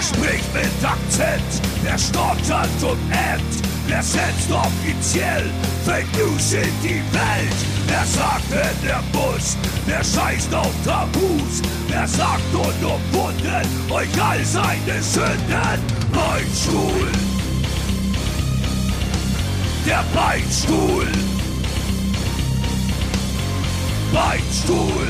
Wer 0.00 0.16
spricht 0.16 0.54
mit 0.54 0.82
Akzent? 0.82 1.60
Wer 1.82 1.98
stottert 1.98 2.82
und 2.82 2.98
ämmt? 3.10 3.68
Wer 3.86 4.02
setzt 4.02 4.50
offiziell 4.50 5.44
Fake 5.84 6.06
News 6.16 6.54
in 6.54 6.72
die 6.82 7.02
Welt? 7.12 7.60
Wer 7.86 8.06
sagt 8.06 8.50
in 8.50 8.88
der 8.88 9.02
Bus? 9.12 9.58
Wer 9.84 10.02
scheißt 10.02 10.54
auf 10.54 10.72
Tabus? 10.86 11.60
Wer 11.88 12.08
sagt 12.08 12.42
unumwunden 12.54 13.90
euch 13.90 14.22
all 14.22 14.42
seine 14.42 15.02
Sünden? 15.02 15.82
Beinstuhl! 16.14 17.12
Der 19.86 20.02
Beinstuhl! 20.14 21.08
Beinstuhl! 24.14 25.08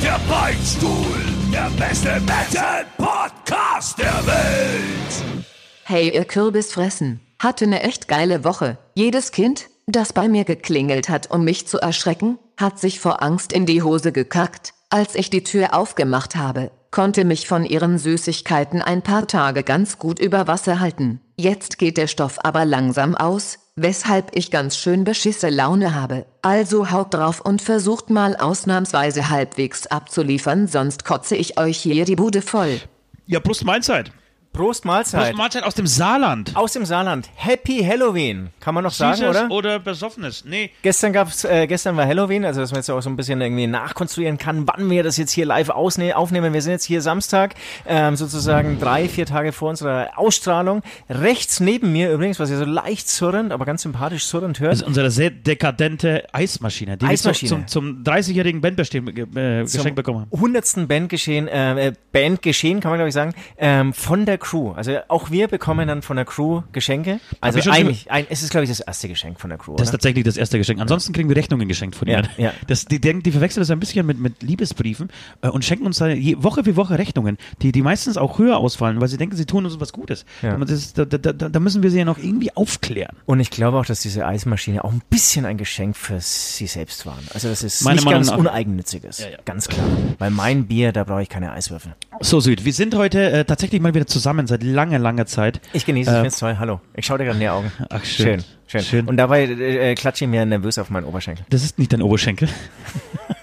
Der 0.00 0.20
Beinstuhl! 0.28 1.43
Der 1.54 1.70
beste 1.78 2.20
Metal-Podcast 2.22 3.96
der 3.96 4.26
Welt! 4.26 5.44
Hey 5.84 6.12
ihr 6.12 6.24
Kürbisfressen, 6.24 7.20
hatte 7.38 7.68
ne 7.68 7.84
echt 7.84 8.08
geile 8.08 8.42
Woche. 8.42 8.76
Jedes 8.96 9.30
Kind, 9.30 9.68
das 9.86 10.12
bei 10.12 10.26
mir 10.26 10.42
geklingelt 10.42 11.08
hat, 11.08 11.30
um 11.30 11.44
mich 11.44 11.68
zu 11.68 11.78
erschrecken, 11.78 12.40
hat 12.56 12.80
sich 12.80 12.98
vor 12.98 13.22
Angst 13.22 13.52
in 13.52 13.66
die 13.66 13.84
Hose 13.84 14.10
gekackt. 14.10 14.74
Als 14.90 15.14
ich 15.14 15.30
die 15.30 15.44
Tür 15.44 15.74
aufgemacht 15.74 16.34
habe, 16.34 16.72
konnte 16.90 17.24
mich 17.24 17.46
von 17.46 17.64
ihren 17.64 17.98
Süßigkeiten 17.98 18.82
ein 18.82 19.02
paar 19.02 19.28
Tage 19.28 19.62
ganz 19.62 20.00
gut 20.00 20.18
über 20.18 20.48
Wasser 20.48 20.80
halten. 20.80 21.20
Jetzt 21.36 21.78
geht 21.78 21.98
der 21.98 22.08
Stoff 22.08 22.40
aber 22.42 22.64
langsam 22.64 23.14
aus, 23.14 23.60
weshalb 23.76 24.36
ich 24.36 24.50
ganz 24.50 24.76
schön 24.76 25.04
beschisse 25.04 25.48
Laune 25.48 25.94
habe. 25.94 26.26
Also 26.42 26.90
haut 26.90 27.14
drauf 27.14 27.40
und 27.40 27.60
versucht 27.60 28.10
mal 28.10 28.36
ausnahmsweise 28.36 29.30
halbwegs 29.30 29.86
abzuliefern, 29.86 30.66
sonst 30.66 31.04
kotze 31.04 31.36
ich 31.36 31.58
euch 31.58 31.78
hier 31.78 32.04
die 32.04 32.16
Bude 32.16 32.42
voll. 32.42 32.80
Ja, 33.26 33.40
Prost 33.40 33.64
Mahlzeit. 33.64 34.12
Prost 34.54 34.84
Mahlzeit. 34.84 35.20
Prost 35.20 35.36
Mahlzeit 35.36 35.64
aus 35.64 35.74
dem 35.74 35.88
Saarland. 35.88 36.52
Aus 36.54 36.72
dem 36.72 36.84
Saarland. 36.84 37.28
Happy 37.34 37.84
Halloween. 37.84 38.50
Kann 38.60 38.72
man 38.72 38.84
noch 38.84 38.92
sagen, 38.92 39.16
Süßes 39.16 39.28
oder? 39.28 39.50
oder 39.50 39.78
besoffenes? 39.80 40.44
Nee. 40.46 40.70
Gestern 40.82 41.12
gab's, 41.12 41.42
äh, 41.42 41.66
gestern 41.66 41.96
war 41.96 42.06
Halloween, 42.06 42.44
also 42.44 42.60
dass 42.60 42.70
man 42.70 42.78
jetzt 42.78 42.88
auch 42.88 43.00
so 43.00 43.10
ein 43.10 43.16
bisschen 43.16 43.40
irgendwie 43.40 43.66
nachkonstruieren 43.66 44.38
kann, 44.38 44.68
wann 44.68 44.88
wir 44.88 45.02
das 45.02 45.16
jetzt 45.16 45.32
hier 45.32 45.44
live 45.44 45.70
aufnehmen. 45.70 46.54
Wir 46.54 46.62
sind 46.62 46.70
jetzt 46.70 46.84
hier 46.84 47.02
Samstag, 47.02 47.56
ähm, 47.84 48.14
sozusagen 48.14 48.78
drei, 48.78 49.08
vier 49.08 49.26
Tage 49.26 49.50
vor 49.50 49.70
unserer 49.70 50.10
Ausstrahlung. 50.14 50.82
Rechts 51.10 51.58
neben 51.58 51.92
mir 51.92 52.12
übrigens, 52.12 52.38
was 52.38 52.48
ihr 52.48 52.58
so 52.58 52.64
leicht 52.64 53.08
surrend, 53.08 53.50
aber 53.50 53.64
ganz 53.64 53.82
sympathisch 53.82 54.24
surrend 54.24 54.60
hört. 54.60 54.70
Das 54.70 54.82
ist 54.82 54.86
unsere 54.86 55.10
sehr 55.10 55.30
dekadente 55.30 56.26
Eismaschine, 56.32 56.96
die 56.96 57.06
Eismaschine. 57.06 57.50
wir 57.50 57.66
zum, 57.66 58.04
zum 58.04 58.04
30-jährigen 58.04 58.60
Bandbestehen 58.60 59.08
äh, 59.08 59.64
geschenkt 59.64 59.96
bekommen 59.96 60.20
haben. 60.20 60.40
hundertsten 60.40 60.86
Bandgeschehen, 60.86 61.48
äh, 61.48 61.88
äh, 61.88 61.92
Bandgeschehen 62.12 62.78
kann 62.78 62.92
man 62.92 62.98
glaube 62.98 63.08
ich 63.08 63.14
sagen, 63.14 63.34
ähm, 63.58 63.92
von 63.92 64.24
der 64.26 64.38
Crew. 64.44 64.72
Also 64.72 64.98
auch 65.08 65.30
wir 65.30 65.48
bekommen 65.48 65.88
dann 65.88 66.02
von 66.02 66.16
der 66.16 66.26
Crew 66.26 66.62
Geschenke. 66.72 67.18
Also 67.40 67.70
eigentlich, 67.70 68.10
ein, 68.10 68.26
es 68.28 68.42
ist 68.42 68.50
glaube 68.50 68.64
ich 68.64 68.70
das 68.70 68.80
erste 68.80 69.08
Geschenk 69.08 69.40
von 69.40 69.50
der 69.50 69.58
Crew. 69.58 69.72
Das 69.76 69.82
ist 69.82 69.88
oder? 69.88 69.98
tatsächlich 69.98 70.24
das 70.24 70.36
erste 70.36 70.58
Geschenk. 70.58 70.80
Ansonsten 70.80 71.12
kriegen 71.12 71.28
wir 71.28 71.36
Rechnungen 71.36 71.66
geschenkt 71.66 71.96
von 71.96 72.06
ihnen. 72.08 72.28
ja. 72.36 72.52
Das, 72.66 72.84
die, 72.84 73.00
die 73.00 73.32
verwechseln 73.32 73.62
das 73.62 73.70
ein 73.70 73.80
bisschen 73.80 74.06
mit, 74.06 74.18
mit 74.18 74.42
Liebesbriefen 74.42 75.08
äh, 75.40 75.48
und 75.48 75.64
schenken 75.64 75.86
uns 75.86 75.98
da 75.98 76.08
je, 76.08 76.36
Woche 76.38 76.62
für 76.64 76.76
Woche 76.76 76.98
Rechnungen, 76.98 77.38
die, 77.62 77.72
die 77.72 77.82
meistens 77.82 78.16
auch 78.16 78.38
höher 78.38 78.58
ausfallen, 78.58 79.00
weil 79.00 79.08
sie 79.08 79.16
denken, 79.16 79.36
sie 79.36 79.46
tun 79.46 79.64
uns 79.64 79.80
was 79.80 79.92
Gutes. 79.92 80.24
Ja. 80.42 80.56
Das, 80.58 80.92
da, 80.92 81.04
da, 81.04 81.32
da, 81.32 81.60
müssen 81.60 81.82
wir 81.82 81.90
sie 81.90 81.98
ja 81.98 82.04
noch 82.04 82.18
irgendwie 82.18 82.54
aufklären. 82.54 83.16
Und 83.26 83.40
ich 83.40 83.50
glaube 83.50 83.78
auch, 83.78 83.86
dass 83.86 84.00
diese 84.00 84.26
Eismaschine 84.26 84.84
auch 84.84 84.92
ein 84.92 85.02
bisschen 85.08 85.46
ein 85.46 85.56
Geschenk 85.56 85.96
für 85.96 86.20
sie 86.20 86.66
selbst 86.66 87.06
waren. 87.06 87.26
Also 87.32 87.48
das 87.48 87.62
ist 87.62 87.82
Meiner 87.82 87.96
nicht 87.96 88.04
Meinung 88.04 88.20
ganz 88.20 88.30
nach. 88.30 88.38
uneigennützig 88.38 89.04
ist. 89.04 89.26
Ganz 89.44 89.68
klar. 89.68 89.86
Weil 90.18 90.30
mein 90.30 90.66
Bier, 90.66 90.92
da 90.92 91.04
brauche 91.04 91.22
ich 91.22 91.28
keine 91.28 91.52
Eiswürfel. 91.52 91.94
So, 92.20 92.40
Süd, 92.40 92.64
wir 92.64 92.72
sind 92.72 92.94
heute 92.94 93.30
äh, 93.30 93.44
tatsächlich 93.44 93.80
mal 93.80 93.94
wieder 93.94 94.06
zusammen 94.06 94.33
seit 94.46 94.62
langer, 94.62 94.98
langer 94.98 95.26
Zeit. 95.26 95.60
Ich 95.72 95.86
genieße 95.86 96.10
es, 96.10 96.16
Äh, 96.16 96.20
find's 96.22 96.38
toll. 96.38 96.56
Hallo. 96.58 96.80
Ich 96.94 97.06
schaue 97.06 97.18
dir 97.18 97.24
gerade 97.24 97.36
in 97.36 97.40
die 97.40 97.48
Augen. 97.48 97.72
Ach, 97.90 98.04
schön. 98.04 98.40
Schön, 98.40 98.44
schön. 98.66 98.80
Schön. 98.82 99.06
Und 99.06 99.16
dabei 99.16 99.44
äh, 99.44 99.94
klatsche 99.94 100.24
ich 100.24 100.30
mir 100.30 100.44
nervös 100.44 100.78
auf 100.78 100.90
meinen 100.90 101.04
Oberschenkel. 101.04 101.44
Das 101.50 101.62
ist 101.64 101.78
nicht 101.78 101.92
dein 101.92 102.02
Oberschenkel. 102.02 102.48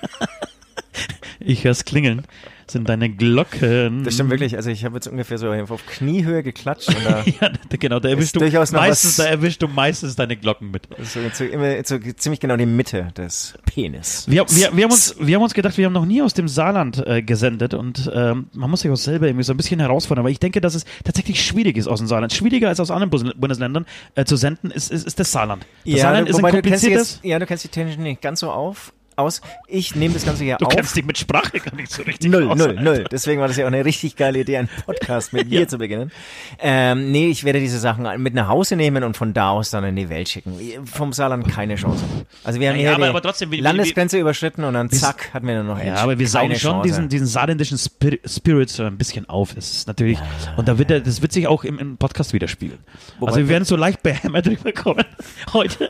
ich 1.39 1.63
hör's 1.63 1.85
klingeln. 1.85 2.23
Sind 2.71 2.87
deine 2.87 3.09
Glocken. 3.09 4.03
Das 4.03 4.13
stimmt 4.13 4.29
wirklich. 4.29 4.55
Also 4.55 4.69
ich 4.69 4.85
habe 4.85 4.95
jetzt 4.95 5.07
ungefähr 5.07 5.37
so 5.37 5.51
auf 5.51 5.85
Kniehöhe 5.85 6.41
geklatscht 6.43 6.89
und 6.89 7.05
da 7.05 7.23
Ja, 7.41 7.51
genau, 7.69 7.99
da 7.99 8.09
erwischst 8.09 8.35
du 8.35 8.39
meistens, 8.39 9.15
da 9.17 9.25
erwischst 9.25 9.61
du 9.61 9.67
meistens 9.67 10.15
deine 10.15 10.37
Glocken 10.37 10.71
mit. 10.71 10.85
ist 10.97 11.13
so, 11.13 11.19
so, 11.33 11.43
immer, 11.43 11.83
so 11.83 11.97
ziemlich 11.99 12.39
genau 12.39 12.55
die 12.57 12.65
Mitte 12.65 13.09
des 13.17 13.55
Penis. 13.65 14.25
Wir, 14.27 14.45
wir, 14.49 14.75
wir, 14.75 14.83
haben 14.83 14.91
uns, 14.91 15.15
wir 15.19 15.35
haben 15.35 15.43
uns 15.43 15.53
gedacht, 15.53 15.77
wir 15.77 15.85
haben 15.85 15.93
noch 15.93 16.05
nie 16.05 16.21
aus 16.21 16.33
dem 16.33 16.47
Saarland 16.47 17.05
äh, 17.05 17.21
gesendet 17.21 17.73
und 17.73 18.09
ähm, 18.13 18.47
man 18.53 18.69
muss 18.69 18.81
sich 18.81 18.91
auch 18.91 18.95
selber 18.95 19.27
irgendwie 19.27 19.43
so 19.43 19.53
ein 19.53 19.57
bisschen 19.57 19.79
herausfordern, 19.79 20.23
weil 20.23 20.31
ich 20.31 20.39
denke, 20.39 20.61
dass 20.61 20.75
es 20.75 20.85
tatsächlich 21.03 21.43
schwierig 21.43 21.77
ist 21.77 21.87
aus 21.87 21.99
dem 21.99 22.07
Saarland. 22.07 22.33
Schwieriger 22.33 22.69
als 22.69 22.79
aus 22.79 22.91
anderen 22.91 23.09
Bundesländern 23.09 23.85
äh, 24.15 24.25
zu 24.25 24.35
senden, 24.35 24.71
ist, 24.71 24.91
ist, 24.91 25.05
ist 25.05 25.19
das 25.19 25.31
Saarland. 25.31 25.65
Das 25.85 26.01
Saarland 26.01 26.29
ist 26.29 26.35
ein 26.35 26.43
wobei 26.43 26.51
du 26.51 26.61
kennst 26.61 26.83
dich 26.83 26.91
kompliziertes. 26.91 27.15
jetzt, 27.15 27.25
ja, 27.25 27.39
du 27.39 27.45
kennst 27.45 27.63
die 27.63 27.69
technisch 27.69 27.97
nicht 27.97 28.21
ganz 28.21 28.39
so 28.39 28.51
auf, 28.51 28.93
aus. 29.21 29.41
Ich 29.67 29.95
nehme 29.95 30.13
das 30.13 30.25
Ganze 30.25 30.43
hier 30.43 30.57
Du 30.57 30.65
auf. 30.65 30.75
kennst 30.75 30.95
dich 30.95 31.05
mit 31.05 31.17
Sprache 31.17 31.59
gar 31.59 31.75
nicht 31.75 31.91
so 31.91 32.03
richtig 32.03 32.29
Null, 32.31 32.49
aus. 32.49 32.57
null, 32.57 32.69
Alter. 32.69 32.81
null. 32.81 33.03
Deswegen 33.11 33.39
war 33.41 33.47
das 33.47 33.57
ja 33.57 33.63
auch 33.65 33.67
eine 33.71 33.83
richtig 33.85 34.15
geile 34.15 34.39
Idee, 34.39 34.57
einen 34.57 34.69
Podcast 34.85 35.33
mit 35.33 35.47
mir 35.49 35.61
Ja. 35.61 35.67
zu 35.67 35.77
beginnen. 35.77 36.11
Ähm, 36.59 37.11
nee, 37.11 37.27
ich 37.29 37.43
werde 37.43 37.59
diese 37.59 37.79
Sachen 37.79 38.07
mit 38.21 38.33
nach 38.33 38.47
Hause 38.47 38.75
nehmen 38.75 39.03
und 39.03 39.17
von 39.17 39.33
da 39.33 39.51
aus 39.51 39.69
dann 39.69 39.83
in 39.83 39.95
die 39.95 40.09
Welt 40.09 40.29
schicken. 40.29 40.53
Vom 40.85 41.13
Saarland 41.13 41.47
keine 41.47 41.75
Chance. 41.75 42.03
Also 42.43 42.59
wir 42.59 42.69
haben 42.69 42.75
Ja, 42.75 42.81
hier 42.81 42.93
aber- 42.95 43.03
die 43.05 43.09
aber 43.09 43.21
trotzdem, 43.21 43.51
wie- 43.51 43.57
wie- 43.57 43.61
Landesgrenze 43.61 44.17
überschritten 44.19 44.63
und 44.63 44.73
dann 44.73 44.89
zack, 44.89 45.33
hatten 45.33 45.47
wir 45.47 45.55
dann 45.55 45.67
noch 45.67 45.81
Ja, 45.83 45.95
aber 45.95 46.17
wir 46.19 46.27
saugen 46.27 46.55
schon 46.55 46.71
Chance. 46.71 46.87
diesen, 46.87 47.09
diesen 47.09 47.27
saarländischen 47.27 47.77
Spir 47.77 48.17
Spirit 48.25 48.69
so 48.69 48.83
ein 48.83 48.97
bisschen 48.97 49.27
auf. 49.29 49.53
Das 49.53 49.71
ist 49.71 49.87
natürlich, 49.87 50.17
und 50.57 50.67
da 50.67 50.77
wird 50.77 50.89
der, 50.89 50.99
das 51.01 51.21
wird 51.21 51.31
sich 51.31 51.47
auch 51.47 51.63
im, 51.63 51.79
im 51.79 51.97
Podcast 51.97 52.33
widerspiegeln. 52.33 52.79
Wobei- 53.19 53.31
also 53.31 53.39
wir 53.41 53.49
werden 53.49 53.65
so 53.65 53.75
leicht 53.75 54.03
behämmert 54.03 54.45
drüber 54.47 54.71
kommen 54.71 55.05
heute. 55.53 55.89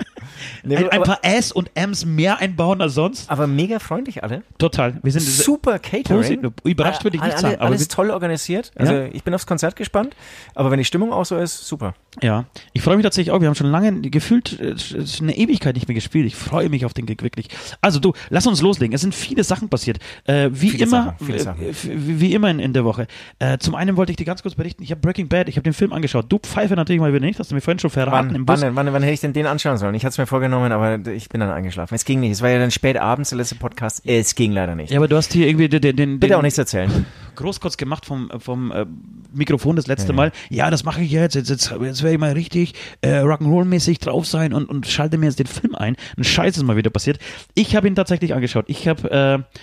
Nee, 0.63 0.77
ein, 0.77 0.89
ein 0.89 1.03
paar 1.03 1.19
S 1.23 1.51
und 1.51 1.71
M's 1.75 2.05
mehr 2.05 2.39
einbauen 2.39 2.81
als 2.81 2.93
sonst. 2.93 3.20
Aber 3.29 3.47
mega 3.47 3.79
freundlich 3.79 4.23
alle. 4.23 4.43
Total. 4.57 4.95
Wir 5.03 5.11
sind 5.11 5.21
Super 5.21 5.79
Catering. 5.79 6.41
Posi- 6.41 6.51
überrascht 6.63 7.03
würde 7.03 7.17
ich 7.17 7.23
nicht 7.23 7.33
Alle- 7.33 7.41
sagen, 7.41 7.55
aber 7.55 7.65
Alles 7.65 7.87
toll 7.87 8.09
organisiert. 8.11 8.71
Also 8.75 8.93
Ja. 8.93 9.05
ich 9.11 9.23
bin 9.23 9.33
aufs 9.33 9.45
Konzert 9.47 9.75
gespannt. 9.75 10.15
Aber 10.55 10.71
wenn 10.71 10.77
die 10.79 10.85
Stimmung 10.85 11.11
auch 11.13 11.25
so 11.25 11.37
ist, 11.37 11.65
super. 11.67 11.93
Ja, 12.21 12.45
ich 12.73 12.81
freue 12.81 12.97
mich 12.97 13.03
tatsächlich 13.03 13.31
auch. 13.31 13.39
Wir 13.41 13.47
haben 13.47 13.55
schon 13.55 13.71
lange 13.71 14.01
gefühlt 14.01 14.59
äh, 14.59 14.75
eine 15.21 15.37
Ewigkeit 15.37 15.75
nicht 15.75 15.87
mehr 15.87 15.95
gespielt. 15.95 16.25
Ich 16.25 16.35
freue 16.35 16.69
mich 16.69 16.85
auf 16.85 16.93
den 16.93 17.05
Gig 17.05 17.21
wirklich. 17.23 17.47
Also 17.81 17.99
du, 17.99 18.13
lass 18.29 18.45
uns 18.47 18.61
loslegen. 18.61 18.93
Es 18.93 19.01
sind 19.01 19.15
viele 19.15 19.43
Sachen 19.43 19.69
passiert. 19.69 19.99
Äh, 20.25 20.49
wie 20.51 20.69
Viele 20.71 20.85
immer, 20.85 21.15
Sachen, 21.37 21.63
äh, 21.65 21.73
wie, 21.83 22.33
immer 22.33 22.49
in, 22.49 22.59
in 22.59 22.73
der 22.73 22.83
Woche. 22.85 23.07
Äh, 23.39 23.57
zum 23.59 23.75
einen 23.75 23.95
wollte 23.97 24.11
ich 24.11 24.17
dir 24.17 24.25
ganz 24.25 24.41
kurz 24.41 24.55
berichten. 24.55 24.83
Ich 24.83 24.91
habe 24.91 24.99
Breaking 25.01 25.27
Bad. 25.29 25.47
Ich 25.49 25.55
habe 25.55 25.63
den 25.63 25.73
Film 25.73 25.93
angeschaut. 25.93 26.25
Du 26.29 26.37
Pfeife 26.39 26.75
natürlich 26.75 26.99
mal 27.01 27.13
wieder 27.13 27.25
nicht. 27.25 27.39
Hast 27.39 27.51
du 27.51 27.55
mir 27.55 27.61
vorhin 27.61 27.79
schon 27.79 27.89
verraten 27.89 28.29
Wann, 28.29 28.35
im 28.35 28.47
wann, 28.47 28.55
Bus. 28.55 28.59
denn, 28.61 28.75
wann, 28.75 28.91
wann 28.93 29.01
hätte 29.03 29.13
ich 29.13 29.19
denn 29.21 29.33
den 29.33 29.47
anschauen 29.47 29.77
sollen? 29.77 29.95
Ich 29.95 30.03
hatte 30.03 30.11
es 30.13 30.17
mir 30.17 30.25
vorgenommen, 30.27 30.71
aber 30.71 30.99
ich 31.11 31.29
bin 31.29 31.39
dann 31.39 31.49
eingeschlafen. 31.51 31.95
Es 31.95 32.05
ging 32.05 32.19
nicht. 32.19 32.31
Es 32.31 32.41
war 32.41 32.49
ja 32.49 32.59
dann 32.59 32.71
spät 32.71 32.97
abends, 32.97 33.10
der 33.17 33.37
letzte 33.37 33.55
Podcast. 33.55 34.01
Es 34.05 34.35
ging 34.35 34.51
leider 34.51 34.75
nicht. 34.75 34.91
Ja, 34.91 34.97
aber 34.97 35.07
du 35.07 35.15
hast 35.15 35.33
hier 35.33 35.47
irgendwie 35.47 35.69
den, 35.69 35.81
den, 35.81 35.95
den, 35.95 36.19
Bitte 36.19 36.37
auch 36.37 36.41
nichts 36.41 36.57
erzählen. 36.57 37.05
Großkotz 37.35 37.77
gemacht 37.77 38.05
vom, 38.05 38.29
vom 38.39 38.71
äh, 38.71 38.85
Mikrofon 39.33 39.75
das 39.75 39.87
letzte 39.87 40.13
Mal. 40.13 40.31
Ja, 40.49 40.69
das 40.69 40.83
mache 40.83 41.01
ich 41.01 41.11
jetzt. 41.11 41.35
Jetzt, 41.35 41.49
jetzt, 41.49 41.71
jetzt 41.81 42.03
werde 42.03 42.13
ich 42.13 42.19
mal 42.19 42.33
richtig 42.33 42.73
äh, 43.01 43.21
Rock'n'Roll-mäßig 43.21 43.99
drauf 43.99 44.27
sein 44.27 44.53
und, 44.53 44.69
und 44.69 44.87
schalte 44.87 45.17
mir 45.17 45.27
jetzt 45.27 45.39
den 45.39 45.47
Film 45.47 45.75
ein. 45.75 45.95
Ein 46.17 46.23
Scheiß 46.23 46.57
ist 46.57 46.63
mal 46.63 46.77
wieder 46.77 46.89
passiert. 46.89 47.19
Ich 47.53 47.75
habe 47.75 47.87
ihn 47.87 47.95
tatsächlich 47.95 48.33
angeschaut. 48.33 48.65
Ich 48.67 48.87
habe 48.87 49.11
äh, 49.11 49.57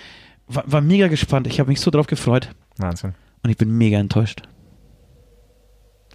war, 0.49 0.63
war 0.65 0.81
mega 0.81 1.07
gespannt. 1.07 1.47
Ich 1.47 1.59
habe 1.59 1.69
mich 1.69 1.79
so 1.79 1.91
drauf 1.91 2.07
gefreut 2.07 2.49
Wahnsinn. 2.77 3.13
und 3.43 3.49
ich 3.49 3.57
bin 3.57 3.77
mega 3.77 3.97
enttäuscht. 3.99 4.43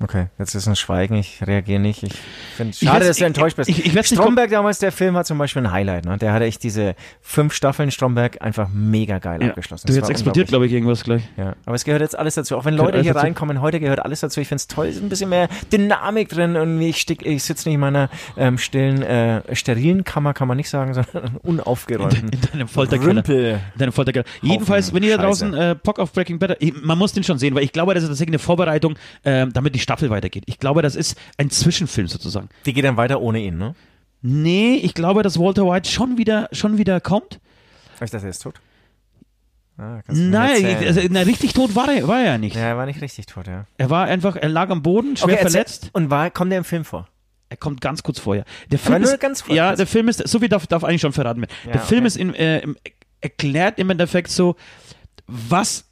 Okay, 0.02 0.26
jetzt 0.40 0.54
ist 0.56 0.66
ein 0.66 0.74
Schweigen, 0.74 1.14
ich 1.14 1.40
reagiere 1.46 1.78
nicht. 1.80 2.02
Ich 2.02 2.14
finde 2.56 2.72
Ich 2.72 2.80
schade, 2.80 3.04
weiß- 3.04 3.08
dass 3.08 3.16
du 3.18 3.22
ich- 3.22 3.26
enttäuscht 3.28 3.56
bist. 3.56 3.70
ich- 3.70 3.86
ich 3.86 3.94
nicht 3.94 4.06
Stromberg 4.08 4.50
damals, 4.50 4.80
der 4.80 4.90
Film 4.90 5.16
hat 5.16 5.24
zum 5.26 5.38
Beispiel 5.38 5.62
ein 5.62 5.70
Highlight. 5.70 6.04
Ne? 6.04 6.18
Der 6.18 6.32
hatte 6.32 6.46
echt 6.46 6.64
diese 6.64 6.96
fünf 7.20 7.52
Staffeln 7.54 7.92
Stromberg 7.92 8.42
einfach 8.42 8.68
mega 8.72 9.18
geil 9.20 9.40
abgeschlossen. 9.42 9.86
Du, 9.86 9.92
Das 9.92 9.96
jetzt 9.96 10.02
war 10.04 10.10
explodiert, 10.10 10.48
glaube 10.48 10.66
ich, 10.66 10.72
irgendwas 10.72 11.04
gleich. 11.04 11.22
Ja, 11.36 11.54
aber 11.64 11.76
es 11.76 11.84
gehört 11.84 12.02
jetzt 12.02 12.18
alles 12.18 12.34
dazu. 12.34 12.56
Auch 12.56 12.64
wenn 12.64 12.74
Leute 12.74 13.00
hier 13.02 13.12
dazu. 13.14 13.24
reinkommen, 13.24 13.60
heute 13.60 13.78
gehört 13.78 14.00
alles 14.04 14.18
dazu. 14.18 14.40
Ich 14.40 14.48
finde 14.48 14.56
es 14.60 14.66
toll, 14.66 14.86
es 14.88 14.96
ist 14.96 15.02
ein 15.02 15.08
bisschen 15.08 15.30
mehr 15.30 15.48
Dynamik 15.72 16.28
drin 16.28 16.56
und 16.56 16.80
ich, 16.80 16.96
stick- 17.00 17.24
ich 17.24 17.44
sitze 17.44 17.68
nicht 17.68 17.74
in 17.74 17.80
meiner 17.80 18.10
ähm, 18.36 18.58
stillen, 18.58 19.00
äh, 19.02 19.42
sterilen 19.54 20.02
Kammer, 20.02 20.34
kann 20.34 20.48
man 20.48 20.56
nicht 20.56 20.68
sagen, 20.70 20.92
sondern 20.94 21.36
unaufgeräumten. 21.42 22.30
In 22.30 22.40
deinem 22.52 22.68
Folterkeller. 22.68 23.16
Rümpel. 23.18 23.60
In 23.74 23.78
deinem 23.78 23.92
Folterkeller. 23.92 24.24
Jedenfalls, 24.42 24.92
wenn 24.92 25.04
ihr 25.04 25.16
da 25.16 25.22
draußen 25.22 25.54
äh, 25.54 25.76
Bock 25.80 26.00
auf 26.00 26.12
Breaking 26.12 26.40
Bad, 26.40 26.56
ich- 26.58 26.74
man 26.82 26.98
muss 26.98 27.12
den 27.12 27.22
schon 27.22 27.38
sehen, 27.38 27.54
weil 27.54 27.62
ich 27.62 27.72
glaube, 27.72 27.94
das 27.94 28.02
ist 28.02 28.08
tatsächlich 28.08 28.32
eine 28.34 28.38
Vorbereitung, 28.40 28.96
ähm, 29.24 29.52
damit 29.52 29.74
die 29.74 29.83
Staffel 29.84 30.10
weitergeht. 30.10 30.44
Ich 30.46 30.58
glaube, 30.58 30.82
das 30.82 30.96
ist 30.96 31.16
ein 31.38 31.50
Zwischenfilm 31.50 32.08
sozusagen. 32.08 32.48
Die 32.66 32.72
geht 32.72 32.84
dann 32.84 32.96
weiter 32.96 33.20
ohne 33.20 33.40
ihn, 33.40 33.56
ne? 33.56 33.74
Nee, 34.22 34.76
ich 34.76 34.94
glaube, 34.94 35.22
dass 35.22 35.38
Walter 35.38 35.66
White 35.66 35.88
schon 35.88 36.18
wieder, 36.18 36.48
schon 36.50 36.78
wieder 36.78 37.00
kommt. 37.00 37.40
Ich 37.94 38.10
dachte, 38.10 38.26
er 38.26 38.30
ist 38.30 38.42
tot. 38.42 38.60
Ah, 39.76 40.00
Nein, 40.06 40.64
also, 40.86 41.00
na, 41.10 41.20
richtig 41.22 41.52
tot 41.52 41.74
war 41.74 41.92
er, 41.92 42.06
war 42.06 42.20
er 42.20 42.24
ja 42.24 42.38
nicht. 42.38 42.54
ja, 42.54 42.62
er 42.62 42.76
war 42.76 42.86
nicht 42.86 43.00
richtig 43.02 43.26
tot, 43.26 43.48
ja. 43.48 43.66
Er 43.76 43.90
war 43.90 44.06
einfach, 44.06 44.36
er 44.36 44.48
lag 44.48 44.70
am 44.70 44.82
Boden, 44.82 45.16
schwer 45.16 45.34
Okay, 45.34 45.42
verletzt. 45.42 45.90
Und 45.92 46.10
war, 46.10 46.30
kommt 46.30 46.52
er 46.52 46.58
im 46.58 46.64
Film 46.64 46.84
vor? 46.84 47.08
Er 47.48 47.56
kommt 47.56 47.80
ganz 47.80 48.02
kurz 48.02 48.20
vorher. 48.20 48.44
Der 48.70 48.78
Film 48.78 49.02
nur 49.02 49.12
ist, 49.12 49.20
ganz 49.20 49.42
kurz. 49.44 49.56
Ja, 49.56 49.74
der 49.74 49.86
Film 49.86 50.08
ist, 50.08 50.26
so 50.26 50.38
viel 50.38 50.48
darf, 50.48 50.66
darf 50.66 50.84
eigentlich 50.84 51.00
schon 51.00 51.12
verraten 51.12 51.40
werden. 51.40 51.52
Ja, 51.66 51.72
der 51.72 51.80
Film 51.80 52.00
okay. 52.00 52.06
ist 52.06 52.16
in, 52.16 52.34
äh, 52.34 52.62
erklärt 53.20 53.78
im 53.78 53.90
Endeffekt 53.90 54.30
so, 54.30 54.56
was 55.26 55.84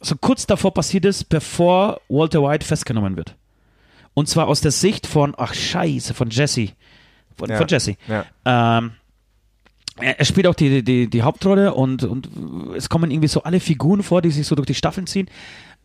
so 0.00 0.16
kurz 0.16 0.46
davor 0.46 0.72
passiert 0.74 1.04
ist, 1.04 1.28
bevor 1.28 2.00
Walter 2.08 2.42
White 2.42 2.66
festgenommen 2.66 3.16
wird. 3.16 3.34
Und 4.14 4.28
zwar 4.28 4.48
aus 4.48 4.60
der 4.60 4.70
Sicht 4.70 5.06
von, 5.06 5.34
ach 5.36 5.54
scheiße, 5.54 6.14
von 6.14 6.30
Jesse. 6.30 6.70
Von, 7.36 7.50
Ja. 7.50 7.56
von 7.58 7.68
Jesse. 7.68 7.96
Ja. 8.08 8.24
Ähm, 8.44 8.92
er, 9.96 10.18
er 10.18 10.24
spielt 10.24 10.46
auch 10.46 10.54
die, 10.54 10.82
die, 10.82 11.08
die 11.08 11.22
Hauptrolle 11.22 11.74
und, 11.74 12.04
und 12.04 12.28
es 12.76 12.88
kommen 12.88 13.10
irgendwie 13.10 13.28
so 13.28 13.42
alle 13.42 13.60
Figuren 13.60 14.02
vor, 14.02 14.22
die 14.22 14.30
sich 14.30 14.46
so 14.46 14.54
durch 14.54 14.66
die 14.66 14.74
Staffeln 14.74 15.06
ziehen. 15.06 15.28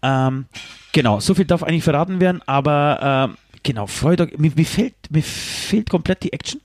Ähm, 0.01 0.45
genau, 0.92 1.19
so 1.19 1.33
viel 1.33 1.45
darf 1.45 1.63
eigentlich 1.63 1.83
verraten 1.83 2.19
werden, 2.19 2.42
aber 2.45 3.30
ähm, 3.30 3.38
genau, 3.63 3.88
freut 3.88 4.21
euch. 4.21 4.38
Mir, 4.38 4.51
mir, 4.56 4.66
fehlt, 4.66 4.95
mir 5.09 5.24
fehlt 5.24 5.89
komplett 5.89 6.24
die 6.24 6.33
Action. 6.33 6.59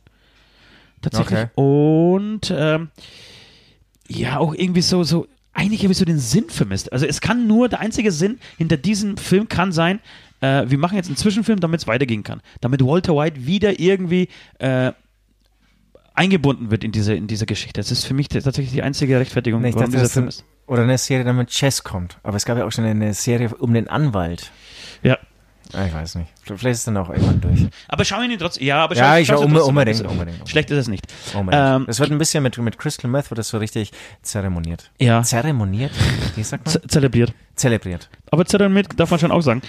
Tatsächlich. 1.02 1.38
Okay. 1.38 1.50
Und 1.54 2.52
ähm, 2.54 2.88
ja, 4.08 4.38
auch 4.38 4.54
irgendwie 4.54 4.82
so, 4.82 5.04
so, 5.04 5.26
eigentlich 5.58 5.82
habe 5.82 5.90
ich 5.90 5.98
so 5.98 6.04
den 6.04 6.20
Sinn 6.20 6.48
vermisst. 6.48 6.92
Also 6.92 7.04
es 7.04 7.20
kann 7.20 7.48
nur, 7.48 7.68
der 7.68 7.80
einzige 7.80 8.12
Sinn 8.12 8.38
hinter 8.56 8.76
diesem 8.76 9.16
Film 9.16 9.48
kann 9.48 9.72
sein, 9.72 9.98
äh, 10.40 10.64
wir 10.68 10.78
machen 10.78 10.94
jetzt 10.94 11.08
einen 11.08 11.16
Zwischenfilm, 11.16 11.58
damit 11.58 11.80
es 11.80 11.86
weitergehen 11.88 12.22
kann. 12.22 12.40
Damit 12.60 12.80
Walter 12.84 13.16
White 13.16 13.44
wieder 13.44 13.80
irgendwie 13.80 14.28
äh, 14.60 14.92
eingebunden 16.14 16.70
wird 16.70 16.84
in 16.84 16.92
diese, 16.92 17.14
in 17.14 17.26
diese 17.26 17.44
Geschichte. 17.44 17.80
Das 17.80 17.90
ist 17.90 18.04
für 18.04 18.14
mich 18.14 18.28
tatsächlich 18.28 18.70
die 18.70 18.82
einzige 18.82 19.18
Rechtfertigung, 19.18 19.60
Nee, 19.60 19.70
ich 19.70 19.74
warum 19.74 19.90
dachte, 19.90 19.98
dieser 19.98 20.12
Film 20.12 20.28
ist. 20.28 20.44
Oder 20.68 20.84
eine 20.84 20.96
Serie, 20.96 21.24
die 21.24 21.32
mit 21.32 21.48
Chess 21.48 21.82
kommt. 21.82 22.18
Aber 22.22 22.36
es 22.36 22.44
gab 22.44 22.56
ja 22.56 22.64
auch 22.64 22.72
schon 22.72 22.84
eine 22.84 23.12
Serie 23.14 23.48
um 23.56 23.74
den 23.74 23.88
Anwalt. 23.88 24.52
Ja. 25.02 25.18
Ah, 25.74 25.86
Ich 25.86 25.92
weiß 25.94 26.14
nicht. 26.14 26.30
Vielleicht 26.44 26.64
ist 26.64 26.78
es 26.78 26.84
dann 26.84 26.96
auch 26.96 27.10
irgendwann 27.10 27.40
durch. 27.40 27.66
Aber 27.88 28.04
schau 28.04 28.20
ihn 28.22 28.38
trotzdem. 28.38 28.66
Ja, 28.66 28.84
aber 28.84 28.94
schau, 28.94 29.02
Ja, 29.02 29.18
ich 29.18 29.26
schau 29.28 29.34
trotzdem 29.34 29.56
an. 29.56 29.62
unbedingt, 29.62 30.00
unbedingt, 30.00 30.20
unbedingt. 30.20 30.48
Schlecht 30.48 30.70
ist 30.70 30.78
es 30.78 30.88
nicht. 30.88 31.04
Ähm, 31.34 31.84
das 31.86 32.00
wird 32.00 32.10
ein 32.10 32.18
bisschen 32.18 32.42
mit, 32.42 32.56
mit 32.58 32.78
Crystal 32.78 33.10
Meth, 33.10 33.30
wird 33.30 33.38
das 33.38 33.48
so 33.48 33.58
richtig 33.58 33.92
zeremoniert. 34.22 34.90
Ja. 34.98 35.22
Zeremoniert? 35.22 35.92
Wie 36.36 36.42
sagt 36.42 36.64
man? 36.66 36.72
Z 36.72 36.90
zelebriert. 36.90 37.34
Zelebriert. 37.54 38.08
Aber 38.30 38.44
zelebriert 38.44 38.88
darf 38.96 39.10
man 39.10 39.20
schon 39.20 39.30
auch 39.30 39.40
sagen. 39.40 39.62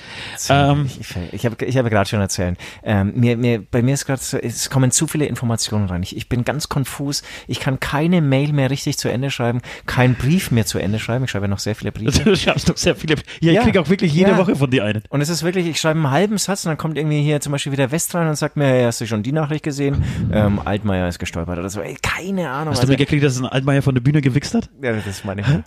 Ähm, 0.50 0.86
ich 1.00 1.16
ich, 1.32 1.46
habe 1.46 1.66
ich 1.66 1.78
hab 1.78 1.90
gerade 1.90 2.10
schon 2.10 2.20
erzählt. 2.20 2.58
Ähm, 2.84 3.14
mir, 3.16 3.38
mir, 3.38 3.62
bei 3.62 3.82
mir 3.82 3.94
ist 3.94 4.06
gerade, 4.06 4.22
so, 4.22 4.38
es 4.38 4.70
kommen 4.70 4.92
zu 4.92 5.08
viele 5.08 5.26
Informationen 5.26 5.88
rein. 5.88 6.04
Ich, 6.04 6.16
ich 6.16 6.30
bin 6.30 6.44
ganz 6.46 6.70
konfus. 6.70 7.24
Ich 7.48 7.60
kann 7.60 7.80
keine 7.80 8.22
Mail 8.22 8.54
mehr 8.54 8.70
richtig 8.70 8.98
zu 8.98 9.10
Ende 9.10 9.32
schreiben, 9.32 9.62
keinen 9.86 10.16
Brief 10.16 10.52
mehr 10.52 10.66
zu 10.66 10.80
Ende 10.80 11.00
schreiben. 11.00 11.26
Ich 11.26 11.32
schreibe 11.32 11.46
ja 11.46 11.50
noch 11.50 11.60
sehr 11.60 11.76
viele 11.76 11.92
Briefe. 11.92 12.24
Du 12.30 12.36
schaffst 12.36 12.70
doch 12.70 12.78
sehr 12.78 12.96
viele. 12.96 13.16
Ja, 13.40 13.52
ich 13.52 13.56
Ja. 13.56 13.64
kriege 13.64 13.82
auch 13.82 13.90
wirklich 13.90 14.14
jede 14.14 14.32
Ja. 14.32 14.38
Woche 14.38 14.56
von 14.56 14.70
dir 14.70 14.84
einen. 14.86 15.04
Und 15.10 15.22
es 15.22 15.30
ist 15.30 15.44
wirklich, 15.44 15.66
ich 15.68 15.80
schreibe 15.80 16.00
einen 16.00 16.12
halben 16.12 16.38
Satz 16.38 16.66
und 16.66 16.70
dann 16.70 16.78
kommt 16.78 16.98
irgendwie 16.98 17.22
hier 17.24 17.40
zum 17.42 17.52
Beispiel 17.52 17.72
wieder 17.72 17.92
West 17.92 18.14
rein 18.14 18.28
und 18.28 18.36
sagt 18.36 18.56
mir, 18.58 18.66
hey, 18.66 18.84
hast 18.84 19.02
du 19.02 19.08
schon 19.08 19.24
die 19.24 19.32
Nachricht 19.32 19.64
gesehen? 19.64 20.04
Ähm, 20.32 20.60
Altmaier 20.64 21.08
ist 21.08 21.20
gestolpert 21.20 21.58
oder 21.58 21.70
so. 21.70 21.82
Ey, 21.82 21.96
keine 22.02 22.50
Ahnung. 22.52 22.74
Hast 22.74 22.84
du 22.84 22.88
mitgekriegt, 22.88 23.24
dass 23.24 23.40
ein 23.40 23.46
Altmaier 23.46 23.82
von 23.82 23.96
der 23.96 24.02
Bühne 24.02 24.22
gewichst 24.22 24.54
hat? 24.54 24.70
ja, 24.82 24.94
das 24.94 25.08
ist 25.08 25.26
meine. 25.26 25.64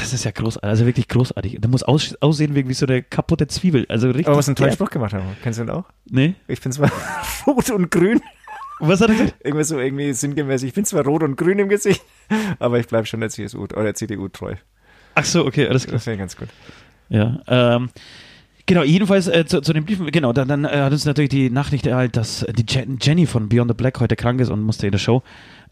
Das 0.00 0.14
ist 0.14 0.24
ja 0.24 0.30
großartig, 0.30 0.68
also 0.68 0.86
wirklich 0.86 1.08
großartig. 1.08 1.58
Der 1.60 1.70
muss 1.70 1.82
aus, 1.82 2.14
aussehen 2.20 2.54
wie, 2.54 2.66
wie 2.66 2.74
so 2.74 2.86
eine 2.86 3.02
kaputte 3.02 3.46
Zwiebel. 3.46 3.84
Also 3.88 4.08
richtig. 4.08 4.28
Aber 4.28 4.38
was 4.38 4.48
einen 4.48 4.56
tollen. 4.56 4.72
Spruch 4.72 4.90
gemacht 4.90 5.12
haben. 5.12 5.24
Kennst 5.42 5.58
du 5.58 5.64
den 5.64 5.70
auch? 5.70 5.84
Nee? 6.10 6.34
Ich 6.48 6.60
bin 6.60 6.72
zwar 6.72 6.90
rot 7.46 7.70
und 7.70 7.90
grün. 7.90 8.20
Was 8.80 9.02
hat 9.02 9.10
er 9.10 9.16
gesagt? 9.16 9.44
Irgendwas 9.44 9.68
so 9.68 9.78
irgendwie 9.78 10.12
sinngemäß. 10.12 10.62
Ich 10.62 10.72
bin 10.72 10.86
zwar 10.86 11.04
rot 11.04 11.22
und 11.22 11.36
grün 11.36 11.58
im 11.58 11.68
Gesicht, 11.68 12.02
aber 12.58 12.78
ich 12.80 12.88
bleibe 12.88 13.06
schon 13.06 13.20
der 13.20 13.28
CSU 13.28 13.62
oder 13.62 13.82
der 13.82 13.94
CDU 13.94 14.28
treu. 14.28 14.54
Ach 15.14 15.24
so, 15.24 15.44
okay, 15.44 15.68
alles 15.68 15.84
klar. 15.84 15.94
Das 15.94 16.06
wäre 16.06 16.16
ganz 16.16 16.34
gut. 16.34 16.48
Ja, 17.10 17.40
ähm, 17.46 17.90
genau, 18.64 18.82
jedenfalls 18.82 19.28
äh, 19.28 19.44
zu, 19.44 19.60
zu 19.60 19.74
den 19.74 19.84
Briefen, 19.84 20.10
genau, 20.10 20.32
dann, 20.32 20.48
dann 20.48 20.64
äh, 20.64 20.78
hat 20.78 20.92
uns 20.92 21.04
natürlich 21.04 21.28
die 21.28 21.50
Nachricht 21.50 21.86
erhalten, 21.86 22.12
dass 22.12 22.46
die 22.48 22.64
Je 22.66 22.86
Jenny 23.00 23.26
von 23.26 23.50
Beyond 23.50 23.72
the 23.72 23.74
Black 23.74 24.00
heute 24.00 24.16
krank 24.16 24.40
ist 24.40 24.48
und 24.48 24.62
musste 24.62 24.86
in 24.86 24.92
der 24.92 24.98
Show 24.98 25.22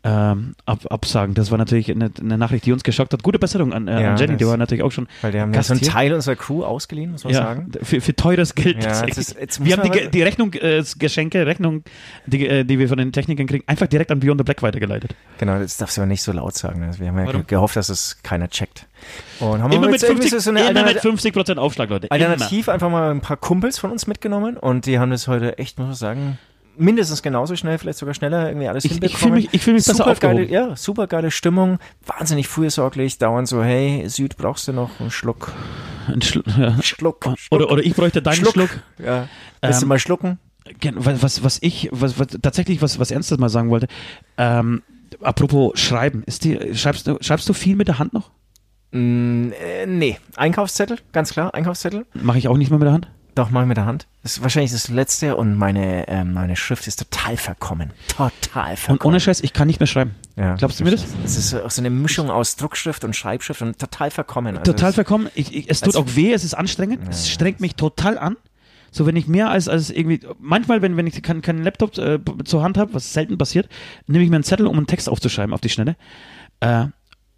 ähm, 0.04 0.54
ab, 0.64 0.80
absagen. 0.90 1.34
Das 1.34 1.50
war 1.50 1.58
natürlich 1.58 1.90
eine, 1.90 2.10
eine 2.20 2.38
Nachricht, 2.38 2.64
die 2.66 2.72
uns 2.72 2.84
geschockt 2.84 3.12
hat. 3.12 3.22
Gute 3.22 3.38
Besserung 3.38 3.72
an, 3.72 3.88
äh, 3.88 4.02
Ja, 4.02 4.10
an 4.12 4.16
Jenny, 4.16 4.36
die 4.36 4.46
war 4.46 4.56
natürlich 4.56 4.82
auch 4.84 4.92
schon 4.92 5.08
Weil 5.22 5.32
die 5.32 5.40
haben 5.40 5.52
ja 5.52 5.62
so 5.62 5.72
einen. 5.72 5.82
Teil 5.82 6.12
unserer 6.12 6.36
Crew 6.36 6.62
ausgeliehen, 6.64 7.10
muss 7.12 7.24
man 7.24 7.32
ja, 7.32 7.42
sagen. 7.42 7.72
Für, 7.82 8.00
für 8.00 8.14
teures 8.14 8.54
Geld. 8.54 8.82
Ja, 8.84 9.04
jetzt 9.04 9.18
ist- 9.18 9.36
jetzt 9.38 9.64
wir 9.64 9.76
haben 9.76 9.90
die, 9.90 10.08
die 10.10 10.22
Rechnung, 10.22 10.52
äh, 10.54 10.82
Geschenke, 10.98 11.46
Rechnung, 11.46 11.82
die, 12.26 12.46
äh, 12.46 12.64
die 12.64 12.78
wir 12.78 12.88
von 12.88 12.98
den 12.98 13.12
Technikern 13.12 13.46
kriegen, 13.46 13.64
einfach 13.66 13.86
direkt 13.86 14.10
an 14.12 14.20
Beyond 14.20 14.40
the 14.40 14.44
Black 14.44 14.62
weitergeleitet. 14.62 15.14
Genau, 15.38 15.58
das 15.58 15.76
darfst 15.76 15.96
du 15.96 16.02
aber 16.02 16.08
nicht 16.08 16.22
so 16.22 16.32
laut 16.32 16.54
sagen. 16.54 16.82
Also 16.84 17.00
wir 17.00 17.08
haben 17.08 17.18
ja 17.18 17.26
Warum? 17.26 17.46
gehofft, 17.46 17.76
dass 17.76 17.88
es 17.88 18.18
keiner 18.22 18.48
checkt. 18.48 18.86
Und 19.40 19.62
haben 19.62 19.70
Immer 19.72 19.82
wir 19.82 19.90
mit, 19.90 20.00
jetzt 20.00 20.04
irgendwie 20.04 20.28
50, 20.28 20.40
so 20.42 20.50
immer 20.50 20.60
mit 20.68 20.76
Alternat 20.76 21.04
50% 21.04 21.56
Aufschlag, 21.56 21.88
Leute. 21.90 22.06
Immer. 22.08 22.14
Alternativ 22.14 22.68
einfach 22.68 22.90
mal 22.90 23.10
ein 23.10 23.20
paar 23.20 23.36
Kumpels 23.36 23.78
von 23.78 23.90
uns 23.92 24.06
mitgenommen 24.06 24.56
und 24.56 24.86
die 24.86 24.98
haben 24.98 25.10
das 25.10 25.28
heute 25.28 25.58
echt, 25.58 25.78
muss 25.78 25.86
man 25.86 25.94
sagen, 25.96 26.38
mindestens 26.78 27.22
genauso 27.22 27.56
schnell, 27.56 27.78
vielleicht 27.78 27.98
sogar 27.98 28.14
schneller 28.14 28.48
irgendwie 28.48 28.68
alles 28.68 28.84
Ich- 28.84 28.92
ich 28.92 28.98
hinbekommen. 28.98 29.20
fühl 29.20 29.30
mich- 29.32 29.48
ich 29.52 29.62
fühl 29.62 29.74
mich 29.74 29.84
besser 29.84 30.04
super 30.04 30.14
geile. 30.14 30.44
Ja, 30.48 30.76
super 30.76 31.06
geile 31.06 31.30
Stimmung, 31.30 31.78
wahnsinnig 32.06 32.48
fürsorglich, 32.48 33.18
dauernd 33.18 33.48
so, 33.48 33.62
hey, 33.62 34.04
Süd, 34.08 34.36
brauchst 34.36 34.68
du 34.68 34.72
noch 34.72 35.00
einen 35.00 35.10
Schluck? 35.10 35.52
Ein 36.06 36.22
Schlu 36.22 36.42
ja. 36.58 36.80
Schluck, 36.82 37.24
Schluck. 37.24 37.36
Oder, 37.50 37.70
oder 37.70 37.82
ich 37.82 37.94
bräuchte 37.94 38.22
deinen 38.22 38.36
Schluck. 38.36 38.52
Schluck. 38.54 38.70
Ja. 38.98 39.28
Willst 39.60 39.80
du 39.82 39.84
Ähm, 39.84 39.88
mal 39.88 39.98
schlucken? 39.98 40.38
Was, 40.94 41.42
was 41.44 41.58
ich, 41.62 41.88
was, 41.92 42.18
was 42.18 42.26
tatsächlich 42.42 42.80
was, 42.82 42.98
was 42.98 43.10
Ernstes 43.10 43.38
mal 43.38 43.48
sagen 43.48 43.70
wollte, 43.70 43.88
ähm, 44.36 44.82
apropos 45.22 45.78
Schreiben, 45.80 46.22
ist 46.26 46.44
die, 46.44 46.74
schreibst, 46.74 47.06
du, 47.06 47.16
schreibst 47.20 47.48
du 47.48 47.52
viel 47.54 47.74
mit 47.76 47.88
der 47.88 47.98
Hand 47.98 48.12
noch? 48.12 48.30
Mm, 48.92 49.50
äh, 49.52 49.86
nee, 49.86 50.18
Einkaufszettel, 50.36 50.98
ganz 51.12 51.32
klar, 51.32 51.52
Einkaufszettel. 51.54 52.06
Mache 52.14 52.38
ich 52.38 52.48
auch 52.48 52.56
nicht 52.56 52.70
mehr 52.70 52.78
mit 52.78 52.86
der 52.86 52.92
Hand? 52.94 53.08
Doch, 53.38 53.50
mal 53.50 53.66
mit 53.66 53.76
der 53.76 53.86
Hand. 53.86 54.08
Das 54.24 54.32
ist 54.32 54.42
wahrscheinlich 54.42 54.72
das 54.72 54.88
letzte 54.88 55.36
und 55.36 55.54
meine, 55.56 56.08
ähm, 56.08 56.32
meine 56.32 56.56
Schrift 56.56 56.88
ist 56.88 56.98
total 56.98 57.36
verkommen. 57.36 57.92
Total 58.08 58.76
verkommen. 58.76 58.98
Und 58.98 59.04
ohne 59.06 59.20
Scheiß, 59.20 59.42
ich 59.42 59.52
kann 59.52 59.68
nicht 59.68 59.78
mehr 59.78 59.86
schreiben. 59.86 60.16
Ja, 60.34 60.56
Glaubst 60.56 60.80
du 60.80 60.84
mir 60.84 60.90
das? 60.90 61.04
Es 61.24 61.36
ist 61.36 61.50
so 61.50 61.80
eine 61.80 61.90
Mischung 61.90 62.30
aus 62.30 62.56
Druckschrift 62.56 63.04
und 63.04 63.14
Schreibschrift 63.14 63.62
und 63.62 63.78
total 63.78 64.10
verkommen. 64.10 64.58
Also 64.58 64.72
Total 64.72 64.92
verkommen. 64.92 65.28
Ich, 65.36 65.54
ich, 65.54 65.70
es 65.70 65.80
tut 65.80 65.94
Also- 65.94 66.00
auch 66.00 66.16
weh, 66.16 66.32
es 66.32 66.42
ist 66.42 66.54
anstrengend. 66.54 67.04
Ja, 67.04 67.10
es 67.10 67.30
strengt 67.30 67.60
mich 67.60 67.76
total 67.76 68.18
an. 68.18 68.36
So, 68.90 69.06
wenn 69.06 69.14
ich 69.14 69.28
mehr 69.28 69.50
als, 69.50 69.68
als 69.68 69.90
irgendwie, 69.90 70.20
manchmal, 70.40 70.82
wenn, 70.82 70.96
wenn 70.96 71.06
ich 71.06 71.22
keinen 71.22 71.40
keinen 71.40 71.62
Laptop 71.62 71.96
äh, 71.96 72.18
zur 72.44 72.64
Hand 72.64 72.76
habe, 72.76 72.92
was 72.94 73.12
selten 73.12 73.38
passiert, 73.38 73.68
nehme 74.08 74.24
ich 74.24 74.30
mir 74.30 74.36
einen 74.36 74.42
Zettel, 74.44 74.66
um 74.66 74.76
einen 74.76 74.88
Text 74.88 75.08
aufzuschreiben 75.08 75.54
auf 75.54 75.60
die 75.60 75.68
Schnelle. 75.68 75.94
Äh, 76.58 76.86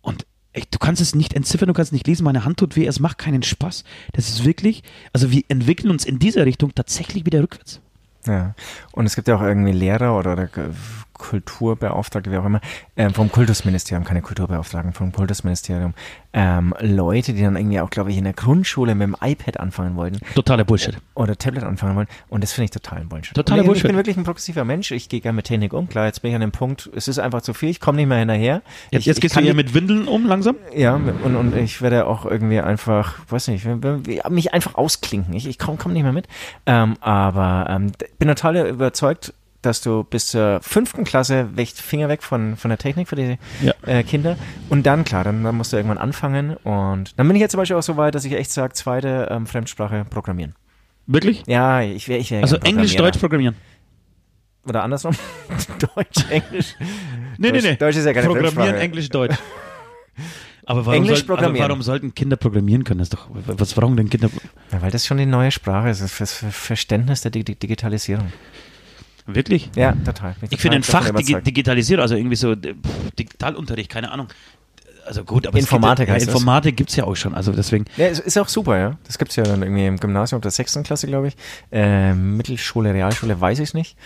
und 0.01 0.25
ey, 0.53 0.65
du 0.71 0.79
kannst 0.79 1.01
es 1.01 1.15
nicht 1.15 1.35
entziffern, 1.35 1.69
du 1.69 1.75
kannst 1.75 1.93
nicht 1.93 2.07
lesen, 2.07 2.25
meine 2.25 2.45
Hand 2.45 2.59
tut 2.59 2.77
weh, 2.77 2.87
es 2.87 3.01
macht 3.01 3.19
keinen 3.19 3.43
Spaß. 3.43 3.85
Das 4.13 4.29
ist 4.29 4.45
wirklich, 4.45 4.83
also 5.13 5.31
wir 5.31 5.43
entwickeln 5.49 5.91
uns 5.91 6.05
in 6.05 6.19
dieser 6.19 6.47
Richtung 6.47 6.75
tatsächlich 6.75 7.27
wieder 7.27 7.43
rückwärts. 7.43 7.81
Ja. 8.27 8.55
Und 8.93 9.07
es 9.07 9.15
gibt 9.15 9.29
ja 9.29 9.37
auch 9.37 9.43
irgendwie 9.43 9.73
Lehrer 9.73 10.17
oder, 10.17 10.33
oder 10.33 10.49
Kulturbeauftragte, 11.21 12.33
wie 12.33 12.39
auch 12.39 12.45
immer, 12.47 12.61
ähm, 12.97 13.13
vom 13.13 13.31
Kultusministerium, 13.31 14.05
keine 14.05 14.23
Kulturbeauftragten, 14.23 14.95
vom 14.95 15.13
Kultusministerium, 15.13 15.95
ähm, 16.33 16.75
Leute, 16.81 17.35
die 17.35 17.43
dann 17.43 17.57
irgendwie 17.57 17.81
auch, 17.81 17.91
glaube 17.91 18.11
ich, 18.11 18.17
in 18.17 18.25
der 18.25 18.33
Grundschule 18.33 18.95
mit 18.95 19.07
dem 19.07 19.17
iPad 19.21 19.61
anfangen 19.61 19.97
wollten 19.97 20.19
Totaler 20.35 20.65
Bullshit. 20.65 20.97
oder 21.15 21.37
Tablet 21.37 21.65
anfangen 21.65 21.97
wollen. 21.97 22.09
Und 22.29 22.43
das 22.43 22.53
finde 22.53 22.67
ich 22.67 22.71
total 22.71 23.05
Bullshit. 23.05 23.35
Totaler 23.35 23.59
Und 23.59 23.65
ich, 23.65 23.67
Bullshit. 23.67 23.85
Ich 23.85 23.89
bin 23.89 23.97
wirklich 23.97 24.17
ein 24.17 24.25
progressiver 24.25 24.65
Mensch. 24.65 24.91
Ich 24.93 25.09
gehe 25.09 25.21
gerne 25.21 25.37
mit 25.37 25.47
Technik 25.47 25.73
um. 25.73 25.89
Klar, 25.89 26.07
jetzt 26.07 26.23
bin 26.23 26.31
ich 26.31 26.35
an 26.35 26.41
dem 26.41 26.53
Punkt, 26.53 26.89
es 26.95 27.07
ist 27.07 27.19
einfach 27.19 27.43
zu 27.43 27.53
viel. 27.53 27.69
Ich 27.69 27.81
komme 27.81 27.97
nicht 27.97 28.09
mehr 28.09 28.19
hinterher. 28.19 28.63
Jetzt, 28.91 29.01
ich, 29.03 29.07
jetzt 29.07 29.21
gehst 29.21 29.37
du 29.37 29.41
eher 29.41 29.55
mit 29.55 29.75
Windeln 29.75 30.09
um, 30.09 30.27
langsam? 30.27 30.57
Ja, 30.75 30.95
und, 30.95 31.37
und 31.37 31.57
ich 31.57 31.83
werde 31.83 32.07
auch 32.07 32.25
irgendwie 32.25 32.61
einfach, 32.61 33.19
weiß 33.29 33.49
nicht, 33.49 33.67
mich 34.31 34.55
einfach 34.55 34.75
ausklinken. 34.77 35.35
Ich, 35.35 35.47
ich 35.47 35.59
komme 35.59 35.77
komm 35.79 35.93
nicht 35.93 36.03
mehr 36.03 36.13
mit. 36.13 36.27
Ähm, 36.65 36.97
aber 37.01 37.67
ähm, 37.69 37.93
bin 38.19 38.29
total 38.29 38.69
überzeugt, 38.69 39.35
dass 39.63 39.81
du 39.83 40.05
bis 40.05 40.27
zur 40.29 40.61
fünften 40.63 41.05
Klasse 41.05 41.49
weg, 41.57 41.69
Finger 41.69 42.09
weg 42.09 42.23
von, 42.23 42.57
von 42.57 42.69
der 42.71 42.79
Technik 42.79 43.09
für 43.09 43.17
die 43.17 43.39
Ja. 43.63 43.75
äh, 43.87 44.03
Kinder. 44.03 44.37
Und 44.69 44.87
dann, 44.87 45.05
klar, 45.05 45.25
dann, 45.25 45.45
dann 45.45 45.55
musst 45.57 45.73
du 45.73 45.77
irgendwann 45.77 45.99
anfangen. 45.99 46.57
Und 46.59 47.13
dann 47.19 47.27
bin 47.27 47.37
ich 47.37 47.41
jetzt 47.41 47.53
zum 47.53 47.59
Beispiel 47.59 47.77
auch 47.77 47.83
so 47.83 47.97
weit, 47.97 48.15
dass 48.15 48.25
ich 48.25 48.33
echt 48.33 48.51
sage, 48.51 48.73
zweite 48.75 49.29
ähm, 49.31 49.47
Fremdsprache 49.47 50.07
programmieren. 50.09 50.55
Wirklich? 51.07 51.43
Ja, 51.47 51.81
ich 51.83 52.09
wäre 52.09 52.21
ich 52.21 52.31
wär 52.31 52.43
Also 52.43 52.57
Englisch. 52.59 52.95
Deutsch 52.97 53.19
programmieren. 53.19 53.57
Oder 54.67 54.83
andersrum. 54.85 55.15
Deutsch, 55.97 56.25
Englisch. 56.31 56.75
Nee, 57.39 57.51
Deutsch, 57.51 57.63
nee, 57.65 57.71
nee. 57.71 57.77
Deutsch 57.77 57.97
ist 57.97 58.05
ja 58.05 58.13
keine 58.13 58.27
Programmieren, 58.27 58.53
Fremdsprache. 58.55 58.81
Englisch, 58.83 59.09
Deutsch. 59.09 59.37
Aber 60.67 60.87
warum, 60.87 60.95
Englisch 61.03 61.19
sollten, 61.21 61.31
aber 61.33 61.37
programmieren. 61.39 61.69
warum 61.69 61.83
sollten 61.83 62.15
Kinder 62.15 62.37
programmieren 62.37 62.85
können? 62.85 62.99
Das 62.99 63.07
ist 63.09 63.15
doch, 63.15 63.29
was 63.33 63.75
brauchen 63.75 63.97
denn 63.97 64.09
Kinder? 64.09 64.29
Ja, 64.71 64.81
weil 64.83 64.91
das 64.93 65.05
schon 65.05 65.17
die 65.17 65.27
neue 65.27 65.51
Sprache 65.51 65.89
ist, 65.89 66.01
das 66.01 66.13
Ver- 66.13 66.27
Verständnis 66.53 67.23
der 67.23 67.33
Dig 67.33 67.59
Digitalisierung. 67.59 68.31
Wirklich? 69.27 69.71
Ja, 69.77 69.93
total. 70.05 70.35
Bin 70.41 70.49
Ich 70.51 70.61
finde 70.61 70.77
ein 70.77 70.83
Fach 70.83 71.11
digi 71.11 71.41
digitalisiert, 71.41 72.01
also 72.01 72.15
irgendwie 72.15 72.37
so 72.37 72.53
äh, 72.53 72.57
pff, 72.57 73.11
Digitalunterricht, 73.19 73.91
keine 73.91 74.13
Ahnung. 74.13 74.29
Also 75.07 75.25
gut, 75.25 75.47
aber 75.47 75.59
Informatik 75.59 76.09
es 76.09 76.15
gibt, 76.15 76.27
ja. 76.27 76.33
Informatik 76.33 76.77
gibt 76.77 76.91
es 76.91 76.97
ja 76.97 77.05
auch 77.05 77.17
schon, 77.17 77.35
also 77.35 77.53
deswegen. 77.53 77.87
Ja, 77.97 78.07
es 78.07 78.21
ist 78.21 78.39
auch 78.39 78.49
super, 78.49 78.79
ja. 78.79 78.99
Das 79.05 79.19
gibt's 79.19 79.37
ja 79.37 79.43
dann 79.43 79.63
irgendwie 79.63 79.87
im 79.87 79.99
Gymnasium 79.99 80.39
ab 80.39 80.43
der 80.43 80.51
sechsten 80.51 80.83
Klasse, 80.83 81.07
glaube 81.07 81.29
ich. 81.29 81.37
Äh, 81.73 82.15
Mittelschule, 82.15 82.95
Realschule, 82.95 83.41
weiß 83.41 83.59
ich 83.61 83.75
nicht. 83.75 83.97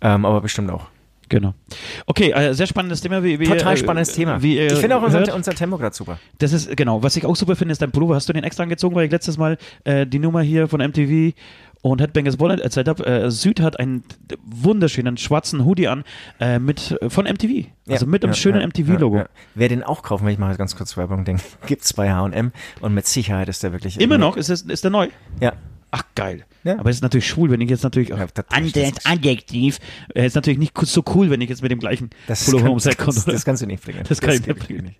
Ähm, 0.00 0.24
aber 0.24 0.40
bestimmt 0.40 0.70
auch. 0.70 0.86
Genau. 1.30 1.54
Okay, 2.06 2.32
äh, 2.32 2.52
sehr 2.54 2.66
spannendes 2.66 3.00
Thema. 3.00 3.22
Wie, 3.22 3.38
wie, 3.38 3.44
Total 3.44 3.74
äh, 3.74 3.76
spannendes 3.76 4.12
Thema. 4.12 4.42
Wie, 4.42 4.56
ihr 4.56 4.66
ich 4.66 4.78
finde 4.78 4.96
auch 4.96 5.02
unser, 5.02 5.32
unser 5.34 5.54
Tempo 5.54 5.78
gerade 5.78 5.94
super. 5.94 6.18
Das 6.38 6.52
ist, 6.52 6.76
genau, 6.76 7.04
was 7.04 7.16
ich 7.16 7.24
auch 7.24 7.36
super 7.36 7.54
finde, 7.54 7.70
ist 7.72 7.80
dein 7.80 7.92
Pullover. 7.92 8.16
Hast 8.16 8.28
du 8.28 8.32
den 8.32 8.42
extra 8.42 8.64
angezogen, 8.64 8.96
weil 8.96 9.04
ich 9.04 9.12
letztes 9.12 9.38
Mal 9.38 9.56
äh, 9.84 10.06
die 10.06 10.18
Nummer 10.18 10.42
hier 10.42 10.66
von 10.66 10.80
MTV 10.80 11.32
und 11.82 12.00
Headbangers 12.00 12.38
Wallet 12.38 12.60
erzählt 12.60 12.88
habe, 12.88 13.06
äh, 13.06 13.30
Süd 13.30 13.60
hat 13.60 13.78
einen 13.78 14.04
wunderschönen 14.44 15.16
schwarzen 15.16 15.64
Hoodie 15.64 15.88
an 15.88 16.04
äh, 16.38 16.58
mit 16.58 16.98
von 17.08 17.24
MTV. 17.24 17.68
Also 17.88 18.06
mit 18.06 18.24
einem 18.24 18.34
schönen 18.34 18.66
MTV-Logo. 18.68 19.24
Wer 19.54 19.68
den 19.68 19.82
auch 19.82 20.02
kaufen 20.02 20.26
will, 20.26 20.32
ich 20.32 20.38
mache 20.38 20.50
jetzt 20.50 20.58
ganz 20.58 20.76
kurz 20.76 20.96
Werbung, 20.96 21.24
den 21.24 21.40
gibt's 21.66 21.92
bei 21.92 22.12
H&M 22.12 22.52
und 22.80 22.94
mit 22.94 23.06
Sicherheit 23.06 23.48
ist 23.48 23.62
der 23.62 23.72
wirklich 23.72 24.00
Immer 24.00 24.18
noch? 24.18 24.36
Ist, 24.36 24.50
das, 24.50 24.62
ist 24.62 24.84
der 24.84 24.90
neu? 24.90 25.08
Ja. 25.40 25.54
Ach, 25.90 26.02
geil. 26.14 26.44
Ja. 26.62 26.78
Aber 26.78 26.90
es 26.90 26.96
ist 26.96 27.02
natürlich 27.02 27.26
schwul, 27.26 27.50
wenn 27.50 27.60
ich 27.62 27.70
jetzt 27.70 27.82
natürlich. 27.82 28.10
Das- 28.10 28.34
Adjekt- 28.50 29.00
Adjektiv. 29.04 29.78
Äh, 30.14 30.26
ist 30.26 30.34
natürlich 30.34 30.58
nicht 30.58 30.76
so 30.82 31.02
cool, 31.14 31.30
wenn 31.30 31.40
ich 31.40 31.48
jetzt 31.48 31.62
mit 31.62 31.70
dem 31.70 31.78
gleichen 31.80 32.10
Das, 32.26 32.44
Pullover 32.44 32.68
komme. 32.96 33.14
das, 33.14 33.24
das 33.24 33.44
kannst 33.46 33.62
du 33.62 33.66
nicht 33.66 33.82
bringen. 33.82 34.04
Das 34.06 34.20
kann 34.20 34.34
ich 34.34 34.42
geht 34.42 34.56
nicht 34.56 34.66
bringen. 34.68 34.94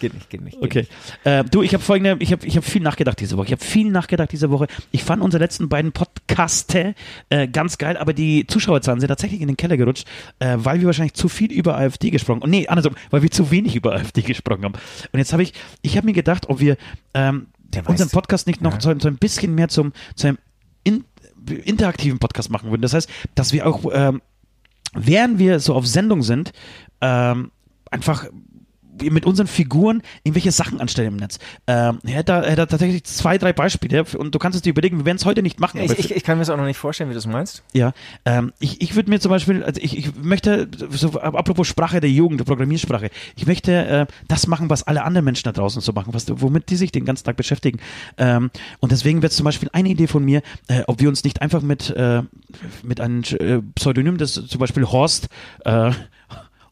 Geht 0.00 0.12
nicht, 0.14 0.28
geht 0.30 0.40
nicht. 0.42 0.60
Geht 0.60 0.62
Okay. 0.64 0.78
nicht. 0.80 0.90
Äh, 1.24 1.44
du, 1.44 1.62
ich 1.62 1.72
habe 1.72 1.82
folgende, 1.82 2.16
ich 2.20 2.32
habe 2.32 2.46
ich 2.46 2.56
hab 2.56 2.64
viel 2.64 2.82
nachgedacht 2.82 3.18
diese 3.18 3.36
Woche. 3.38 3.46
Ich 3.46 3.52
habe 3.52 3.64
viel 3.64 3.90
nachgedacht 3.90 4.30
diese 4.30 4.50
Woche. 4.50 4.66
Ich 4.90 5.04
fand 5.04 5.22
unsere 5.22 5.42
letzten 5.42 5.68
beiden 5.70 5.92
Podcaste 5.92 6.94
äh, 7.30 7.48
ganz 7.48 7.78
geil, 7.78 7.96
aber 7.96 8.12
die 8.12 8.46
Zuschauerzahlen 8.46 9.00
sind 9.00 9.08
tatsächlich 9.08 9.40
in 9.40 9.48
den 9.48 9.56
Keller 9.56 9.76
gerutscht, 9.78 10.06
äh, 10.38 10.56
weil 10.58 10.80
wir 10.80 10.86
wahrscheinlich 10.86 11.14
zu 11.14 11.28
viel 11.28 11.50
über 11.50 11.76
AfD 11.78 12.10
gesprochen 12.10 12.42
haben. 12.42 12.50
Nee, 12.50 12.68
andersrum, 12.68 12.94
weil 13.10 13.22
wir 13.22 13.30
zu 13.30 13.50
wenig 13.50 13.74
über 13.74 13.94
AfD 13.94 14.20
gesprochen 14.20 14.64
haben. 14.64 14.74
Und 15.12 15.18
jetzt 15.18 15.32
habe 15.32 15.42
ich, 15.42 15.54
ich 15.82 15.96
habe 15.96 16.06
mir 16.06 16.12
gedacht, 16.12 16.48
ob 16.50 16.60
wir 16.60 16.76
ähm, 17.14 17.46
Der 17.84 17.90
unseren 17.90 18.08
weiß- 18.08 18.12
Podcast 18.12 18.46
nicht 18.46 18.60
noch 18.62 18.74
Ja. 18.74 18.80
so, 18.80 18.98
so 18.98 19.08
ein 19.08 19.16
bisschen 19.16 19.54
mehr 19.54 19.68
zum, 19.68 19.92
zu 20.14 20.28
einem 20.28 20.38
in, 20.84 21.04
interaktiven 21.64 22.18
Podcast 22.18 22.50
machen 22.50 22.70
würden. 22.70 22.82
Das 22.82 22.94
heißt, 22.94 23.08
dass 23.34 23.52
wir 23.52 23.66
auch 23.66 23.84
ähm, 23.92 24.20
während 24.94 25.38
wir 25.38 25.60
so 25.60 25.74
auf 25.74 25.86
Sendung 25.86 26.22
sind, 26.22 26.52
ähm, 27.00 27.50
einfach 27.90 28.26
mit 29.02 29.26
unseren 29.26 29.46
Figuren 29.46 30.02
irgendwelche 30.22 30.52
Sachen 30.52 30.80
anstellen 30.80 31.08
im 31.08 31.16
Netz. 31.16 31.38
Ähm, 31.66 31.98
er, 32.04 32.18
hat 32.18 32.28
da, 32.28 32.42
er 32.42 32.52
hat 32.52 32.58
da 32.58 32.66
tatsächlich 32.66 33.04
zwei, 33.04 33.38
drei 33.38 33.52
Beispiele 33.52 34.04
und 34.16 34.34
du 34.34 34.38
kannst 34.38 34.56
es 34.56 34.62
dir 34.62 34.70
überlegen, 34.70 34.98
wir 34.98 35.04
werden 35.04 35.16
es 35.16 35.24
heute 35.24 35.42
nicht 35.42 35.60
machen. 35.60 35.80
Ich, 35.80 35.92
ich, 35.98 36.14
ich 36.14 36.24
kann 36.24 36.38
mir 36.38 36.42
das 36.42 36.50
auch 36.50 36.56
noch 36.56 36.64
nicht 36.64 36.78
vorstellen, 36.78 37.10
wie 37.10 37.14
du 37.14 37.18
es 37.18 37.26
meinst. 37.26 37.62
ja, 37.72 37.92
ähm, 38.24 38.52
ich, 38.58 38.80
ich 38.80 38.94
würde 38.94 39.10
mir 39.10 39.20
zum 39.20 39.30
Beispiel, 39.30 39.62
also 39.62 39.80
ich, 39.80 39.96
ich 39.96 40.14
möchte, 40.16 40.68
so, 40.90 41.12
apropos 41.20 41.66
Sprache 41.66 42.00
der 42.00 42.10
Jugend, 42.10 42.44
Programmiersprache, 42.44 43.10
ich 43.36 43.46
möchte 43.46 43.72
äh, 43.72 44.06
das 44.28 44.46
machen, 44.46 44.70
was 44.70 44.82
alle 44.84 45.04
anderen 45.04 45.24
Menschen 45.24 45.44
da 45.44 45.52
draußen 45.52 45.80
so 45.80 45.92
machen, 45.92 46.14
was, 46.14 46.26
womit 46.28 46.70
die 46.70 46.76
sich 46.76 46.92
den 46.92 47.04
ganzen 47.04 47.24
Tag 47.24 47.36
beschäftigen. 47.36 47.78
Ähm, 48.18 48.50
und 48.80 48.92
deswegen 48.92 49.22
wäre 49.22 49.30
zum 49.30 49.44
Beispiel 49.44 49.68
eine 49.72 49.88
Idee 49.88 50.06
von 50.06 50.24
mir, 50.24 50.42
äh, 50.68 50.82
ob 50.86 51.00
wir 51.00 51.08
uns 51.08 51.24
nicht 51.24 51.42
einfach 51.42 51.62
mit, 51.62 51.90
äh, 51.90 52.22
mit 52.82 53.00
einem 53.00 53.22
äh, 53.22 53.60
Pseudonym, 53.74 54.18
das 54.18 54.34
zum 54.34 54.58
Beispiel 54.58 54.84
Horst, 54.84 55.28
äh, 55.64 55.90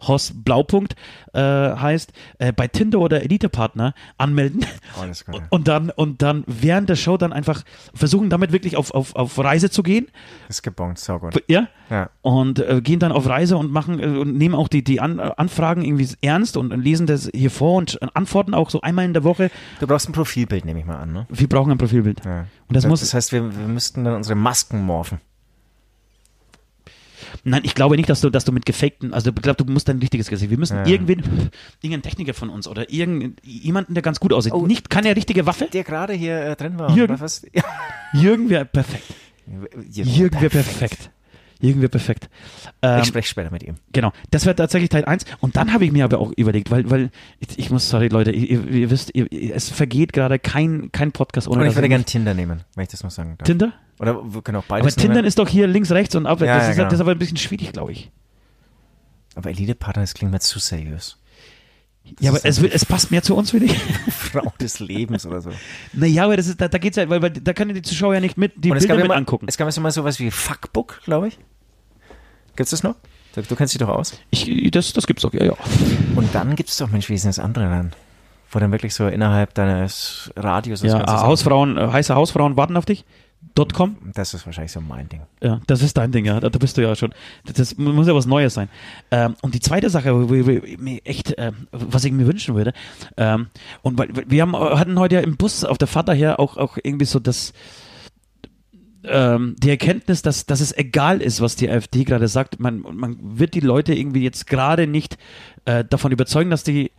Horst 0.09 0.45
Blaupunkt 0.45 0.95
äh, 1.33 1.41
heißt, 1.41 2.13
äh, 2.39 2.53
bei 2.53 2.69
Tinder 2.69 3.01
oder 3.01 3.23
Elite-Partner 3.23 3.95
anmelden 4.19 4.65
Oh, 5.01 5.05
ist 5.05 5.25
geil. 5.27 5.43
und 5.51 5.69
dann 5.69 5.91
und 5.91 6.23
dann 6.23 6.45
während 6.47 6.89
der 6.89 6.97
Show 6.97 7.17
dann 7.17 7.33
einfach 7.33 7.63
versuchen, 7.95 8.31
damit 8.31 8.53
wirklich 8.53 8.77
auf, 8.77 8.93
auf, 8.93 9.15
auf 9.17 9.39
Reise 9.39 9.71
zu 9.71 9.83
gehen. 9.83 10.07
Das 10.49 10.57
ist 10.59 10.63
gebongt, 10.63 10.99
sau 10.99 11.19
gut. 11.19 11.43
Ja. 11.49 11.69
Ja. 11.91 12.09
Und 12.23 12.61
äh, 12.61 12.81
gehen 12.83 12.99
dann 12.99 13.13
auf 13.13 13.29
Reise 13.29 13.57
und 13.59 13.71
machen 13.71 14.01
äh, 14.01 14.07
und 14.07 14.37
nehmen 14.37 14.55
auch 14.55 14.69
die, 14.69 14.83
die 14.83 15.01
An 15.01 15.21
Anfragen 15.21 15.83
irgendwie 15.85 16.09
ernst 16.23 16.57
und, 16.57 16.71
lesen 16.83 17.07
das 17.07 17.29
hier 17.35 17.51
vor 17.51 17.77
und 17.77 17.99
antworten 18.17 18.55
auch 18.55 18.71
so 18.71 18.81
einmal 18.81 19.05
in 19.05 19.13
der 19.13 19.23
Woche. 19.25 19.51
Du 19.81 19.87
brauchst 19.87 20.09
ein 20.09 20.13
Profilbild, 20.13 20.65
nehme 20.65 20.81
ich 20.81 20.87
mal 20.87 20.97
an, 20.97 21.13
ne? 21.13 21.27
Wir 21.29 21.49
brauchen 21.49 21.71
ein 21.73 21.79
Profilbild. 21.79 22.25
Ja. 22.25 22.41
Und 22.41 22.47
das 22.77 22.85
das, 22.85 22.91
muss- 22.91 23.01
das 23.01 23.13
heißt, 23.15 23.33
wir, 23.33 23.43
wir 23.57 23.69
müssten 23.69 24.05
dann 24.05 24.15
unsere 24.15 24.35
Masken 24.35 24.83
morphen. 24.83 25.19
Nein, 27.43 27.63
ich 27.65 27.75
glaube 27.75 27.97
nicht, 27.97 28.09
dass 28.09 28.21
du, 28.21 28.31
dass 28.31 28.45
du 28.45 28.53
mit 28.53 28.65
gefakten, 28.67 29.13
also 29.13 29.31
ich 29.31 29.43
glaube, 29.43 29.65
du 29.65 29.73
musst 29.73 29.89
dein 29.89 29.99
richtiges 29.99 30.29
Gesicht. 30.29 30.51
Wir 30.51 30.59
müssen 30.59 30.77
Ja. 30.79 30.87
irgendwen, 30.87 31.23
irgendeinen 31.83 32.03
Techniker 32.03 32.35
von 32.35 32.51
uns 32.51 32.69
oder 32.69 32.91
irgendjemanden, 32.91 33.95
der 33.95 34.03
ganz 34.03 34.21
gut 34.21 34.33
aussieht. 34.33 34.53
Oh. 34.53 34.67
Nicht 34.67 34.91
keine 34.91 35.15
richtige 35.17 35.47
Waffe. 35.47 35.69
Der 35.73 35.85
gerade 35.85 36.13
hier 36.13 36.41
äh, 36.41 36.57
drin 36.57 36.79
war. 36.79 36.95
Jürgen. 36.95 37.19
Was? 37.21 37.45
Ja. 37.53 37.63
Jürgen 38.13 38.49
wäre 38.51 38.65
perfekt. 38.65 39.05
Jürgen 39.91 40.41
wäre 40.41 40.51
perfekt. 40.51 41.11
Jürgen 41.65 41.81
wäre 41.81 41.89
perfekt. 41.91 42.29
Ähm, 42.83 43.01
Ich 43.01 43.07
spreche 43.09 43.29
später 43.29 43.51
mit 43.51 43.63
ihm. 43.63 43.77
Genau, 43.93 44.13
das 44.31 44.47
wäre 44.47 44.55
tatsächlich 44.57 44.91
Teil 44.91 45.05
1. 45.05 45.25
Und 45.41 45.57
dann 45.57 45.73
habe 45.73 45.85
ich 45.85 45.93
mir 45.93 46.05
aber 46.05 46.19
auch 46.19 46.33
überlegt, 46.37 46.71
weil, 46.71 46.89
weil 46.91 47.11
ich, 47.41 47.59
ich 47.59 47.71
muss, 47.71 47.89
sorry 47.89 48.09
Leute, 48.09 48.31
ihr, 48.31 48.67
ihr 48.69 48.91
wisst, 48.91 49.15
ihr, 49.15 49.27
es 49.55 49.69
vergeht 49.71 50.13
gerade 50.13 50.39
kein, 50.39 50.91
kein 50.93 51.13
Podcast 51.13 51.49
ohne 51.49 51.63
Und 51.63 51.69
ich 51.69 51.75
würde 51.75 51.89
gerne 51.89 52.05
Tinder 52.05 52.35
nehmen, 52.35 52.63
wenn 52.75 52.83
ich 52.85 52.91
das 52.91 53.03
mal 53.03 53.11
sagen 53.11 53.37
darf. 53.39 53.47
Tinder? 53.47 53.73
Oder 53.99 54.23
wir 54.35 54.43
können 54.43 54.57
auch 54.57 54.65
Aber 54.69 54.81
beides 54.81 54.97
Tinder 54.97 55.17
nehmen. 55.17 55.29
ist 55.29 55.39
doch 55.39 55.49
hier 55.49 55.67
links, 55.67 55.91
rechts 55.93 56.15
und 56.15 56.27
abwärts. 56.27 56.49
Ja, 56.49 56.57
das, 56.57 56.65
ja, 56.65 56.71
ist, 56.71 56.77
genau. 56.77 56.85
das 56.89 56.95
ist 56.95 57.01
aber 57.01 57.13
ein 57.13 57.19
bisschen 57.19 57.37
schwierig, 57.37 57.73
glaube 57.73 57.93
ich. 57.93 58.11
Aber 59.37 59.51
Elite-Partner, 59.51 60.03
das 60.03 60.15
klingt 60.15 60.33
mir 60.33 60.41
zu 60.41 60.59
seriös. 60.59 61.19
Ja, 62.21 62.31
aber 62.33 62.41
es, 62.45 62.63
es 62.63 62.85
passt 62.85 63.11
mehr 63.11 63.23
zu 63.23 63.35
uns, 63.35 63.53
finde 63.53 63.67
ich. 63.67 63.79
Frau 64.11 64.53
des 64.61 64.79
Lebens 64.79 65.25
oder 65.27 65.41
so. 65.41 65.51
Naja, 65.95 66.25
aber 66.25 66.37
das 66.37 66.49
ist, 66.49 66.61
da, 66.61 66.69
da 66.69 66.77
geht's 66.79 66.97
ja, 66.97 67.09
weil, 67.09 67.23
weil 67.23 67.31
da 67.31 67.53
können 67.55 67.75
die 67.75 67.81
Zuschauer 67.83 68.15
ja 68.15 68.21
nicht 68.21 68.37
mit 68.37 68.53
die 68.57 68.71
Und 68.71 68.79
Bilder 68.79 68.95
ja 68.95 69.01
mit 69.01 69.09
mal, 69.09 69.17
angucken. 69.17 69.47
es 69.49 69.57
gab 69.57 69.71
ja 69.75 69.81
mal 69.83 69.91
sowas 69.91 70.21
wie 70.21 70.31
Fuckbook, 70.31 71.01
glaube 71.05 71.29
ich. 71.29 71.39
Gibt's 72.57 72.71
das 72.71 72.83
noch? 72.83 72.95
Du, 73.35 73.43
du 73.43 73.57
kennst 73.57 73.75
dich 73.75 73.79
doch 73.79 73.89
aus. 73.89 74.19
Ich, 74.31 74.71
das, 74.71 74.93
das 74.93 75.07
gibt's 75.07 75.23
doch, 75.23 75.33
ja, 75.33 75.45
ja. 75.45 75.55
Und 76.15 76.35
dann 76.35 76.55
gibt's 76.57 76.77
doch, 76.77 76.91
Mensch, 76.91 77.09
wie 77.09 77.15
ist 77.15 77.25
denn 77.25 77.31
das 77.31 77.39
andere 77.39 77.65
dann? 77.65 77.93
Wo 78.51 78.59
dann 78.61 78.71
wirklich 78.71 78.95
so 78.95 79.09
innerhalb 79.09 79.55
deines 79.55 80.31
Radius 80.37 80.81
das 80.81 80.93
ja 80.93 81.01
äh, 81.01 81.07
Hausfrauen, 81.07 81.77
äh, 81.77 81.89
heiße 81.89 82.15
Hausfrauen 82.15 82.57
warten 82.57 82.77
auf 82.77 82.85
dich. 82.85 83.05
.com. 83.73 83.97
Das 84.15 84.35
ist 84.35 84.47
wahrscheinlich 84.47 84.73
so 84.73 84.81
mein 84.81 85.09
Ding. 85.09 85.23
Ja, 85.41 85.61
das 85.67 85.83
ist 85.83 85.97
dein 85.97 86.11
Ding, 86.13 86.25
ja. 86.25 86.41
Da, 86.41 86.49
bist 86.49 86.77
du 86.77 86.83
ja 86.83 86.97
schon. 86.97 87.15
Das, 87.45 87.77
muss 87.77 88.07
ja 88.07 88.15
was 88.15 88.27
Neues 88.27 88.55
sein. 88.55 88.69
Ähm, 89.11 89.37
und 89.43 89.55
die 89.55 89.61
zweite 89.61 89.91
Sache, 89.91 90.15
wo, 90.15 90.29
wo, 90.29 90.61
mir 90.79 91.01
echt, 91.05 91.35
ähm, 91.39 91.69
was 91.71 92.05
ich 92.05 92.13
mir 92.13 92.27
wünschen 92.27 92.55
würde, 92.55 92.73
ähm, 93.17 93.49
und 93.83 93.99
weil, 93.99 94.17
weil 94.17 94.25
wir 94.29 94.43
haben, 94.43 94.57
hatten 94.57 94.99
heute 94.99 95.17
ja 95.17 95.21
im 95.21 95.37
Bus 95.37 95.65
auf 95.65 95.79
der 95.79 95.89
Fahrt 95.89 96.09
daher 96.09 96.41
auch, 96.41 96.57
auch 96.57 96.79
irgendwie 96.83 97.05
so 97.05 97.21
das, 97.21 97.53
ähm, 99.07 99.57
die 99.59 99.71
Erkenntnis, 99.71 100.23
dass, 100.23 100.47
dass 100.47 100.61
es 100.61 100.77
egal 100.77 101.21
ist, 101.21 101.41
was 101.41 101.57
die 101.57 101.69
AfD 101.69 102.05
gerade 102.05 102.29
sagt. 102.29 102.61
Man, 102.61 102.81
man 102.81 103.17
wird 103.21 103.55
die 103.55 103.61
Leute 103.61 103.95
irgendwie 103.95 104.23
jetzt 104.23 104.47
gerade 104.47 104.87
nicht 104.87 105.19
äh, 105.65 105.85
davon 105.85 106.13
überzeugen, 106.13 106.51
dass 106.51 106.65
die 106.65 106.91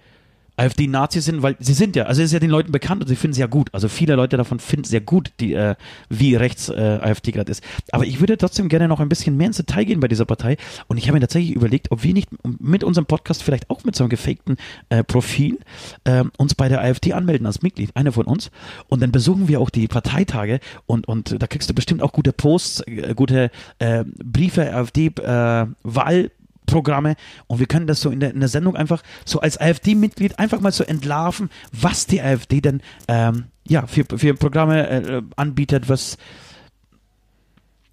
AfD 0.57 0.88
Nazis 0.88 1.25
sind, 1.25 1.41
weil 1.41 1.55
sie 1.59 1.74
sind 1.74 1.95
ja, 1.95 2.03
also 2.03 2.21
es 2.21 2.27
ist 2.27 2.33
ja 2.33 2.39
den 2.39 2.50
Leuten 2.50 2.71
bekannt 2.71 3.01
und 3.01 3.07
sie 3.07 3.15
finden 3.15 3.33
es 3.33 3.38
ja 3.38 3.47
gut. 3.47 3.69
Also 3.74 3.88
viele 3.89 4.15
Leute 4.15 4.38
davon 4.38 4.59
finden 4.59 4.85
sehr 4.85 5.01
gut, 5.01 5.31
die, 5.39 5.53
äh, 5.53 5.75
wie 6.09 6.35
rechts 6.35 6.69
äh, 6.69 7.00
AfD 7.01 7.31
gerade 7.31 7.51
ist. 7.51 7.63
Aber 7.91 8.05
ich 8.05 8.19
würde 8.19 8.38
trotzdem 8.38 8.69
gerne 8.69 8.88
noch 8.88 9.00
ein 9.00 9.09
bisschen 9.09 9.38
mehr 9.38 9.47
ins 9.47 9.57
Detail 9.57 9.85
gehen 9.85 10.00
bei 10.00 10.07
dieser 10.07 10.25
Partei. 10.25 10.57
Und 10.88 10.97
ich 10.97 11.07
habe 11.07 11.15
mir 11.15 11.21
tatsächlich 11.21 11.55
überlegt, 11.55 11.91
ob 11.91 12.03
wir 12.03 12.13
nicht 12.13 12.29
mit 12.59 12.83
unserem 12.83 13.05
Podcast 13.05 13.43
vielleicht 13.43 13.69
auch 13.69 13.83
mit 13.83 13.95
so 13.95 14.03
einem 14.03 14.09
gefakten 14.09 14.57
äh, 14.89 15.03
Profil 15.03 15.59
äh, 16.03 16.24
uns 16.38 16.55
bei 16.55 16.69
der 16.69 16.81
AfD 16.81 17.13
anmelden 17.13 17.47
als 17.47 17.62
Mitglied, 17.62 17.95
einer 17.95 18.12
von 18.12 18.25
uns. 18.25 18.51
Und 18.88 19.01
dann 19.01 19.12
besuchen 19.12 19.47
wir 19.47 19.59
auch 19.59 19.69
die 19.69 19.88
Parteitage 19.88 20.59
und, 20.85 21.07
und 21.07 21.41
da 21.41 21.47
kriegst 21.47 21.69
du 21.69 21.74
bestimmt 21.74 22.01
auch 22.01 22.13
gute 22.13 22.33
Posts, 22.33 22.81
äh, 22.88 23.13
gute 23.15 23.51
äh, 23.79 24.03
Briefe, 24.05 24.74
AfD, 24.74 25.07
äh, 25.07 25.67
Wahl. 25.83 26.31
Programme 26.65 27.15
und 27.48 27.60
wir 27.60 27.65
können 27.67 27.88
das 27.88 28.01
so 28.01 28.10
in 28.10 28.19
der, 28.19 28.31
in 28.31 28.39
der 28.39 28.50
Sendung 28.50 28.75
einfach 28.75 29.03
so 29.25 29.39
als 29.39 29.60
AfD-Mitglied 29.60 30.39
einfach 30.39 30.60
mal 30.60 30.72
so 30.72 30.84
entlarven, 30.84 31.50
was 31.72 32.07
die 32.07 32.22
AfD 32.22 32.62
denn 32.62 32.81
ähm, 33.07 33.45
ja, 33.67 33.88
für, 33.88 34.05
für 34.15 34.34
Programme 34.36 34.88
äh, 34.88 35.22
anbietet, 35.36 35.89
was, 35.89 36.17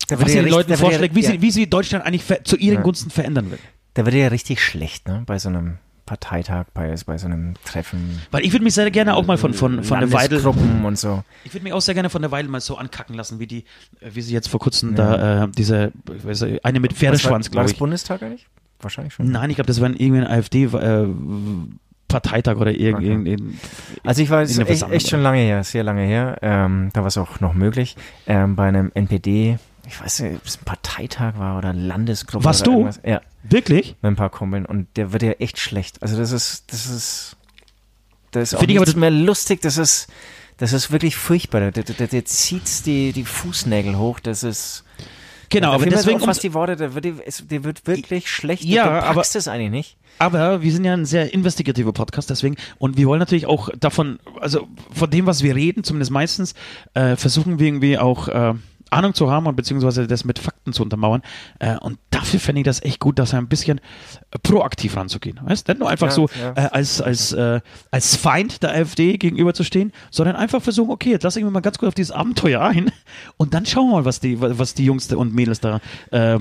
was 0.08 0.30
sie 0.30 0.38
den 0.38 0.46
ja 0.46 0.50
Leuten 0.52 0.76
vorschlägt, 0.76 1.14
ja, 1.14 1.22
wie, 1.22 1.26
sie, 1.26 1.42
wie 1.42 1.50
sie 1.50 1.68
Deutschland 1.68 2.04
eigentlich 2.04 2.24
zu 2.44 2.56
ihren 2.56 2.76
Ja. 2.76 2.82
Gunsten 2.82 3.10
verändern 3.10 3.50
will. 3.50 3.58
Da 3.94 4.04
wird 4.04 4.14
ja 4.14 4.28
richtig 4.28 4.62
schlecht, 4.62 5.08
ne? 5.08 5.22
Bei 5.26 5.38
so 5.38 5.48
einem 5.48 5.78
Parteitag, 6.06 6.66
bei, 6.74 6.94
bei 7.06 7.16
so 7.16 7.26
einem 7.26 7.54
Treffen. 7.64 8.20
Weil 8.30 8.44
ich 8.44 8.52
würde 8.52 8.64
mich 8.64 8.74
sehr 8.74 8.90
gerne 8.90 9.14
auch 9.14 9.24
mal 9.24 9.38
von, 9.38 9.54
von, 9.54 9.84
von 9.84 10.00
der 10.00 10.12
Weidel, 10.12 10.44
und 10.44 10.98
so. 10.98 11.22
ich 11.44 11.54
würde 11.54 11.64
mich 11.64 11.72
auch 11.72 11.80
sehr 11.80 11.94
gerne 11.94 12.10
von 12.10 12.20
der 12.22 12.30
Weidel 12.30 12.50
mal 12.50 12.60
so 12.60 12.76
ankacken 12.76 13.14
lassen, 13.14 13.38
wie 13.38 13.46
die, 13.46 13.64
äh, 14.00 14.10
wie 14.12 14.20
sie 14.20 14.34
jetzt 14.34 14.48
vor 14.48 14.60
kurzem 14.60 14.94
da, 14.94 15.44
äh, 15.44 15.48
diese, 15.56 15.92
ich 16.14 16.24
weiß, 16.24 16.42
nicht, 16.42 16.64
eine 16.64 16.80
mit 16.80 16.92
Pferdeschwanz, 16.92 17.46
Was 17.46 17.52
war, 17.52 17.56
war 17.56 17.62
glaube 17.62 17.64
das 17.64 17.72
ich. 17.72 17.78
Bundestag 17.78 18.22
eigentlich? 18.22 18.46
Wahrscheinlich 18.82 19.14
schon. 19.14 19.30
Nein, 19.30 19.50
ich 19.50 19.56
glaube, 19.56 19.68
das 19.68 19.80
war 19.80 19.88
irgendwie 19.88 20.18
ein 20.18 20.26
AfD, 20.26 20.64
äh, 20.64 21.06
Parteitag 22.12 22.56
oder 22.56 22.72
irgend, 22.72 23.02
Okay. 23.02 23.36
Also 24.04 24.22
ich 24.22 24.30
war 24.30 24.42
echt, 24.42 24.82
echt 24.90 25.08
schon 25.08 25.22
lange 25.22 25.38
her, 25.38 25.64
sehr 25.64 25.82
lange 25.82 26.02
her. 26.02 26.38
Ähm, 26.42 26.90
da 26.92 27.00
war 27.00 27.06
es 27.08 27.16
auch 27.16 27.40
noch 27.40 27.54
möglich. 27.54 27.96
Ähm, 28.26 28.54
bei 28.54 28.68
einem 28.68 28.92
NPD, 28.94 29.58
ich 29.86 30.00
weiß 30.00 30.20
nicht, 30.20 30.36
ob 30.36 30.46
es 30.46 30.58
ein 30.58 30.64
Parteitag 30.64 31.38
war 31.38 31.58
oder 31.58 31.72
Landesgruppe. 31.72 32.44
Warst 32.44 32.62
oder 32.62 32.70
du? 32.70 32.78
irgendwas. 32.80 33.00
Ja, 33.04 33.20
wirklich? 33.42 33.96
mit 34.02 34.12
ein 34.12 34.16
paar 34.16 34.30
Kumpeln. 34.30 34.66
Und 34.66 34.88
der 34.96 35.12
wird 35.12 35.22
ja 35.22 35.32
echt 35.32 35.58
schlecht. 35.58 36.02
Also 36.02 36.18
das 36.18 36.32
ist, 36.32 36.70
das 36.70 36.86
ist, 36.86 37.36
das 38.30 38.52
ist 38.52 38.58
Finde 38.58 38.74
ich 38.74 38.80
aber 38.80 38.98
mehr 38.98 39.10
lustig. 39.10 39.62
Das 39.62 39.78
ist, 39.78 40.08
das 40.58 40.72
ist 40.74 40.92
wirklich 40.92 41.16
furchtbar. 41.16 41.60
Der, 41.60 41.70
der, 41.72 41.84
der, 41.84 42.06
der 42.08 42.24
zieht 42.26 42.84
die, 42.86 43.12
die 43.12 43.24
Fußnägel 43.24 43.96
hoch. 43.96 44.20
Das 44.20 44.42
ist, 44.42 44.84
Genau, 45.52 45.72
aber 45.72 45.86
deswegen, 45.86 46.20
auch 46.20 46.24
fast 46.24 46.42
die 46.42 46.54
Worte, 46.54 46.76
der 46.76 46.94
wird, 46.94 47.04
der 47.04 47.64
wird 47.64 47.86
wirklich 47.86 48.30
schlecht. 48.30 48.64
Ja, 48.64 49.00
du 49.00 49.06
aber- 49.06 49.20
es 49.20 49.48
eigentlich 49.48 49.70
nicht. 49.70 49.96
Aber 50.18 50.62
wir 50.62 50.72
sind 50.72 50.84
ja 50.84 50.92
ein 50.92 51.04
sehr 51.04 51.32
investigativer 51.32 51.92
Podcast, 51.92 52.30
deswegen, 52.30 52.56
und 52.78 52.96
wir 52.96 53.06
wollen 53.06 53.18
natürlich 53.18 53.46
auch 53.46 53.70
davon, 53.78 54.18
also 54.40 54.68
von 54.92 55.10
dem, 55.10 55.26
was 55.26 55.42
wir 55.42 55.54
reden, 55.54 55.84
zumindest 55.84 56.10
meistens, 56.10 56.54
äh, 56.94 57.16
versuchen 57.16 57.58
wir 57.58 57.66
irgendwie 57.66 57.98
auch 57.98 58.28
äh, 58.28 58.54
Ahnung 58.90 59.14
zu 59.14 59.30
haben 59.30 59.46
und 59.46 59.56
beziehungsweise 59.56 60.06
das 60.06 60.24
mit 60.24 60.38
Fakten 60.38 60.72
zu 60.72 60.82
untermauern. 60.82 61.22
Äh, 61.58 61.76
und 61.78 61.98
dafür 62.22 62.40
fände 62.40 62.60
ich 62.60 62.64
das 62.64 62.82
echt 62.82 63.00
gut, 63.00 63.18
dass 63.18 63.32
er 63.32 63.38
ein 63.40 63.48
bisschen 63.48 63.78
äh, 63.78 64.38
proaktiv 64.42 64.96
ranzugehen. 64.96 65.40
Weißt? 65.42 65.68
Nicht 65.68 65.80
nur 65.80 65.90
einfach 65.90 66.08
Ja, 66.08 66.12
so 66.12 66.28
ja. 66.40 66.52
äh, 66.56 66.68
als, 66.70 67.00
als, 67.00 67.32
äh, 67.32 67.60
als 67.90 68.16
Feind 68.16 68.62
der 68.62 68.70
AfD 68.70 69.18
gegenüberzustehen, 69.18 69.92
sondern 70.10 70.36
einfach 70.36 70.62
versuchen, 70.62 70.90
okay, 70.90 71.10
jetzt 71.10 71.24
lasse 71.24 71.38
ich 71.40 71.44
mich 71.44 71.52
mal 71.52 71.60
ganz 71.60 71.78
kurz 71.78 71.88
auf 71.88 71.94
dieses 71.94 72.12
Abenteuer 72.12 72.60
ein 72.60 72.92
und 73.36 73.54
dann 73.54 73.66
schauen 73.66 73.88
wir 73.88 73.96
mal, 73.96 74.04
was 74.04 74.20
die, 74.20 74.40
was 74.40 74.74
die 74.74 74.84
Jungs 74.84 75.12
und 75.12 75.34
Mädels 75.34 75.60
da 75.60 75.80
äh, 76.10 76.38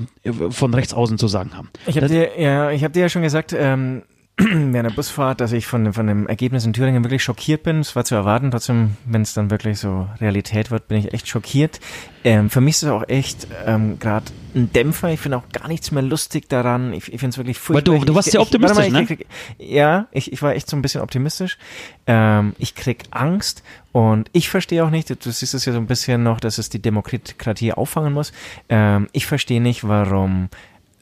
von 0.50 0.72
rechts 0.74 0.94
außen 0.94 1.18
zu 1.18 1.28
sagen 1.28 1.56
haben. 1.56 1.68
Ich 1.86 1.96
habe 1.96 2.08
dir, 2.08 2.40
ja, 2.40 2.70
ich 2.70 2.84
hab 2.84 2.92
dir 2.92 3.00
ja 3.00 3.08
schon 3.08 3.22
gesagt, 3.22 3.54
ähm, 3.58 4.02
während 4.50 4.90
der 4.90 4.94
Busfahrt, 4.94 5.40
dass 5.40 5.52
ich 5.52 5.66
von, 5.66 5.92
von 5.92 6.06
dem 6.06 6.26
Ergebnis 6.26 6.64
in 6.64 6.72
Thüringen 6.72 7.04
wirklich 7.04 7.22
schockiert 7.22 7.62
bin. 7.62 7.80
Es 7.80 7.94
war 7.96 8.04
zu 8.04 8.14
erwarten, 8.14 8.50
trotzdem, 8.50 8.96
wenn 9.06 9.22
es 9.22 9.34
dann 9.34 9.50
wirklich 9.50 9.78
so 9.78 10.08
Realität 10.20 10.70
wird, 10.70 10.88
bin 10.88 10.98
ich 10.98 11.12
echt 11.12 11.28
schockiert. 11.28 11.80
Ähm, 12.24 12.50
für 12.50 12.60
mich 12.60 12.76
ist 12.76 12.82
es 12.84 12.88
auch 12.90 13.08
echt 13.08 13.46
ähm, 13.66 13.98
gerade 13.98 14.26
ein 14.54 14.72
Dämpfer. 14.72 15.10
Ich 15.10 15.20
finde 15.20 15.38
auch 15.38 15.48
gar 15.52 15.68
nichts 15.68 15.90
mehr 15.90 16.02
lustig 16.02 16.48
daran. 16.48 16.92
Ich, 16.92 17.12
ich 17.12 17.20
finde 17.20 17.28
es 17.30 17.38
wirklich 17.38 17.58
furchtbar. 17.58 17.92
Weil 17.94 18.00
du- 18.00 18.04
du 18.06 18.14
warst 18.14 18.28
ich, 18.28 18.32
sehr 18.32 18.40
ich- 18.40 18.46
optimistisch, 18.46 18.78
mal, 18.78 18.90
ne? 18.90 19.02
ich 19.02 19.06
krieg- 19.08 19.26
Ja, 19.58 20.06
ich, 20.12 20.32
ich 20.32 20.42
war 20.42 20.54
echt 20.54 20.68
so 20.68 20.76
ein 20.76 20.82
bisschen 20.82 21.00
optimistisch. 21.00 21.58
Ähm, 22.06 22.54
ich 22.58 22.74
krieg 22.74 23.04
Angst 23.10 23.62
und 23.92 24.28
ich 24.32 24.48
verstehe 24.50 24.84
auch 24.84 24.90
nicht, 24.90 25.10
du 25.10 25.30
siehst 25.30 25.54
es 25.54 25.64
ja 25.64 25.72
so 25.72 25.78
ein 25.78 25.86
bisschen 25.86 26.22
noch, 26.22 26.40
dass 26.40 26.58
es 26.58 26.68
die 26.68 26.80
Demokratie 26.82 27.72
auffangen 27.72 28.12
muss. 28.12 28.32
Ähm, 28.68 29.08
ich 29.12 29.26
verstehe 29.26 29.60
nicht, 29.60 29.86
warum 29.86 30.48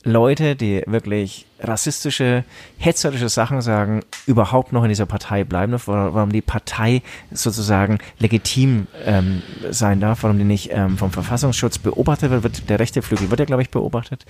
Leute, 0.03 0.57
die 0.57 0.83
wirklich 0.87 1.47
rassistische, 1.62 2.45
hetzerische 2.79 3.29
Sachen 3.29 3.61
sagen, 3.61 4.00
überhaupt 4.26 4.73
noch 4.73 4.83
in 4.83 4.88
dieser 4.88 5.07
Partei 5.07 5.45
bleiben 5.45 5.73
darf, 5.73 5.88
wa- 5.88 6.11
warum 6.12 6.33
die 6.33 6.40
Partei 6.43 7.02
sozusagen 7.31 7.99
legitim 8.19 8.87
ähm, 9.05 9.43
sein 9.71 10.00
darf, 10.00 10.23
warum 10.23 10.38
die 10.38 10.45
nicht 10.45 10.71
ähm, 10.73 10.97
vom 10.99 11.11
Verfassungsschutz 11.11 11.79
beobachtet 11.79 12.31
wird, 12.31 12.43
wird 12.43 12.69
der 12.69 12.79
rechte 12.79 13.02
Flügel 13.02 13.31
wird 13.31 13.40
ja, 13.40 13.47
glaube 13.47 13.62
ich, 13.62 13.71
beobachtet, 13.71 14.25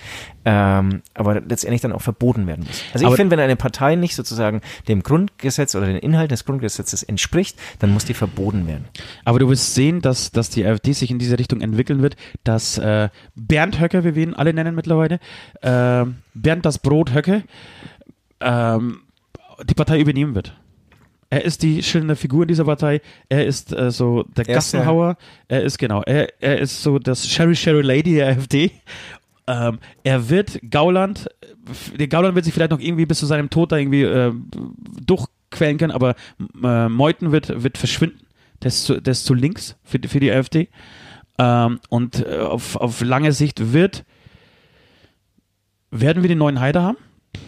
ähm, 0.45 1.01
aber 1.13 1.41
letztendlich 1.41 1.81
dann 1.81 1.91
auch 1.93 2.01
verboten 2.01 2.47
werden 2.47 2.65
muss. 2.67 2.81
Also 2.93 3.05
Aber- 3.05 3.15
ich 3.15 3.17
finde, 3.19 3.35
wenn 3.37 3.43
eine 3.43 3.55
Partei 3.55 3.95
nicht 3.95 4.15
sozusagen 4.15 4.61
dem 4.87 5.03
Grundgesetz 5.03 5.75
oder 5.75 5.85
den 5.87 5.97
Inhalten 5.97 6.29
des 6.29 6.45
Grundgesetzes 6.45 7.03
entspricht, 7.03 7.57
dann 7.79 7.91
muss 7.91 8.05
die 8.05 8.13
verboten 8.13 8.67
werden. 8.67 8.85
Aber 9.25 9.39
du 9.39 9.49
wirst 9.49 9.73
sehen, 9.73 10.01
dass, 10.01 10.31
dass 10.31 10.49
die 10.49 10.65
AfD 10.65 10.93
sich 10.93 11.11
in 11.11 11.19
diese 11.19 11.39
Richtung 11.39 11.61
entwickeln 11.61 12.01
wird, 12.01 12.15
dass 12.43 12.77
äh, 12.77 13.09
Bernd 13.35 13.79
Höcke, 13.79 14.03
wie 14.03 14.15
wir 14.15 14.23
ihn 14.23 14.33
alle 14.33 14.53
nennen 14.53 14.75
mittlerweile, 14.75 15.19
äh, 15.61 16.05
Bernd 16.33 16.65
das 16.65 16.79
Brot 16.79 17.13
Höcke, 17.13 17.43
ähm, 18.39 19.01
die 19.63 19.73
Partei 19.73 19.99
übernehmen 19.99 20.35
wird. 20.35 20.57
Er 21.29 21.45
ist 21.45 21.63
die 21.63 21.81
schillernde 21.81 22.15
Figur 22.17 22.41
in 22.43 22.49
dieser 22.49 22.65
Partei. 22.65 22.99
Er 23.29 23.45
ist 23.45 23.71
äh, 23.73 23.89
so 23.91 24.23
der 24.35 24.47
Er 24.49 24.55
Gassenhauer. 24.55 25.17
Er 25.47 25.61
ist 25.63 25.77
genau. 25.77 26.01
Er, 26.03 26.27
er 26.41 26.59
ist 26.59 26.83
so 26.83 26.99
das 26.99 27.27
Sherry 27.27 27.55
Sherry 27.55 27.81
Lady 27.81 28.15
der 28.15 28.27
AfD. 28.29 28.71
Ähm, 29.47 29.79
er 30.03 30.29
wird 30.29 30.59
Gauland, 30.69 31.29
der 31.97 32.07
Gauland 32.07 32.35
wird 32.35 32.45
sich 32.45 32.53
vielleicht 32.53 32.71
noch 32.71 32.79
irgendwie 32.79 33.05
bis 33.05 33.19
zu 33.19 33.25
seinem 33.25 33.49
Tod 33.49 33.71
da 33.71 33.77
irgendwie 33.77 34.03
äh, 34.03 34.33
durchquälen 35.05 35.77
können, 35.77 35.91
aber 35.91 36.15
äh, 36.63 36.89
Meuthen 36.89 37.31
wird, 37.31 37.63
wird 37.63 37.77
verschwinden. 37.77 38.19
Der 38.61 38.67
ist 38.67 38.83
zu, 38.83 39.01
der 39.01 39.11
ist 39.11 39.25
zu 39.25 39.33
links 39.33 39.77
für, 39.83 39.99
die- 39.99 40.07
für 40.07 40.19
die 40.19 40.31
AfD. 40.31 40.67
Ähm, 41.39 41.79
und 41.89 42.25
äh, 42.25 42.39
auf, 42.39 42.75
auf 42.75 43.01
lange 43.01 43.31
Sicht 43.31 43.73
wird, 43.73 44.03
werden 45.91 46.23
wir 46.23 46.27
den 46.27 46.37
neuen 46.37 46.59
Haider 46.59 46.81
haben. 46.83 46.97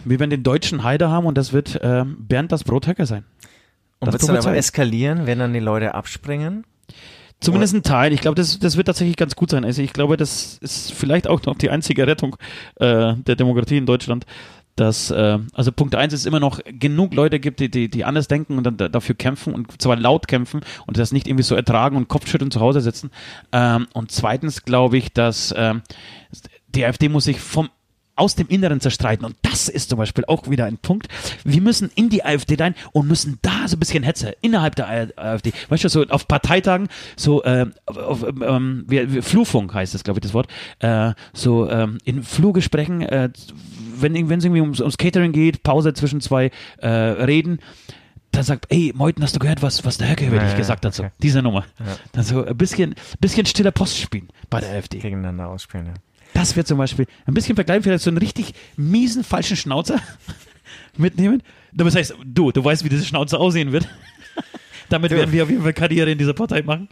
Wir 0.04 0.18
werden 0.20 0.30
den 0.30 0.42
deutschen 0.42 0.82
Haider 0.82 1.10
haben 1.10 1.26
und 1.26 1.36
das 1.36 1.52
wird 1.52 1.76
äh, 1.82 2.04
Bernd 2.06 2.52
das 2.52 2.64
Brothöcker 2.64 3.06
sein. 3.06 3.24
Und 3.98 4.12
wird 4.12 4.22
es 4.22 4.28
dann 4.28 4.36
aber 4.36 4.56
eskalieren, 4.56 5.26
wenn 5.26 5.38
dann 5.38 5.52
die 5.52 5.60
Leute 5.60 5.94
abspringen? 5.94 6.64
Zumindest 7.40 7.74
ein 7.74 7.82
Teil. 7.82 8.12
Ich 8.12 8.20
glaube, 8.20 8.36
das, 8.36 8.58
das 8.58 8.76
wird 8.76 8.86
tatsächlich 8.86 9.16
ganz 9.16 9.36
gut 9.36 9.50
sein. 9.50 9.64
Also 9.64 9.82
ich 9.82 9.92
glaube, 9.92 10.16
das 10.16 10.58
ist 10.62 10.92
vielleicht 10.92 11.26
auch 11.26 11.42
noch 11.44 11.56
die 11.56 11.68
einzige 11.68 12.06
Rettung 12.06 12.36
äh, 12.76 13.14
der 13.14 13.36
Demokratie 13.36 13.76
in 13.76 13.86
Deutschland. 13.86 14.24
Dass, 14.76 15.10
äh, 15.10 15.38
also 15.52 15.70
Punkt 15.70 15.94
eins 15.94 16.12
ist 16.12 16.26
immer 16.26 16.40
noch 16.40 16.60
genug 16.64 17.14
Leute 17.14 17.38
gibt, 17.38 17.60
die, 17.60 17.70
die, 17.70 17.88
die 17.88 18.04
anders 18.04 18.26
denken 18.26 18.58
und 18.58 18.64
dann 18.64 18.76
da- 18.76 18.88
dafür 18.88 19.14
kämpfen 19.14 19.54
und 19.54 19.80
zwar 19.80 19.94
laut 19.96 20.26
kämpfen 20.26 20.62
und 20.86 20.98
das 20.98 21.12
nicht 21.12 21.28
irgendwie 21.28 21.44
so 21.44 21.54
ertragen 21.54 21.96
und 21.96 22.08
Kopfschütteln 22.08 22.50
zu 22.50 22.58
Hause 22.60 22.80
sitzen. 22.80 23.10
Ähm, 23.52 23.86
und 23.92 24.10
zweitens 24.10 24.64
glaube 24.64 24.96
ich, 24.96 25.12
dass 25.12 25.54
ähm, 25.56 25.82
die 26.68 26.84
AfD 26.84 27.08
muss 27.08 27.24
sich 27.24 27.38
vom 27.38 27.68
aus 28.16 28.34
dem 28.34 28.48
Inneren 28.48 28.80
zerstreiten. 28.80 29.24
Und 29.24 29.36
das 29.42 29.68
ist 29.68 29.90
zum 29.90 29.98
Beispiel 29.98 30.24
auch 30.26 30.48
wieder 30.48 30.66
ein 30.66 30.78
Punkt. 30.78 31.08
Wir 31.44 31.60
müssen 31.60 31.90
in 31.94 32.08
die 32.08 32.24
AfD 32.24 32.56
rein 32.56 32.74
und 32.92 33.08
müssen 33.08 33.38
da 33.42 33.66
so 33.66 33.76
ein 33.76 33.80
bisschen 33.80 34.04
Hetze 34.04 34.36
innerhalb 34.40 34.76
der 34.76 35.12
AfD. 35.16 35.52
Weißt 35.68 35.84
du, 35.84 35.88
so 35.88 36.04
auf 36.04 36.28
Parteitagen, 36.28 36.88
so 37.16 37.42
äh, 37.44 37.66
auf, 37.86 38.24
ähm, 38.24 38.84
wie, 38.88 39.22
Flurfunk 39.22 39.74
heißt 39.74 39.94
das, 39.94 40.04
glaube 40.04 40.18
ich, 40.18 40.22
das 40.22 40.34
Wort. 40.34 40.48
Äh, 40.80 41.12
so 41.32 41.68
ähm, 41.68 41.98
in 42.04 42.22
Flurgesprächen, 42.22 43.02
äh, 43.02 43.30
wenn 43.96 44.14
es 44.14 44.44
irgendwie 44.44 44.60
ums, 44.60 44.80
ums 44.80 44.96
Catering 44.96 45.32
geht, 45.32 45.62
Pause 45.62 45.94
zwischen 45.94 46.20
zwei 46.20 46.50
äh, 46.78 46.88
Reden. 46.88 47.58
Da 48.30 48.42
sagt, 48.42 48.66
ey, 48.70 48.92
Meuthen, 48.96 49.22
hast 49.22 49.36
du 49.36 49.38
gehört, 49.38 49.62
was, 49.62 49.84
was 49.84 49.96
der 49.96 50.10
Höcke 50.10 50.26
über 50.26 50.36
Ja, 50.36 50.42
dich 50.42 50.52
ja, 50.52 50.58
gesagt 50.58 50.84
hat? 50.84 50.92
So, 50.92 51.06
diese 51.22 51.40
Nummer. 51.40 51.64
Dann 52.12 52.24
so 52.24 52.44
ein 52.44 52.56
bisschen, 52.56 52.96
bisschen 53.20 53.46
stiller 53.46 53.70
Post 53.70 53.98
spielen 53.98 54.28
bei 54.50 54.60
der 54.60 54.70
AfD. 54.70 54.98
Gegeneinander 54.98 55.46
ausspielen, 55.46 55.86
ja. 55.86 55.94
Das 56.34 56.54
wird 56.56 56.66
zum 56.66 56.76
Beispiel 56.78 57.06
ein 57.26 57.32
bisschen 57.34 57.54
vergleichen, 57.54 57.82
vielleicht 57.84 58.04
so 58.04 58.10
einen 58.10 58.18
richtig 58.18 58.52
miesen, 58.76 59.24
falschen 59.24 59.56
Schnauzer 59.56 60.00
mitnehmen. 60.96 61.42
Das 61.72 61.94
heißt, 61.96 62.14
du, 62.24 62.52
du 62.52 62.64
weißt, 62.64 62.84
wie 62.84 62.88
diese 62.88 63.04
Schnauze 63.04 63.38
aussehen 63.38 63.72
wird. 63.72 63.88
Damit 64.90 65.10
Du. 65.12 65.16
werden 65.16 65.32
wir 65.32 65.42
auf 65.44 65.50
jeden 65.50 65.62
Fall 65.62 65.72
Karriere 65.72 66.10
in 66.10 66.18
dieser 66.18 66.34
Partei 66.34 66.62
machen. 66.62 66.88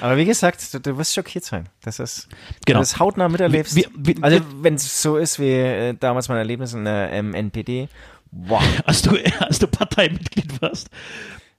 Aber 0.00 0.16
wie 0.16 0.24
gesagt, 0.24 0.72
du, 0.74 0.80
du 0.80 0.98
wirst 0.98 1.14
schockiert 1.14 1.44
sein. 1.44 1.68
Das 1.82 1.98
ist, 1.98 2.28
Genau. 2.66 2.80
das 2.80 2.98
hautnah 2.98 3.28
miterlebst. 3.28 3.74
Wir- 3.74 3.88
wir- 3.96 4.16
also, 4.22 4.38
wir- 4.38 4.62
wenn 4.62 4.74
es 4.74 5.02
so 5.02 5.16
ist 5.16 5.38
wie 5.40 5.50
äh, 5.52 5.94
damals 5.98 6.28
mein 6.28 6.38
Erlebnis 6.38 6.74
in 6.74 6.84
der 6.84 7.10
ähm, 7.12 7.34
NPD, 7.34 7.88
wow. 8.30 8.62
Als 8.84 9.02
du, 9.02 9.16
als 9.40 9.58
du 9.58 9.66
Parteimitglied 9.66 10.60
warst. 10.60 10.90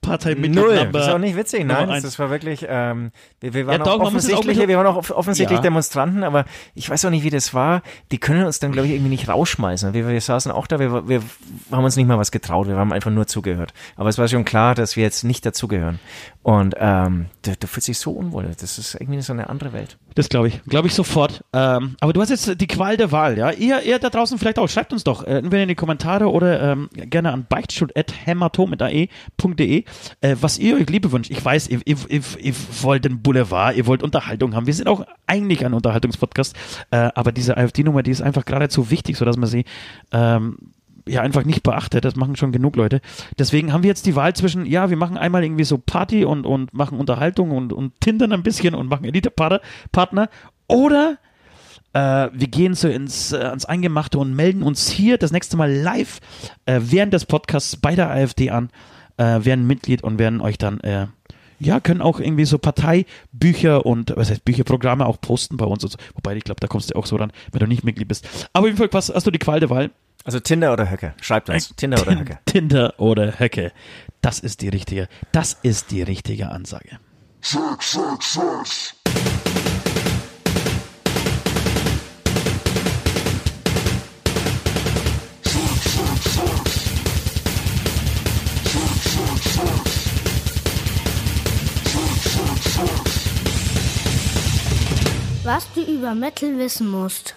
Parteimitglied 0.02 0.54
Null. 0.54 0.76
Number- 0.76 0.98
Das 0.98 1.08
ist 1.08 1.12
auch 1.14 1.18
nicht 1.18 1.36
witzig, 1.36 1.64
nein. 1.64 1.88
Das, 2.02 2.18
war 2.18 2.30
wirklich, 2.30 2.64
ähm, 2.68 3.10
wir, 3.40 3.52
wir 3.52 3.66
waren 3.66 3.78
Ja, 3.78 3.84
doch, 3.84 4.10
mit- 4.10 4.68
wir 4.68 4.76
waren 4.78 4.86
auch 4.86 4.96
off- 4.96 5.10
offensichtlich 5.10 5.58
Ja. 5.58 5.62
Demonstranten, 5.62 6.24
aber 6.24 6.46
ich 6.74 6.88
weiß 6.88 7.04
auch 7.04 7.10
nicht, 7.10 7.22
wie 7.22 7.30
das 7.30 7.52
war. 7.52 7.82
Die 8.10 8.18
können 8.18 8.44
uns 8.46 8.58
dann, 8.60 8.72
glaube 8.72 8.88
ich, 8.88 8.94
irgendwie 8.94 9.10
nicht 9.10 9.28
rausschmeißen. 9.28 9.92
Wir, 9.92 10.08
wir 10.08 10.20
saßen 10.20 10.50
auch 10.52 10.66
da, 10.66 10.78
wir, 10.78 11.06
wir 11.08 11.22
haben 11.70 11.84
uns 11.84 11.96
nicht 11.96 12.06
mal 12.06 12.18
was 12.18 12.30
getraut, 12.30 12.66
wir 12.66 12.76
haben 12.76 12.92
einfach 12.92 13.10
nur 13.10 13.26
zugehört. 13.26 13.74
Aber 13.96 14.08
es 14.08 14.16
war 14.16 14.26
schon 14.26 14.44
klar, 14.46 14.74
dass 14.74 14.96
wir 14.96 15.02
jetzt 15.04 15.22
nicht 15.22 15.44
dazugehören. 15.44 15.98
Und 16.42 16.74
ähm, 16.78 17.26
du, 17.42 17.54
du 17.56 17.66
fühlst 17.66 17.88
dich 17.88 17.98
so 17.98 18.12
unwohl. 18.12 18.50
Das 18.58 18.78
ist 18.78 18.94
irgendwie 18.94 19.20
so 19.20 19.34
eine 19.34 19.50
andere 19.50 19.72
Welt. 19.74 19.98
Das 20.14 20.28
glaube 20.28 20.48
ich. 20.48 20.62
Glaube 20.64 20.88
ich 20.88 20.94
sofort. 20.94 21.44
Ähm, 21.52 21.96
aber 22.00 22.12
du 22.12 22.20
hast 22.20 22.30
jetzt 22.30 22.60
die 22.60 22.66
Qual 22.66 22.96
der 22.96 23.12
Wahl, 23.12 23.38
ja? 23.38 23.52
Ihr, 23.52 23.82
ihr 23.82 23.98
da 23.98 24.10
draußen 24.10 24.38
vielleicht 24.38 24.58
auch. 24.58 24.68
Schreibt 24.68 24.92
uns 24.92 25.04
doch, 25.04 25.24
äh, 25.24 25.38
entweder 25.38 25.62
in 25.62 25.68
die 25.68 25.74
Kommentare 25.74 26.30
oder 26.30 26.72
ähm, 26.72 26.88
gerne 26.92 27.32
an 27.32 27.46
beichtstuhl.hämatom.de, 27.48 29.84
äh, 30.20 30.36
was 30.40 30.58
ihr 30.58 30.76
euch 30.76 30.90
Liebe 30.90 31.12
wünscht. 31.12 31.30
Ich 31.30 31.44
weiß, 31.44 31.68
ihr, 31.68 31.80
ihr, 31.84 31.96
ihr, 32.08 32.22
ihr 32.38 32.54
wollt 32.82 33.04
den 33.04 33.22
Boulevard, 33.22 33.76
ihr 33.76 33.86
wollt 33.86 34.02
Unterhaltung 34.02 34.54
haben. 34.54 34.66
Wir 34.66 34.74
sind 34.74 34.88
auch 34.88 35.06
eigentlich 35.26 35.64
ein 35.64 35.74
Unterhaltungspodcast, 35.74 36.56
äh, 36.90 37.10
aber 37.14 37.32
diese 37.32 37.56
AfD-Nummer, 37.56 38.02
die 38.02 38.10
ist 38.10 38.22
einfach 38.22 38.44
geradezu 38.44 38.90
wichtig, 38.90 39.16
sodass 39.16 39.36
man 39.36 39.48
sie 39.48 39.64
ähm, 40.12 40.58
ja 41.10 41.22
einfach 41.22 41.44
nicht 41.44 41.62
beachtet. 41.62 42.04
Das 42.04 42.16
machen 42.16 42.36
schon 42.36 42.52
genug 42.52 42.76
Leute. 42.76 43.00
Deswegen 43.38 43.72
haben 43.72 43.82
wir 43.82 43.88
jetzt 43.88 44.06
die 44.06 44.16
Wahl 44.16 44.34
zwischen, 44.34 44.66
ja, 44.66 44.90
wir 44.90 44.96
machen 44.96 45.16
einmal 45.16 45.44
irgendwie 45.44 45.64
so 45.64 45.78
Party 45.78 46.24
und, 46.24 46.46
und 46.46 46.72
machen 46.74 46.98
Unterhaltung 46.98 47.50
und, 47.50 47.72
und 47.72 48.00
Tindern 48.00 48.32
ein 48.32 48.42
bisschen 48.42 48.74
und 48.74 48.88
machen 48.88 49.04
Elite-Partner 49.04 50.28
oder 50.68 51.18
äh, 51.92 52.28
wir 52.32 52.48
gehen 52.48 52.74
so 52.74 52.88
ins, 52.88 53.32
äh, 53.32 53.38
ans 53.38 53.64
Eingemachte 53.64 54.18
und 54.18 54.34
melden 54.34 54.62
uns 54.62 54.88
hier 54.88 55.18
das 55.18 55.32
nächste 55.32 55.56
Mal 55.56 55.72
live 55.72 56.20
äh, 56.66 56.80
während 56.82 57.12
des 57.12 57.26
Podcasts 57.26 57.76
bei 57.76 57.94
der 57.94 58.10
AfD 58.10 58.50
an, 58.50 58.70
äh, 59.16 59.44
werden 59.44 59.66
Mitglied 59.66 60.02
und 60.02 60.18
werden 60.18 60.40
euch 60.40 60.58
dann, 60.58 60.80
äh, 60.80 61.06
ja, 61.60 61.78
können 61.78 62.00
auch 62.00 62.18
irgendwie 62.20 62.44
so 62.44 62.58
Parteibücher 62.58 63.86
und, 63.86 64.16
was 64.16 64.30
heißt 64.30 64.44
Bücherprogramme 64.44 65.06
auch 65.06 65.20
posten 65.20 65.56
bei 65.56 65.66
uns. 65.66 65.84
Und 65.84 65.90
so. 65.90 65.98
Wobei, 66.14 66.36
ich 66.36 66.44
glaube, 66.44 66.60
da 66.60 66.66
kommst 66.66 66.90
du 66.90 66.96
auch 66.96 67.06
so 67.06 67.16
ran, 67.16 67.32
wenn 67.52 67.60
du 67.60 67.66
nicht 67.66 67.84
Mitglied 67.84 68.08
bist. 68.08 68.26
Aber 68.52 68.64
auf 68.64 68.66
jeden 68.66 68.78
Fall, 68.78 68.88
was, 68.92 69.12
hast 69.14 69.26
du 69.26 69.30
die 69.30 69.38
Qual 69.38 69.60
der 69.60 69.70
Wahl? 69.70 69.90
Also 70.24 70.40
Tinder 70.40 70.72
oder 70.72 70.90
Höcke? 70.90 71.14
Schreibt 71.20 71.48
uns. 71.48 71.74
Tinder 71.76 72.00
oder 72.00 72.18
Höcke? 72.18 72.38
Tinder 72.46 72.94
oder 72.98 73.38
Höcke. 73.38 73.72
Das 74.20 74.38
ist 74.38 74.60
die 74.60 74.68
richtige, 74.68 75.08
das 75.32 75.56
ist 75.62 75.90
die 75.90 76.02
richtige 76.02 76.50
Ansage. 76.50 76.98
Sex, 77.40 77.92
Sex, 77.92 78.34
Sex. 78.34 78.99
Was 95.52 95.66
du 95.72 95.80
über 95.80 96.14
Metal 96.14 96.58
wissen 96.58 96.88
musst. 96.88 97.34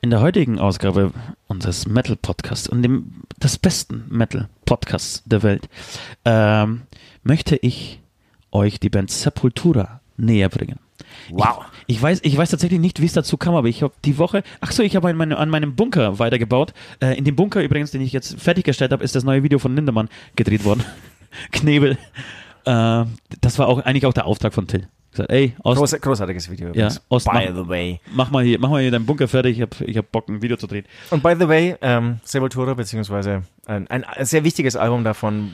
In 0.00 0.10
der 0.10 0.20
heutigen 0.20 0.60
Ausgabe 0.60 1.12
unseres 1.48 1.88
Metal 1.88 2.14
Podcasts 2.14 2.68
und 2.68 2.80
dem 2.82 3.24
des 3.42 3.58
besten 3.58 4.04
Metal 4.08 4.48
Podcasts 4.66 5.24
der 5.26 5.42
Welt 5.42 5.68
ähm, 6.24 6.82
möchte 7.24 7.56
ich 7.56 7.98
euch 8.52 8.78
die 8.78 8.88
Band 8.88 9.10
Sepultura 9.10 10.00
näher 10.16 10.48
bringen. 10.48 10.78
Wow. 11.30 11.64
Ich, 11.88 11.96
ich, 11.96 12.02
weiß, 12.02 12.20
ich 12.22 12.36
weiß 12.36 12.50
tatsächlich 12.50 12.78
nicht, 12.78 13.00
wie 13.00 13.06
es 13.06 13.14
dazu 13.14 13.36
kam, 13.36 13.56
aber 13.56 13.66
ich 13.66 13.82
habe 13.82 13.94
die 14.04 14.16
Woche, 14.16 14.44
ach 14.60 14.70
so, 14.70 14.84
ich 14.84 14.94
habe 14.94 15.08
an, 15.08 15.16
meine, 15.16 15.36
an 15.36 15.50
meinem 15.50 15.74
Bunker 15.74 16.20
weitergebaut. 16.20 16.72
Äh, 17.00 17.18
in 17.18 17.24
dem 17.24 17.34
Bunker 17.34 17.64
übrigens, 17.64 17.90
den 17.90 18.00
ich 18.00 18.12
jetzt 18.12 18.40
fertiggestellt 18.40 18.92
habe, 18.92 19.02
ist 19.02 19.16
das 19.16 19.24
neue 19.24 19.42
Video 19.42 19.58
von 19.58 19.74
Lindemann 19.74 20.08
gedreht 20.36 20.62
worden. 20.62 20.84
Knebel. 21.50 21.98
Äh, 22.64 23.04
das 23.40 23.58
war 23.58 23.66
auch 23.66 23.80
eigentlich 23.80 24.06
auch 24.06 24.14
der 24.14 24.26
Auftrag 24.26 24.54
von 24.54 24.68
Till. 24.68 24.86
Gesagt, 25.16 25.30
ey, 25.32 25.54
Ost, 25.62 25.78
Groß, 25.78 26.00
großartiges 26.00 26.50
Video. 26.50 26.70
Ja. 26.72 26.88
Ost- 27.08 27.26
by 27.30 27.48
mach- 27.50 27.54
the 27.62 27.68
way. 27.68 28.00
mach 28.14 28.30
mal 28.30 28.44
hier, 28.44 28.58
mach 28.60 28.70
mal 28.70 28.82
hier 28.82 28.90
deinen 28.90 29.06
Bunker 29.06 29.28
fertig. 29.28 29.56
Ich 29.56 29.62
habe 29.62 29.84
ich 29.84 29.96
hab 29.96 30.10
Bock, 30.12 30.28
ein 30.28 30.42
Video 30.42 30.56
zu 30.56 30.66
drehen. 30.66 30.84
Und 31.10 31.22
by 31.22 31.34
the 31.38 31.48
way, 31.48 31.74
ähm, 31.80 32.20
Sepultura, 32.24 32.74
beziehungsweise 32.74 33.42
ein, 33.66 33.88
ein 33.88 34.04
sehr 34.20 34.44
wichtiges 34.44 34.76
Album 34.76 35.02
davon, 35.04 35.52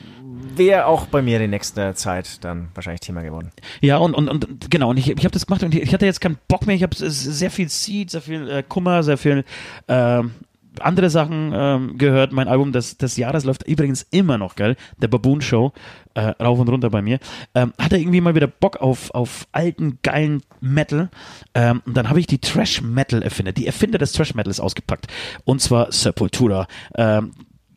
wäre 0.55 0.85
auch 0.85 1.07
bei 1.07 1.21
mir 1.21 1.39
die 1.39 1.47
nächste 1.47 1.93
Zeit 1.95 2.43
dann 2.43 2.69
wahrscheinlich 2.75 3.01
Thema 3.01 3.21
geworden. 3.21 3.51
Ja, 3.81 3.97
und, 3.97 4.13
und, 4.13 4.29
und 4.29 4.69
genau, 4.69 4.89
und 4.91 4.97
ich, 4.97 5.09
ich 5.09 5.17
habe 5.23 5.31
das 5.31 5.45
gemacht 5.47 5.63
und 5.63 5.73
ich 5.73 5.93
hatte 5.93 6.05
jetzt 6.05 6.21
keinen 6.21 6.37
Bock 6.47 6.67
mehr. 6.67 6.75
Ich 6.75 6.83
habe 6.83 6.95
sehr 6.95 7.49
viel 7.51 7.69
Seed, 7.69 8.11
sehr 8.11 8.21
viel 8.21 8.49
äh, 8.49 8.63
Kummer, 8.67 9.01
sehr 9.03 9.17
viel 9.17 9.43
ähm, 9.87 10.31
andere 10.79 11.09
Sachen 11.09 11.51
ähm, 11.53 11.97
gehört. 11.97 12.31
Mein 12.31 12.47
Album 12.47 12.71
des, 12.71 12.97
des 12.97 13.17
Jahres 13.17 13.43
läuft 13.43 13.67
übrigens 13.67 14.05
immer 14.11 14.37
noch, 14.37 14.55
geil. 14.55 14.75
Der 15.01 15.07
Baboon 15.07 15.41
Show, 15.41 15.73
äh, 16.13 16.21
rauf 16.41 16.59
und 16.59 16.69
runter 16.69 16.89
bei 16.89 17.01
mir. 17.01 17.19
Ähm, 17.55 17.73
hatte 17.79 17.97
irgendwie 17.97 18.21
mal 18.21 18.35
wieder 18.35 18.47
Bock 18.47 18.77
auf, 18.77 19.11
auf 19.11 19.47
alten, 19.51 19.99
geilen 20.01 20.41
Metal. 20.61 21.09
Ähm, 21.53 21.81
und 21.85 21.95
dann 21.95 22.09
habe 22.09 22.19
ich 22.19 22.27
die 22.27 22.39
Trash 22.39 22.81
Metal 22.81 23.21
Erfinder, 23.21 23.51
die 23.51 23.67
Erfinder 23.67 23.97
des 23.97 24.13
Trash 24.13 24.35
Metals 24.35 24.59
ausgepackt. 24.59 25.07
Und 25.45 25.61
zwar 25.61 25.91
Sepultura. 25.91 26.67
Ähm, 26.95 27.31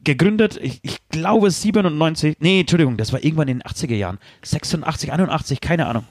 gegründet, 0.07 0.59
ich, 0.63 0.79
ich 0.83 1.09
glaube 1.09 1.51
97, 1.51 2.37
nee, 2.39 2.61
Entschuldigung, 2.61 2.97
das 2.97 3.13
war 3.13 3.23
irgendwann 3.23 3.49
in 3.49 3.59
den 3.59 3.69
80er 3.69 3.97
Jahren. 3.97 4.19
86, 4.43 5.13
81, 5.13 5.61
keine 5.61 5.87
Ahnung. 5.87 6.05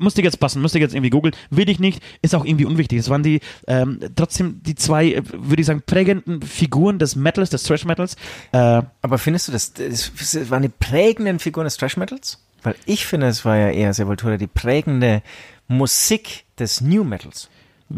Musste 0.00 0.22
jetzt 0.22 0.40
passen, 0.40 0.62
musste 0.62 0.78
jetzt 0.78 0.94
irgendwie 0.94 1.10
googeln. 1.10 1.34
Will 1.50 1.68
ich 1.68 1.78
nicht, 1.78 2.02
ist 2.22 2.34
auch 2.34 2.44
irgendwie 2.44 2.64
unwichtig. 2.64 2.98
Es 2.98 3.08
waren 3.08 3.22
die 3.22 3.40
ähm, 3.66 4.00
trotzdem 4.16 4.62
die 4.62 4.74
zwei, 4.74 5.12
äh, 5.12 5.22
würde 5.32 5.60
ich 5.60 5.66
sagen, 5.66 5.82
prägenden 5.84 6.42
Figuren 6.42 6.98
des 6.98 7.16
Metals, 7.16 7.50
des 7.50 7.62
Thrash 7.64 7.84
Metals. 7.84 8.16
Äh, 8.52 8.82
Aber 9.02 9.18
findest 9.18 9.48
du, 9.48 9.52
das, 9.52 9.72
das, 9.72 10.50
waren 10.50 10.62
die 10.62 10.68
prägenden 10.68 11.38
Figuren 11.38 11.64
des 11.64 11.76
Thrash 11.76 11.96
Metals? 11.96 12.38
Weil 12.62 12.76
ich 12.86 13.06
finde, 13.06 13.26
es 13.26 13.44
war 13.44 13.56
ja 13.56 13.70
eher 13.70 13.92
Sepultura 13.92 14.36
die 14.36 14.46
prägende 14.46 15.22
Musik 15.68 16.44
des 16.58 16.80
New 16.80 17.04
Metals. 17.04 17.48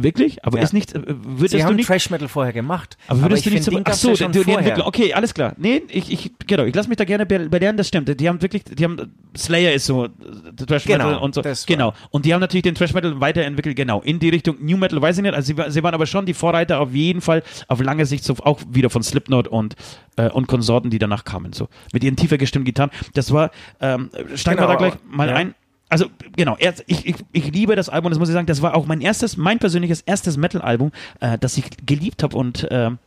Wirklich? 0.02 0.44
Aber 0.44 0.58
Ja. 0.58 0.64
ist 0.64 0.72
nicht, 0.72 0.94
äh, 0.94 1.00
würdest 1.06 1.52
Sie 1.52 1.58
du 1.58 1.64
haben 1.64 1.76
nicht. 1.76 1.86
Trash 1.86 2.10
Metal 2.10 2.28
vorher 2.28 2.52
gemacht. 2.52 2.96
aber 3.08 3.22
würdest 3.22 3.46
ich 3.46 3.52
du 3.52 3.56
nicht 3.58 3.66
den 3.70 3.82
Ach 3.86 3.92
so, 3.94 4.12
die 4.12 4.16
vorher. 4.38 4.58
Entwicklung. 4.58 4.86
Okay, 4.86 5.12
alles 5.14 5.34
klar. 5.34 5.54
Nee, 5.56 5.82
ich, 5.88 6.10
ich, 6.12 6.32
genau, 6.46 6.64
ich 6.64 6.74
lasse 6.74 6.88
mich 6.88 6.96
da 6.96 7.04
gerne 7.04 7.26
be- 7.26 7.48
belehren, 7.48 7.76
das 7.76 7.88
stimmt. 7.88 8.08
Die 8.20 8.28
haben 8.28 8.40
wirklich, 8.42 8.64
die 8.64 8.84
haben, 8.84 9.12
Slayer 9.36 9.72
ist 9.72 9.86
so, 9.86 10.04
äh, 10.06 10.08
Trash 10.66 10.84
Genau, 10.84 11.04
Metal 11.06 11.22
und 11.22 11.34
so. 11.34 11.42
Genau. 11.66 11.92
Und 12.10 12.24
die 12.24 12.32
haben 12.34 12.40
natürlich 12.40 12.62
den 12.62 12.74
Trash 12.74 12.92
Metal 12.94 13.20
weiterentwickelt, 13.20 13.76
genau. 13.76 14.00
In 14.02 14.18
die 14.18 14.28
Richtung 14.28 14.56
New 14.60 14.76
Metal, 14.76 15.00
weiß 15.00 15.16
ich 15.18 15.22
nicht. 15.22 15.34
Also 15.34 15.54
sie, 15.54 15.70
sie 15.70 15.82
waren 15.82 15.94
aber 15.94 16.06
schon 16.06 16.26
die 16.26 16.34
Vorreiter 16.34 16.80
auf 16.80 16.92
jeden 16.92 17.20
Fall 17.20 17.42
auf 17.68 17.80
lange 17.82 18.06
Sicht, 18.06 18.24
so 18.24 18.34
auch 18.42 18.60
wieder 18.70 18.90
von 18.90 19.02
Slipknot 19.02 19.48
und, 19.48 19.74
äh, 20.16 20.28
und 20.30 20.46
Konsorten, 20.46 20.90
die 20.90 20.98
danach 20.98 21.24
kamen, 21.24 21.52
so. 21.52 21.68
Mit 21.92 22.04
ihren 22.04 22.16
tiefer 22.16 22.38
gestimmten 22.38 22.66
Gitarren. 22.66 22.90
Das 23.14 23.32
war, 23.32 23.50
ähm, 23.80 24.10
steigen 24.34 24.58
wir 24.60 24.66
Genau, 24.66 24.68
da 24.68 24.74
gleich 24.76 24.92
aber- 24.92 25.00
mal 25.16 25.28
ja. 25.28 25.34
ein. 25.36 25.54
Also, 25.94 26.06
genau, 26.36 26.56
ich, 26.58 27.06
ich, 27.06 27.14
ich 27.32 27.52
liebe 27.52 27.76
das 27.76 27.88
Album, 27.88 28.10
das 28.10 28.18
muss 28.18 28.28
ich 28.28 28.32
sagen, 28.34 28.46
das 28.46 28.60
war 28.62 28.74
auch 28.74 28.86
mein 28.86 29.00
erstes, 29.00 29.36
mein 29.36 29.58
persönliches 29.58 30.00
erstes 30.02 30.36
Metal-Album, 30.36 30.90
äh, 31.20 31.38
das 31.38 31.56
ich 31.56 31.64
geliebt 31.86 32.22
habe 32.22 32.36
und 32.36 32.66
ähm, 32.70 32.98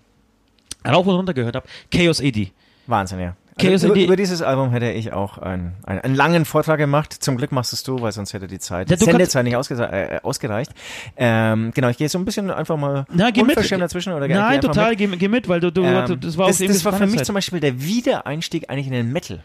rauf 0.88 1.06
und 1.06 1.16
runter 1.16 1.34
gehört 1.34 1.56
habe. 1.56 1.68
Chaos 1.92 2.22
AD. 2.22 2.52
Wahnsinn, 2.88 3.20
ja. 3.20 3.36
Chaos 3.60 3.72
Also, 3.84 3.88
über, 3.88 3.96
AD 3.96 4.04
über 4.06 4.16
dieses 4.16 4.42
Album 4.42 4.70
hätte 4.70 4.92
ich 4.92 5.12
auch 5.14 5.40
einen, 5.40 5.74
einen, 5.84 6.00
einen 6.02 6.16
langen 6.16 6.46
Vortrag 6.46 6.78
gemacht. 6.78 7.12
Zum 7.12 7.38
Glück 7.38 7.52
machst 7.52 7.74
es 7.74 7.84
du, 7.84 8.00
weil 8.02 8.12
sonst 8.12 8.34
hätte 8.34 8.48
die 8.48 8.60
Zeit, 8.60 8.90
Ja, 8.90 8.98
Sendezeit 8.98 9.44
nicht 9.46 9.56
ausge 9.56 9.74
äh, 9.76 10.20
ausgereicht. 10.24 10.72
Ähm, 11.18 11.72
genau, 11.74 11.90
ich 11.90 11.98
gehe 11.98 12.08
so 12.08 12.20
ein 12.20 12.26
bisschen 12.26 12.52
einfach 12.52 12.78
mal 12.78 13.06
Na, 13.12 13.32
geh 13.32 13.44
mit. 13.44 13.58
dazwischen. 13.58 14.14
Oder 14.14 14.28
geh- 14.28 14.34
geh 14.36 14.40
Nein, 14.40 14.56
einfach 14.58 14.70
total, 14.74 14.96
geh, 14.96 15.08
geh 15.08 15.28
mit, 15.28 15.50
weil 15.50 15.60
du, 15.60 15.72
du 15.72 15.84
Ähm, 15.84 16.20
das 16.22 16.38
war 16.38 16.48
das, 16.48 16.60
das 16.60 16.86
war 16.86 16.94
für 16.94 17.08
mich 17.08 17.18
Zeit. 17.18 17.26
zum 17.26 17.34
Beispiel 17.36 17.60
der 17.60 17.82
Wiedereinstieg 17.82 18.70
eigentlich 18.70 18.88
in 18.88 18.94
den 18.94 19.12
Metal. 19.12 19.44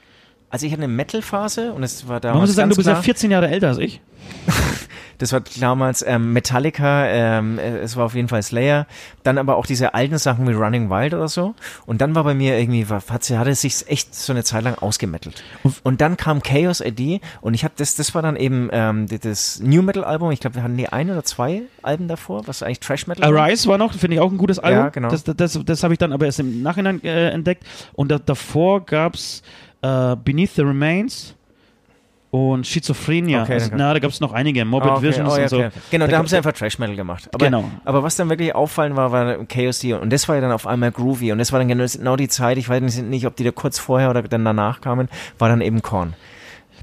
Also 0.52 0.66
ich 0.66 0.72
hatte 0.72 0.82
eine 0.82 0.92
Metal-Phase 0.92 1.72
und 1.72 1.82
es 1.82 2.06
war 2.08 2.20
damals 2.20 2.34
Man 2.34 2.46
muss 2.46 2.54
sagen, 2.54 2.68
du 2.68 2.76
bist 2.76 2.86
ja 2.86 2.92
klar, 2.92 3.02
14 3.02 3.30
Jahre 3.30 3.48
älter 3.48 3.68
als 3.68 3.78
ich. 3.78 4.02
das 5.18 5.32
war 5.32 5.40
damals 5.60 6.04
ähm, 6.06 6.34
Metallica, 6.34 7.06
ähm, 7.06 7.58
äh, 7.58 7.78
es 7.78 7.96
war 7.96 8.04
auf 8.04 8.14
jeden 8.14 8.28
Fall 8.28 8.42
Slayer, 8.42 8.86
dann 9.22 9.38
aber 9.38 9.56
auch 9.56 9.64
diese 9.64 9.94
alten 9.94 10.18
Sachen 10.18 10.46
wie 10.46 10.52
Running 10.52 10.90
Wild 10.90 11.14
oder 11.14 11.28
so. 11.28 11.54
Und 11.86 12.02
dann 12.02 12.14
war 12.14 12.24
bei 12.24 12.34
mir 12.34 12.58
irgendwie, 12.58 12.84
hat, 12.84 13.30
hat 13.30 13.46
es 13.46 13.62
sich 13.62 13.88
echt 13.88 14.14
so 14.14 14.34
eine 14.34 14.44
Zeit 14.44 14.62
lang 14.62 14.74
ausgemettelt. 14.74 15.42
Und 15.84 16.02
dann 16.02 16.18
kam 16.18 16.42
Chaos 16.42 16.82
AD 16.82 17.22
und 17.40 17.54
ich 17.54 17.64
habe 17.64 17.72
das, 17.78 17.94
das 17.94 18.14
war 18.14 18.20
dann 18.20 18.36
eben 18.36 18.68
ähm, 18.72 19.06
das 19.08 19.58
New 19.60 19.80
Metal 19.80 20.04
Album. 20.04 20.32
Ich 20.32 20.40
glaube, 20.40 20.56
wir 20.56 20.62
hatten 20.62 20.76
die 20.76 20.90
ein 20.90 21.10
oder 21.10 21.24
zwei 21.24 21.62
Alben 21.80 22.08
davor, 22.08 22.46
was 22.46 22.62
eigentlich 22.62 22.80
Trash 22.80 23.06
Metal 23.06 23.32
war. 23.32 23.42
Arise 23.42 23.68
war 23.68 23.78
noch, 23.78 23.94
finde 23.94 24.16
ich 24.16 24.20
auch 24.20 24.30
ein 24.30 24.36
gutes 24.36 24.58
Album. 24.58 24.84
Ja, 24.84 24.88
genau. 24.90 25.08
Das, 25.08 25.24
das, 25.24 25.34
das, 25.34 25.58
das 25.64 25.82
habe 25.82 25.94
ich 25.94 25.98
dann 25.98 26.12
aber 26.12 26.26
erst 26.26 26.40
im 26.40 26.60
Nachhinein 26.60 27.02
äh, 27.04 27.30
entdeckt. 27.30 27.64
Und 27.94 28.10
da, 28.10 28.18
davor 28.18 28.84
gab 28.84 29.14
es 29.14 29.42
äh, 29.82 30.16
Beneath 30.16 30.54
the 30.54 30.62
Remains 30.62 31.34
und 32.30 32.66
Schizophrenia. 32.66 33.42
Okay, 33.42 33.54
also, 33.54 33.70
na, 33.76 33.92
da 33.92 33.98
gab 33.98 34.10
es 34.10 34.20
noch 34.20 34.32
einige, 34.32 34.64
Morbid 34.64 34.90
Ah, 34.90 34.94
okay. 34.96 35.08
Visions 35.08 35.30
Oh, 35.30 35.36
ja, 35.36 35.42
und 35.42 35.48
so. 35.50 35.58
okay. 35.58 35.70
Genau, 35.90 36.06
da, 36.06 36.12
Da 36.12 36.18
haben 36.18 36.26
sie 36.26 36.36
einfach 36.38 36.52
Trash 36.52 36.78
Metal 36.78 36.96
gemacht. 36.96 37.28
Aber, 37.34 37.44
Genau. 37.44 37.64
aber 37.84 38.02
was 38.02 38.16
dann 38.16 38.30
wirklich 38.30 38.54
auffallend 38.54 38.96
war, 38.96 39.12
war 39.12 39.44
Chaos 39.44 39.84
und 39.84 40.10
das 40.10 40.28
war 40.28 40.36
ja 40.36 40.40
dann 40.40 40.52
auf 40.52 40.66
einmal 40.66 40.90
groovy 40.92 41.30
und 41.32 41.38
das 41.38 41.52
war 41.52 41.58
dann 41.58 41.68
genau, 41.68 41.84
genau 41.84 42.16
die 42.16 42.28
Zeit, 42.28 42.56
ich 42.56 42.68
weiß 42.68 43.02
nicht, 43.02 43.26
ob 43.26 43.36
die 43.36 43.44
da 43.44 43.50
kurz 43.50 43.78
vorher 43.78 44.08
oder 44.08 44.22
dann 44.22 44.44
danach 44.46 44.80
kamen, 44.80 45.08
war 45.38 45.50
dann 45.50 45.60
eben 45.60 45.82
Korn. 45.82 46.14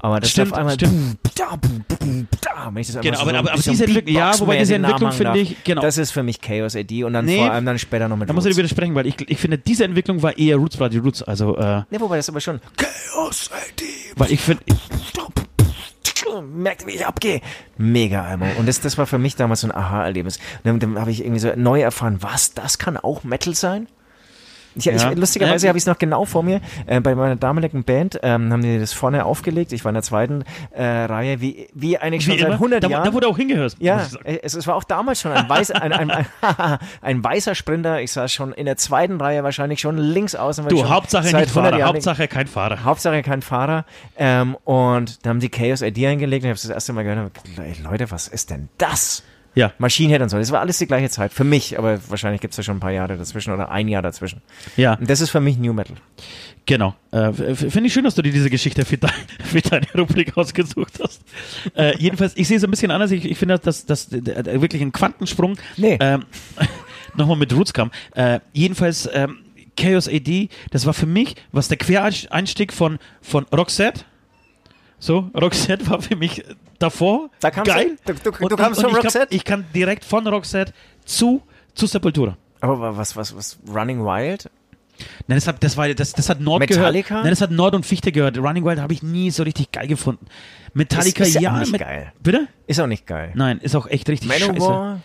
Aber 0.02 0.20
das 0.20 0.30
Stimmt, 0.30 0.52
auf 0.52 0.58
einmal 0.58 0.74
stimmt. 0.74 1.18
Da, 1.36 1.58
da, 2.40 2.72
ich 2.76 2.86
das 2.92 3.00
Genau, 3.00 3.16
so 3.16 3.22
aber- 3.22 3.30
ein 3.30 3.36
aber- 3.36 3.52
aber 3.52 3.62
diese 3.62 3.84
Entwicklung- 3.84 4.14
ja, 4.14 4.38
wobei 4.40 4.58
diese 4.58 4.74
Entwicklung 4.74 5.12
finde 5.12 5.38
ich- 5.38 5.62
genau. 5.64 5.82
Das 5.82 5.98
ist 5.98 6.10
für 6.10 6.22
mich 6.22 6.40
Chaos 6.40 6.74
AD 6.76 7.04
und 7.04 7.12
dann 7.12 7.24
Nee, 7.24 7.38
vor 7.38 7.50
allem 7.52 7.66
dann 7.66 7.78
später 7.78 8.08
noch 8.08 8.16
mit 8.16 8.28
Da 8.28 8.32
muss 8.32 8.44
ich 8.46 8.52
dir 8.52 8.58
widersprechen, 8.58 8.94
weil 8.94 9.06
ich, 9.06 9.16
ich 9.28 9.38
finde, 9.38 9.58
diese 9.58 9.84
Entwicklung 9.84 10.22
war 10.22 10.36
eher 10.38 10.56
Roots 10.56 10.76
Bloody 10.76 10.98
Roots. 10.98 11.22
Also, 11.22 11.56
äh, 11.56 11.82
Ne, 11.90 12.00
wobei 12.00 12.16
das 12.16 12.28
aber 12.28 12.40
schon 12.40 12.60
Chaos 12.76 13.50
AD. 13.52 13.84
weil 14.16 14.32
ich 14.32 14.40
finde, 14.40 14.62
merkt, 16.42 16.86
wie 16.86 16.92
ich 16.92 17.06
abgehe. 17.06 17.40
Mega 17.76 18.22
Album. 18.24 18.48
Und 18.58 18.66
das, 18.68 18.80
das 18.80 18.96
war 18.98 19.06
für 19.06 19.18
mich 19.18 19.36
damals 19.36 19.60
so 19.62 19.66
ein 19.68 19.74
Aha-Erlebnis. 19.74 20.36
Und 20.62 20.64
dann, 20.64 20.78
dann 20.80 21.00
habe 21.00 21.10
ich 21.10 21.20
irgendwie 21.20 21.40
so 21.40 21.52
neu 21.56 21.80
erfahren, 21.80 22.18
was, 22.20 22.54
das 22.54 22.78
kann 22.78 22.96
auch 22.96 23.24
Metal 23.24 23.54
sein? 23.54 23.88
Ich, 24.76 24.84
Ja. 24.84 24.92
ich, 25.10 25.18
lustigerweise 25.18 25.68
habe 25.68 25.78
ich 25.78 25.82
es 25.82 25.86
noch 25.86 25.98
genau 25.98 26.24
vor 26.24 26.42
mir. 26.42 26.60
Äh, 26.86 27.00
bei 27.00 27.14
meiner 27.14 27.36
damaligen 27.36 27.84
Band 27.84 28.18
ähm, 28.22 28.52
haben 28.52 28.62
die 28.62 28.78
das 28.78 28.92
vorne 28.92 29.24
aufgelegt. 29.24 29.72
Ich 29.72 29.84
war 29.84 29.90
in 29.90 29.94
der 29.94 30.02
zweiten 30.02 30.44
äh, 30.72 30.84
Reihe, 30.84 31.40
wie, 31.40 31.68
wie 31.74 31.98
eigentlich 31.98 32.24
schon 32.24 32.34
wie 32.34 32.38
seit 32.38 32.46
immer, 32.48 32.54
100 32.54 32.84
da, 32.84 32.88
Jahren. 32.88 33.04
da 33.04 33.12
wurde 33.12 33.28
auch 33.28 33.36
hingehört. 33.36 33.74
muss 33.78 33.84
Ja, 33.86 34.02
ich 34.02 34.08
sagen. 34.08 34.38
es, 34.42 34.54
es 34.54 34.66
war 34.66 34.76
auch 34.76 34.84
damals 34.84 35.20
schon 35.20 35.32
ein, 35.32 35.48
weiß, 35.48 35.72
ein, 35.72 35.92
ein, 35.92 36.10
ein, 36.10 36.26
ein 37.02 37.24
weißer 37.24 37.54
Sprinter. 37.54 38.00
Ich 38.00 38.12
saß 38.12 38.32
schon 38.32 38.52
in 38.52 38.66
der 38.66 38.76
zweiten 38.76 39.20
Reihe 39.20 39.42
wahrscheinlich 39.42 39.80
schon 39.80 39.98
links 39.98 40.34
außen. 40.34 40.68
Du, 40.68 40.88
Hauptsache 40.88 41.24
nicht 41.24 41.34
100 41.34 41.50
Fahrer, 41.50 41.78
Jahren 41.78 41.88
Hauptsache 41.94 42.28
kein 42.28 42.46
Fahrer. 42.46 42.84
Hauptsache 42.84 43.22
kein 43.22 43.42
Fahrer. 43.42 43.84
Ähm, 44.16 44.56
und 44.64 45.24
da 45.24 45.30
haben 45.30 45.40
die 45.40 45.48
Chaos 45.48 45.82
ID 45.82 46.04
eingelegt 46.06 46.44
und 46.44 46.50
ich 46.50 46.56
habe 46.58 46.60
das 46.68 46.70
erste 46.70 46.92
Mal 46.92 47.02
gehört, 47.04 47.32
und 47.46 47.58
hab 47.58 47.90
Leute, 47.90 48.10
was 48.10 48.28
ist 48.28 48.50
denn 48.50 48.68
das? 48.78 49.22
Ja, 49.54 49.72
Machine 49.78 50.12
Head 50.12 50.22
und 50.22 50.28
so. 50.28 50.38
Das 50.38 50.52
war 50.52 50.60
alles 50.60 50.78
die 50.78 50.86
gleiche 50.86 51.08
Zeit. 51.10 51.32
Für 51.32 51.44
mich, 51.44 51.76
aber 51.78 51.98
wahrscheinlich 52.08 52.40
gibt 52.40 52.52
es 52.52 52.56
ja 52.58 52.62
schon 52.62 52.76
ein 52.76 52.80
paar 52.80 52.92
Jahre 52.92 53.16
dazwischen 53.16 53.52
oder 53.52 53.70
ein 53.70 53.88
Jahr 53.88 54.02
dazwischen. 54.02 54.42
ja. 54.76 54.94
Und 54.94 55.10
das 55.10 55.20
ist 55.20 55.30
für 55.30 55.40
mich 55.40 55.58
New 55.58 55.72
Metal. 55.72 55.96
Genau. 56.66 56.94
Äh, 57.10 57.32
Finde 57.32 57.86
ich 57.86 57.92
schön, 57.92 58.04
dass 58.04 58.14
du 58.14 58.22
dir 58.22 58.32
diese 58.32 58.48
Geschichte 58.50 58.84
für, 58.84 58.96
dein, 58.98 59.10
für 59.44 59.60
deine 59.60 59.86
Rubrik 59.96 60.36
ausgesucht 60.36 61.00
hast. 61.02 61.22
Äh, 61.74 61.96
jedenfalls, 61.98 62.36
ich 62.36 62.46
sehe 62.46 62.58
es 62.58 62.64
ein 62.64 62.70
bisschen 62.70 62.90
anders. 62.92 63.10
Ich, 63.10 63.24
ich 63.24 63.38
finde, 63.38 63.58
dass 63.58 63.86
das 63.86 64.12
wirklich 64.12 64.82
ein 64.82 64.92
Quantensprung 64.92 65.56
Nee. 65.76 65.98
ähm, 66.00 66.24
nochmal 67.16 67.36
mit 67.36 67.52
Roots 67.52 67.72
kam. 67.72 67.90
Äh, 68.14 68.38
jedenfalls, 68.52 69.08
ähm, 69.12 69.38
Chaos 69.76 70.08
AD, 70.08 70.48
das 70.70 70.84
war 70.86 70.92
für 70.92 71.06
mich, 71.06 71.36
was 71.52 71.68
der 71.68 71.78
Quereinstieg 71.78 72.72
von, 72.72 72.98
von 73.22 73.44
Roxette. 73.46 74.02
So, 74.98 75.30
Roxette 75.34 75.88
war 75.88 76.02
für 76.02 76.16
mich 76.16 76.44
davor 76.80 77.30
Da 77.40 77.50
geil. 77.50 77.96
du- 78.04 78.14
du- 78.14 78.30
du- 78.30 78.44
Und- 78.44 78.56
kamst 78.56 78.78
und 78.78 78.90
von 78.90 78.98
ich 78.98 79.04
Roxette? 79.04 79.26
Kann, 79.28 79.36
ich 79.36 79.44
kann 79.44 79.64
direkt 79.74 80.04
von 80.04 80.26
Roxette 80.26 80.72
zu, 81.04 81.42
zu 81.74 81.86
Sepultura. 81.86 82.36
Aber 82.60 82.96
was, 82.96 83.14
was, 83.16 83.34
was, 83.36 83.58
Running 83.72 84.04
Wild? 84.04 84.50
Nein, 85.26 85.36
das 85.38 85.46
hat, 85.46 85.62
das 85.64 85.76
war, 85.78 85.88
das, 85.94 86.12
das 86.12 86.28
hat 86.28 86.40
Nord 86.40 86.60
Metallica? 86.60 87.08
gehört. 87.08 87.24
Nein, 87.24 87.30
das 87.32 87.40
hat 87.40 87.50
Nord 87.50 87.74
und 87.74 87.86
Fichte 87.86 88.12
gehört. 88.12 88.36
Running 88.36 88.64
Wild 88.66 88.80
habe 88.80 88.92
ich 88.92 89.02
nie 89.02 89.30
so 89.30 89.42
richtig 89.44 89.72
geil 89.72 89.86
gefunden. 89.86 90.26
Metallica, 90.74 91.22
Ist- 91.22 91.30
ist 91.30 91.34
ja 91.36 91.40
ja. 91.40 91.58
nicht 91.58 91.72
mit- 91.72 91.80
geil. 91.80 92.12
Bitte? 92.22 92.48
Ist 92.66 92.80
auch 92.80 92.86
nicht 92.86 93.06
geil. 93.06 93.32
Nein, 93.34 93.60
ist 93.60 93.74
auch 93.74 93.86
echt 93.86 94.08
richtig 94.10 94.30
scheiße. 94.30 94.52
Manowar? 94.52 95.00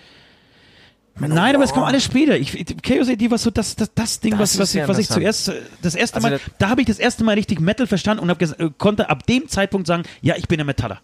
Nein, 1.18 1.56
aber 1.56 1.64
es 1.64 1.72
kommt 1.72 1.86
alles 1.86 2.04
später. 2.04 2.36
Ich, 2.38 2.66
Chaos 2.84 3.08
AD 3.08 3.32
war 3.32 3.38
so 3.38 3.50
das, 3.50 3.78
das, 3.78 3.94
das 3.94 4.20
Ding, 4.20 4.32
Das 4.32 4.40
was, 4.42 4.60
was, 4.60 4.76
ich, 4.76 4.86
was 4.86 4.98
ich 4.98 5.08
zuerst, 5.08 5.50
das 5.82 5.96
erste 5.96 6.18
Also 6.18 6.28
Mal, 6.28 6.32
das- 6.40 6.42
da 6.58 6.68
habe 6.70 6.82
ich 6.82 6.88
das 6.88 7.00
erste 7.00 7.24
Mal 7.24 7.36
richtig 7.36 7.62
Metal 7.62 7.88
verstanden 7.88 8.22
und 8.22 8.30
hab 8.30 8.78
konnte 8.78 9.10
ab 9.10 9.26
dem 9.26 9.48
Zeitpunkt 9.48 9.88
sagen, 9.88 10.04
ja, 10.22 10.36
ich 10.36 10.50
bin 10.50 10.60
ein 10.60 10.66
Metaller. 10.66 11.00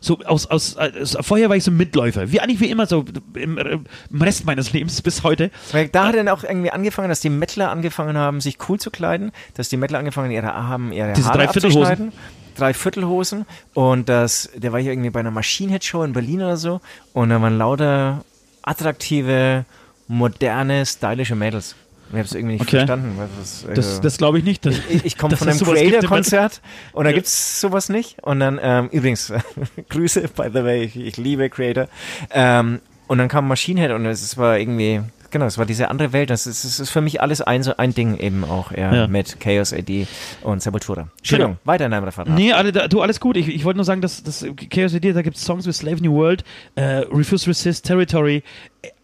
So 0.00 0.18
aus, 0.24 0.46
aus, 0.46 0.76
aus, 0.76 1.16
vorher 1.22 1.48
war 1.48 1.56
ich 1.56 1.64
so 1.64 1.72
Mitläufer, 1.72 2.30
wie 2.30 2.40
eigentlich 2.40 2.60
wie 2.60 2.70
immer 2.70 2.86
so 2.86 3.04
im, 3.34 3.58
im 3.58 4.22
Rest 4.22 4.46
meines 4.46 4.72
Lebens 4.72 5.02
bis 5.02 5.24
heute. 5.24 5.50
Weil 5.72 5.88
da 5.88 6.06
hat 6.08 6.14
dann 6.14 6.28
auch 6.28 6.44
irgendwie 6.44 6.70
angefangen, 6.70 7.08
dass 7.08 7.20
die 7.20 7.30
Mettler 7.30 7.70
angefangen 7.70 8.16
haben, 8.16 8.40
sich 8.40 8.58
cool 8.68 8.78
zu 8.78 8.90
kleiden, 8.90 9.32
dass 9.54 9.68
die 9.68 9.76
Mettler 9.76 9.98
angefangen 9.98 10.30
ihre 10.30 10.54
haben 10.54 10.92
ihre 10.92 11.14
Diese 11.14 11.28
Haare 11.28 11.38
Dreiviertelhosen. 11.38 11.82
abzuschneiden. 11.82 12.12
Dreiviertelhosen 12.56 13.46
und 13.74 14.08
das, 14.08 14.50
der 14.54 14.72
war 14.72 14.80
hier 14.80 14.92
irgendwie 14.92 15.10
bei 15.10 15.20
einer 15.20 15.30
Machine 15.30 15.72
Head 15.72 15.84
Show 15.84 16.02
in 16.02 16.12
Berlin 16.12 16.42
oder 16.42 16.56
so 16.56 16.80
und 17.12 17.30
da 17.30 17.40
waren 17.40 17.56
lauter 17.56 18.24
attraktive, 18.62 19.64
moderne, 20.08 20.84
stylische 20.84 21.36
Mädels. 21.36 21.76
Ich 22.08 22.14
habe 22.14 22.22
es 22.22 22.32
irgendwie 22.34 22.54
nicht 22.54 22.62
Okay. 22.62 22.76
verstanden. 22.78 23.18
Das, 23.38 23.64
Das, 23.74 23.86
also- 23.86 24.02
das 24.02 24.16
glaube 24.18 24.38
ich 24.38 24.44
nicht. 24.44 24.64
dass- 24.64 24.76
ich, 24.88 25.04
ich 25.04 25.18
komme 25.18 25.30
dass 25.36 25.40
von 25.40 25.48
einem 25.48 25.58
Creator-Konzert 25.58 26.60
und 26.92 27.04
da 27.04 27.10
Ja. 27.10 27.14
gibt's 27.16 27.60
sowas 27.60 27.88
nicht. 27.88 28.16
Und 28.22 28.40
dann, 28.40 28.58
ähm, 28.62 28.88
übrigens, 28.90 29.32
Grüße, 29.88 30.22
by 30.34 30.48
the 30.52 30.64
way, 30.64 30.84
ich, 30.84 30.96
ich 30.96 31.16
liebe 31.16 31.48
Creator. 31.50 31.88
Ähm, 32.30 32.80
und 33.06 33.18
dann 33.18 33.28
kam 33.28 33.48
Machine 33.48 33.80
Head 33.80 33.90
und 33.92 34.04
es 34.06 34.36
war 34.36 34.58
irgendwie, 34.58 35.00
genau, 35.30 35.46
es 35.46 35.56
war 35.56 35.64
diese 35.64 35.88
andere 35.88 36.12
Welt. 36.12 36.28
Das 36.30 36.46
ist, 36.46 36.64
es 36.64 36.78
ist 36.78 36.90
für 36.90 37.00
mich 37.00 37.20
alles 37.22 37.40
ein, 37.40 37.62
so 37.62 37.74
ein 37.76 37.94
Ding 37.94 38.18
eben 38.18 38.44
auch, 38.44 38.70
ja, 38.72 38.94
Ja. 38.94 39.06
mit 39.06 39.40
Chaos 39.40 39.72
AD 39.72 40.06
und 40.42 40.62
Sepultura. 40.62 41.08
Entschuldigung, 41.18 41.56
weiter 41.64 41.86
in 41.86 41.90
deinem 41.92 42.04
Referat. 42.04 42.28
Nee, 42.28 42.52
alle, 42.52 42.70
da- 42.72 42.86
du, 42.88 43.00
alles 43.00 43.18
gut. 43.20 43.36
Ich, 43.38 43.48
ich 43.48 43.64
wollte 43.64 43.78
nur 43.78 43.84
sagen, 43.84 44.00
dass 44.02 44.22
das 44.22 44.44
Chaos 44.70 44.92
ID, 44.92 45.14
da 45.16 45.22
gibt 45.22 45.36
es 45.38 45.44
Songs 45.44 45.66
wie 45.66 45.72
Slave 45.72 46.02
New 46.02 46.12
World, 46.14 46.44
äh, 46.74 46.82
Refuse 47.10 47.46
Resist, 47.48 47.86
Territory, 47.86 48.42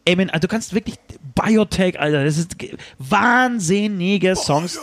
äh, 0.04 0.12
Amen. 0.12 0.30
Also 0.30 0.40
du 0.40 0.48
kannst 0.48 0.74
wirklich 0.74 0.96
Biotech, 1.34 1.98
Alter, 1.98 2.24
das 2.24 2.38
ist 2.38 2.58
ge- 2.58 2.76
wahnsinnige 2.98 4.36
Songs. 4.36 4.78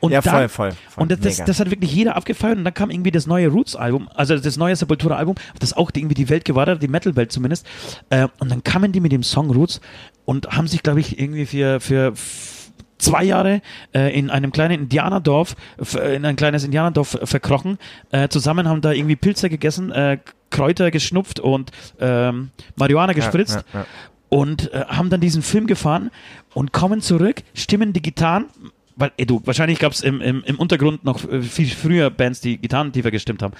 Und 0.00 0.10
Ja, 0.10 0.22
voll, 0.22 0.48
voll, 0.48 0.72
voll. 0.72 1.02
Und 1.02 1.12
das, 1.12 1.36
das, 1.44 1.60
hat 1.60 1.70
wirklich 1.70 1.92
jeder 1.92 2.16
abgefeiert 2.16 2.58
und 2.58 2.64
dann 2.64 2.74
kam 2.74 2.90
irgendwie 2.90 3.10
das 3.10 3.26
neue 3.26 3.48
Roots-Album, 3.48 4.08
also 4.14 4.36
das 4.36 4.56
neue 4.56 4.74
Sepultura-Album, 4.74 5.36
das 5.60 5.72
auch 5.76 5.90
irgendwie 5.94 6.14
die 6.14 6.28
Welt 6.28 6.44
gewartet 6.44 6.76
hat, 6.76 6.82
die 6.82 6.88
Metal-Welt 6.88 7.30
zumindest. 7.32 7.66
Äh, 8.10 8.28
und 8.38 8.50
dann 8.50 8.64
kamen 8.64 8.92
die 8.92 9.00
mit 9.00 9.12
dem 9.12 9.22
Song 9.22 9.50
Roots 9.50 9.80
und 10.24 10.48
haben 10.50 10.66
sich, 10.66 10.82
glaube 10.82 11.00
ich, 11.00 11.18
irgendwie 11.18 11.46
für, 11.46 11.80
für 11.80 12.14
zwei 12.98 13.24
Jahre 13.24 13.62
äh, 13.94 14.16
in 14.18 14.30
einem 14.30 14.52
kleinen 14.52 14.82
Indianerdorf, 14.82 15.54
äh, 15.94 16.16
in 16.16 16.24
ein 16.24 16.36
kleines 16.36 16.64
Indianerdorf 16.64 17.18
verkrochen. 17.24 17.78
Äh, 18.10 18.28
zusammen 18.28 18.68
haben 18.68 18.80
da 18.80 18.92
irgendwie 18.92 19.16
Pilze 19.16 19.48
gegessen, 19.48 19.92
äh, 19.92 20.18
Kräuter 20.50 20.90
geschnupft 20.90 21.40
und 21.40 21.70
ähm, 22.00 22.50
Marihuana 22.76 23.12
gespritzt 23.12 23.56
Ja, 23.56 23.62
ja, 23.72 23.80
ja. 23.80 23.86
Und 24.28 24.72
äh, 24.72 24.84
haben 24.88 25.10
dann 25.10 25.20
diesen 25.20 25.42
Film 25.42 25.66
gefahren 25.66 26.10
und 26.54 26.72
kommen 26.72 27.00
zurück, 27.00 27.42
stimmen 27.54 27.92
die 27.92 28.02
Gitarren, 28.02 28.46
weil, 28.96 29.12
ey, 29.16 29.26
du, 29.26 29.40
wahrscheinlich 29.44 29.78
gab 29.78 29.92
es 29.92 30.00
im, 30.00 30.20
im, 30.20 30.42
im 30.44 30.58
Untergrund 30.58 31.04
noch 31.04 31.28
äh, 31.28 31.42
viel 31.42 31.68
früher 31.68 32.10
Bands, 32.10 32.40
die 32.40 32.58
Gitarren 32.58 32.92
tiefer 32.92 33.10
gestimmt 33.10 33.42
haben, 33.42 33.54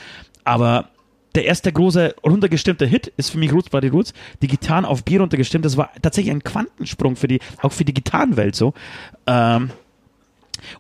aber 0.44 0.90
der 1.34 1.44
erste 1.44 1.72
große 1.72 2.16
runtergestimmte 2.24 2.86
Hit 2.86 3.12
ist 3.16 3.30
für 3.30 3.38
mich 3.38 3.52
Roots 3.52 3.68
the 3.70 3.88
Roots, 3.88 4.12
die 4.42 4.48
Gitarren 4.48 4.84
auf 4.84 5.04
Bier 5.04 5.20
runtergestimmt, 5.20 5.64
das 5.64 5.76
war 5.76 5.90
tatsächlich 6.02 6.32
ein 6.32 6.42
Quantensprung 6.42 7.16
für 7.16 7.28
die, 7.28 7.40
auch 7.62 7.72
für 7.72 7.84
die 7.84 7.94
Gitarrenwelt 7.94 8.56
so. 8.56 8.74
Ähm, 9.26 9.70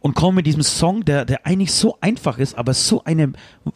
und 0.00 0.14
kommen 0.14 0.36
mit 0.36 0.46
diesem 0.46 0.62
Song, 0.62 1.04
der, 1.04 1.24
der 1.24 1.46
eigentlich 1.46 1.72
so 1.72 1.98
einfach 2.00 2.38
ist, 2.38 2.56
aber 2.56 2.74
so 2.74 3.04
eine, 3.04 3.32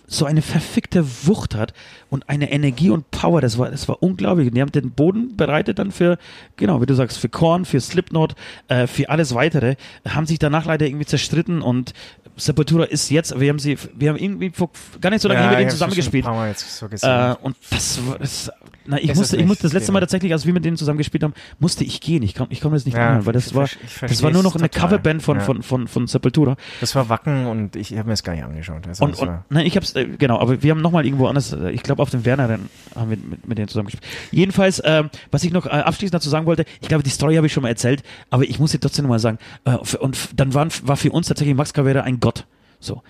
so 0.06 0.24
eine 0.24 0.42
verfickte 0.42 1.04
Wucht 1.26 1.54
hat 1.54 1.72
und 2.10 2.28
eine 2.28 2.50
Energie 2.52 2.90
und 2.90 3.10
Power, 3.10 3.40
das 3.40 3.58
war, 3.58 3.70
das 3.70 3.88
war 3.88 4.02
unglaublich. 4.02 4.48
Und 4.48 4.54
die 4.54 4.60
haben 4.60 4.72
den 4.72 4.90
Boden 4.90 5.36
bereitet 5.36 5.78
dann 5.78 5.92
für, 5.92 6.18
genau, 6.56 6.80
wie 6.80 6.86
du 6.86 6.94
sagst, 6.94 7.18
für 7.18 7.28
Korn, 7.28 7.64
für 7.64 7.80
Slipknot, 7.80 8.34
äh, 8.68 8.86
für 8.86 9.08
alles 9.08 9.34
weitere, 9.34 9.76
haben 10.08 10.26
sich 10.26 10.38
danach 10.38 10.66
leider 10.66 10.86
irgendwie 10.86 11.06
zerstritten 11.06 11.62
und 11.62 11.92
Sepultura 12.36 12.84
ist 12.84 13.10
jetzt, 13.10 13.38
wir 13.38 13.48
haben 13.50 13.58
sie, 13.58 13.76
wir 13.94 14.10
haben 14.10 14.16
irgendwie 14.16 14.50
vor 14.50 14.70
gar 15.00 15.10
nicht 15.10 15.20
so 15.22 15.28
lange 15.28 15.40
Ja, 15.40 15.54
denen 15.56 15.70
zusammengespielt. 15.70 16.24
so. 16.24 16.86
Äh, 16.86 17.34
und 17.42 17.56
das 17.70 18.00
das, 18.18 18.50
na, 18.84 18.98
ich 18.98 19.10
Es 19.10 19.16
musste, 19.16 19.36
ich 19.36 19.46
musste 19.46 19.62
das 19.64 19.72
letzte 19.72 19.92
Mal 19.92 20.00
tatsächlich, 20.00 20.32
als 20.32 20.44
wir 20.44 20.52
mit 20.52 20.64
denen 20.64 20.76
zusammen 20.76 20.98
gespielt 20.98 21.22
haben, 21.22 21.34
musste 21.60 21.84
ich 21.84 22.00
gehen. 22.00 22.22
Ich 22.22 22.34
konnte 22.34 22.52
ich 22.52 22.60
konnte 22.60 22.76
das 22.76 22.84
nicht 22.84 22.96
Ja, 22.96 23.08
anhören, 23.08 23.26
weil 23.26 23.32
das 23.32 23.54
war, 23.54 23.68
das 24.00 24.22
war 24.22 24.30
nur 24.30 24.42
noch 24.42 24.56
eine 24.56 24.68
total. 24.68 24.82
Coverband 24.88 25.22
von, 25.22 25.36
Ja. 25.38 25.44
von, 25.44 25.62
von, 25.62 25.86
von 25.88 26.06
Sepultura. 26.06 26.56
das 26.80 26.94
war 26.94 27.08
Wacken 27.08 27.46
und 27.46 27.76
ich 27.76 27.92
habe 27.92 28.04
mir 28.04 28.12
das 28.12 28.22
gar 28.24 28.32
nicht 28.34 28.44
angeschaut. 28.44 28.86
Also 28.88 29.04
Und, 29.04 29.18
und 29.18 29.30
nein, 29.50 29.66
ich 29.66 29.76
hab's, 29.76 29.94
äh, 29.94 30.06
genau, 30.06 30.40
aber 30.40 30.62
wir 30.62 30.70
haben 30.72 30.80
nochmal 30.80 31.04
irgendwo 31.06 31.26
anders, 31.28 31.52
äh, 31.52 31.70
ich 31.70 31.82
glaube 31.82 32.02
auf 32.02 32.10
dem 32.10 32.24
Werner 32.24 32.48
dann 32.48 32.68
haben 32.96 33.10
wir 33.10 33.16
mit, 33.18 33.46
mit 33.46 33.58
denen 33.58 33.68
zusammengespielt. 33.68 34.04
Jedenfalls, 34.32 34.82
ähm, 34.84 35.10
was 35.30 35.44
ich 35.44 35.52
noch 35.52 35.66
äh, 35.66 35.70
abschließend 35.70 36.14
dazu 36.14 36.28
sagen 36.28 36.46
wollte, 36.46 36.64
ich 36.80 36.88
glaube, 36.88 37.04
die 37.04 37.10
Story 37.10 37.36
habe 37.36 37.46
ich 37.46 37.52
schon 37.52 37.62
mal 37.62 37.68
erzählt, 37.68 38.02
aber 38.30 38.42
ich 38.44 38.58
muss 38.58 38.72
sie 38.72 38.78
trotzdem 38.78 39.04
nochmal 39.04 39.20
sagen. 39.20 39.38
Äh, 39.64 39.76
und 39.98 40.18
dann 40.34 40.54
waren, 40.54 40.70
war 40.82 40.96
für 40.96 41.12
uns 41.12 41.28
tatsächlich 41.28 41.54
Max 41.56 41.72
Caveira 41.72 42.00
ein 42.00 42.18
Gott. 42.22 42.46
So. 42.80 43.02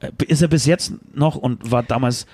Äh, 0.00 0.12
ist 0.26 0.40
er 0.40 0.48
bis 0.48 0.64
jetzt 0.64 0.94
noch 1.12 1.36
und 1.36 1.70
war 1.70 1.82
damals 1.82 2.26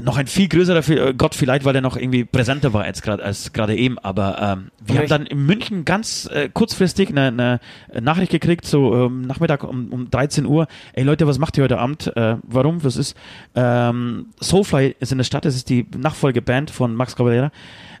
noch 0.00 0.16
ein 0.16 0.26
viel 0.26 0.48
größerer 0.48 0.88
äh, 0.88 1.14
Gott 1.14 1.34
vielleicht, 1.34 1.64
weil 1.64 1.74
er 1.74 1.82
noch 1.82 1.96
irgendwie 1.96 2.24
präsenter 2.24 2.72
war 2.72 2.84
als 2.84 3.02
gerade 3.02 3.22
als 3.22 3.52
eben. 3.54 3.98
Aber 3.98 4.40
ähm, 4.40 4.70
wir 4.84 5.00
haben 5.00 5.08
dann 5.08 5.26
in 5.26 5.44
München 5.44 5.84
ganz 5.84 6.28
äh, 6.32 6.48
kurzfristig 6.48 7.10
eine, 7.10 7.28
eine 7.28 7.60
Nachricht 8.00 8.32
gekriegt, 8.32 8.64
so 8.64 9.06
ähm, 9.06 9.22
Nachmittag 9.22 9.64
um, 9.64 9.92
um 9.92 10.10
13 10.10 10.46
Uhr. 10.46 10.66
Ey 10.94 11.04
Leute, 11.04 11.26
was 11.26 11.38
macht 11.38 11.58
ihr 11.58 11.64
heute 11.64 11.78
Abend? 11.78 12.10
Äh, 12.16 12.36
warum? 12.42 12.82
Was 12.84 12.96
ist? 12.96 13.16
Ähm, 13.54 14.26
Soulfly 14.40 14.96
ist 14.98 15.12
in 15.12 15.18
der 15.18 15.24
Stadt. 15.24 15.44
Das 15.44 15.54
ist 15.54 15.68
die 15.68 15.86
Nachfolgeband 15.96 16.70
von 16.70 16.94
Max 16.94 17.14
Cavalera. 17.16 17.52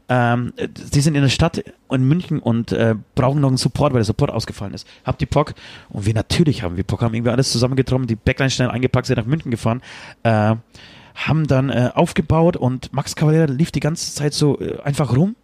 Ähm, 0.08 0.52
äh, 0.56 0.68
die 0.68 1.00
sind 1.00 1.14
in 1.14 1.22
der 1.22 1.28
Stadt 1.28 1.62
in 1.90 2.04
München 2.08 2.38
und 2.38 2.72
äh, 2.72 2.94
brauchen 3.14 3.40
noch 3.40 3.48
einen 3.48 3.56
Support, 3.56 3.92
weil 3.92 4.00
der 4.00 4.06
Support 4.06 4.30
ausgefallen 4.30 4.74
ist. 4.74 4.86
Habt 5.04 5.22
ihr 5.22 5.28
Bock? 5.28 5.54
Und 5.90 6.06
wir 6.06 6.14
natürlich 6.14 6.62
haben 6.62 6.76
wir 6.76 6.84
Bock, 6.84 7.02
haben 7.02 7.14
irgendwie 7.14 7.30
alles 7.30 7.52
zusammengetroffen, 7.52 8.06
die 8.06 8.16
Backline 8.16 8.50
schnell 8.50 8.70
eingepackt, 8.70 9.06
sind 9.06 9.16
nach 9.16 9.26
München 9.26 9.50
gefahren. 9.50 9.80
Äh, 10.22 10.56
haben 11.14 11.46
dann 11.46 11.70
äh, 11.70 11.90
aufgebaut 11.94 12.56
und 12.56 12.92
Max 12.92 13.16
Cavalera 13.16 13.44
lief 13.44 13.70
die 13.70 13.80
ganze 13.80 14.14
Zeit 14.14 14.32
so 14.32 14.58
äh, 14.60 14.80
einfach 14.82 15.14
rum 15.14 15.36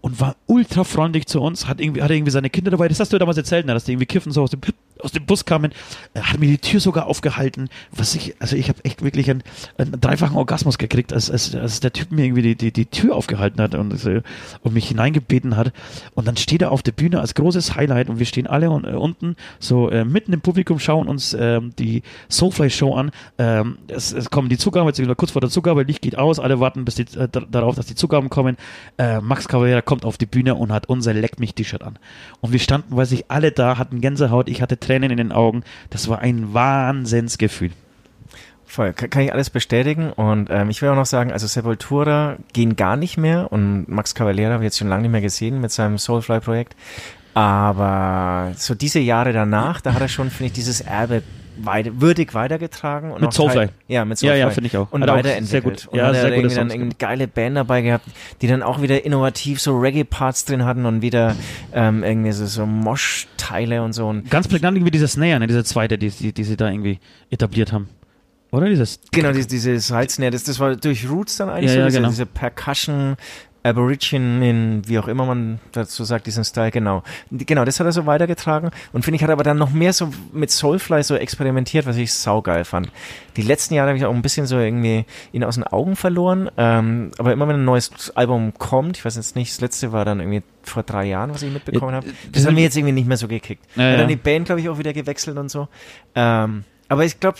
und 0.00 0.20
war 0.20 0.36
ultra 0.46 0.84
freundlich 0.84 1.26
zu 1.26 1.40
uns, 1.40 1.66
hat 1.66 1.80
irgendwie, 1.80 2.02
hatte 2.02 2.14
irgendwie 2.14 2.30
seine 2.30 2.50
Kinder 2.50 2.70
dabei, 2.70 2.88
das 2.88 3.00
hast 3.00 3.10
du 3.10 3.16
ja 3.16 3.18
damals 3.18 3.38
erzählt, 3.38 3.64
ne, 3.64 3.72
dass 3.72 3.84
die 3.84 3.92
irgendwie 3.92 4.06
kiffen 4.06 4.32
so 4.32 4.42
aus 4.42 4.50
dem, 4.50 4.60
aus 5.00 5.12
dem 5.12 5.26
Bus 5.26 5.44
kamen, 5.44 5.72
äh, 6.14 6.20
hat 6.20 6.38
mir 6.38 6.46
die 6.46 6.58
Tür 6.58 6.80
sogar 6.80 7.06
aufgehalten, 7.06 7.68
was 7.90 8.14
ich, 8.14 8.34
also 8.40 8.56
ich 8.56 8.68
habe 8.68 8.84
echt 8.84 9.02
wirklich 9.02 9.30
einen, 9.30 9.42
einen 9.78 10.00
dreifachen 10.00 10.36
Orgasmus 10.36 10.78
gekriegt, 10.78 11.12
als, 11.12 11.30
als, 11.30 11.54
als 11.54 11.80
der 11.80 11.92
Typ 11.92 12.10
mir 12.12 12.24
irgendwie 12.24 12.42
die, 12.42 12.56
die, 12.56 12.72
die 12.72 12.86
Tür 12.86 13.16
aufgehalten 13.16 13.60
hat 13.60 13.74
und, 13.74 13.98
so, 13.98 14.20
und 14.62 14.74
mich 14.74 14.88
hineingebeten 14.88 15.56
hat. 15.56 15.72
Und 16.14 16.26
dann 16.28 16.36
steht 16.36 16.62
er 16.62 16.72
auf 16.72 16.82
der 16.82 16.92
Bühne 16.92 17.20
als 17.20 17.34
großes 17.34 17.74
Highlight 17.76 18.08
und 18.08 18.18
wir 18.18 18.26
stehen 18.26 18.46
alle 18.46 18.70
un, 18.70 18.84
äh, 18.84 18.92
unten, 18.92 19.36
so 19.58 19.90
äh, 19.90 20.04
mitten 20.04 20.32
im 20.32 20.40
Publikum, 20.40 20.78
schauen 20.78 21.08
uns 21.08 21.34
ähm, 21.38 21.72
die 21.78 22.02
Soulfly-Show 22.28 22.94
an, 22.94 23.10
ähm, 23.38 23.78
es, 23.88 24.12
es 24.12 24.30
kommen 24.30 24.48
die 24.48 24.58
Zugaben, 24.58 24.86
jetzt 24.88 24.96
sind 24.96 25.08
wir 25.08 25.14
kurz 25.14 25.32
vor 25.32 25.40
der 25.40 25.50
Zugabe, 25.50 25.82
Licht 25.82 26.02
geht 26.02 26.16
aus, 26.16 26.38
alle 26.38 26.60
warten 26.60 26.84
bis 26.84 26.94
die, 26.94 27.02
äh, 27.18 27.28
da- 27.30 27.40
darauf, 27.40 27.74
dass 27.76 27.86
die 27.86 27.94
Zugaben 27.94 28.30
kommen, 28.30 28.56
äh, 28.98 29.20
Max 29.20 29.48
Cavalera 29.48 29.82
kommt 29.82 30.04
auf 30.04 30.18
die 30.18 30.26
Bühne 30.26 30.54
und 30.54 30.72
hat 30.72 30.88
unser 30.88 31.12
Leck 31.14 31.40
mich 31.40 31.54
T-Shirt 31.54 31.82
an. 31.82 31.98
Und 32.40 32.52
wir 32.52 32.58
standen, 32.60 32.96
weiß 32.96 33.12
ich, 33.12 33.30
alle 33.30 33.52
da, 33.52 33.78
hatten 33.78 34.00
Gänsehaut, 34.00 34.48
ich 34.48 34.62
hatte 34.62 34.76
Tränen 34.84 35.10
in 35.10 35.16
den 35.16 35.32
Augen. 35.32 35.62
Das 35.90 36.08
war 36.08 36.18
ein 36.18 36.54
Wahnsinnsgefühl. 36.54 37.70
Voll, 38.66 38.92
kann, 38.92 39.22
ich 39.22 39.32
alles 39.32 39.50
bestätigen 39.50 40.10
und 40.10 40.48
ähm, 40.50 40.68
ich 40.68 40.82
will 40.82 40.88
auch 40.88 40.96
noch 40.96 41.06
sagen, 41.06 41.30
also 41.30 41.46
Sepultura 41.46 42.36
gehen 42.52 42.74
gar 42.74 42.96
nicht 42.96 43.16
mehr 43.16 43.52
und 43.52 43.88
Max 43.88 44.16
Cavalera 44.16 44.56
ich 44.56 44.62
jetzt 44.62 44.78
schon 44.78 44.88
lange 44.88 45.02
nicht 45.02 45.12
mehr 45.12 45.20
gesehen 45.20 45.60
mit 45.60 45.70
seinem 45.70 45.96
Soulfly-Projekt, 45.96 46.74
aber 47.34 48.52
so 48.56 48.74
diese 48.74 48.98
Jahre 48.98 49.32
danach, 49.32 49.80
da 49.80 49.94
hat 49.94 50.00
er 50.00 50.08
schon, 50.08 50.30
finde 50.30 50.46
ich, 50.46 50.52
dieses 50.54 50.80
Erbe 50.80 51.22
weiter, 51.58 52.00
würdig 52.00 52.34
weitergetragen. 52.34 53.12
Und 53.12 53.20
Mit 53.22 53.32
Soulfly. 53.32 53.68
Ja, 53.88 54.04
mit 54.04 54.20
Ja, 54.20 54.28
Soulfly. 54.30 54.38
ja, 54.40 54.50
finde 54.50 54.66
ich 54.68 54.76
auch. 54.76 54.90
Und 54.92 55.02
Hat 55.02 55.08
er 55.10 55.14
weiterentwickelt. 55.16 55.48
sehr 55.48 55.60
gut- 55.62 55.86
Und 55.92 55.98
ja, 55.98 56.06
hat 56.06 56.14
sehr 56.14 56.32
irgendwie 56.32 56.54
dann 56.54 56.70
Songs 56.70 56.82
eine 56.82 56.94
geile 56.98 57.28
Band 57.28 57.56
dabei 57.56 57.82
gehabt, 57.82 58.06
die 58.42 58.46
dann 58.46 58.62
auch 58.62 58.82
wieder 58.82 59.04
innovativ 59.04 59.60
so 59.60 59.76
Reggae-Parts 59.78 60.44
drin 60.46 60.64
hatten 60.64 60.86
und 60.86 61.02
wieder 61.02 61.34
ähm, 61.72 62.02
irgendwie 62.02 62.32
so, 62.32 62.46
so 62.46 62.66
Mosh-Teile 62.66 63.82
und 63.82 63.92
so. 63.92 64.06
Und 64.08 64.30
Ganz 64.30 64.48
prägnant 64.48 64.76
irgendwie 64.76 64.90
dieser 64.90 65.08
Snare, 65.08 65.40
ne, 65.40 65.46
diese 65.46 65.64
zweite, 65.64 65.98
die, 65.98 66.10
die, 66.10 66.32
die 66.32 66.44
sie 66.44 66.56
da 66.56 66.68
irgendwie 66.70 66.98
etabliert 67.30 67.72
haben. 67.72 67.88
Oder 68.50 68.68
dieses? 68.68 69.00
Genau, 69.10 69.32
diese, 69.32 69.48
diese 69.48 69.80
Side-Snare, 69.80 70.30
das, 70.30 70.44
das 70.44 70.60
war 70.60 70.76
durch 70.76 71.08
Roots 71.10 71.38
dann 71.38 71.48
eigentlich 71.50 71.70
Ja, 71.70 71.74
so, 71.74 71.78
ja, 71.80 71.86
diese, 71.86 71.98
genau. 71.98 72.08
diese 72.10 72.26
Percussion, 72.26 73.16
Aborigine, 73.64 74.82
wie 74.86 74.98
auch 74.98 75.08
immer 75.08 75.24
man 75.24 75.58
dazu 75.72 76.04
sagt, 76.04 76.26
diesen 76.26 76.44
Style, 76.44 76.70
genau. 76.70 77.02
Genau, 77.30 77.64
das 77.64 77.80
hat 77.80 77.86
er 77.86 77.92
so 77.92 78.04
weitergetragen 78.04 78.70
und 78.92 79.04
finde 79.04 79.16
ich, 79.16 79.22
hat 79.22 79.30
aber 79.30 79.42
dann 79.42 79.56
noch 79.56 79.70
mehr 79.70 79.94
so 79.94 80.10
mit 80.32 80.50
Soulfly 80.50 81.02
so 81.02 81.16
experimentiert, 81.16 81.86
was 81.86 81.96
ich 81.96 82.12
saugeil 82.12 82.64
fand. 82.64 82.90
Die 83.36 83.42
letzten 83.42 83.74
Jahre 83.74 83.88
habe 83.88 83.98
ich 83.98 84.04
auch 84.04 84.14
ein 84.14 84.20
bisschen 84.20 84.46
so 84.46 84.58
irgendwie 84.58 85.06
ihn 85.32 85.44
aus 85.44 85.54
den 85.54 85.64
Augen 85.64 85.96
verloren, 85.96 86.50
ähm, 86.58 87.10
aber 87.16 87.32
immer 87.32 87.48
wenn 87.48 87.56
ein 87.56 87.64
neues 87.64 88.12
Album 88.14 88.52
kommt, 88.58 88.98
ich 88.98 89.04
weiß 89.04 89.16
jetzt 89.16 89.34
nicht, 89.34 89.50
das 89.52 89.60
letzte 89.62 89.92
war 89.92 90.04
dann 90.04 90.20
irgendwie 90.20 90.42
vor 90.62 90.82
drei 90.82 91.06
Jahren, 91.06 91.32
was 91.32 91.42
ich 91.42 91.50
mitbekommen 91.50 91.94
habe, 91.94 92.06
das 92.32 92.46
hat 92.46 92.52
mir 92.52 92.62
jetzt 92.62 92.76
irgendwie 92.76 92.92
nicht 92.92 93.08
mehr 93.08 93.16
so 93.16 93.28
gekickt. 93.28 93.64
Ja, 93.76 93.92
ja. 93.92 93.96
dann 93.96 94.08
die 94.08 94.16
Band, 94.16 94.46
glaube 94.46 94.60
ich, 94.60 94.68
auch 94.68 94.78
wieder 94.78 94.92
gewechselt 94.92 95.38
und 95.38 95.50
so. 95.50 95.68
Ähm, 96.14 96.64
aber 96.88 97.04
ich 97.06 97.18
glaube, 97.18 97.38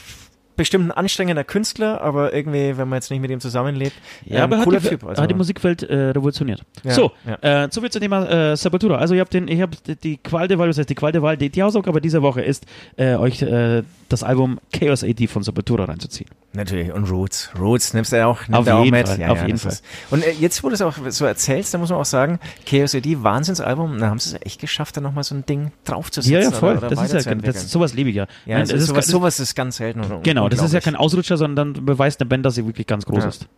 bestimmt 0.56 0.86
ein 0.86 0.90
anstrengender 0.92 1.44
Künstler, 1.44 2.00
aber 2.00 2.32
irgendwie, 2.32 2.76
wenn 2.76 2.88
man 2.88 2.96
jetzt 2.98 3.10
nicht 3.10 3.20
mit 3.20 3.30
ihm 3.30 3.40
zusammenlebt, 3.40 3.94
Ja, 4.24 4.38
ähm, 4.38 4.42
aber 4.44 4.58
hat 4.58 4.64
cooler 4.64 4.80
die, 4.80 4.88
Typ. 4.88 5.04
Also, 5.04 5.22
hat 5.22 5.30
die 5.30 5.34
Musikwelt 5.34 5.82
äh, 5.82 6.10
revolutioniert. 6.10 6.62
Ja, 6.82 6.92
so, 6.92 7.12
ja. 7.26 7.64
Äh, 7.64 7.68
so 7.70 7.80
viel 7.80 7.90
zum 7.90 8.00
Thema 8.00 8.26
äh, 8.52 8.56
Sepultura. 8.56 8.98
Also 8.98 9.14
ihr 9.14 9.20
habt 9.20 9.34
den, 9.34 9.48
ich 9.48 9.60
habe 9.60 9.76
die 10.02 10.16
Qual 10.18 10.48
der 10.48 10.58
Wahl, 10.58 10.68
was 10.68 10.78
heißt 10.78 10.88
die 10.88 10.94
Qual 10.94 11.12
der 11.12 11.22
Wahl, 11.22 11.36
die, 11.36 11.50
die 11.50 11.62
Hausaufgabe 11.62 12.00
dieser 12.00 12.22
Woche 12.22 12.42
ist, 12.42 12.66
äh, 12.96 13.14
euch 13.16 13.42
äh, 13.42 13.82
das 14.08 14.22
Album 14.22 14.60
Chaos 14.72 15.02
AD 15.02 15.26
von 15.26 15.42
Sepultura 15.42 15.84
reinzuziehen. 15.84 16.30
Natürlich, 16.52 16.92
und 16.92 17.10
Roots. 17.10 17.50
Roots 17.58 17.94
nimmst 17.94 18.12
du 18.12 18.16
ja 18.16 18.26
auch, 18.26 18.42
nimmt 18.42 18.54
Auf 18.54 18.68
auch 18.68 18.84
jeden 18.84 18.96
mit. 18.96 19.08
Fall, 19.08 19.20
Ja, 19.20 19.30
auf 19.30 19.40
jeden 19.40 19.52
das 19.52 19.62
Fall. 19.62 19.72
Ist. 19.72 19.84
Und 20.10 20.24
äh, 20.24 20.30
jetzt, 20.32 20.62
wo 20.62 20.68
du 20.68 20.74
es 20.74 20.82
auch 20.82 20.94
so 21.08 21.24
erzählst, 21.24 21.74
da 21.74 21.78
muss 21.78 21.90
man 21.90 21.98
auch 21.98 22.04
sagen, 22.04 22.38
Chaos 22.64 22.94
AD, 22.94 23.22
Wahnsinnsalbum, 23.24 23.98
da 23.98 24.08
haben 24.08 24.20
sie 24.20 24.36
es 24.36 24.42
echt 24.42 24.60
geschafft, 24.60 24.96
da 24.96 25.00
nochmal 25.00 25.24
so 25.24 25.34
ein 25.34 25.44
Ding 25.46 25.72
draufzusetzen. 25.84 26.32
Ja, 26.32 26.40
ja, 26.40 26.50
voll. 26.52 26.76
Oder, 26.76 26.86
oder 26.86 26.90
das 26.94 27.12
ist 27.12 27.26
ja, 27.26 27.34
das, 27.34 27.70
sowas 27.70 27.94
liebe 27.94 28.10
ich 28.10 28.16
ja. 28.16 28.26
ja, 28.46 28.58
Nein, 28.58 28.68
das 28.68 28.82
ist 28.82 28.86
sowas, 28.86 29.06
sowas 29.06 29.40
ist 29.40 29.54
ganz 29.56 29.78
selten. 29.78 30.00
Und 30.02 30.22
Genau, 30.48 30.60
das 30.60 30.66
ist 30.66 30.72
ja 30.74 30.80
kein 30.80 30.96
Ausrutscher, 30.96 31.36
sondern 31.36 31.74
dann 31.74 31.84
beweist 31.86 32.20
eine 32.20 32.28
Band, 32.28 32.44
dass 32.46 32.54
sie 32.54 32.66
wirklich 32.66 32.86
ganz 32.86 33.04
groß 33.06 33.22
Ja. 33.22 33.28
ist. 33.28 33.48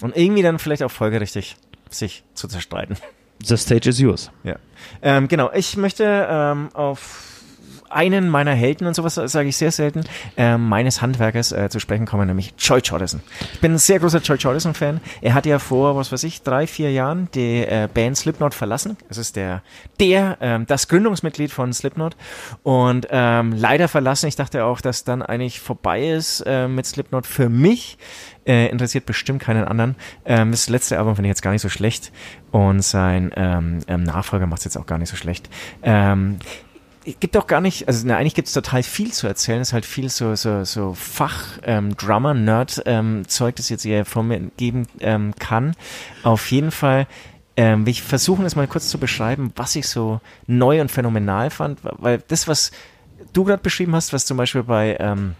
Und 0.00 0.16
irgendwie 0.16 0.42
dann 0.42 0.58
vielleicht 0.58 0.82
auch 0.82 0.90
folgerichtig 0.90 1.56
sich 1.90 2.24
zu 2.34 2.48
zerstreiten. 2.48 2.96
The 3.44 3.56
stage 3.56 3.88
is 3.88 3.98
yours. 3.98 4.30
Ja. 4.44 4.56
Ähm, 5.02 5.28
genau, 5.28 5.50
ich 5.52 5.76
möchte 5.76 6.04
ähm, 6.30 6.68
auf 6.74 7.24
einen 7.90 8.28
meiner 8.28 8.52
Helden 8.52 8.86
und 8.86 8.94
sowas 8.94 9.14
sage 9.14 9.48
ich 9.48 9.56
sehr 9.56 9.72
selten, 9.72 10.04
ähm, 10.36 10.68
meines 10.68 11.02
Handwerkers 11.02 11.52
äh, 11.52 11.68
zu 11.68 11.80
sprechen 11.80 12.06
kommen, 12.06 12.26
nämlich 12.26 12.54
Joy 12.58 12.80
Jordison. 12.80 13.20
Ich 13.52 13.60
bin 13.60 13.72
ein 13.72 13.78
sehr 13.78 13.98
großer 13.98 14.20
Joy 14.20 14.36
Jordison-Fan. 14.36 15.00
Er 15.20 15.34
hat 15.34 15.46
ja 15.46 15.58
vor, 15.58 15.96
was 15.96 16.12
weiß 16.12 16.24
ich, 16.24 16.42
drei, 16.42 16.66
vier 16.66 16.92
Jahren 16.92 17.28
die 17.34 17.64
äh, 17.64 17.88
Band 17.92 18.16
Slipknot 18.16 18.54
verlassen. 18.54 18.96
Es 19.08 19.18
ist 19.18 19.36
der, 19.36 19.62
der, 19.98 20.38
ähm, 20.40 20.66
das 20.66 20.88
Gründungsmitglied 20.88 21.50
von 21.50 21.72
Slipknot 21.72 22.16
und 22.62 23.08
ähm, 23.10 23.52
leider 23.56 23.88
verlassen. 23.88 24.26
Ich 24.26 24.36
dachte 24.36 24.64
auch, 24.64 24.80
dass 24.80 25.04
dann 25.04 25.22
eigentlich 25.22 25.60
vorbei 25.60 26.08
ist 26.08 26.42
äh, 26.46 26.68
mit 26.68 26.86
Slipknot 26.86 27.26
für 27.26 27.48
mich. 27.48 27.98
Äh, 28.46 28.68
interessiert 28.68 29.04
bestimmt 29.04 29.42
keinen 29.42 29.64
anderen. 29.64 29.96
Ähm, 30.24 30.50
das 30.50 30.68
letzte 30.70 30.98
Album 30.98 31.14
finde 31.14 31.28
ich 31.28 31.32
jetzt 31.32 31.42
gar 31.42 31.52
nicht 31.52 31.60
so 31.60 31.68
schlecht 31.68 32.10
und 32.50 32.82
sein 32.82 33.30
ähm, 33.36 33.80
ähm, 33.86 34.02
Nachfolger 34.02 34.46
macht 34.46 34.60
es 34.60 34.64
jetzt 34.64 34.78
auch 34.78 34.86
gar 34.86 34.98
nicht 34.98 35.10
so 35.10 35.16
schlecht. 35.16 35.50
Ähm, 35.82 36.38
gibt 37.04 37.36
auch 37.36 37.46
gar 37.46 37.60
nicht, 37.60 37.88
also 37.88 38.06
na, 38.06 38.16
eigentlich 38.16 38.34
gibt 38.34 38.48
es 38.48 38.54
total 38.54 38.82
viel 38.82 39.12
zu 39.12 39.26
erzählen. 39.26 39.60
Es 39.60 39.68
ist 39.68 39.72
halt 39.72 39.86
viel 39.86 40.08
so, 40.08 40.34
so, 40.34 40.64
so 40.64 40.94
Fach, 40.94 41.58
ähm, 41.62 41.96
ähm, 42.84 43.22
das 43.24 43.68
jetzt 43.68 43.82
hier 43.82 44.04
von 44.04 44.28
mir 44.28 44.40
geben 44.56 44.86
ähm, 45.00 45.34
kann. 45.38 45.74
Auf 46.22 46.50
jeden 46.50 46.70
Fall 46.70 47.06
ähm, 47.56 47.86
will 47.86 47.90
ich 47.90 48.02
versuchen, 48.02 48.44
es 48.44 48.56
mal 48.56 48.66
kurz 48.66 48.88
zu 48.88 48.98
beschreiben, 48.98 49.52
was 49.56 49.76
ich 49.76 49.88
so 49.88 50.20
neu 50.46 50.80
und 50.80 50.90
phänomenal 50.90 51.50
fand, 51.50 51.80
weil 51.82 52.22
das, 52.28 52.48
was 52.48 52.70
du 53.32 53.44
gerade 53.44 53.62
beschrieben 53.62 53.94
hast, 53.94 54.12
was 54.12 54.26
zum 54.26 54.36
Beispiel 54.36 54.62
bei 54.62 54.96
ähm, 55.00 55.34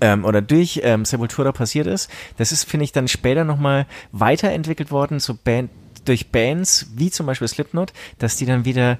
ähm, 0.00 0.24
oder 0.24 0.42
durch 0.42 0.80
ähm, 0.84 1.04
Sepultura 1.04 1.52
passiert 1.52 1.86
ist, 1.86 2.10
das 2.36 2.52
ist, 2.52 2.64
finde 2.64 2.84
ich, 2.84 2.92
dann 2.92 3.08
später 3.08 3.44
nochmal 3.44 3.86
weiterentwickelt 4.12 4.90
worden, 4.90 5.18
so 5.18 5.34
Band, 5.34 5.70
durch 6.04 6.30
Bands 6.30 6.90
wie 6.94 7.10
zum 7.10 7.26
Beispiel 7.26 7.48
Slipknot, 7.48 7.92
dass 8.18 8.36
die 8.36 8.46
dann 8.46 8.64
wieder 8.64 8.98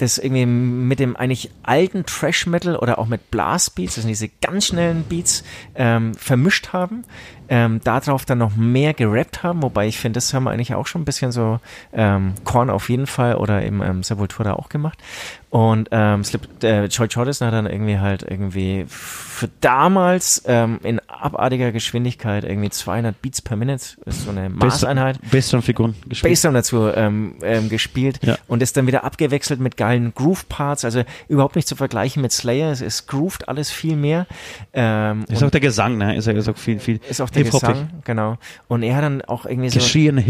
das 0.00 0.18
irgendwie 0.18 0.46
mit 0.46 0.98
dem 0.98 1.16
eigentlich 1.16 1.50
alten 1.62 2.06
Trash 2.06 2.46
Metal 2.46 2.76
oder 2.76 2.98
auch 2.98 3.06
mit 3.06 3.30
Blastbeats, 3.30 3.96
also 3.96 4.08
diese 4.08 4.28
ganz 4.40 4.66
schnellen 4.66 5.04
Beats, 5.04 5.44
ähm, 5.74 6.14
vermischt 6.14 6.72
haben, 6.72 7.04
ähm, 7.48 7.80
darauf 7.82 8.24
dann 8.24 8.38
noch 8.38 8.56
mehr 8.56 8.94
gerappt 8.94 9.42
haben, 9.42 9.62
wobei 9.62 9.88
ich 9.88 9.98
finde, 9.98 10.18
das 10.18 10.32
haben 10.32 10.44
wir 10.44 10.50
eigentlich 10.50 10.74
auch 10.74 10.86
schon 10.86 11.02
ein 11.02 11.04
bisschen 11.04 11.32
so 11.32 11.60
ähm, 11.92 12.34
Korn 12.44 12.70
auf 12.70 12.88
jeden 12.88 13.06
Fall 13.06 13.36
oder 13.36 13.62
im 13.62 13.82
ähm, 13.82 14.02
Sepultura 14.02 14.54
auch 14.54 14.68
gemacht. 14.68 14.98
Und 15.50 15.88
ähm, 15.90 16.22
Slip, 16.22 16.48
äh, 16.62 16.86
Joy 16.86 17.08
Jordison 17.08 17.48
hat 17.48 17.54
dann 17.54 17.66
irgendwie 17.66 17.98
halt 17.98 18.22
irgendwie 18.22 18.86
für 19.40 19.48
damals 19.62 20.42
ähm, 20.46 20.80
in 20.82 21.00
abartiger 21.08 21.72
Geschwindigkeit 21.72 22.44
irgendwie 22.44 22.68
200 22.68 23.22
Beats 23.22 23.40
per 23.40 23.56
Minute, 23.56 23.96
ist 24.04 24.24
so 24.24 24.30
eine 24.30 24.50
Maßeinheit. 24.50 25.18
Bassdrum-Figuren 25.30 25.94
gespielt. 26.06 26.30
Bassdrum 26.32 26.52
dazu 26.52 26.88
ähm, 26.94 27.36
ähm, 27.42 27.70
gespielt 27.70 28.20
Ja. 28.22 28.36
und 28.48 28.62
ist 28.62 28.76
dann 28.76 28.86
wieder 28.86 29.02
abgewechselt 29.02 29.58
mit 29.58 29.78
geilen 29.78 30.12
Groove-Parts, 30.14 30.84
also 30.84 31.04
überhaupt 31.28 31.56
nicht 31.56 31.66
zu 31.66 31.74
vergleichen 31.74 32.20
mit 32.20 32.32
Slayer, 32.32 32.70
es, 32.70 32.82
es 32.82 33.06
groovt 33.06 33.48
alles 33.48 33.70
viel 33.70 33.96
mehr. 33.96 34.26
Ähm, 34.74 35.24
Ist 35.30 35.42
auch 35.42 35.50
der 35.50 35.60
Gesang, 35.60 35.96
ne? 35.96 36.16
Ist, 36.16 36.26
ist 36.26 36.48
auch 36.48 36.58
viel, 36.58 36.78
viel 36.78 37.00
ist 37.08 37.22
auch 37.22 37.30
der. 37.30 37.44
Gesang, 37.44 37.88
genau. 38.04 38.36
Und 38.68 38.82
er 38.82 38.94
hat 38.96 39.04
dann 39.04 39.22
auch 39.22 39.46
irgendwie 39.46 39.70
so 39.70 39.80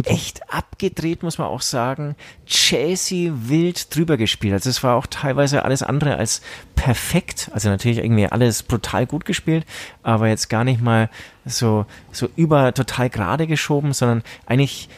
echt 0.05 0.41
abgedreht, 0.53 1.25
muss 1.25 1.39
man 1.39 1.49
auch 1.49 1.63
sagen. 1.63 2.15
Jazzy, 2.47 3.33
wild 3.35 3.93
drüber 3.95 4.17
gespielt. 4.17 4.53
Also 4.55 4.71
es 4.71 4.85
war 4.85 4.95
auch 4.95 5.07
teilweise 5.09 5.65
alles 5.65 5.83
andere 5.83 6.17
als 6.17 6.43
perfekt. 6.77 7.51
Also 7.53 7.69
natürlich 7.69 7.99
irgendwie 7.99 8.27
alles 8.27 8.63
brutal 8.63 9.00
gut 9.07 9.25
gespielt, 9.25 9.67
aber 10.03 10.29
jetzt 10.29 10.49
gar 10.49 10.65
nicht 10.65 10.81
mal 10.81 11.09
so, 11.45 11.87
so 12.13 12.29
über 12.37 12.75
total 12.75 13.11
gerade 13.11 13.47
geschoben, 13.47 13.93
sondern 13.93 14.23
eigentlich 14.47 14.89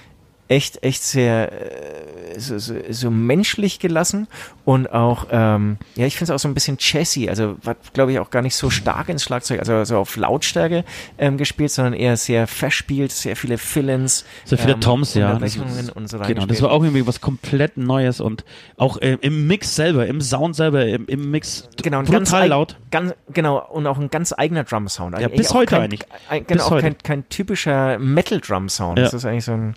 echt, 0.48 0.82
echt 0.82 1.02
sehr 1.02 1.52
äh, 1.52 2.38
so, 2.38 2.58
so, 2.58 2.74
so 2.90 3.10
menschlich 3.10 3.78
gelassen 3.78 4.28
und 4.64 4.92
auch, 4.92 5.26
ähm, 5.30 5.78
ja, 5.96 6.06
ich 6.06 6.16
finde 6.16 6.32
es 6.32 6.36
auch 6.36 6.42
so 6.42 6.48
ein 6.48 6.54
bisschen 6.54 6.76
jazzy, 6.78 7.28
also 7.28 7.56
war, 7.62 7.76
glaube 7.92 8.12
ich, 8.12 8.18
auch 8.18 8.30
gar 8.30 8.42
nicht 8.42 8.54
so 8.54 8.70
stark 8.70 9.08
ins 9.08 9.22
Schlagzeug, 9.22 9.60
also 9.60 9.84
so 9.84 9.98
auf 9.98 10.16
Lautstärke 10.16 10.84
ähm, 11.18 11.36
gespielt, 11.36 11.70
sondern 11.70 11.94
eher 11.94 12.16
sehr 12.16 12.46
verspielt, 12.46 13.12
sehr 13.12 13.36
viele 13.36 13.58
Fill-ins. 13.58 14.24
So 14.44 14.56
viele 14.56 14.74
ähm, 14.74 14.80
Toms, 14.80 15.14
ja. 15.14 15.34
Das, 15.34 15.56
und 15.56 16.08
so 16.08 16.18
genau, 16.18 16.46
das 16.46 16.62
war 16.62 16.70
auch 16.70 16.82
irgendwie 16.82 17.06
was 17.06 17.20
komplett 17.20 17.76
Neues 17.76 18.20
und 18.20 18.44
auch 18.76 18.98
äh, 18.98 19.18
im 19.20 19.46
Mix 19.46 19.74
selber, 19.74 20.06
im 20.06 20.20
Sound 20.20 20.56
selber, 20.56 20.86
im, 20.86 21.06
im 21.06 21.30
Mix 21.30 21.68
Genau, 21.82 21.98
ein 21.98 22.04
brutal 22.04 22.40
ganz 22.40 22.48
laut. 22.48 22.76
Ganz, 22.90 23.14
genau, 23.32 23.66
und 23.70 23.86
auch 23.86 23.98
ein 23.98 24.10
ganz 24.10 24.32
eigener 24.36 24.64
Drum-Sound. 24.64 25.18
Ja, 25.18 25.28
bis 25.28 25.52
heute 25.52 25.74
kein, 25.74 25.82
eigentlich. 25.82 26.02
Ein, 26.28 26.44
Bis 26.44 26.48
genau, 26.48 26.64
auch 26.64 26.70
heute. 26.72 26.82
kein, 26.82 26.98
kein 26.98 27.28
typischer 27.28 27.98
Metal-Drum-Sound. 27.98 28.98
Ja. 28.98 29.04
Das 29.04 29.14
ist 29.14 29.24
eigentlich 29.24 29.44
so 29.44 29.52
ein, 29.52 29.74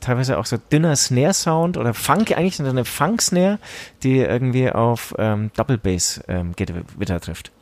teilweise 0.00 0.38
auch 0.38 0.46
so 0.46 0.56
dünner 0.56 0.96
Snare-Sound 0.96 1.76
oder 1.76 1.94
Funk, 1.94 2.36
eigentlich 2.36 2.56
so 2.56 2.64
eine 2.64 2.84
Funk-Snare, 2.84 3.58
die 4.02 4.18
irgendwie 4.18 4.70
auf 4.70 5.14
ähm, 5.18 5.50
Double 5.56 5.78
Bass 5.78 6.20
ähm, 6.28 6.54
Gewitter 6.56 7.20
trifft. 7.20 7.52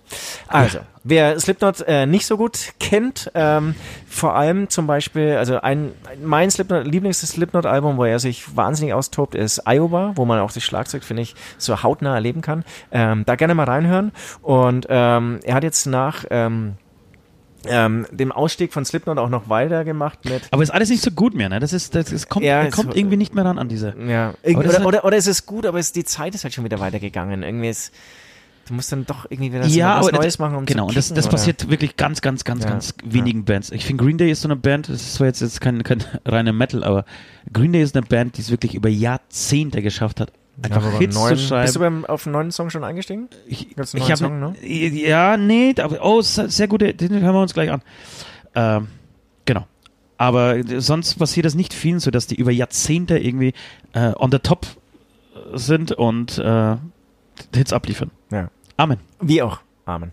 Also, 0.49 0.81
wer 1.05 1.39
Slipknot 1.39 1.83
äh, 1.83 2.07
nicht 2.07 2.27
so 2.27 2.37
gut 2.37 2.73
kennt, 2.81 3.31
ähm, 3.35 3.75
vor 4.09 4.35
allem 4.35 4.69
zum 4.69 4.87
Beispiel, 4.87 5.37
also 5.37 5.61
ein 5.61 5.93
mein 6.23 6.51
Slipknot, 6.51 6.87
Lieblings-Slipknot-Album, 6.87 7.97
wo 7.97 8.05
er 8.05 8.19
sich 8.19 8.57
wahnsinnig 8.57 8.95
austobt, 8.95 9.35
ist 9.35 9.63
Iowa, 9.67 10.13
wo 10.17 10.25
man 10.25 10.41
auch 10.41 10.53
das 10.53 10.65
Schlagzeug, 10.65 11.05
finde 11.05 11.23
ich, 11.23 11.35
so 11.59 11.83
hautnah 11.83 12.15
erleben 12.15 12.41
kann. 12.41 12.65
Ähm, 12.91 13.25
da 13.25 13.37
gerne 13.37 13.55
mal 13.55 13.65
reinhören. 13.65 14.13
Und 14.43 14.87
ähm, 14.89 15.41
er 15.45 15.55
hat 15.55 15.63
jetzt 15.63 15.87
nach 15.87 16.25
ähm, 16.31 16.75
ähm, 17.67 18.07
dem 18.11 18.33
Ausstieg 18.33 18.73
von 18.73 18.85
Slipknot 18.85 19.19
auch 19.19 19.29
noch 19.29 19.49
weitergemacht 19.49 20.25
mit 20.25 20.43
Aber 20.51 20.63
ist 20.63 20.71
alles 20.71 20.89
nicht 20.89 21.03
so 21.03 21.11
gut 21.11 21.35
mehr, 21.35 21.49
ne? 21.49 21.61
Das 21.61 21.73
ist, 21.73 21.95
das, 21.95 22.07
das 22.07 22.29
kommt, 22.29 22.45
Ja, 22.45 22.65
es- 22.65 22.75
kommt 22.75 22.97
irgendwie 22.97 23.17
nicht 23.17 23.35
mehr 23.35 23.45
ran 23.45 23.59
an 23.59 23.69
diese. 23.69 23.95
Ja, 24.09 24.35
das 24.43 24.55
oder, 24.57 24.73
hat- 24.73 24.85
oder, 24.87 25.05
oder 25.05 25.17
es 25.17 25.27
ist 25.27 25.47
gut, 25.47 25.67
aber 25.67 25.79
es, 25.79 25.93
die 25.93 26.05
Zeit 26.05 26.35
ist 26.35 26.45
halt 26.45 26.55
schon 26.55 26.65
wieder 26.65 26.81
weitergegangen. 26.81 27.43
Irgendwie 27.43 27.69
ist, 27.69 27.93
du 28.69 28.75
musst 28.75 28.91
dann 28.93 29.05
doch 29.05 29.27
irgendwie 29.29 29.53
wieder 29.53 29.67
ja, 29.67 29.99
was 30.01 30.09
aber 30.09 30.17
Neues 30.19 30.35
das, 30.35 30.39
machen, 30.39 30.57
um 30.57 30.65
genau, 30.67 30.85
zu 30.85 30.89
und 30.89 30.97
das, 30.97 31.07
kicken, 31.07 31.17
das 31.17 31.25
oder? 31.27 31.33
passiert 31.33 31.71
wirklich 31.71 31.97
ganz, 31.97 32.21
ganz, 32.21 32.45
ganz, 32.45 32.65
Ja, 32.65 32.71
ganz 32.71 32.95
ja. 33.05 33.13
wenigen 33.13 33.45
Bands. 33.45 33.71
Ich 33.73 33.85
finde 33.85 34.05
Green 34.05 34.17
Day 34.17 34.31
ist 34.31 34.41
so 34.43 34.49
eine 34.49 34.57
Band, 34.57 34.89
das 34.89 35.03
ist 35.03 35.15
zwar 35.15 35.27
jetzt, 35.27 35.41
jetzt 35.41 35.61
kein, 35.61 35.83
kein 35.83 36.03
reiner 36.25 36.53
Metal, 36.53 36.83
aber 36.85 37.05
Green 37.53 37.73
Day 37.73 37.83
ist 37.83 37.97
eine 37.97 38.07
Band, 38.07 38.37
die 38.37 38.43
es 38.43 38.51
wirklich 38.51 38.75
über 38.75 38.89
Jahrzehnte 38.89 39.83
geschafft 39.83 40.21
hat, 40.21 40.33
einfach 40.63 40.83
beim 40.83 40.99
Hits 40.99 41.15
neuen, 41.15 41.37
zu 41.37 41.47
schreiben. 41.47 41.65
Bist 41.65 41.77
du 41.77 41.81
beim, 41.81 42.05
auf 42.05 42.25
den 42.25 42.33
neuen 42.33 42.51
Song 42.51 42.71
schon 42.71 42.85
eingestiegen? 42.85 43.29
Ich, 43.47 43.69
einen 43.77 43.87
ich 43.95 44.17
Song, 44.17 44.41
ne? 44.41 44.55
ja, 44.63 45.37
nee, 45.37 45.75
aber 45.81 46.05
oh, 46.05 46.21
sehr 46.21 46.49
sehr 46.49 46.69
gute, 46.69 46.95
den 46.95 47.21
hören 47.21 47.35
wir 47.35 47.43
uns 47.43 47.55
gleich 47.55 47.71
an. 47.71 47.83
Ähm, 48.55 48.89
genau. 49.45 49.67
Aber 50.19 50.57
sonst 50.81 51.15
passiert 51.15 51.47
das 51.47 51.55
nicht 51.55 51.73
vielen, 51.73 51.99
so 51.99 52.11
dass 52.11 52.27
die 52.27 52.35
über 52.35 52.51
Jahrzehnte 52.51 53.19
irgendwie 53.19 53.55
äh, 53.95 54.13
on 54.17 54.31
the 54.31 54.39
top 54.39 54.67
sind 55.55 55.93
und 55.93 56.39
äh, 56.39 56.77
Hits 57.55 57.73
abliefern. 57.73 58.11
Ja. 58.31 58.51
Amen. 58.77 58.99
Wie 59.21 59.43
auch. 59.43 59.61
Amen. 59.87 60.13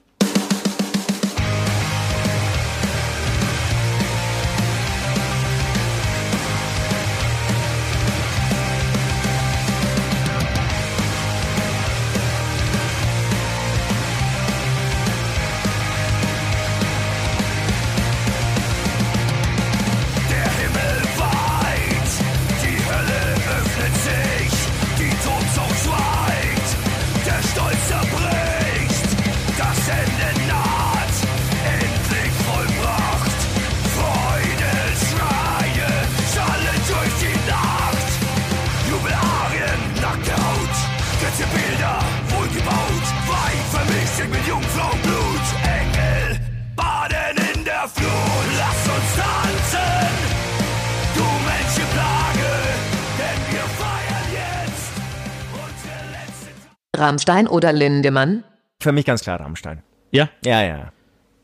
Rammstein 57.07 57.47
oder 57.47 57.71
Lindemann? 57.71 58.43
Für 58.79 58.91
mich 58.91 59.05
ganz 59.05 59.21
klar 59.21 59.39
Rammstein. 59.39 59.81
Ja? 60.11 60.29
Ja, 60.43 60.61
ja. 60.61 60.91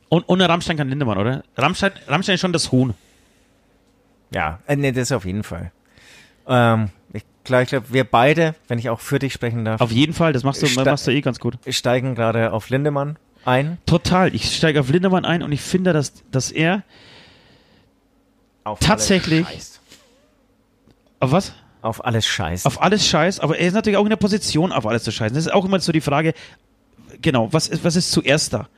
Und 0.10 0.26
ohne 0.28 0.48
Rammstein 0.48 0.78
kann 0.78 0.90
Lindemann, 0.90 1.18
oder? 1.18 1.44
Rammstein, 1.58 1.92
Rammstein 2.08 2.36
ist 2.36 2.42
schon 2.42 2.54
das 2.54 2.72
Huhn. 2.72 2.94
Ja, 4.32 4.60
äh, 4.68 4.76
nee, 4.76 4.92
das 4.92 5.12
auf 5.12 5.26
jeden 5.26 5.44
Fall. 5.44 5.72
Ähm, 6.48 6.90
ich 7.14 7.24
glaube, 7.46 7.66
glaub, 7.66 7.94
wir 7.94 8.04
beide, 8.04 8.56
wenn 8.68 8.78
ich 8.78 8.90
auch 8.90 9.00
für 9.00 9.20
dich 9.20 9.34
sprechen 9.34 9.64
darf, 9.64 9.80
Auf 9.80 9.92
jeden 9.92 10.14
Fall, 10.14 10.34
das 10.34 10.44
machst 10.44 10.62
du, 10.62 10.84
machst 10.84 11.08
du 11.08 11.12
eh 11.12 11.22
ganz 11.22 11.40
gut. 11.40 11.58
steigen 11.70 12.14
gerade 12.16 12.52
auf 12.52 12.70
Lindemann 12.70 13.18
ein. 13.46 13.78
Total. 13.86 14.34
Ich 14.36 14.56
steige 14.56 14.80
auf 14.82 14.90
Lindemann 14.90 15.26
ein 15.26 15.44
und 15.44 15.52
ich 15.52 15.62
finde, 15.62 15.94
dass, 15.94 16.14
dass 16.32 16.52
er. 16.52 16.84
Auf 18.66 18.80
Tatsächlich. 18.80 19.46
Auf 21.20 21.32
was? 21.32 21.54
Auf 21.84 22.06
alles 22.06 22.26
scheiß. 22.26 22.66
Auf 22.66 22.82
alles 22.82 23.06
scheiß, 23.06 23.42
aber 23.42 23.60
er 23.60 23.68
ist 23.68 23.74
natürlich 23.74 23.98
auch 23.98 24.06
in 24.06 24.10
der 24.10 24.16
Position, 24.16 24.72
auf 24.72 24.88
alles 24.88 25.04
zu 25.04 25.12
scheißen. 25.12 25.36
Das 25.36 25.46
ist 25.46 25.52
auch 25.52 25.66
immer 25.66 25.82
so 25.82 25.92
die 25.92 26.00
Frage, 26.00 26.34
genau, 27.22 27.52
was 27.52 27.68
ist, 27.68 27.84
was 27.84 27.98
ist 27.98 28.10
zuerst 28.10 28.54
da? 28.54 28.70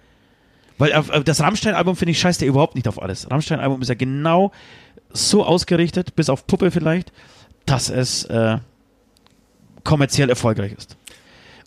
Weil 0.79 0.91
auf, 0.93 1.11
auf 1.11 1.23
das 1.23 1.39
Rammstein-Album, 1.39 1.95
finde 1.95 2.13
ich, 2.13 2.19
scheißt 2.19 2.41
er 2.41 2.47
überhaupt 2.47 2.73
nicht 2.73 2.87
auf 2.87 2.99
alles. 2.99 3.29
Rammstein-Album 3.29 3.83
ist 3.83 3.89
ja 3.89 3.95
genau 3.95 4.51
so 5.13 5.45
ausgerichtet, 5.45 6.15
bis 6.15 6.29
auf 6.29 6.47
Puppe 6.47 6.71
vielleicht, 6.71 7.13
dass 7.67 7.91
es 7.91 8.23
äh, 8.25 8.57
kommerziell 9.83 10.29
erfolgreich 10.31 10.73
ist. 10.73 10.97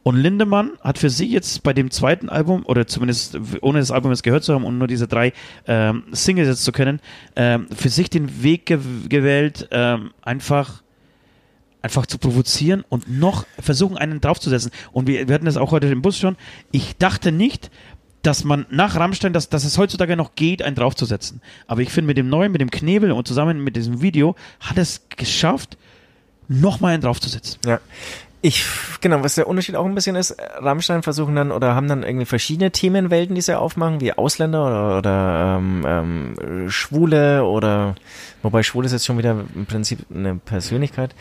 Und 0.03 0.16
Lindemann 0.16 0.72
hat 0.80 0.99
für 0.99 1.11
sich 1.11 1.30
jetzt 1.30 1.62
bei 1.62 1.72
dem 1.72 1.93
zweiten 1.93 2.28
Album, 2.28 2.64
oder 2.66 2.89
zumindest 2.89 3.39
ohne 3.61 3.78
das 3.78 3.93
Album 3.93 4.11
jetzt 4.11 4.24
gehört 4.24 4.43
zu 4.43 4.55
haben 4.55 4.64
und 4.64 4.76
nur 4.76 4.89
diese 4.89 5.07
drei 5.07 5.32
ähm, 5.68 6.03
Singles 6.11 6.49
jetzt 6.49 6.64
zu 6.64 6.72
kennen, 6.72 6.99
ähm, 7.36 7.68
für 7.74 7.91
sich 7.91 8.11
den 8.11 8.43
Weg 8.43 8.66
ge 8.66 8.80
gewählt, 9.09 9.68
ähm, 9.70 10.11
einfach 10.22 10.82
einfach 11.83 12.07
zu 12.07 12.18
provozieren 12.18 12.85
und 12.89 13.09
noch 13.09 13.47
versuchen, 13.59 13.97
einen 13.97 14.20
draufzusetzen. 14.20 14.72
Und 14.93 15.07
wir, 15.07 15.29
wir 15.29 15.35
hatten 15.35 15.45
das 15.45 15.57
auch 15.57 15.70
heute 15.70 15.87
im 15.87 16.03
Bus 16.03 16.18
schon. 16.18 16.37
Ich 16.70 16.97
dachte 16.97 17.33
nicht, 17.33 17.70
dass 18.22 18.45
man 18.45 18.66
nach 18.70 18.97
Rammstein, 18.97 19.33
dass, 19.33 19.49
dass 19.49 19.64
es 19.64 19.79
heutzutage 19.79 20.16
noch 20.16 20.35
geht, 20.35 20.62
einen 20.62 20.76
draufzusetzen. 20.76 21.41
Aber 21.66 21.83
ich 21.83 21.91
finde, 21.91 22.09
mit 22.09 22.16
dem 22.16 22.29
neuen, 22.29 22.53
mit 22.53 22.61
dem 22.61 22.70
Knebel 22.70 23.12
und 23.12 23.29
zusammen 23.29 23.62
mit 23.62 23.76
diesem 23.76 24.03
Video 24.03 24.35
hat 24.61 24.76
es 24.76 25.03
geschafft, 25.09 25.79
nochmal 26.49 26.95
einen 26.95 27.03
draufzusetzen. 27.03 27.61
Ja. 27.64 27.81
Ich, 28.41 28.64
genau, 29.01 29.24
was 29.24 29.34
der 29.34 29.49
Unterschied 29.49 29.74
auch 29.74 29.84
ein 29.84 29.97
bisschen 29.97 30.14
ist, 30.14 30.36
Rammstein 30.59 31.03
versuchen 31.03 31.34
dann 31.34 31.51
oder 31.51 31.74
haben 31.74 31.89
dann 31.89 32.05
irgendwie 32.05 32.24
verschiedene 32.24 32.70
Themenwelten, 32.70 33.34
die 33.34 33.41
sie 33.41 33.59
aufmachen, 33.59 34.01
wie 34.01 34.12
Ausländer 34.12 34.64
oder, 34.64 34.99
oder 34.99 35.57
ähm, 35.59 35.84
ähm, 35.84 36.70
Schwule 36.70 37.45
oder, 37.45 37.97
wobei 38.43 38.62
Schwule 38.62 38.86
ist 38.86 38.93
jetzt 38.93 39.07
schon 39.07 39.18
wieder 39.18 39.45
im 39.57 39.66
Prinzip 39.66 40.07
eine 40.14 40.36
Persönlichkeit. 40.36 41.16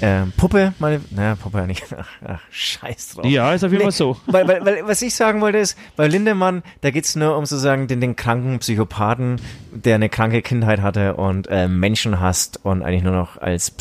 Ähm, 0.00 0.32
Puppe, 0.36 0.72
meine, 0.78 1.00
naja, 1.10 1.34
Puppe 1.34 1.66
nicht, 1.66 1.84
ach, 1.98 2.08
ach 2.24 2.40
scheiß 2.52 3.16
drauf. 3.16 3.24
Ja, 3.24 3.52
ist 3.52 3.64
auf 3.64 3.72
jeden 3.72 3.82
Fall 3.82 3.90
so. 3.90 4.16
Weil, 4.26 4.46
weil, 4.46 4.64
weil, 4.64 4.86
was 4.86 5.02
ich 5.02 5.12
sagen 5.12 5.40
wollte 5.40 5.58
ist, 5.58 5.76
bei 5.96 6.06
Lindemann, 6.06 6.62
da 6.82 6.92
geht's 6.92 7.16
nur 7.16 7.36
um 7.36 7.46
sozusagen 7.46 7.88
den, 7.88 8.00
den 8.00 8.14
kranken 8.14 8.60
Psychopathen, 8.60 9.40
der 9.72 9.96
eine 9.96 10.08
kranke 10.08 10.40
Kindheit 10.40 10.82
hatte 10.82 11.14
und 11.16 11.48
äh, 11.48 11.66
Menschen 11.66 12.20
hasst 12.20 12.60
und 12.62 12.84
eigentlich 12.84 13.02
nur 13.02 13.14
noch 13.14 13.38
als 13.38 13.72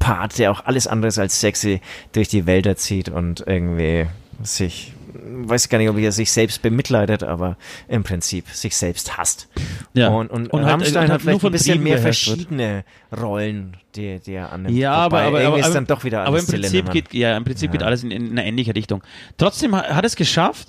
Psychopath, 0.00 0.38
der 0.38 0.50
auch 0.50 0.64
alles 0.64 0.86
anderes 0.86 1.18
als 1.18 1.40
sexy 1.40 1.80
durch 2.12 2.28
die 2.28 2.46
Wälder 2.46 2.76
zieht 2.76 3.08
und 3.08 3.44
irgendwie 3.46 4.06
sich, 4.42 4.94
weiß 5.12 5.68
gar 5.68 5.78
nicht, 5.78 5.90
ob 5.90 5.98
er 5.98 6.12
sich 6.12 6.32
selbst 6.32 6.62
bemitleidet, 6.62 7.22
aber 7.22 7.56
im 7.88 8.02
Prinzip 8.02 8.48
sich 8.48 8.76
selbst 8.76 9.16
hasst. 9.18 9.48
Ja. 9.92 10.08
Und, 10.08 10.30
und, 10.30 10.48
Und 10.52 10.64
Rammstein 10.64 11.10
hat 11.10 11.24
nur 11.24 11.38
vielleicht 11.38 11.44
ein 11.44 11.52
bisschen 11.52 11.72
Trieben 11.74 11.84
mehr 11.84 11.98
verschiedene 11.98 12.84
Rollen, 13.16 13.76
die, 13.94 14.18
die 14.20 14.32
er 14.32 14.52
annimmt. 14.52 14.76
Ja, 14.76 14.92
aber, 14.92 15.18
Wobei 15.18 15.26
aber, 15.26 15.40
irgendwie 15.42 15.60
aber, 15.60 15.68
ist 15.68 15.74
dann 15.74 15.86
doch 15.86 16.04
wieder 16.04 16.20
aber 16.22 16.36
alles 16.36 16.48
im 16.48 16.60
Prinzip 16.60 16.90
geht, 16.90 17.12
ja, 17.12 17.36
im 17.36 17.44
Prinzip 17.44 17.70
geht 17.70 17.82
Ja. 17.82 17.86
alles 17.86 18.02
in, 18.02 18.10
in 18.10 18.30
eine 18.30 18.46
ähnliche 18.46 18.74
Richtung. 18.74 19.02
Trotzdem 19.36 19.76
hat, 19.76 19.90
hat 19.90 20.04
es 20.04 20.16
geschafft, 20.16 20.68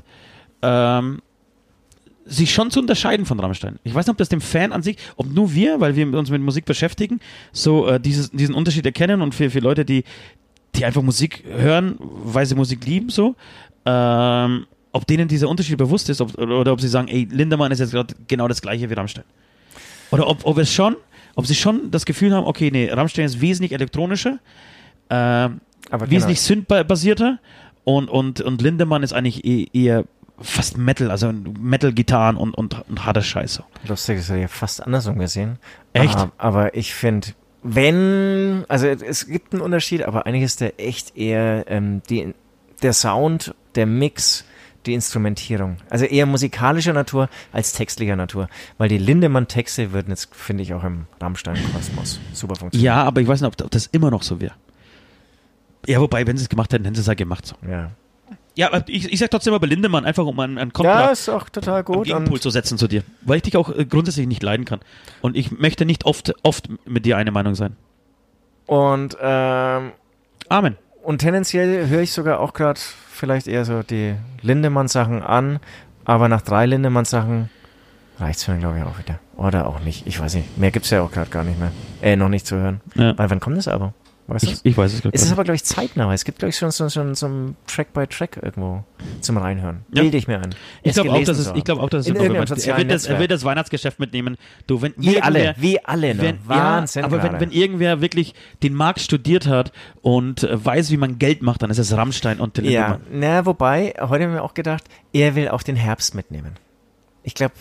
ähm, 0.61 1.21
sich 2.31 2.53
schon 2.53 2.71
zu 2.71 2.79
unterscheiden 2.79 3.25
von 3.25 3.39
Rammstein. 3.39 3.77
Ich 3.83 3.93
weiß 3.93 4.05
nicht, 4.05 4.11
ob 4.11 4.17
das 4.17 4.29
dem 4.29 4.41
Fan 4.41 4.71
an 4.71 4.81
sich, 4.81 4.97
ob 5.17 5.27
nur 5.27 5.53
wir, 5.53 5.79
weil 5.79 5.95
wir 5.95 6.07
uns 6.17 6.29
mit 6.29 6.41
Musik 6.41 6.65
beschäftigen, 6.65 7.19
so 7.51 7.87
äh, 7.87 7.99
dieses, 7.99 8.31
diesen 8.31 8.55
Unterschied 8.55 8.85
erkennen 8.85 9.21
und 9.21 9.35
für, 9.35 9.49
für 9.49 9.59
Leute, 9.59 9.83
die, 9.83 10.03
die 10.75 10.85
einfach 10.85 11.01
Musik 11.01 11.43
hören, 11.45 11.95
weil 11.99 12.45
sie 12.45 12.55
Musik 12.55 12.85
lieben, 12.85 13.09
so, 13.09 13.35
ähm, 13.85 14.65
ob 14.93 15.05
denen 15.07 15.27
dieser 15.27 15.49
Unterschied 15.49 15.77
bewusst 15.77 16.09
ist 16.09 16.21
ob, 16.21 16.37
oder, 16.37 16.71
ob 16.71 16.81
sie 16.81 16.87
sagen, 16.87 17.07
ey, 17.07 17.27
Lindemann 17.29 17.71
ist 17.71 17.79
jetzt 17.79 17.91
gerade 17.91 18.15
genau 18.27 18.47
das 18.47 18.61
gleiche 18.61 18.89
wie 18.89 18.93
Rammstein. 18.93 19.25
Oder 20.11 20.27
ob, 20.27 20.45
ob 20.45 20.57
es 20.57 20.73
schon, 20.73 20.95
ob 21.35 21.45
sie 21.45 21.55
schon 21.55 21.91
das 21.91 22.05
Gefühl 22.05 22.33
haben, 22.33 22.45
okay, 22.45 22.69
nee, 22.71 22.89
Rammstein 22.89 23.25
ist 23.25 23.41
wesentlich 23.41 23.73
elektronischer, 23.73 24.39
Aber 25.89 26.09
wesentlich 26.09 26.41
Synth-basierter 26.41 27.39
und, 27.83 28.09
und, 28.09 28.39
und 28.41 28.61
Lindemann 28.61 29.03
ist 29.03 29.13
eigentlich 29.13 29.43
eh- 29.43 29.67
eher 29.73 30.05
fast 30.41 30.77
Metal, 30.77 31.11
also 31.11 31.31
Metal-Gitarren 31.31 32.37
und, 32.37 32.53
und, 32.53 32.81
und 32.89 33.05
harter 33.05 33.21
Scheiße. 33.21 33.63
Lustig, 33.87 34.17
das 34.17 34.29
hätte 34.29 34.37
ich 34.37 34.41
ja 34.43 34.47
fast 34.47 34.83
andersrum 34.83 35.19
gesehen. 35.19 35.57
Echt? 35.93 36.15
Aber, 36.15 36.31
aber 36.37 36.75
ich 36.75 36.93
finde, 36.93 37.29
wenn, 37.63 38.65
also 38.67 38.87
es 38.87 39.27
gibt 39.27 39.53
einen 39.53 39.61
Unterschied, 39.61 40.03
aber 40.03 40.25
eigentlich 40.25 40.43
ist 40.43 40.61
der 40.61 40.79
echt 40.79 41.15
eher 41.15 41.65
ähm, 41.67 42.01
die, 42.09 42.33
der 42.81 42.93
Sound, 42.93 43.53
der 43.75 43.85
Mix, 43.85 44.45
die 44.85 44.93
Instrumentierung. 44.93 45.77
Also 45.89 46.05
eher 46.05 46.25
musikalischer 46.25 46.93
Natur 46.93 47.29
als 47.51 47.73
textlicher 47.73 48.15
Natur. 48.15 48.47
Weil 48.77 48.89
die 48.89 48.97
Lindemann-Texte 48.97 49.91
würden 49.91 50.09
jetzt, 50.09 50.33
finde 50.35 50.63
ich, 50.63 50.73
auch 50.73 50.83
im 50.83 51.05
Rammstein-Kosmos 51.19 52.19
super 52.33 52.55
funktionieren. 52.55 52.85
Ja, 52.85 53.03
aber 53.03 53.21
ich 53.21 53.27
weiß 53.27 53.41
nicht, 53.41 53.47
ob, 53.47 53.63
ob 53.63 53.71
das 53.71 53.85
immer 53.87 54.09
noch 54.09 54.23
so 54.23 54.41
wäre. 54.41 54.55
Ja, 55.87 55.99
wobei, 55.99 56.25
wenn 56.25 56.37
sie 56.37 56.43
es 56.43 56.49
gemacht 56.49 56.73
hätten, 56.73 56.85
hätten 56.85 56.95
sie 56.95 57.01
es 57.01 57.07
halt 57.07 57.17
gemacht. 57.17 57.45
So. 57.45 57.55
Ja, 57.67 57.91
Ja, 58.55 58.67
aber 58.73 58.83
ich, 58.87 59.11
ich 59.11 59.19
sag 59.19 59.31
trotzdem 59.31 59.53
aber 59.53 59.65
Lindemann, 59.67 60.05
einfach 60.05 60.25
um 60.25 60.39
einen, 60.39 60.57
einen 60.57 60.69
ja 60.69 60.73
Kontra 60.73 61.05
ist 61.11 61.29
auch 61.29 61.47
total 61.49 61.83
gut. 61.83 62.05
Gegenpol 62.05 62.39
zu 62.39 62.49
setzen 62.49 62.77
zu 62.77 62.87
dir. 62.87 63.03
Weil 63.21 63.37
ich 63.37 63.43
dich 63.43 63.55
auch 63.57 63.69
äh, 63.69 63.85
grundsätzlich 63.85 64.27
nicht 64.27 64.43
leiden 64.43 64.65
kann. 64.65 64.79
Und 65.21 65.37
ich 65.37 65.51
möchte 65.51 65.85
nicht 65.85 66.05
oft, 66.05 66.33
oft 66.43 66.67
mit 66.85 67.05
dir 67.05 67.17
eine 67.17 67.31
Meinung 67.31 67.55
sein. 67.55 67.75
und, 68.67 69.17
ähm, 69.21 69.91
Amen. 70.49 70.75
und 71.01 71.19
tendenziell 71.19 71.87
höre 71.87 72.01
ich 72.01 72.11
sogar 72.11 72.39
auch 72.41 72.53
gerade 72.53 72.79
vielleicht 73.09 73.47
eher 73.47 73.63
so 73.63 73.83
die 73.83 74.15
Lindemann-Sachen 74.41 75.21
an, 75.23 75.59
aber 76.03 76.27
nach 76.27 76.41
drei 76.41 76.65
Lindemann-Sachen 76.65 77.49
reicht's 78.19 78.47
mir, 78.47 78.57
glaube 78.57 78.77
ich, 78.79 78.83
auch 78.83 78.99
wieder. 78.99 79.19
Oder 79.37 79.67
auch 79.67 79.79
nicht. 79.79 80.05
Ich 80.07 80.19
weiß 80.19 80.35
nicht. 80.35 80.57
Mehr 80.57 80.71
gibt's 80.71 80.89
ja 80.89 81.01
auch 81.01 81.11
gerade 81.11 81.29
gar 81.29 81.43
nicht 81.43 81.57
mehr. 81.59 81.71
Äh, 82.01 82.15
noch 82.17 82.29
nicht 82.29 82.45
zu 82.45 82.55
hören. 82.57 82.81
Ja. 82.95 83.17
Weil 83.17 83.29
wann 83.29 83.39
kommt 83.39 83.57
das 83.57 83.67
Album? 83.67 83.93
Weißt? 84.27 84.45
Ich, 84.45 84.59
ich 84.63 84.77
weiß 84.77 84.93
es 84.93 85.01
gerade 85.01 85.13
Es 85.15 85.21
ist 85.23 85.27
nicht. 85.27 85.33
aber, 85.33 85.43
glaube 85.43 85.55
ich, 85.55 85.63
zeitnah. 85.65 86.13
Es 86.13 86.23
gibt, 86.23 86.39
glaube 86.39 86.51
ich, 86.51 86.57
schon 86.57 86.71
so, 86.71 86.87
schon 86.89 87.15
so 87.15 87.27
ein 87.27 87.55
Track-by-Track 87.67 88.39
irgendwo 88.41 88.83
zum 89.19 89.37
Reinhören. 89.37 89.81
Ja. 89.93 90.03
Bilde 90.03 90.17
ich 90.17 90.27
mir 90.27 90.39
ein. 90.39 90.55
Ich 90.83 90.91
Es 90.91 90.95
glaube 90.95 91.11
auch, 91.11 91.23
dass 91.23 91.37
es, 91.37 91.51
ich 91.53 91.63
glaube 91.63 91.81
auch, 91.81 91.89
dass 91.89 92.07
es 92.07 92.15
er, 92.15 92.77
wird 92.77 92.91
das, 92.91 93.05
er 93.07 93.19
wird 93.19 93.31
das 93.31 93.43
Weihnachtsgeschäft 93.43 93.99
mitnehmen. 93.99 94.37
Du, 94.67 94.81
wenn 94.81 94.93
Wie 94.95 95.21
alle, 95.21 95.55
wie 95.57 95.83
alle, 95.83 96.15
ne? 96.15 96.21
Wenn, 96.21 96.37
Wahnsinn. 96.47 97.01
ja, 97.01 97.05
aber 97.07 97.21
wenn, 97.23 97.39
wenn 97.39 97.51
irgendwer 97.51 97.99
wirklich 97.99 98.33
den 98.63 98.73
Markt 98.73 99.01
studiert 99.01 99.47
hat 99.47 99.73
und 100.01 100.43
äh, 100.43 100.63
weiß, 100.65 100.91
wie 100.91 100.97
man 100.97 101.19
Geld 101.19 101.41
macht, 101.41 101.61
dann 101.63 101.69
ist 101.69 101.79
es 101.79 101.91
Rammstein 101.95 102.39
und 102.39 102.53
Till 102.53 102.69
Ja, 102.69 102.99
na, 103.11 103.45
wobei, 103.45 103.93
heute 103.99 104.23
haben 104.25 104.33
wir 104.33 104.43
auch 104.43 104.53
gedacht, 104.53 104.83
er 105.13 105.35
will 105.35 105.49
auch 105.49 105.63
den 105.63 105.75
Herbst 105.75 106.15
mitnehmen. 106.15 106.53
Ich 107.23 107.33
glaube, 107.33 107.53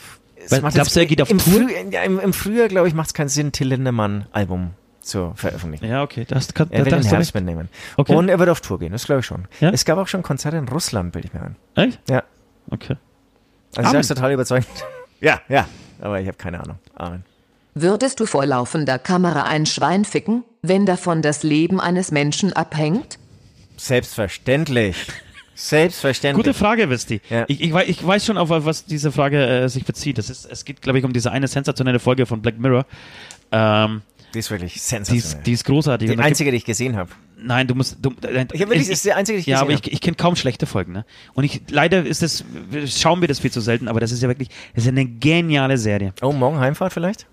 Weil- 0.48 0.60
glaubst 0.60 0.94
du, 0.94 1.00
er 1.00 1.06
geht 1.06 1.20
auf 1.20 1.30
im, 1.30 1.38
Tour? 1.38 1.52
Früh, 1.68 1.72
im, 1.72 2.20
im 2.20 2.32
Frühjahr, 2.32 2.68
glaube 2.68 2.86
ich, 2.86 2.94
macht 2.94 3.08
es 3.08 3.14
keinen 3.14 3.28
Sinn, 3.28 3.50
Till 3.52 3.68
Lindemann-Album 3.68 4.70
zu 5.10 5.32
veröffentlichen. 5.34 5.86
Ja, 5.86 6.02
okay, 6.02 6.24
das 6.26 6.54
kann 6.54 6.70
Er 6.70 6.84
will 6.84 6.90
da 6.90 6.98
den 6.98 7.06
Herbst 7.06 7.34
mitnehmen. 7.34 7.68
Okay. 7.96 8.14
Und 8.14 8.28
er 8.28 8.38
wird 8.38 8.48
auf 8.48 8.60
Tour 8.60 8.78
gehen, 8.78 8.92
das 8.92 9.04
glaube 9.04 9.20
ich 9.20 9.26
schon. 9.26 9.46
Ja? 9.60 9.70
Es 9.70 9.84
gab 9.84 9.98
auch 9.98 10.08
schon 10.08 10.22
Konzerte 10.22 10.56
in 10.56 10.68
Russland, 10.68 11.12
bilde 11.12 11.28
ich 11.28 11.34
mir 11.34 11.42
ein. 11.42 11.56
Echt? 11.74 12.00
Ja. 12.08 12.22
Okay. 12.70 12.96
Also 13.74 13.80
ich 13.80 13.86
Amen. 13.86 13.92
sag's 13.92 14.08
total 14.08 14.32
überzeugend. 14.32 14.68
ja, 15.20 15.40
ja, 15.48 15.68
aber 16.00 16.20
ich 16.20 16.26
habe 16.26 16.38
keine 16.38 16.60
Ahnung. 16.60 16.78
Amen. 16.94 17.24
Würdest 17.74 18.18
du 18.18 18.26
vor 18.26 18.46
laufender 18.46 18.98
Kamera 18.98 19.44
ein 19.44 19.66
Schwein 19.66 20.04
ficken, 20.04 20.44
wenn 20.62 20.86
davon 20.86 21.22
das 21.22 21.42
Leben 21.42 21.80
eines 21.80 22.10
Menschen 22.10 22.52
abhängt? 22.52 23.18
Selbstverständlich. 23.76 25.06
Selbstverständlich. 25.54 26.44
Gute 26.44 26.58
Frage, 26.58 26.88
Westi. 26.90 27.20
Ja. 27.28 27.44
Ich, 27.48 27.60
ich, 27.60 27.74
ich 27.74 28.06
weiß 28.06 28.24
schon, 28.24 28.38
auf 28.38 28.48
was 28.50 28.86
diese 28.86 29.12
Frage 29.12 29.46
äh, 29.46 29.68
sich 29.68 29.84
bezieht. 29.84 30.18
Das 30.18 30.30
ist, 30.30 30.46
es 30.50 30.64
geht, 30.64 30.80
glaube 30.80 30.98
ich, 30.98 31.04
um 31.04 31.12
diese 31.12 31.30
eine 31.30 31.48
sensationelle 31.48 31.98
Folge 31.98 32.26
von 32.26 32.40
Black 32.40 32.58
Mirror. 32.58 32.86
Ähm, 33.52 34.02
Die 34.34 34.38
ist 34.38 34.50
wirklich 34.50 34.74
die, 34.74 34.78
sensationell. 34.78 35.38
ist, 35.38 35.46
die 35.46 35.52
ist 35.52 35.64
großartig. 35.64 36.10
die 36.10 36.18
einzige, 36.18 36.50
die 36.50 36.56
ich 36.58 36.64
gesehen 36.64 36.96
habe. 36.96 37.10
nein, 37.36 37.66
du 37.66 37.74
musst. 37.74 37.98
Du, 38.00 38.10
Ich 38.22 38.38
hab 38.38 38.52
wirklich, 38.68 38.88
ist 38.88 39.04
die 39.04 39.12
einzige, 39.12 39.36
die 39.38 39.40
ich 39.40 39.46
Ja, 39.46 39.62
gesehen 39.62 39.74
aber 39.76 39.86
ich, 39.86 39.92
ich 39.92 40.00
kenne 40.00 40.16
kaum 40.16 40.36
schlechte 40.36 40.66
Folgen. 40.66 40.92
Ne? 40.92 41.04
Und 41.34 41.44
ich 41.44 41.62
leider 41.70 42.04
ist 42.04 42.22
das, 42.22 42.44
schauen 42.86 43.20
wir 43.20 43.28
das 43.28 43.40
viel 43.40 43.50
zu 43.50 43.60
selten, 43.60 43.88
aber 43.88 44.00
das 44.00 44.12
ist 44.12 44.22
ja 44.22 44.28
wirklich, 44.28 44.48
das 44.74 44.84
ist 44.84 44.88
eine 44.88 45.04
geniale 45.06 45.78
Serie. 45.78 46.12
Oh, 46.22 46.32
morgen 46.32 46.58
Heimfahrt 46.60 46.92
vielleicht? 46.92 47.26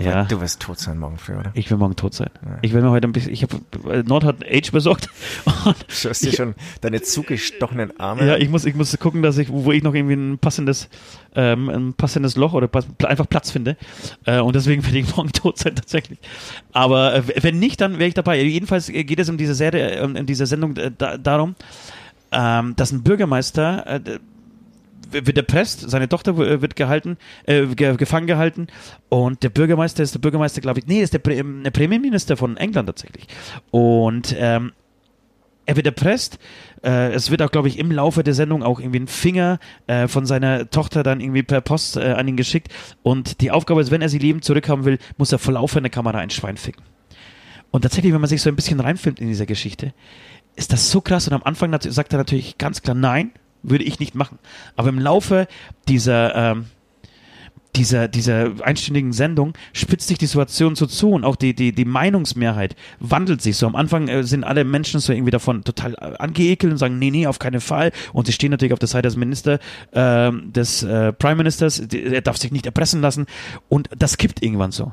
Ja. 0.00 0.24
Du 0.24 0.40
wirst 0.40 0.60
tot 0.60 0.78
sein 0.78 0.98
morgen 0.98 1.18
früh, 1.18 1.34
oder? 1.34 1.50
Ich 1.54 1.70
will 1.70 1.76
morgen 1.76 1.96
tot 1.96 2.14
sein. 2.14 2.30
Ich 2.62 2.72
will 2.72 2.80
mir 2.80 2.90
heute 2.90 3.06
ein 3.06 3.12
bisschen, 3.12 3.32
ich 3.32 3.42
habe, 3.42 3.60
Nord 4.04 4.24
hat 4.24 4.36
Age 4.42 4.72
besorgt 4.72 5.08
Du 5.64 6.08
hast 6.08 6.24
dir 6.24 6.32
schon 6.32 6.54
deine 6.80 7.02
zugestochenen 7.02 7.98
Arme. 8.00 8.26
Ja, 8.26 8.36
ich 8.36 8.48
muss, 8.48 8.64
ich 8.64 8.74
muss 8.74 8.96
gucken, 8.98 9.22
dass 9.22 9.36
ich, 9.36 9.50
wo 9.50 9.70
ich 9.70 9.82
noch 9.82 9.94
irgendwie 9.94 10.14
ein 10.14 10.38
passendes, 10.38 10.88
ähm, 11.34 11.68
ein 11.68 11.94
passendes 11.94 12.36
Loch 12.36 12.54
oder 12.54 12.68
pass, 12.68 12.86
einfach 13.04 13.28
Platz 13.28 13.50
finde. 13.50 13.76
Äh, 14.24 14.40
und 14.40 14.56
deswegen 14.56 14.84
werde 14.84 14.98
ich 14.98 15.14
morgen 15.14 15.32
tot 15.32 15.58
sein 15.58 15.76
tatsächlich. 15.76 16.18
Aber 16.72 17.14
äh, 17.14 17.22
wenn 17.42 17.58
nicht, 17.58 17.80
dann 17.80 17.98
wäre 17.98 18.08
ich 18.08 18.14
dabei. 18.14 18.42
Jedenfalls 18.42 18.86
geht 18.86 19.18
es 19.18 19.28
um 19.28 19.36
diese 19.36 19.54
Serie, 19.54 19.98
äh, 19.98 20.04
um, 20.04 20.16
um 20.16 20.26
diese 20.26 20.46
Sendung 20.46 20.76
äh, 20.78 20.90
da, 20.96 21.18
darum, 21.18 21.54
ähm, 22.30 22.74
dass 22.76 22.92
ein 22.92 23.02
Bürgermeister 23.02 23.86
äh, 23.86 24.18
wird 25.12 25.36
erpresst, 25.36 25.88
seine 25.90 26.08
Tochter 26.08 26.38
w- 26.38 26.60
wird 26.60 26.76
gehalten, 26.76 27.16
äh, 27.46 27.66
ge 27.66 27.96
gefangen 27.96 28.26
gehalten 28.26 28.66
und 29.08 29.42
der 29.42 29.50
Bürgermeister 29.50 30.02
ist 30.02 30.14
der 30.14 30.20
Bürgermeister, 30.20 30.60
glaube 30.60 30.80
ich, 30.80 30.86
nee, 30.86 31.00
ist 31.00 31.12
der, 31.12 31.18
Pre 31.20 31.42
der 31.42 31.70
Premierminister 31.70 32.36
von 32.36 32.56
England 32.56 32.86
tatsächlich. 32.88 33.26
Und 33.70 34.34
ähm, 34.38 34.72
er 35.64 35.76
wird 35.76 35.86
erpresst. 35.86 36.38
Äh, 36.82 37.12
es 37.12 37.30
wird 37.30 37.40
auch, 37.42 37.50
glaube 37.50 37.68
ich, 37.68 37.78
im 37.78 37.92
Laufe 37.92 38.24
der 38.24 38.34
Sendung 38.34 38.62
auch 38.62 38.80
irgendwie 38.80 38.98
ein 39.00 39.06
Finger 39.06 39.60
äh, 39.86 40.08
von 40.08 40.26
seiner 40.26 40.68
Tochter 40.70 41.02
dann 41.04 41.20
irgendwie 41.20 41.44
per 41.44 41.60
Post 41.60 41.96
äh, 41.96 42.12
an 42.12 42.26
ihn 42.26 42.36
geschickt. 42.36 42.68
Und 43.02 43.40
die 43.40 43.52
Aufgabe 43.52 43.80
ist, 43.80 43.90
wenn 43.92 44.02
er 44.02 44.08
sie 44.08 44.18
lebend 44.18 44.44
zurückhaben 44.44 44.84
will, 44.84 44.98
muss 45.18 45.30
er 45.30 45.38
vor 45.38 45.54
laufender 45.54 45.88
Kamera 45.88 46.18
ein 46.18 46.30
Schwein 46.30 46.56
ficken. 46.56 46.82
Und 47.70 47.82
tatsächlich, 47.82 48.12
wenn 48.12 48.20
man 48.20 48.28
sich 48.28 48.42
so 48.42 48.50
ein 48.50 48.56
bisschen 48.56 48.80
reinfilmt 48.80 49.20
in 49.20 49.28
dieser 49.28 49.46
Geschichte, 49.46 49.94
ist 50.56 50.72
das 50.72 50.90
so 50.90 51.00
krass. 51.00 51.28
Und 51.28 51.34
am 51.34 51.42
Anfang 51.44 51.74
sagt 51.80 52.12
er 52.12 52.18
natürlich 52.18 52.58
ganz 52.58 52.82
klar, 52.82 52.96
nein, 52.96 53.30
würde 53.62 53.84
ich 53.84 53.98
nicht 54.00 54.14
machen. 54.14 54.38
Aber 54.76 54.88
im 54.88 54.98
Laufe 54.98 55.46
dieser, 55.88 56.34
ähm, 56.34 56.66
dieser, 57.76 58.08
dieser 58.08 58.50
einstündigen 58.62 59.12
Sendung 59.12 59.54
spitzt 59.72 60.08
sich 60.08 60.18
die 60.18 60.26
Situation 60.26 60.76
so 60.76 60.86
zu 60.86 61.10
und 61.10 61.24
auch 61.24 61.36
die, 61.36 61.54
die, 61.54 61.72
die 61.72 61.84
Meinungsmehrheit 61.84 62.76
wandelt 63.00 63.40
sich 63.40 63.56
so. 63.56 63.66
Am 63.66 63.76
Anfang 63.76 64.08
äh, 64.08 64.24
sind 64.24 64.44
alle 64.44 64.64
Menschen 64.64 65.00
so 65.00 65.12
irgendwie 65.12 65.30
davon 65.30 65.64
total 65.64 65.94
äh, 65.94 66.16
angeekelt 66.18 66.72
und 66.72 66.78
sagen, 66.78 66.98
nee, 66.98 67.10
nee, 67.10 67.26
auf 67.26 67.38
keinen 67.38 67.60
Fall. 67.60 67.92
Und 68.12 68.26
sie 68.26 68.32
stehen 68.32 68.50
natürlich 68.50 68.74
auf 68.74 68.78
der 68.78 68.88
Seite 68.88 69.08
des 69.08 69.16
Minister, 69.16 69.58
ähm, 69.92 70.52
des 70.52 70.82
äh, 70.82 71.12
Prime 71.12 71.36
Ministers, 71.36 71.78
er 71.78 72.20
darf 72.20 72.36
sich 72.36 72.52
nicht 72.52 72.66
erpressen 72.66 73.00
lassen. 73.00 73.26
Und 73.68 73.88
das 73.96 74.18
kippt 74.18 74.42
irgendwann 74.42 74.72
so. 74.72 74.92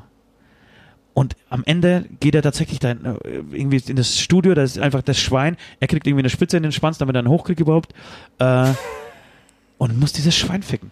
Und 1.12 1.36
am 1.48 1.64
Ende 1.64 2.06
geht 2.20 2.34
er 2.34 2.42
tatsächlich 2.42 2.78
dann 2.78 3.04
äh, 3.04 3.14
irgendwie 3.50 3.82
in 3.88 3.96
das 3.96 4.18
Studio, 4.18 4.54
da 4.54 4.62
ist 4.62 4.78
einfach 4.78 5.02
das 5.02 5.18
Schwein, 5.18 5.56
er 5.80 5.88
kriegt 5.88 6.06
irgendwie 6.06 6.22
eine 6.22 6.30
Spitze 6.30 6.56
in 6.56 6.62
den 6.62 6.72
Schwanz, 6.72 6.98
damit 6.98 7.16
er 7.16 7.20
einen 7.20 7.28
hochkriegt 7.28 7.60
überhaupt. 7.60 7.94
Äh, 8.38 8.72
und 9.78 9.98
muss 9.98 10.12
dieses 10.12 10.36
Schwein 10.36 10.62
ficken. 10.62 10.90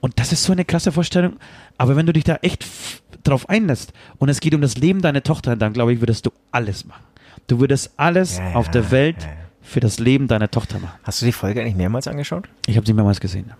Und 0.00 0.18
das 0.20 0.32
ist 0.32 0.44
so 0.44 0.52
eine 0.52 0.64
krasse 0.64 0.92
Vorstellung. 0.92 1.36
Aber 1.76 1.96
wenn 1.96 2.06
du 2.06 2.12
dich 2.12 2.24
da 2.24 2.36
echt 2.42 2.64
drauf 3.24 3.48
einlässt 3.48 3.92
und 4.18 4.28
es 4.28 4.40
geht 4.40 4.54
um 4.54 4.60
das 4.60 4.76
Leben 4.76 5.02
deiner 5.02 5.22
Tochter, 5.22 5.56
dann 5.56 5.72
glaube 5.72 5.92
ich, 5.92 6.00
würdest 6.00 6.26
du 6.26 6.30
alles 6.52 6.84
machen. 6.84 7.02
Du 7.46 7.58
würdest 7.58 7.92
alles 7.96 8.38
Ja, 8.38 8.50
ja, 8.50 8.54
auf 8.54 8.70
der 8.70 8.90
Welt 8.90 9.22
ja, 9.22 9.28
für 9.62 9.80
das 9.80 9.98
Leben 9.98 10.28
deiner 10.28 10.50
Tochter 10.50 10.78
machen. 10.78 10.98
Hast 11.02 11.20
du 11.22 11.26
die 11.26 11.32
Folge 11.32 11.60
eigentlich 11.60 11.74
mehrmals 11.74 12.06
angeschaut? 12.06 12.48
Ich 12.66 12.76
habe 12.76 12.86
sie 12.86 12.92
mehrmals 12.92 13.20
gesehen. 13.20 13.52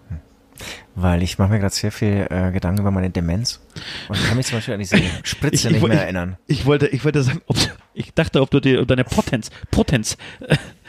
Weil 0.95 1.23
ich 1.23 1.39
mache 1.39 1.51
mir 1.51 1.59
gerade 1.61 1.75
sehr 1.75 1.93
viel 1.93 2.27
äh, 2.31 2.51
Gedanken 2.53 2.81
über 2.81 2.91
meine 2.91 3.11
Demenz 3.11 3.61
und 4.09 4.19
kann 4.27 4.37
mich 4.37 4.47
zum 4.47 4.59
Beispiel 4.59 4.75
an 4.75 4.81
diese 4.81 4.97
Spritze 5.23 5.55
Ich- 5.55 5.65
ich 5.67 5.71
nicht 5.83 5.87
mehr 5.89 6.03
erinnern. 6.03 6.37
Ich 6.47 6.67
wollte, 6.67 6.89
ich 6.89 7.05
wollte 7.05 7.23
sagen, 7.23 7.41
ob, 7.47 7.57
ich 7.95 8.13
dachte, 8.15 8.41
ob 8.41 8.51
du 8.51 8.61
dir 8.61 8.85
deine 8.85 9.05
Potenz, 9.05 9.51
Potenz 9.71 10.17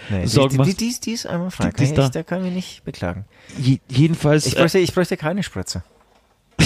Nee, 0.09 0.25
Sorgen 0.25 0.49
die, 0.49 0.53
die, 0.53 0.57
machst. 0.57 0.71
die, 0.71 0.75
die, 0.77 0.89
ist- 0.89 1.05
die 1.05 1.11
ist 1.11 1.25
einmal 1.27 1.51
frei. 1.51 1.69
Die- 1.71 1.85
die 1.85 1.93
da. 1.93 2.05
ich, 2.05 2.11
da 2.11 2.23
kann 2.23 2.39
ich 2.39 2.45
mich 2.45 2.53
nicht 2.55 2.83
beklagen. 2.83 3.25
Je, 3.57 3.79
jedenfalls. 3.89 4.45
Ich 4.47 4.55
äh, 4.55 4.59
bräuchte, 4.59 4.79
ich 4.79 4.93
bräuchte 4.93 5.17
keine 5.17 5.43
Spritze. 5.43 5.83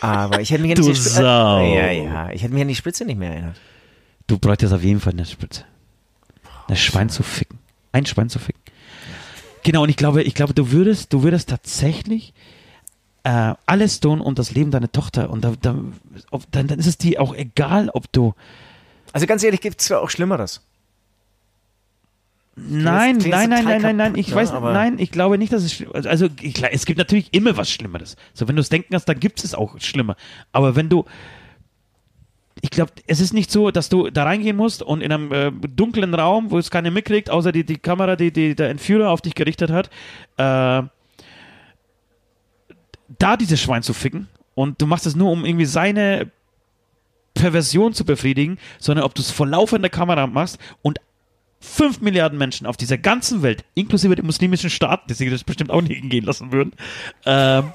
Aber 0.00 0.40
ich 0.40 0.50
hätte 0.50 0.62
mich 0.62 0.72
an 0.72 0.76
diese 0.76 0.94
Spritze. 0.94 1.22
Ja, 1.22 1.90
ja. 1.90 2.30
Ich 2.30 2.42
hätte 2.42 2.52
mich 2.52 2.62
an 2.62 2.68
die 2.68 2.74
Spritze 2.74 3.04
nicht 3.04 3.18
mehr 3.18 3.30
erinnert. 3.30 3.56
Du 4.26 4.38
bräuchtest 4.38 4.72
auf 4.72 4.82
jeden 4.82 5.00
Fall 5.00 5.12
eine 5.12 5.24
Spitze. 5.24 5.64
Ein 6.68 6.76
Schwein 6.76 7.08
zu 7.08 7.22
ficken. 7.22 7.58
Ein 7.92 8.06
Schwein 8.06 8.28
zu 8.28 8.38
ficken. 8.38 8.60
Genau, 9.64 9.82
und 9.82 9.88
ich 9.88 9.96
glaube, 9.96 10.22
ich 10.22 10.34
glaube, 10.34 10.54
du 10.54 10.70
würdest, 10.70 11.12
du 11.12 11.22
würdest 11.22 11.48
tatsächlich 11.48 12.32
äh, 13.24 13.54
alles 13.66 13.98
tun 14.00 14.20
um 14.20 14.34
das 14.34 14.52
Leben 14.52 14.70
deiner 14.70 14.92
Tochter. 14.92 15.30
Und 15.30 15.42
da, 15.42 15.54
da, 15.60 15.76
ob, 16.30 16.44
dann, 16.52 16.68
dann 16.68 16.78
ist 16.78 16.86
es 16.86 16.98
dir 16.98 17.20
auch 17.20 17.34
egal, 17.34 17.88
ob 17.88 18.12
du. 18.12 18.34
Also 19.12 19.26
ganz 19.26 19.42
ehrlich, 19.42 19.60
gibt 19.60 19.80
es 19.80 19.90
auch 19.90 20.10
Schlimmeres. 20.10 20.60
Nein, 22.56 23.18
klingt 23.18 23.34
nein, 23.34 23.50
nein, 23.50 23.64
nein, 23.64 23.82
nein, 23.82 23.96
nein. 23.96 24.16
Ich 24.16 24.28
ne? 24.28 24.36
weiß, 24.36 24.52
Aber- 24.52 24.72
nein, 24.72 24.98
ich 24.98 25.10
glaube 25.10 25.38
nicht, 25.38 25.52
dass 25.52 25.64
es 25.64 25.72
schlimm 25.72 25.90
Also, 25.92 26.08
also 26.08 26.28
ich, 26.40 26.62
es 26.62 26.84
gibt 26.86 26.98
natürlich 26.98 27.32
immer 27.32 27.56
was 27.56 27.68
Schlimmeres. 27.70 28.16
So, 28.32 28.46
wenn 28.46 28.54
du 28.54 28.60
es 28.60 28.68
denken 28.68 28.94
hast, 28.94 29.06
dann 29.06 29.18
gibt 29.18 29.42
es 29.42 29.54
auch 29.54 29.80
schlimmer. 29.80 30.16
Aber 30.52 30.76
wenn 30.76 30.88
du. 30.88 31.04
Ich 32.64 32.70
glaube, 32.70 32.92
es 33.06 33.20
ist 33.20 33.34
nicht 33.34 33.50
so, 33.50 33.70
dass 33.70 33.90
du 33.90 34.08
da 34.08 34.24
reingehen 34.24 34.56
musst 34.56 34.82
und 34.82 35.02
in 35.02 35.12
einem 35.12 35.32
äh, 35.32 35.50
dunklen 35.52 36.14
Raum, 36.14 36.50
wo 36.50 36.56
es 36.56 36.70
keiner 36.70 36.90
mitkriegt, 36.90 37.28
außer 37.28 37.52
die, 37.52 37.62
die 37.62 37.76
Kamera, 37.76 38.16
die, 38.16 38.32
die 38.32 38.54
der 38.54 38.70
Entführer 38.70 39.10
auf 39.10 39.20
dich 39.20 39.34
gerichtet 39.34 39.70
hat, 39.70 39.90
äh, 40.38 40.88
da 43.18 43.36
dieses 43.38 43.60
Schwein 43.60 43.82
zu 43.82 43.92
ficken 43.92 44.28
und 44.54 44.80
du 44.80 44.86
machst 44.86 45.04
es 45.04 45.14
nur, 45.14 45.30
um 45.30 45.44
irgendwie 45.44 45.66
seine 45.66 46.30
Perversion 47.34 47.92
zu 47.92 48.06
befriedigen, 48.06 48.56
sondern 48.78 49.04
ob 49.04 49.14
du 49.14 49.20
es 49.20 49.30
vor 49.30 49.46
laufender 49.46 49.90
Kamera 49.90 50.26
machst 50.26 50.58
und 50.80 51.00
5 51.60 52.00
Milliarden 52.00 52.38
Menschen 52.38 52.66
auf 52.66 52.78
dieser 52.78 52.96
ganzen 52.96 53.42
Welt, 53.42 53.62
inklusive 53.74 54.14
den 54.14 54.24
muslimischen 54.24 54.70
Staaten, 54.70 55.04
die 55.10 55.14
sich 55.14 55.28
das 55.28 55.44
bestimmt 55.44 55.70
auch 55.70 55.82
nicht 55.82 56.00
hingehen 56.00 56.24
lassen 56.24 56.50
würden, 56.50 56.72
ähm, 57.26 57.72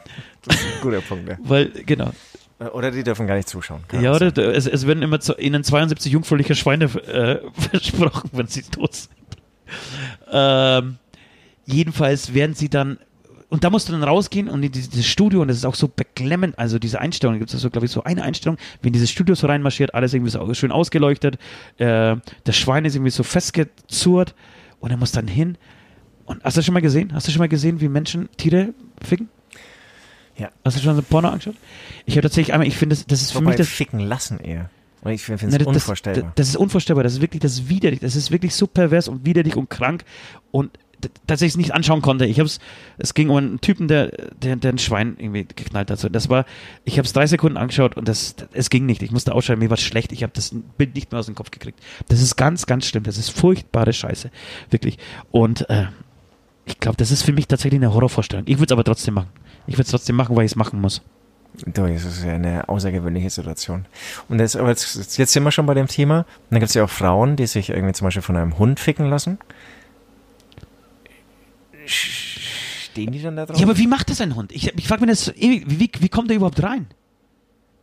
Guter 0.81 1.01
Punkt, 1.01 1.29
ja. 1.29 1.37
weil, 1.41 1.69
genau, 1.85 2.11
Oder 2.59 2.91
die 2.91 3.03
dürfen 3.03 3.25
gar 3.25 3.35
nicht 3.35 3.47
zuschauen. 3.47 3.81
Ja, 4.01 4.13
oder 4.13 4.37
es, 4.37 4.67
es 4.67 4.85
werden 4.85 5.01
immer 5.01 5.21
zu, 5.21 5.33
ihnen 5.35 5.63
72 5.63 6.11
jungfräuliche 6.11 6.55
Schweine 6.55 6.85
äh, 6.85 7.39
versprochen, 7.53 8.29
wenn 8.33 8.47
sie 8.47 8.63
tot 8.63 8.93
sind. 8.95 9.11
Ähm, 10.29 10.97
jedenfalls 11.65 12.33
werden 12.33 12.55
sie 12.55 12.67
dann, 12.67 12.97
und 13.47 13.63
da 13.63 13.69
musst 13.69 13.87
du 13.87 13.93
dann 13.93 14.03
rausgehen 14.03 14.49
und 14.49 14.61
in 14.61 14.73
dieses 14.73 15.07
Studio, 15.07 15.41
und 15.41 15.47
das 15.47 15.55
ist 15.55 15.65
auch 15.65 15.75
so 15.75 15.87
beklemmend, 15.87 16.59
also 16.59 16.79
diese 16.79 16.99
Einstellung, 16.99 17.39
gibt 17.39 17.53
es 17.53 17.61
so, 17.61 17.69
glaube 17.69 17.85
ich, 17.85 17.93
so 17.93 18.03
eine 18.03 18.23
Einstellung, 18.23 18.57
wenn 18.81 18.91
dieses 18.91 19.09
Studio 19.09 19.35
so 19.35 19.47
reinmarschiert, 19.47 19.95
alles 19.95 20.13
irgendwie 20.13 20.31
so 20.31 20.53
schön 20.53 20.73
ausgeleuchtet, 20.73 21.37
äh, 21.77 22.17
das 22.43 22.57
Schwein 22.57 22.83
ist 22.83 22.95
irgendwie 22.95 23.11
so 23.11 23.23
festgezurrt 23.23 24.35
und 24.81 24.91
er 24.91 24.97
muss 24.97 25.13
dann 25.13 25.27
hin. 25.27 25.57
Und 26.25 26.43
hast 26.43 26.57
du 26.57 26.61
schon 26.61 26.73
mal 26.73 26.81
gesehen? 26.81 27.13
Hast 27.13 27.27
du 27.27 27.31
schon 27.31 27.39
mal 27.39 27.47
gesehen, 27.47 27.79
wie 27.79 27.87
Menschen 27.87 28.27
Tiere 28.35 28.73
ficken? 29.01 29.29
Ja. 30.39 30.49
Hast 30.63 30.77
du 30.77 30.81
schon 30.81 30.95
so 30.95 31.01
Porno 31.01 31.27
angeschaut? 31.29 31.55
Ich 32.05 32.13
habe 32.15 32.21
tatsächlich 32.23 32.53
einmal, 32.53 32.67
ich 32.67 32.77
finde, 32.77 32.95
das, 32.95 33.05
das 33.05 33.21
ist 33.21 33.31
für 33.31 33.41
mich 33.41 33.55
das, 33.55 33.67
ficken 33.67 33.99
lassen 33.99 34.39
eher. 34.39 34.69
Und 35.01 35.11
ich 35.11 35.21
finde 35.23 35.45
es 35.47 35.65
unvorstellbar. 35.65 36.23
Das, 36.23 36.31
das 36.35 36.47
ist 36.49 36.55
unvorstellbar. 36.57 37.03
Das 37.03 37.13
ist 37.13 37.21
wirklich, 37.21 37.41
das 37.41 37.53
ist 37.53 37.69
widerlich. 37.69 37.99
Das 37.99 38.15
ist 38.15 38.31
wirklich 38.31 38.55
so 38.55 38.67
pervers 38.67 39.07
und 39.07 39.25
widerlich 39.25 39.55
und 39.55 39.69
krank 39.69 40.03
und 40.51 40.71
d- 41.01 41.09
dass 41.25 41.41
ich 41.41 41.49
es 41.49 41.57
nicht 41.57 41.73
anschauen 41.73 42.01
konnte. 42.01 42.25
Ich 42.25 42.39
hab's, 42.39 42.59
es 42.97 43.13
ging 43.13 43.29
um 43.29 43.37
einen 43.37 43.61
Typen, 43.61 43.87
der, 43.87 44.07
der, 44.41 44.57
der 44.57 44.73
ein 44.73 44.77
Schwein 44.77 45.15
irgendwie 45.17 45.45
geknallt 45.45 45.89
hat. 45.89 46.05
Das 46.13 46.29
war, 46.29 46.45
ich 46.83 46.97
habe 46.97 47.05
es 47.05 47.13
drei 47.13 47.27
Sekunden 47.27 47.57
angeschaut 47.57 47.95
und 47.95 48.09
das, 48.09 48.35
es 48.51 48.69
ging 48.69 48.85
nicht. 48.85 49.01
Ich 49.01 49.11
musste 49.11 49.33
ausschalten. 49.33 49.61
Mir 49.63 49.69
war 49.69 49.77
schlecht. 49.77 50.11
Ich 50.11 50.23
habe 50.23 50.33
das 50.35 50.53
Bild 50.77 50.95
nicht 50.95 51.11
mehr 51.13 51.19
aus 51.19 51.27
dem 51.27 51.35
Kopf 51.35 51.51
gekriegt. 51.51 51.79
Das 52.09 52.21
ist 52.21 52.35
ganz, 52.35 52.65
ganz 52.65 52.85
schlimm. 52.85 53.03
Das 53.03 53.17
ist 53.17 53.29
furchtbare 53.29 53.93
Scheiße, 53.93 54.31
wirklich. 54.69 54.97
Und 55.31 55.69
äh, 55.69 55.85
ich 56.65 56.77
glaube, 56.79 56.97
das 56.97 57.09
ist 57.11 57.23
für 57.23 57.31
mich 57.31 57.47
tatsächlich 57.47 57.79
eine 57.81 57.93
Horrorvorstellung. 57.93 58.45
Ich 58.47 58.57
würde 58.57 58.65
es 58.65 58.71
aber 58.73 58.83
trotzdem 58.83 59.13
machen. 59.13 59.29
Ich 59.69 59.75
würde 59.75 59.83
es 59.83 59.91
trotzdem 59.91 60.15
machen, 60.15 60.35
weil 60.35 60.45
ich 60.45 60.51
es 60.53 60.55
machen 60.55 60.81
muss. 60.81 61.03
Du, 61.65 61.85
das 61.85 62.03
ist 62.03 62.23
ja 62.23 62.33
eine 62.33 62.67
außergewöhnliche 62.67 63.29
Situation. 63.29 63.85
Und 64.27 64.39
das, 64.39 64.55
aber 64.55 64.69
jetzt, 64.69 65.17
jetzt 65.17 65.31
sind 65.31 65.43
wir 65.43 65.51
schon 65.51 65.67
bei 65.67 65.75
dem 65.75 65.87
Thema. 65.87 66.19
Und 66.19 66.25
dann 66.49 66.59
gibt 66.59 66.69
es 66.69 66.73
ja 66.73 66.83
auch 66.83 66.89
Frauen, 66.89 67.35
die 67.35 67.45
sich 67.45 67.69
irgendwie 67.69 67.93
zum 67.93 68.05
Beispiel 68.05 68.23
von 68.23 68.35
einem 68.35 68.57
Hund 68.57 68.79
ficken 68.79 69.09
lassen. 69.09 69.37
Stehen 71.85 73.11
die 73.11 73.21
dann 73.21 73.35
da 73.35 73.45
drauf? 73.45 73.57
Ja, 73.59 73.65
aber 73.65 73.77
wie 73.77 73.85
macht 73.85 74.09
das 74.09 74.21
ein 74.21 74.35
Hund? 74.35 74.51
Ich, 74.51 74.75
ich 74.75 74.87
frage 74.87 75.05
mich 75.05 75.11
das 75.11 75.35
ewig, 75.35 75.65
wie, 75.67 75.91
wie 75.99 76.09
kommt 76.09 76.31
er 76.31 76.37
überhaupt 76.37 76.63
rein? 76.63 76.87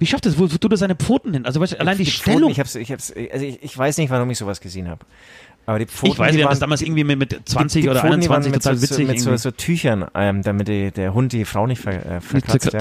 Wie 0.00 0.06
schafft 0.06 0.26
das? 0.26 0.38
Wo, 0.38 0.50
wo 0.50 0.56
tut 0.56 0.72
er 0.72 0.78
seine 0.78 0.96
Pfoten 0.96 1.32
hin? 1.32 1.46
Also 1.46 1.60
weißt, 1.60 1.74
du, 1.74 1.80
allein 1.80 1.98
die, 1.98 2.04
Pfoten, 2.04 2.32
Stellung. 2.32 2.50
Ich, 2.50 2.58
hab's, 2.58 2.74
ich, 2.74 2.90
hab's, 2.90 3.12
also 3.12 3.44
ich, 3.44 3.62
ich 3.62 3.78
weiß 3.78 3.98
nicht, 3.98 4.10
warum 4.10 4.28
ich 4.30 4.38
sowas 4.38 4.60
gesehen 4.60 4.88
habe. 4.88 5.06
Aber 5.66 5.80
die 5.80 5.86
Pfoten, 5.86 6.12
ich 6.12 6.18
weiß 6.18 6.30
die 6.30 6.36
nicht, 6.36 6.38
wir 6.38 6.44
haben 6.44 6.48
waren, 6.48 6.52
das 6.52 6.58
damals 6.60 6.82
irgendwie 6.82 7.02
mit, 7.04 7.18
mit 7.18 7.48
20 7.48 7.82
die 7.82 7.88
oder 7.88 8.00
Pfoten, 8.00 8.20
die 8.20 8.28
waren 8.28 8.36
21 8.44 8.52
mit 8.52 8.62
total 8.62 8.76
so, 8.76 8.82
witzig. 8.82 9.08
Mit 9.08 9.20
so, 9.20 9.36
so 9.36 9.50
Tüchern, 9.50 10.06
ähm, 10.14 10.42
damit 10.42 10.68
die, 10.68 10.92
der 10.92 11.12
Hund 11.12 11.32
die 11.32 11.44
Frau 11.44 11.66
nicht 11.66 11.80
ver, 11.82 12.06
äh, 12.06 12.20
verkratzt. 12.20 12.72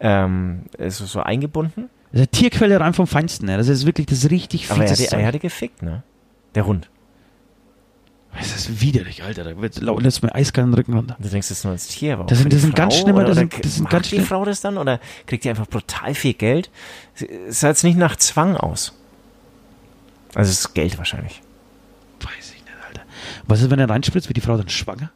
ja. 0.00 0.24
ähm, 0.24 0.62
so, 0.88 1.04
so 1.06 1.20
eingebunden. 1.20 1.90
Das 2.12 2.20
ist 2.20 2.20
eine 2.20 2.28
Tierquelle 2.28 2.78
rein 2.78 2.94
vom 2.94 3.06
Feinsten. 3.06 3.48
Ja. 3.48 3.56
Das 3.56 3.66
ist 3.68 3.86
wirklich, 3.86 4.06
das 4.06 4.18
ist 4.24 4.30
richtig 4.30 4.70
Aber 4.70 4.84
er, 4.84 4.94
die- 4.94 5.02
er 5.04 5.08
Zeug. 5.10 5.24
hatte 5.24 5.38
gefickt, 5.40 5.82
ne? 5.82 6.02
Der 6.54 6.64
Hund. 6.66 6.88
Das 8.38 8.54
ist 8.54 8.80
widerlich, 8.80 9.22
Alter. 9.24 9.44
Da 9.44 9.60
wird- 9.60 9.80
lässt 10.02 10.22
mir 10.22 10.34
eiskalt 10.34 10.66
den 10.68 10.74
Rücken 10.74 10.94
runter. 10.94 11.16
Du 11.18 11.28
denkst, 11.28 11.48
das 11.48 11.58
ist 11.58 11.64
nur 11.64 11.72
als 11.72 11.88
Tier. 11.88 12.14
aber 12.14 12.24
Das 12.24 12.38
sind- 12.38 12.52
das 12.52 12.58
die 12.60 12.62
sind 12.66 12.74
ganz 12.76 12.94
Frau? 12.94 13.02
schlimme- 13.02 13.18
Oder, 13.18 13.28
das 13.28 13.36
oder 13.38 13.40
sind- 13.50 13.64
das 13.64 13.74
sind 13.74 13.82
macht 13.84 13.92
ganz 13.92 14.08
die 14.08 14.14
schlimm- 14.14 14.24
Frau 14.26 14.44
das 14.44 14.60
dann 14.62 14.78
oder 14.78 15.00
kriegt 15.26 15.44
die 15.44 15.50
einfach 15.50 15.66
brutal 15.66 16.14
viel 16.14 16.32
Geld? 16.34 16.70
Es 17.48 17.60
sah 17.60 17.68
jetzt 17.68 17.84
nicht 17.84 17.98
nach 17.98 18.16
Zwang 18.16 18.56
aus. 18.56 18.94
Also 20.34 20.50
es 20.50 20.60
ist 20.60 20.74
Geld 20.74 20.96
wahrscheinlich. 20.96 21.42
Weiß 22.20 22.52
ich 22.56 22.62
nicht, 22.62 22.72
Alter. 22.88 23.02
Was 23.46 23.62
ist, 23.62 23.70
wenn 23.70 23.78
er 23.78 23.88
reinspritzt? 23.88 24.28
Wird 24.28 24.36
die 24.36 24.40
Frau 24.40 24.56
dann 24.56 24.68
schwanger? 24.68 25.10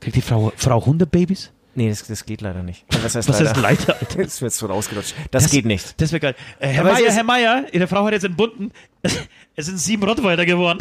Kriegt 0.00 0.16
die 0.16 0.22
Frau, 0.22 0.52
Frau 0.56 0.84
Hundebabys? 0.84 1.52
Nee, 1.74 1.88
das, 1.88 2.06
das 2.06 2.26
geht 2.26 2.42
leider 2.42 2.62
nicht. 2.62 2.84
Was 3.02 3.14
heißt 3.14 3.28
Was 3.28 3.40
leider? 3.40 3.50
ist 3.50 3.56
leider, 3.56 3.98
Alter? 3.98 4.18
Das 4.24 4.42
wird 4.42 4.52
so 4.52 4.66
rausgerutscht. 4.66 5.14
Das, 5.30 5.50
geht 5.50 5.64
nicht. 5.64 6.00
Das 6.00 6.12
wäre 6.12 6.20
geil. 6.20 6.34
Äh, 6.58 6.68
Herr 6.68 6.84
Meier, 6.84 7.10
Herr 7.10 7.24
Meier, 7.24 7.64
Ihre 7.72 7.86
Frau 7.86 8.04
hat 8.04 8.12
jetzt 8.12 8.24
entbunden. 8.24 8.72
Es 9.54 9.66
sind 9.66 9.78
sieben 9.78 10.02
Rottweiler 10.02 10.46
geworden. 10.46 10.78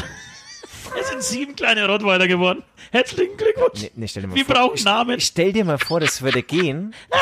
Es 1.00 1.10
sind 1.10 1.24
sieben 1.24 1.56
kleine 1.56 1.88
Rottweiler 1.88 2.28
geworden. 2.28 2.64
Herzlichen 2.92 3.38
Glückwunsch. 3.38 3.82
Nee, 3.82 3.92
nee, 3.96 4.08
stell 4.08 4.24
dir 4.24 4.28
mal 4.30 4.36
Wir 4.36 4.46
vor, 4.46 4.56
brauchen 4.56 4.76
ich- 4.76 4.84
Namen. 4.86 5.20
Stell 5.22 5.54
dir 5.54 5.64
mal 5.66 5.78
vor, 5.78 6.00
das 6.00 6.22
würde 6.22 6.44
gehen. 6.44 6.94
Das, 7.10 7.22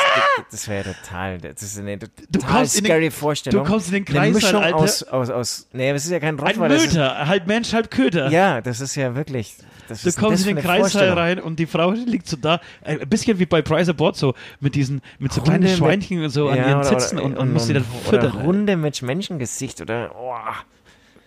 das 0.50 0.68
wäre 0.68 0.94
total, 0.94 1.38
das 1.38 1.62
ist 1.62 1.78
eine 1.78 1.98
total 1.98 2.10
kommst 2.40 2.76
in 2.76 2.84
den- 2.84 2.90
scary 2.90 3.10
Vorstellung. 3.10 3.64
du 3.64 3.70
kommst 3.70 3.92
in 3.92 4.04
den 4.04 4.16
Eine 4.16 4.32
Kreißsaal, 4.32 4.32
Mischung 4.32 4.62
Alter. 4.62 4.76
aus, 4.76 5.02
aus, 5.04 5.30
aus, 5.30 5.68
nee, 5.72 5.92
das 5.92 6.04
ist 6.04 6.10
ja 6.10 6.18
kein 6.20 6.38
Ein 6.40 6.44
Rottweiler. 6.46 6.74
ist- 6.74 6.86
Möter, 6.94 7.26
halb 7.26 7.46
Mensch, 7.46 7.72
halb 7.72 7.90
Köter. 7.90 8.30
Ja, 8.30 8.60
das 8.60 8.80
ist 8.80 8.94
ja 8.96 9.14
wirklich. 9.14 9.54
Das 9.88 10.02
Du 10.02 10.12
kommst 10.12 10.46
in 10.46 10.54
den 10.56 10.64
eine 10.66 10.80
Vorstellung. 10.80 11.18
rein 11.18 11.40
und 11.40 11.58
die 11.58 11.66
Frau 11.66 11.90
liegt 11.90 12.28
so 12.28 12.36
da, 12.36 12.60
äh, 12.84 12.98
ein 13.00 13.08
bisschen 13.08 13.38
wie 13.40 13.46
bei 13.46 13.60
Price 13.60 13.88
Aboard, 13.88 14.16
so 14.16 14.34
mit 14.60 14.76
diesen, 14.76 15.02
mit 15.18 15.32
so 15.32 15.40
kleinen 15.42 15.64
mit- 15.64 15.76
Schweinchen 15.76 16.22
und 16.22 16.30
so 16.30 16.48
an 16.48 16.58
Ja, 16.58 16.68
ihren 16.68 16.78
oder- 16.80 16.98
Zitzen 16.98 17.18
oder- 17.18 17.26
und, 17.26 17.38
und 17.38 17.52
muss 17.52 17.66
sie 17.66 17.72
dann 17.74 17.84
Oder 18.06 18.22
füttern. 18.22 18.42
Hunde 18.44 18.76
mit 18.76 19.02
Menschengesicht 19.02 19.80
oder. 19.80 20.12
Oh, 20.16 20.34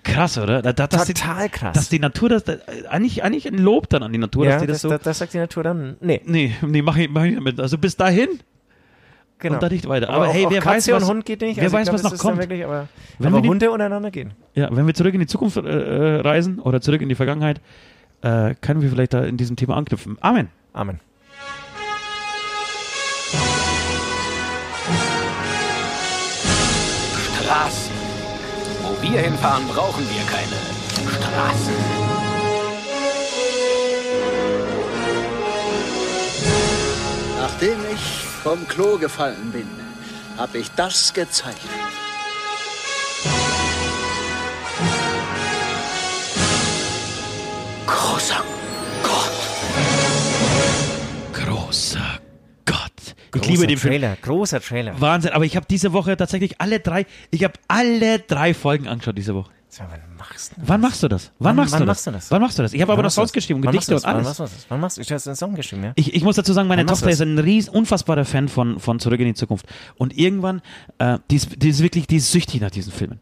Krass, 0.03 0.37
oder? 0.37 0.61
Da, 0.61 0.73
da, 0.73 0.87
total 0.87 1.47
die, 1.47 1.51
krass. 1.51 1.73
Dass 1.75 1.89
die 1.89 1.99
Natur 1.99 2.29
das, 2.29 2.43
da, 2.43 2.55
eigentlich, 2.89 3.23
eigentlich 3.23 3.47
ein 3.47 3.57
Lob 3.57 3.89
dann 3.89 4.03
an 4.03 4.11
die 4.11 4.19
Natur, 4.19 4.45
ja, 4.45 4.51
dass 4.51 4.61
die 4.61 4.67
das, 4.67 4.75
das, 4.75 4.81
so. 4.81 4.89
das, 4.89 5.01
das 5.01 5.17
sagt 5.19 5.33
die 5.33 5.37
Natur 5.37 5.63
dann. 5.63 5.95
Nee, 6.01 6.21
nee, 6.25 6.53
nee, 6.61 6.81
mach 6.81 6.97
ich, 6.97 7.09
mach 7.09 7.23
ich 7.23 7.35
damit. 7.35 7.59
Also 7.59 7.77
bis 7.77 7.95
dahin 7.95 8.27
genau. 9.39 9.55
und 9.55 9.63
da 9.63 9.69
nicht 9.69 9.87
weiter. 9.87 10.09
Aber, 10.09 10.27
auch, 10.27 10.33
hey, 10.33 10.45
auch 10.45 10.51
wer 10.51 10.61
Katze 10.61 10.91
weiß, 10.91 11.01
was, 11.01 11.03
und 11.03 11.09
Hund 11.09 11.25
geht 11.25 11.41
nicht. 11.41 11.57
wer 11.57 11.63
Also 11.63 11.77
weiß, 11.77 11.83
glaub, 11.87 11.93
was 11.95 12.01
das 12.01 12.11
noch 12.13 12.19
kommt. 12.19 12.39
Wirklich, 12.39 12.65
aber 12.65 12.89
Wenn 13.19 13.27
aber 13.27 13.37
wir 13.37 13.41
die- 13.43 13.49
Hunde 13.49 13.71
untereinander 13.71 14.11
gehen. 14.11 14.33
Ja, 14.55 14.69
wenn 14.75 14.85
wir 14.87 14.93
zurück 14.93 15.13
in 15.13 15.19
die 15.21 15.27
Zukunft 15.27 15.57
äh, 15.57 15.61
äh, 15.61 16.21
reisen 16.21 16.59
oder 16.59 16.81
zurück 16.81 17.01
in 17.01 17.09
die 17.09 17.15
Vergangenheit, 17.15 17.61
äh, 18.21 18.55
können 18.55 18.81
wir 18.81 18.89
vielleicht 18.89 19.13
da 19.13 19.23
in 19.23 19.37
diesem 19.37 19.55
Thema 19.55 19.77
anknüpfen. 19.77 20.17
Amen. 20.21 20.49
Amen. 20.73 20.99
Straßen. 27.41 27.92
Wir 29.13 29.21
hinfahren, 29.21 29.67
brauchen 29.67 30.03
wir 30.09 30.23
keine 30.25 30.57
Straßen. 31.07 31.73
Nachdem 37.37 37.77
ich 37.93 38.25
vom 38.41 38.67
Klo 38.67 38.97
gefallen 38.97 39.51
bin, 39.51 39.69
habe 40.35 40.57
ich 40.57 40.71
das 40.71 41.13
gezeichnet. 41.13 41.69
Gott. 53.33 53.41
Ich 53.41 53.47
Großer 53.47 53.61
liebe 53.61 53.67
den 53.67 53.77
Film. 53.77 53.91
Trailer, 53.93 54.15
großer 54.21 54.61
Trailer. 54.61 55.01
Wahnsinn, 55.01 55.31
aber 55.31 55.45
ich 55.45 55.55
habe 55.55 55.65
diese 55.69 55.91
Woche 55.91 56.15
tatsächlich 56.15 56.61
alle 56.61 56.79
drei, 56.79 57.05
ich 57.31 57.43
habe 57.43 57.55
alle 57.67 58.19
drei 58.19 58.53
Folgen 58.53 58.87
angeschaut 58.87 59.17
diese 59.17 59.35
Woche. 59.35 59.51
Mal, 59.79 59.87
wann 59.89 60.17
machst 60.17 60.51
du 60.51 60.55
Wann 60.67 60.81
machst 60.81 61.01
du 61.01 61.07
das? 61.07 61.31
Wann, 61.39 61.55
machst, 61.55 61.73
wann 61.73 61.79
du 61.79 61.85
machst 61.87 62.05
das? 62.05 62.13
du 62.13 62.17
das? 62.17 62.31
Wann 62.31 62.41
machst 62.41 62.59
du 62.59 62.61
das? 62.61 62.73
Ich 62.73 62.81
habe 62.81 62.91
aber 62.93 63.01
noch 63.01 63.07
machst 63.07 63.15
Songs 63.15 63.29
das? 63.29 63.33
geschrieben, 63.33 63.61
machst 63.61 63.71
Gedichte 63.73 63.95
und 63.95 64.03
das? 64.03 64.05
alles. 64.05 64.17
Wann 64.17 64.23
machst 64.25 64.39
du 64.39 64.43
das? 64.43 64.65
Wann 64.69 64.79
machst 64.79 64.97
du 64.97 65.01
Du 65.01 65.13
hast 65.15 65.27
einen 65.27 65.35
Song 65.35 65.55
geschrieben, 65.55 65.83
ja? 65.83 65.91
Ich, 65.95 66.13
ich 66.13 66.23
muss 66.23 66.35
dazu 66.35 66.53
sagen, 66.53 66.67
meine 66.67 66.83
machst 66.83 67.01
Tochter 67.01 67.11
ist 67.11 67.21
ein 67.21 67.39
ries 67.39 67.69
unfassbarer 67.69 68.23
Fan 68.23 68.49
von, 68.49 68.79
von 68.79 68.99
Zurück 68.99 69.19
in 69.19 69.25
die 69.25 69.33
Zukunft. 69.33 69.65
Und 69.95 70.15
irgendwann, 70.15 70.61
äh, 70.99 71.17
die, 71.31 71.37
ist, 71.37 71.63
die 71.63 71.69
ist 71.69 71.81
wirklich, 71.81 72.05
die 72.05 72.17
ist 72.17 72.31
süchtig 72.31 72.61
nach 72.61 72.69
diesen 72.69 72.93
Filmen. 72.93 73.19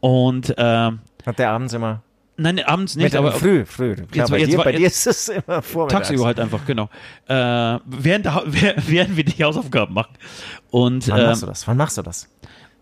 Und, 0.00 0.50
äh, 0.58 0.62
Hat 0.62 1.38
der 1.38 1.50
abends 1.50 1.72
immer. 1.72 2.02
Nein, 2.42 2.60
abends 2.64 2.96
nicht, 2.96 3.04
Mit, 3.04 3.14
aber 3.16 3.32
früh, 3.32 3.64
früh. 3.64 3.94
Klar, 3.94 4.06
Jetzt 4.12 4.30
bei, 4.30 4.38
jetzt 4.38 4.52
dir, 4.52 4.58
war- 4.58 4.64
bei 4.64 4.72
dir 4.72 4.86
ist 4.86 5.06
es 5.06 5.28
immer 5.28 5.62
vormittags. 5.62 6.08
tagsüber 6.08 6.26
halt 6.26 6.40
einfach, 6.40 6.64
genau. 6.66 6.90
Äh, 7.28 7.34
während, 7.86 8.26
während 8.46 9.16
wir 9.16 9.24
die 9.24 9.42
Hausaufgaben 9.44 9.94
machen. 9.94 10.14
Und, 10.70 11.08
Wann 11.08 11.20
ähm, 11.20 11.26
machst 11.26 11.42
du 11.42 11.46
das? 11.46 11.66
Wann 11.68 11.76
machst 11.76 11.98
du 11.98 12.02
das? 12.02 12.28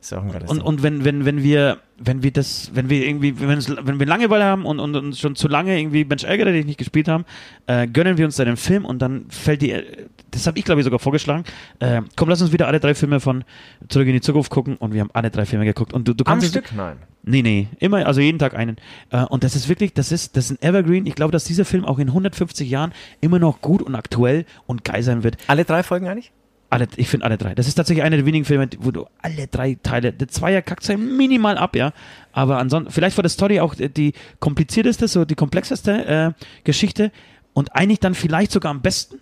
Ist 0.01 0.15
auch 0.15 0.23
ein 0.23 0.33
geiles 0.33 0.51
Und, 0.51 0.61
und 0.63 0.83
wenn, 0.83 1.05
wenn, 1.05 1.27
wenn 1.27 1.43
wir, 1.43 1.77
wenn 1.99 2.23
wir 2.23 2.31
das, 2.31 2.71
wenn 2.75 2.89
wir 2.89 3.07
irgendwie, 3.07 3.39
wenn, 3.39 3.59
wenn 3.87 3.99
wir 4.01 4.07
Langeweile 4.07 4.45
haben 4.45 4.65
und, 4.65 4.81
und, 4.81 4.97
und 4.97 5.17
schon 5.17 5.37
zu 5.37 5.47
lange 5.47 5.79
irgendwie 5.79 6.05
Mensch 6.07 6.25
ärgere 6.25 6.53
dich 6.53 6.65
nicht 6.65 6.79
gespielt 6.79 7.07
haben, 7.07 7.27
äh, 7.67 7.87
gönnen 7.87 8.17
wir 8.17 8.25
uns 8.25 8.37
dann 8.37 8.47
den 8.47 8.57
Film 8.57 8.87
und 8.87 9.01
dann 9.03 9.27
fällt 9.29 9.61
die, 9.61 9.73
äh, 9.73 10.07
das 10.31 10.47
habe 10.47 10.59
ich 10.59 10.65
glaube 10.65 10.81
ich 10.81 10.85
sogar 10.85 10.99
vorgeschlagen, 11.01 11.45
äh, 11.81 12.01
komm, 12.17 12.31
lass 12.31 12.41
uns 12.41 12.51
wieder 12.53 12.67
alle 12.67 12.81
drei 12.81 12.95
Filme 12.95 13.21
von 13.21 13.45
Zurück 13.89 14.07
in 14.07 14.15
die 14.15 14.23
Zukunft 14.23 14.51
gucken 14.51 14.77
und 14.77 14.95
wir 14.95 15.01
haben 15.03 15.11
alle 15.13 15.31
drei 15.31 15.45
Filme 15.45 15.67
geguckt 15.67 15.93
und 15.93 16.09
du, 16.09 16.15
du 16.15 16.25
Am 16.25 16.33
kannst 16.33 16.47
es- 16.47 16.51
Stück? 16.53 16.73
Nein. 16.75 16.97
Nee, 17.23 17.43
nee, 17.43 17.69
immer, 17.81 18.07
also 18.07 18.23
jeden 18.23 18.39
Tag 18.39 18.55
einen. 18.55 18.77
Äh, 19.11 19.25
und 19.25 19.45
das 19.45 19.55
ist 19.55 19.69
wirklich, 19.69 19.93
das 19.93 20.11
ist, 20.11 20.39
das 20.39 20.51
ist 20.51 20.53
ein 20.63 20.67
Evergreen. 20.67 21.05
Ich 21.05 21.15
glaube, 21.15 21.33
dass 21.33 21.45
dieser 21.45 21.67
Film 21.67 21.85
auch 21.85 21.99
in 21.99 22.09
150 22.09 22.71
Jahren 22.71 22.93
immer 23.21 23.39
noch 23.39 23.61
gut 23.61 23.83
und 23.83 23.95
aktuell 23.95 24.47
und 24.67 24.85
geil 24.85 25.03
sein 25.03 25.23
wird. 25.23 25.37
Alle 25.47 25.67
drei 25.67 25.83
Folgen 25.83 26.09
eigentlich? 26.09 26.33
Alle, 26.71 26.87
ich 26.97 27.09
finde 27.09 27.27
alle 27.27 27.37
drei. 27.37 27.55
Das 27.55 27.67
ist 27.67 27.75
tatsächlich 27.75 28.05
einer 28.05 28.17
der 28.17 28.27
wenigen 28.27 28.45
Filme, 28.45 28.69
wo 28.79 28.93
du 28.93 29.07
alle 29.21 29.49
drei 29.49 29.77
Teile, 29.83 30.13
der 30.13 30.29
Zweier 30.29 30.63
kackt 30.63 30.85
sein 30.85 31.17
minimal 31.17 31.59
ab, 31.59 31.75
ja. 31.75 31.93
Aber 32.33 32.59
ansonsten, 32.59 32.93
vielleicht 32.93 33.17
war 33.19 33.25
die 33.25 33.29
Story 33.29 33.59
auch 33.59 33.75
die 33.77 34.13
komplizierteste, 34.39 35.09
so 35.09 35.25
die 35.25 35.35
komplexeste 35.35 36.07
äh, 36.07 36.33
Geschichte 36.63 37.11
und 37.55 37.75
eigentlich 37.75 37.99
dann 37.99 38.15
vielleicht 38.15 38.53
sogar 38.53 38.71
am 38.71 38.83
besten. 38.83 39.21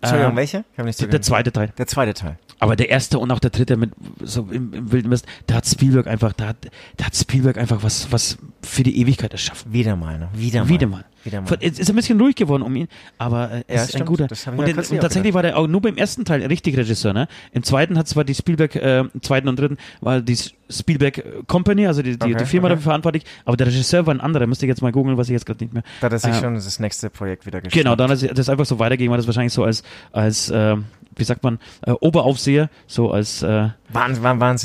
Entschuldigung, 0.00 0.34
Äh, 0.34 0.36
welche? 0.36 0.64
Nicht 0.84 1.00
der, 1.00 1.08
der 1.08 1.22
zweite 1.22 1.50
Teil. 1.50 1.72
Der 1.76 1.86
zweite 1.88 2.14
Teil. 2.14 2.38
Aber 2.60 2.76
der 2.76 2.88
erste 2.90 3.18
und 3.18 3.30
auch 3.32 3.40
der 3.40 3.50
dritte 3.50 3.76
mit 3.76 3.90
so 4.22 4.46
im, 4.50 4.72
im 4.72 4.92
Wilden 4.92 5.10
West, 5.10 5.26
da 5.48 5.56
hat 5.56 5.66
Spielberg 5.66 6.06
einfach, 6.06 6.32
da 6.32 6.48
hat, 6.48 6.56
da 6.96 7.06
hat 7.06 7.16
Spielberg 7.16 7.58
einfach 7.58 7.82
was, 7.82 8.12
was 8.12 8.38
für 8.62 8.84
die 8.84 8.98
Ewigkeit 9.00 9.32
erschaffen. 9.32 9.72
Wieder 9.72 9.96
mal, 9.96 10.18
ne? 10.18 10.28
Wieder 10.34 10.60
mal. 10.60 10.68
Wieder 10.68 10.86
mal. 10.86 11.04
Wieder 11.24 11.40
mal. 11.40 11.56
Es 11.60 11.78
ist 11.78 11.88
ein 11.90 11.96
bisschen 11.96 12.20
ruhig 12.20 12.34
geworden 12.36 12.62
um 12.62 12.74
ihn, 12.76 12.88
aber 13.18 13.50
äh, 13.50 13.64
er 13.66 13.76
Ja, 13.76 13.82
ist 13.82 13.88
ein 13.88 13.88
stimmt. 13.88 14.06
guter. 14.06 14.24
Hab 14.24 14.32
ich 14.32 14.46
und, 14.46 14.64
kürzlich 14.64 14.90
und 14.98 15.00
tatsächlich 15.00 15.34
war 15.34 15.42
der 15.42 15.56
auch 15.58 15.66
nur 15.66 15.80
beim 15.80 15.96
ersten 15.96 16.24
Teil 16.24 16.42
richtig 16.46 16.76
Regisseur. 16.76 17.12
Ne? 17.12 17.28
Im 17.52 17.62
zweiten 17.62 17.96
hat 17.98 18.06
zwar 18.08 18.24
die 18.24 18.34
Spielberg, 18.34 18.76
äh, 18.76 19.00
im 19.00 19.22
zweiten 19.22 19.48
und 19.48 19.58
dritten 19.58 19.78
war 20.00 20.20
die 20.20 20.36
Spielberg 20.70 21.22
Company, 21.46 21.86
also 21.86 22.02
die, 22.02 22.18
die, 22.18 22.24
Okay, 22.24 22.34
die 22.36 22.44
Firma 22.46 22.66
okay. 22.68 22.74
dafür 22.76 22.82
verantwortlich, 22.84 23.24
aber 23.44 23.56
der 23.56 23.66
Regisseur 23.66 24.06
war 24.06 24.14
ein 24.14 24.20
anderer. 24.20 24.46
Müsste 24.46 24.66
ich 24.66 24.68
jetzt 24.68 24.82
mal 24.82 24.92
googeln, 24.92 25.16
was 25.16 25.28
ich 25.28 25.32
jetzt 25.32 25.46
gerade 25.46 25.62
nicht 25.64 25.72
mehr. 25.74 25.82
Da 26.00 26.06
hat 26.06 26.12
er 26.12 26.18
sich 26.18 26.30
äh, 26.32 26.40
schon 26.40 26.54
das 26.54 26.78
nächste 26.80 27.10
Projekt 27.10 27.46
wieder 27.46 27.60
geschrieben. 27.60 27.84
Genau, 27.84 27.96
dann 27.96 28.10
hat 28.10 28.22
er 28.22 28.34
das 28.34 28.48
einfach 28.48 28.66
so 28.66 28.78
weitergegeben, 28.78 29.10
war 29.10 29.16
das 29.18 29.26
wahrscheinlich 29.26 29.52
so 29.52 29.64
als, 29.64 29.82
als 30.12 30.50
äh, 30.50 30.76
wie 31.16 31.24
sagt 31.24 31.42
man, 31.44 31.58
äh, 31.86 31.92
Oberaufseher, 31.92 32.70
so 32.88 33.12
als 33.12 33.42
äh, 33.42 33.68
Wahnsinn, 33.92 34.24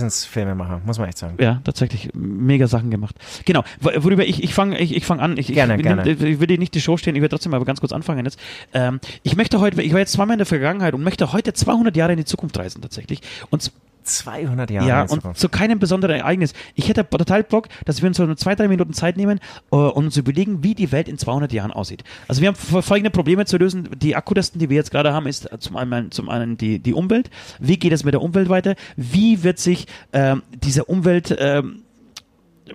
Wahnsinnsfilmemacher, 0.10 0.82
muss 0.86 0.98
man 0.98 1.08
echt 1.10 1.18
sagen. 1.20 1.36
ja, 1.40 1.62
tatsächlich 1.64 2.10
mega 2.16 2.66
Sachen 2.68 2.90
gemacht. 2.90 3.16
Genau, 3.46 3.64
wo- 3.80 3.92
worüber 3.98 4.26
ich, 4.26 4.44
ich 4.44 4.54
fange 4.54 4.80
ich, 4.80 4.96
ich 4.96 5.06
fang 5.06 5.20
an. 5.20 5.38
Ich, 5.38 5.48
Gerne, 5.48 5.76
ich, 5.78 5.84
gerne. 5.84 6.10
Ich, 6.10 6.22
ich 6.22 6.40
will 6.40 6.48
dir 6.50 6.58
nicht 6.60 6.74
die 6.76 6.82
Show 6.82 6.98
stehen, 6.98 7.16
ich 7.16 7.22
werde 7.22 7.36
trotzdem 7.36 7.54
aber 7.54 7.66
ganz 7.66 7.80
kurz 7.80 7.92
anfangen 7.94 8.26
jetzt. 8.26 8.40
Ähm, 8.74 9.00
ich 9.24 9.36
möchte 9.36 9.60
heute, 9.60 9.82
ich 9.82 9.94
war 9.94 10.00
jetzt 10.00 10.12
zweimal 10.12 10.34
in 10.34 10.40
der 10.40 10.46
Vergangenheit 10.46 10.94
und 10.94 11.04
möchte 11.04 11.32
heute 11.34 11.54
200 11.54 11.96
Jahre 11.96 12.12
in 12.14 12.18
die 12.18 12.26
Zukunft 12.26 12.58
reisen 12.58 12.82
tatsächlich. 12.82 13.22
Und 13.50 13.62
z- 13.62 13.74
200 14.02 14.72
Jahre. 14.72 14.88
ja, 14.88 15.02
und 15.04 15.38
zu 15.38 15.50
keinem 15.50 15.78
besonderen 15.78 16.16
Ereignis. 16.16 16.54
Ich 16.74 16.88
hätte 16.90 17.08
total 17.08 17.44
Bock, 17.44 17.68
dass 17.86 18.02
wir 18.02 18.08
uns 18.08 18.18
so 18.18 18.34
zwei, 18.34 18.56
drei 18.56 18.68
Minuten 18.68 18.94
Zeit 18.94 19.18
nehmen 19.18 19.40
äh, 19.72 19.76
und 19.76 20.06
uns 20.06 20.18
überlegen, 20.18 20.64
wie 20.64 20.74
die 20.74 20.92
Welt 20.92 21.08
in 21.08 21.20
200 21.20 21.52
Jahren 21.54 21.72
aussieht. 21.72 22.04
Also 22.28 22.42
wir 22.42 22.48
haben 22.48 22.56
folgende 22.56 23.12
Probleme 23.12 23.46
zu 23.46 23.58
lösen. 23.58 23.88
Die 23.98 24.16
akutesten, 24.16 24.58
die 24.60 24.70
wir 24.70 24.78
jetzt 24.78 24.90
gerade 24.90 25.14
haben, 25.14 25.28
ist 25.28 25.48
zum 25.60 25.76
einen, 25.76 26.10
zum 26.12 26.28
einen 26.30 26.58
die, 26.58 26.80
die 26.80 26.94
Umwelt. 26.94 27.30
Wie 27.60 27.78
geht 27.78 27.92
es 27.94 28.04
mit 28.04 28.14
der 28.16 28.22
Umwelt 28.24 28.50
weiter? 28.50 28.74
Wie 28.96 29.44
wird 29.44 29.60
sich 29.60 29.86
ähm, 30.12 30.42
diese 30.64 30.86
Umwelt 30.86 31.36
ähm, 31.38 31.84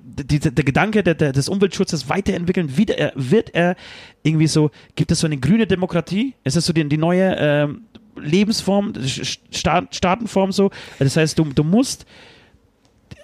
die, 0.02 0.38
der 0.38 0.64
Gedanke 0.64 1.02
der, 1.02 1.14
der, 1.14 1.32
des 1.32 1.48
Umweltschutzes 1.48 2.08
weiterentwickeln, 2.08 2.76
wieder, 2.76 2.98
er, 2.98 3.12
wird 3.14 3.54
er 3.54 3.76
irgendwie 4.22 4.46
so, 4.46 4.70
gibt 4.96 5.10
es 5.10 5.20
so 5.20 5.26
eine 5.26 5.38
grüne 5.38 5.66
Demokratie? 5.66 6.34
Ist 6.44 6.56
das 6.56 6.66
so 6.66 6.72
die, 6.72 6.88
die 6.88 6.96
neue 6.96 7.36
ähm, 7.38 7.82
Lebensform, 8.16 8.92
Staat, 9.50 9.94
Staatenform 9.94 10.52
so? 10.52 10.70
Das 10.98 11.16
heißt, 11.16 11.38
du, 11.38 11.44
du 11.44 11.64
musst, 11.64 12.06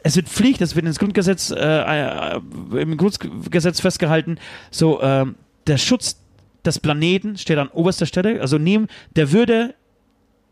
es 0.02 0.16
wird 0.16 0.28
Pflicht, 0.28 0.60
es 0.60 0.74
wird 0.76 0.86
ins 0.86 0.98
Grundgesetz, 0.98 1.50
äh, 1.50 1.56
äh, 1.56 2.40
im 2.80 2.96
Grundgesetz 2.96 3.80
festgehalten, 3.80 4.38
so, 4.70 5.02
ähm, 5.02 5.36
der 5.66 5.78
Schutz 5.78 6.20
des 6.64 6.78
Planeten 6.78 7.36
steht 7.36 7.58
an 7.58 7.68
oberster 7.68 8.06
Stelle, 8.06 8.40
also 8.40 8.58
neben 8.58 8.88
der 9.16 9.32
Würde 9.32 9.74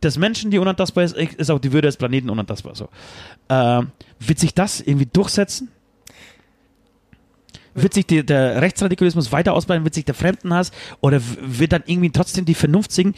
des 0.03 0.17
Menschen, 0.17 0.51
die 0.51 0.59
unantastbar 0.59 1.05
ist, 1.05 1.17
ist 1.17 1.51
auch 1.51 1.59
die 1.59 1.73
Würde 1.73 1.89
des 1.89 1.97
Planeten 1.97 2.31
unantastbar. 2.31 2.75
So. 2.75 2.89
Ähm, 3.49 3.89
wird 4.21 4.39
sich 4.39 4.55
das 4.55 4.81
irgendwie 4.81 5.07
durchsetzen? 5.07 5.71
Wird 7.83 7.95
sich 7.95 8.07
die, 8.07 8.25
der 8.25 8.61
Rechtsradikalismus 8.63 9.33
weiter 9.33 9.53
ausbreiten? 9.55 9.85
Wird 9.85 9.95
sich 9.95 10.05
der 10.05 10.15
Fremdenhass? 10.15 10.73
Oder 11.01 11.21
wird 11.41 11.73
dann 11.73 11.83
irgendwie 11.87 12.11
trotzdem 12.11 12.45
die 12.45 12.55
Vernunftigen? 12.55 13.15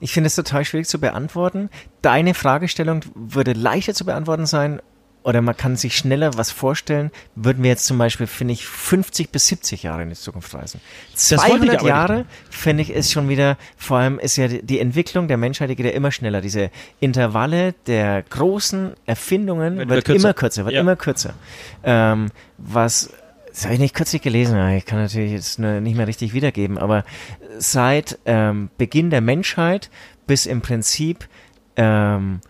Ich 0.00 0.12
finde 0.12 0.26
es 0.28 0.34
total 0.34 0.64
schwierig 0.64 0.86
zu 0.88 1.00
beantworten. 1.00 1.70
Deine 2.02 2.34
Fragestellung 2.34 3.00
würde 3.14 3.52
leichter 3.54 3.94
zu 3.94 4.04
beantworten 4.04 4.46
sein 4.46 4.80
oder 5.26 5.42
man 5.42 5.56
kann 5.56 5.74
sich 5.74 5.96
schneller 5.96 6.36
was 6.36 6.52
vorstellen, 6.52 7.10
würden 7.34 7.64
wir 7.64 7.70
jetzt 7.70 7.84
zum 7.84 7.98
Beispiel, 7.98 8.28
finde 8.28 8.54
ich, 8.54 8.64
50 8.64 9.30
bis 9.30 9.48
70 9.48 9.82
Jahre 9.82 10.04
in 10.04 10.10
die 10.10 10.14
Zukunft 10.14 10.54
reisen. 10.54 10.80
wollte 11.10 11.34
ich 11.34 11.50
200 11.50 11.78
aber 11.80 11.88
Jahre, 11.88 12.24
finde 12.48 12.84
ich, 12.84 12.90
ist 12.90 13.10
schon 13.10 13.28
wieder, 13.28 13.56
vor 13.76 13.96
allem 13.98 14.20
ist 14.20 14.36
ja 14.36 14.46
die, 14.46 14.78
Entwicklung 14.78 15.26
der 15.26 15.36
Menschheit, 15.36 15.68
die 15.68 15.74
geht 15.74 15.86
ja 15.86 15.90
immer 15.90 16.12
schneller. 16.12 16.40
Diese 16.42 16.70
Intervalle 17.00 17.74
der 17.88 18.22
großen 18.22 18.92
Erfindungen 19.04 19.78
Wird 19.78 19.88
wird, 19.88 19.90
immer 19.90 20.02
kürzer. 20.04 20.14
immer 20.28 20.34
kürzer, 20.34 20.64
wird 20.64 20.74
Ja. 20.76 20.80
immer 20.82 20.94
kürzer. 20.94 21.34
Ähm, 21.82 22.28
was, 22.58 23.10
das 23.56 23.64
habe 23.64 23.72
ich 23.72 23.80
nicht 23.80 23.94
kürzlich 23.94 24.20
gelesen, 24.20 24.58
ich 24.72 24.84
kann 24.84 24.98
natürlich 24.98 25.32
jetzt 25.32 25.58
nicht 25.58 25.96
mehr 25.96 26.06
richtig 26.06 26.34
wiedergeben, 26.34 26.76
aber 26.76 27.04
seit 27.56 28.18
ähm, 28.26 28.68
Beginn 28.76 29.08
der 29.08 29.22
Menschheit 29.22 29.88
bis 30.26 30.44
im 30.44 30.60
Prinzip 30.60 31.26
ähm, 31.76 32.42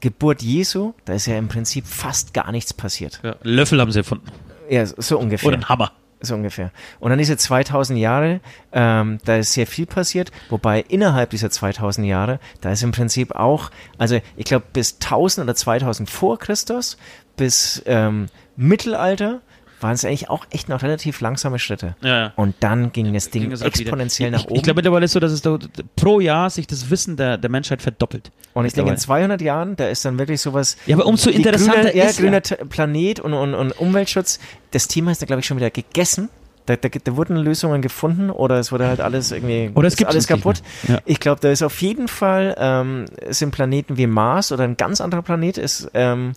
Geburt 0.00 0.40
Jesu, 0.40 0.94
da 1.04 1.12
ist 1.12 1.26
ja 1.26 1.36
im 1.36 1.48
Prinzip 1.48 1.86
fast 1.86 2.32
gar 2.32 2.50
nichts 2.50 2.72
passiert. 2.72 3.20
Ja, 3.22 3.36
Löffel 3.42 3.78
haben 3.78 3.92
sie 3.92 3.98
erfunden. 3.98 4.24
Ja, 4.70 4.86
so 4.86 5.18
ungefähr. 5.18 5.48
Oder 5.48 5.58
ein 5.58 5.68
Hammer. 5.68 5.92
So 6.22 6.34
ungefähr. 6.34 6.70
Und 6.98 7.10
dann 7.10 7.18
diese 7.18 7.36
2000 7.36 7.98
Jahre, 7.98 8.40
ähm, 8.72 9.18
da 9.26 9.36
ist 9.36 9.52
sehr 9.52 9.66
viel 9.66 9.84
passiert, 9.84 10.32
wobei 10.48 10.80
innerhalb 10.88 11.28
dieser 11.28 11.50
2000 11.50 12.06
Jahre, 12.06 12.40
da 12.62 12.72
ist 12.72 12.82
im 12.82 12.92
Prinzip 12.92 13.34
auch, 13.34 13.70
also 13.98 14.18
ich 14.36 14.46
glaube 14.46 14.64
bis 14.72 14.94
1000 14.94 15.44
oder 15.44 15.54
2000 15.54 16.08
vor 16.08 16.38
Christus 16.38 16.96
bis 17.36 17.82
ähm, 17.84 18.28
Mittelalter 18.56 19.42
waren 19.82 19.92
es 19.92 20.04
eigentlich 20.04 20.30
auch 20.30 20.46
echt 20.50 20.68
noch 20.68 20.82
relativ 20.82 21.20
langsame 21.20 21.58
Schritte. 21.58 21.96
Ja, 22.02 22.08
ja. 22.18 22.32
Und 22.36 22.54
dann 22.60 22.92
ging 22.92 23.12
das 23.12 23.30
Ding 23.30 23.50
Ging 23.50 23.60
exponentiell 23.60 24.28
ich, 24.30 24.32
nach 24.32 24.44
oben. 24.44 24.56
Ich 24.56 24.62
glaube 24.62 24.78
mittlerweile 24.78 25.04
ist 25.04 25.10
es 25.10 25.14
so, 25.14 25.20
dass 25.20 25.32
es 25.32 25.42
da, 25.42 25.58
pro 25.96 26.20
Jahr 26.20 26.50
sich 26.50 26.66
das 26.66 26.90
Wissen 26.90 27.16
der, 27.16 27.38
der 27.38 27.50
Menschheit 27.50 27.82
verdoppelt. 27.82 28.30
und 28.54 28.64
ich 28.64 28.72
denke, 28.72 28.90
in 28.90 28.94
Mittlerweile. 28.94 29.28
200 29.28 29.42
Jahren, 29.42 29.76
da 29.76 29.88
ist 29.88 30.04
dann 30.04 30.18
wirklich 30.18 30.40
sowas. 30.40 30.76
Ja, 30.86 30.96
aber 30.96 31.06
umso 31.06 31.30
interessanter 31.30 31.90
grüner, 31.90 31.94
ja, 31.96 32.04
ist 32.04 32.18
ja- 32.18 32.24
grüner 32.24 32.40
Planet 32.40 33.20
und, 33.20 33.34
und, 33.34 33.54
und 33.54 33.72
Umweltschutz. 33.72 34.38
Das 34.70 34.88
Thema 34.88 35.10
ist 35.12 35.22
da, 35.22 35.26
glaube 35.26 35.40
ich, 35.40 35.46
schon 35.46 35.56
wieder 35.56 35.70
gegessen. 35.70 36.28
Da, 36.66 36.76
da, 36.76 36.88
da 36.88 37.16
wurden 37.16 37.36
Lösungen 37.36 37.82
gefunden 37.82 38.30
oder 38.30 38.60
es 38.60 38.70
wurde 38.70 38.86
halt 38.86 39.00
alles 39.00 39.32
irgendwie 39.32 39.72
Oder 39.74 39.88
es 39.88 39.94
ist 39.94 39.98
gibt's 39.98 40.12
alles 40.12 40.28
kaputt. 40.28 40.62
Ja. 40.86 41.00
Ich 41.06 41.18
glaube, 41.18 41.40
da 41.40 41.50
ist 41.50 41.62
auf 41.62 41.82
jeden 41.82 42.06
Fall 42.06 42.54
ähm, 42.56 43.06
sind 43.30 43.50
Planeten 43.50 43.96
wie 43.96 44.06
Mars 44.06 44.52
oder 44.52 44.62
ein 44.62 44.76
ganz 44.76 45.00
anderer 45.00 45.22
Planet 45.22 45.58
ist 45.58 45.90
ähm, 45.94 46.34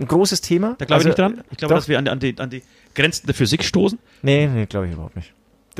ein 0.00 0.06
großes 0.08 0.40
Thema. 0.40 0.74
Da 0.78 0.84
glaube 0.84 1.02
ich 1.02 1.08
Also, 1.08 1.08
nicht 1.08 1.18
dran. 1.18 1.44
Ich 1.50 1.58
glaube, 1.58 1.74
doch. 1.74 1.80
dass 1.80 1.88
wir 1.88 1.98
an, 1.98 2.04
die- 2.04 2.10
an, 2.10 2.20
die, 2.20 2.38
an 2.38 2.50
die 2.50 2.62
Grenzen 2.94 3.26
der 3.26 3.34
Physik 3.34 3.64
stoßen. 3.64 3.98
Nee, 4.22 4.46
nee 4.46 4.66
glaube 4.66 4.86
ich 4.86 4.92
überhaupt 4.92 5.16
nicht. 5.16 5.32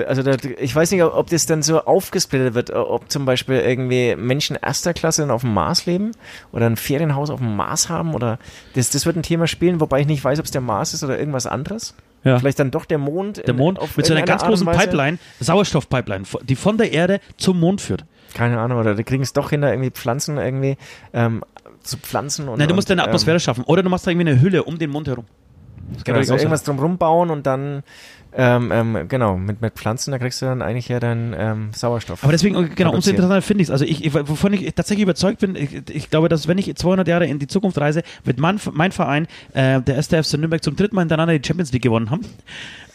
Also 0.07 0.23
da, 0.23 0.37
ich 0.61 0.73
weiß 0.77 0.93
nicht, 0.93 1.03
ob 1.03 1.29
das 1.29 1.47
dann 1.47 1.61
so 1.64 1.81
aufgesplittet 1.85 2.55
wird, 2.55 2.71
ob 2.71 3.11
zum 3.11 3.25
Beispiel 3.25 3.57
irgendwie 3.57 4.14
Menschen 4.14 4.55
erster 4.55 4.95
Klasse 4.95 5.23
dann 5.23 5.33
auf 5.33 5.41
dem 5.41 5.53
Mars 5.53 5.87
leben 5.87 6.12
oder 6.53 6.66
ein 6.66 6.77
Ferienhaus 6.77 7.31
auf 7.31 7.41
dem 7.41 7.57
Mars 7.57 7.89
haben 7.89 8.14
oder 8.14 8.39
das, 8.75 8.91
das 8.91 9.07
wird 9.07 9.16
ein 9.16 9.25
Thema 9.25 9.49
spielen, 9.49 9.81
wobei 9.81 10.01
ich 10.01 10.07
nicht 10.07 10.23
weiß, 10.23 10.39
ob 10.39 10.45
es 10.45 10.53
der 10.53 10.61
Mars 10.61 10.95
ist 10.95 11.03
oder 11.03 11.19
irgendwas 11.19 11.47
anderes. 11.47 11.95
Ja. 12.23 12.39
Vielleicht 12.39 12.61
dann 12.61 12.71
doch 12.71 12.85
der 12.85 12.99
Mond. 12.99 13.39
Der 13.39 13.49
in- 13.49 13.57
Mond 13.57 13.81
auf 13.81 13.97
mit 13.97 14.07
so 14.07 14.14
einer 14.14 14.25
ganz 14.25 14.45
großen. 14.45 14.66
Pipeline, 14.69 15.19
Sauerstoffpipeline, 15.41 16.25
die 16.45 16.55
von 16.55 16.79
der 16.79 16.93
Erde 16.93 17.19
zum 17.37 17.59
Mond 17.59 17.81
führt. 17.81 18.05
Keine 18.35 18.61
Ahnung, 18.61 18.79
oder 18.79 18.95
die 18.95 19.03
kriegen 19.03 19.23
es 19.25 19.33
doch 19.33 19.51
hin, 19.51 19.62
da 19.62 19.71
irgendwie 19.71 19.91
Pflanzen 19.91 20.39
irgendwie 20.39 20.77
ähm, 21.12 21.43
zu 21.89 21.99
pflanzen. 21.99 22.49
Und, 22.49 22.59
Nein, 22.59 22.68
du 22.68 22.74
musst 22.74 22.91
und, 22.91 22.97
deine 22.97 23.09
Atmosphäre 23.09 23.36
Ähm, 23.36 23.41
schaffen. 23.41 23.64
Oder 23.64 23.82
du 23.82 23.91
machst 23.91 24.07
da 24.07 24.11
irgendwie 24.11 24.30
eine 24.30 24.41
Hülle 24.41 24.64
um 24.64 24.78
den 24.78 24.91
Mond 24.91 25.09
herum. 25.09 25.24
Das 25.93 26.05
genau, 26.05 26.16
natürlich 26.16 26.28
so 26.28 26.34
auch 26.34 26.39
sein. 26.39 26.45
irgendwas 26.45 26.62
drumrum 26.64 26.99
bauen 26.99 27.30
und 27.30 27.47
dann 27.47 27.82
ähm, 28.36 28.70
ähm, 28.72 29.09
genau, 29.09 29.39
mit, 29.39 29.62
mit 29.62 29.74
Pflanzen, 29.74 30.11
da 30.12 30.18
kriegst 30.18 30.43
du 30.43 30.47
dann 30.47 30.61
eigentlich 30.61 30.89
ja 30.89 31.01
deinen 31.01 31.34
ähm, 31.36 31.70
Sauerstoff. 31.72 32.22
Aber 32.22 32.32
deswegen, 32.32 32.74
genau, 32.74 32.93
umso 32.93 33.11
interessanter 33.11 33.41
finde 33.41 33.62
ich 33.62 33.68
es. 33.68 33.72
Also, 33.72 33.86
ich, 33.86 34.05
ich, 34.05 34.12
wovon 34.12 34.53
ich 34.53 34.74
tatsächlich 34.74 35.03
überzeugt 35.03 35.41
bin, 35.41 35.57
ich, 35.57 35.89
ich 35.91 36.11
glaube, 36.11 36.28
dass 36.28 36.47
wenn 36.47 36.59
ich 36.59 36.74
200 36.74 37.09
Jahre 37.09 37.26
in 37.26 37.39
die 37.39 37.47
Zukunft 37.47 37.78
reise, 37.78 38.03
wird 38.24 38.39
mein, 38.39 38.61
mein 38.72 38.93
Verein, 38.93 39.26
äh, 39.55 39.80
der 39.80 40.03
FC 40.03 40.34
Nürnberg, 40.34 40.62
zum 40.62 40.76
dritten 40.76 40.95
Mal 40.95 41.03
hintereinander 41.03 41.39
die 41.39 41.47
Champions 41.47 41.72
League 41.72 41.82
gewonnen 41.82 42.11
haben. 42.11 42.20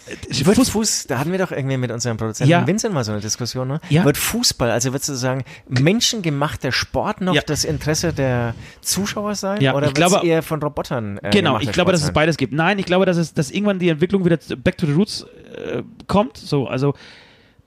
Äh, 0.06 0.46
Wird 0.46 0.58
Fuß- 0.58 0.72
Fuß, 0.72 1.08
da 1.08 1.18
hatten 1.20 1.32
wir 1.32 1.40
doch 1.40 1.52
irgendwie 1.52 1.78
mit 1.78 1.92
unserem 1.92 2.18
Produzenten 2.18 2.52
Ja. 2.52 2.68
Vincent 2.68 2.94
mal 2.94 3.04
so 3.04 3.12
eine 3.14 3.22
Diskussion, 3.22 3.68
ne? 3.68 3.80
Ja. 3.90 4.04
Wird 4.04 4.18
Fußball, 4.18 4.70
also 4.72 4.92
würdest 4.92 5.10
du 5.10 5.14
sagen, 5.16 5.44
menschengemachter 5.70 6.72
Sport 6.72 7.22
noch 7.22 7.34
Ja. 7.36 7.42
das 7.46 7.64
Interesse 7.64 8.12
der 8.14 8.54
Zuschauer 8.82 9.36
sein? 9.36 9.62
Ja, 9.62 9.74
oder 9.76 9.88
ich 9.88 9.94
glaube- 9.94 10.26
eher 10.26 10.44
von 10.44 10.62
Robotern 10.62 11.20
äh, 11.20 11.30
Genau, 11.30 11.56
ich 11.60 11.72
glaube, 11.72 11.74
Sport 11.74 11.94
dass 11.94 12.00
es 12.02 12.06
sein? 12.08 12.14
beides 12.14 12.38
gibt. 12.38 12.54
Nein, 12.54 12.80
ich 12.80 12.86
glaube, 12.86 13.06
dass 13.06 13.18
es, 13.18 13.34
dass 13.34 13.52
irgendwann 13.52 13.80
die 13.80 13.90
Entwicklung 13.90 14.26
wieder 14.26 14.38
back 14.58 14.78
to 14.78 14.86
the 14.86 14.94
roots 14.94 15.26
äh, 15.56 15.84
kommt. 16.08 16.38
So, 16.38 16.68
also 16.68 16.94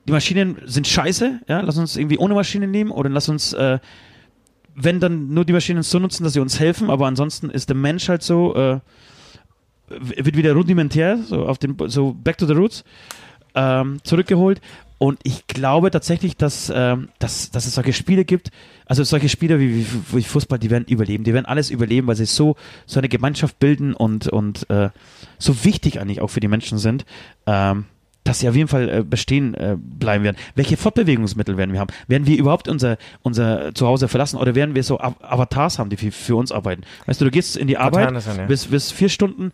die 0.07 0.11
Maschinen 0.11 0.57
sind 0.65 0.87
scheiße, 0.87 1.41
ja, 1.47 1.61
lass 1.61 1.77
uns 1.77 1.97
irgendwie 1.97 2.17
ohne 2.17 2.33
Maschinen 2.33 2.69
nehmen 2.71 2.91
oder 2.91 3.09
lass 3.09 3.27
uns, 3.29 3.53
äh, 3.53 3.79
wenn 4.75 4.99
dann 4.99 5.33
nur 5.33 5.43
die 5.43 5.53
Maschinen 5.53 5.81
so 5.81 5.97
nutzen, 5.99 6.23
dass 6.23 6.33
sie 6.33 6.39
uns 6.39 6.59
helfen, 6.59 6.89
aber 6.91 7.07
ansonsten 7.07 7.49
ist 7.49 7.67
der 7.69 7.75
Mensch 7.75 8.07
halt 8.09 8.21
so, 8.21 8.55
äh, 8.55 8.79
wird 9.89 10.35
wieder 10.35 10.53
rudimentär, 10.53 11.17
so 11.17 11.45
auf 11.45 11.57
den, 11.57 11.75
so 11.87 12.13
back 12.13 12.37
to 12.37 12.45
the 12.45 12.53
roots, 12.53 12.83
ähm, 13.55 13.99
zurückgeholt. 14.03 14.61
Und 14.99 15.19
ich 15.21 15.45
glaube 15.45 15.91
tatsächlich, 15.91 16.37
dass, 16.37 16.71
ähm, 16.73 17.09
dass, 17.19 17.51
dass 17.51 17.67
es 17.67 17.75
solche 17.75 17.93
Spiele 17.93 18.25
gibt, 18.25 18.49
also 18.87 19.03
solche 19.03 19.29
Spieler 19.29 19.59
wie, 19.59 19.85
wie, 19.85 19.85
wie 20.11 20.23
Fußball, 20.23 20.57
die 20.57 20.71
werden 20.71 20.85
überleben, 20.87 21.23
die 21.23 21.35
werden 21.35 21.45
alles 21.45 21.69
überleben, 21.69 22.07
weil 22.07 22.15
sie 22.15 22.25
so, 22.25 22.55
so 22.87 22.99
eine 22.99 23.07
Gemeinschaft 23.07 23.59
bilden 23.59 23.93
und, 23.93 24.27
und 24.27 24.67
äh, 24.71 24.89
so 25.37 25.63
wichtig 25.63 26.01
eigentlich 26.01 26.19
auch 26.21 26.29
für 26.29 26.39
die 26.39 26.47
Menschen 26.47 26.79
sind, 26.79 27.05
ähm, 27.45 27.85
dass 28.23 28.39
sie 28.39 28.49
auf 28.49 28.55
jeden 28.55 28.67
Fall 28.67 28.89
äh, 28.89 29.03
bestehen 29.03 29.53
äh, 29.53 29.77
bleiben 29.79 30.23
werden. 30.23 30.35
Welche 30.55 30.77
Fortbewegungsmittel 30.77 31.57
werden 31.57 31.73
wir 31.73 31.79
haben? 31.79 31.93
Werden 32.07 32.25
wir 32.25 32.37
überhaupt 32.37 32.67
unser, 32.67 32.97
unser 33.21 33.75
Zuhause 33.75 34.07
verlassen 34.07 34.37
oder 34.37 34.55
werden 34.55 34.73
wir 34.73 34.83
so 34.83 34.99
Av- 34.99 35.15
Avatars 35.21 35.77
haben, 35.77 35.91
die 35.91 35.97
für, 35.97 36.11
für 36.11 36.35
uns 36.35 36.51
arbeiten? 36.51 36.81
Weißt 37.05 37.21
du, 37.21 37.25
du 37.25 37.31
gehst 37.31 37.55
in 37.55 37.67
die 37.67 37.77
Arbeit, 37.77 38.13
das 38.15 38.27
an, 38.27 38.37
ja. 38.37 38.45
bis, 38.47 38.65
bis 38.65 38.91
vier 38.91 39.09
Stunden 39.09 39.51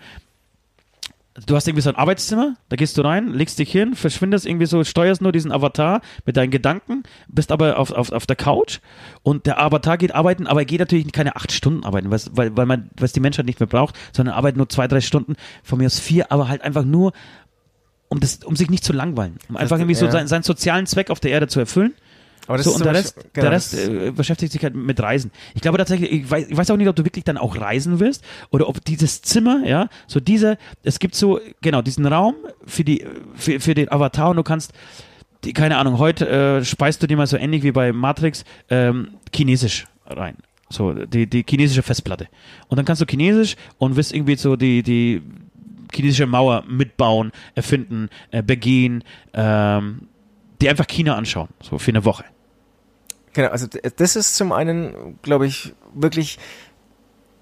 du 1.47 1.55
hast 1.55 1.67
irgendwie 1.67 1.81
so 1.81 1.89
ein 1.89 1.95
Arbeitszimmer, 1.95 2.55
da 2.69 2.75
gehst 2.75 2.97
du 2.97 3.01
rein, 3.01 3.33
legst 3.33 3.57
dich 3.57 3.71
hin, 3.71 3.95
verschwindest 3.95 4.45
irgendwie 4.45 4.67
so, 4.67 4.83
steuerst 4.83 5.21
nur 5.21 5.31
diesen 5.31 5.51
Avatar 5.51 6.01
mit 6.25 6.37
deinen 6.37 6.51
Gedanken, 6.51 7.03
bist 7.27 7.51
aber 7.51 7.77
auf, 7.79 7.91
auf, 7.91 8.11
auf 8.11 8.25
der 8.25 8.35
Couch 8.35 8.79
und 9.23 9.45
der 9.47 9.59
Avatar 9.61 9.97
geht 9.97 10.13
arbeiten, 10.13 10.45
aber 10.45 10.61
er 10.61 10.65
geht 10.65 10.79
natürlich 10.79 11.11
keine 11.11 11.35
acht 11.35 11.51
Stunden 11.51 11.83
arbeiten, 11.85 12.11
weil's- 12.11 12.29
weil, 12.33 12.55
weil 12.55 12.65
man, 12.67 12.89
was 12.97 13.13
die 13.13 13.19
Menschheit 13.19 13.45
nicht 13.47 13.59
mehr 13.59 13.67
braucht, 13.67 13.97
sondern 14.15 14.35
arbeitet 14.35 14.57
nur 14.57 14.69
zwei, 14.69 14.87
drei 14.87 15.01
Stunden, 15.01 15.35
von 15.63 15.79
mir 15.79 15.87
aus 15.87 15.99
vier, 15.99 16.31
aber 16.31 16.47
halt 16.49 16.61
einfach 16.61 16.85
nur, 16.85 17.13
um, 18.09 18.19
das, 18.19 18.37
um 18.43 18.55
sich 18.55 18.69
nicht 18.69 18.83
zu 18.83 18.93
langweilen, 18.93 19.37
um 19.49 19.57
einfach 19.57 19.77
irgendwie 19.79 19.95
so 19.95 20.05
seinen, 20.11 20.27
seinen 20.27 20.43
sozialen 20.43 20.85
Zweck 20.85 21.09
auf 21.09 21.19
der 21.19 21.31
Erde 21.31 21.47
zu 21.47 21.59
erfüllen. 21.59 21.93
Aber 22.47 22.57
das 22.57 22.65
So, 22.65 22.71
ist 22.71 22.77
und 22.77 22.85
der 22.85 22.93
Rest, 22.93 23.15
genau, 23.15 23.45
der 23.45 23.51
Rest 23.51 23.73
äh, 23.73 24.11
beschäftigt 24.11 24.51
sich 24.51 24.63
halt 24.63 24.75
mit 24.75 24.99
Reisen. 24.99 25.31
Ich 25.55 25.61
glaube 25.61 25.77
tatsächlich, 25.77 26.11
ich 26.11 26.29
weiß, 26.29 26.47
ich 26.49 26.57
weiß 26.57 26.69
auch 26.71 26.77
nicht, 26.77 26.89
ob 26.89 26.95
du 26.95 27.05
wirklich 27.05 27.23
dann 27.23 27.37
auch 27.37 27.59
reisen 27.59 27.99
wirst 27.99 28.23
oder 28.49 28.67
ob 28.67 28.83
dieses 28.83 29.21
Zimmer, 29.21 29.63
ja, 29.65 29.87
so 30.07 30.19
dieser, 30.19 30.57
es 30.83 30.99
gibt 30.99 31.15
so, 31.15 31.39
genau, 31.61 31.81
diesen 31.81 32.05
Raum 32.05 32.35
für 32.65 32.83
die, 32.83 33.05
für, 33.35 33.59
für 33.59 33.73
den 33.73 33.91
Avatar 33.91 34.29
und 34.31 34.37
du 34.37 34.43
kannst, 34.43 34.73
die, 35.45 35.53
keine 35.53 35.77
Ahnung, 35.77 35.99
heute 35.99 36.27
äh, 36.27 36.65
speist 36.65 37.01
du 37.01 37.07
dir 37.07 37.17
mal 37.17 37.27
so 37.27 37.37
ähnlich 37.37 37.63
wie 37.63 37.71
bei 37.71 37.93
Matrix 37.93 38.43
ähm, 38.69 39.11
Chinesisch 39.33 39.85
rein. 40.05 40.35
So, 40.69 40.93
die, 40.93 41.27
die 41.27 41.45
chinesische 41.47 41.83
Festplatte. 41.83 42.27
Und 42.67 42.77
dann 42.77 42.85
kannst 42.85 43.01
du 43.01 43.05
Chinesisch 43.05 43.55
und 43.77 43.95
wirst 43.95 44.13
irgendwie 44.13 44.35
so 44.35 44.55
die, 44.55 44.81
die 44.81 45.21
chinesische 45.93 46.25
Mauer 46.25 46.63
mitbauen, 46.67 47.31
erfinden, 47.55 48.09
äh, 48.31 48.41
begehen, 48.41 49.03
ähm, 49.33 50.07
die 50.61 50.69
einfach 50.69 50.87
China 50.87 51.15
anschauen, 51.15 51.49
so 51.61 51.77
für 51.77 51.91
eine 51.91 52.05
Woche. 52.05 52.23
Genau, 53.33 53.49
also 53.49 53.67
das 53.97 54.15
ist 54.15 54.35
zum 54.35 54.51
einen, 54.51 55.19
glaube 55.21 55.47
ich, 55.47 55.73
wirklich 55.93 56.39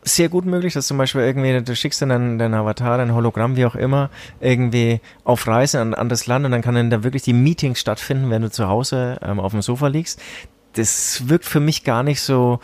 sehr 0.04 0.30
gut 0.30 0.46
möglich, 0.46 0.74
dass 0.74 0.88
zum 0.88 0.98
Beispiel 0.98 1.22
irgendwie, 1.22 1.62
du 1.62 1.76
schickst 1.76 2.02
dann 2.02 2.10
deinen, 2.10 2.40
deinen 2.40 2.54
Avatar, 2.54 2.98
dein 2.98 3.14
Hologramm, 3.14 3.56
wie 3.56 3.66
auch 3.66 3.76
immer, 3.76 4.10
irgendwie 4.40 5.00
auf 5.24 5.46
Reise 5.48 5.80
an 5.80 5.90
ein 5.90 5.94
anderes 5.94 6.28
Land 6.28 6.46
und 6.46 6.52
dann 6.52 6.62
kann 6.62 6.76
dann 6.76 6.90
da 6.90 7.04
wirklich 7.04 7.24
die 7.24 7.34
Meetings 7.34 7.80
stattfinden, 7.80 8.30
wenn 8.30 8.42
du 8.42 8.50
zu 8.50 8.68
Hause 8.68 9.20
ähm, 9.22 9.40
auf 9.40 9.52
dem 9.52 9.62
Sofa 9.62 9.88
liegst. 9.88 10.20
Das 10.74 11.28
wirkt 11.28 11.46
für 11.46 11.60
mich 11.60 11.84
gar 11.84 12.04
nicht 12.04 12.22
so 12.22 12.60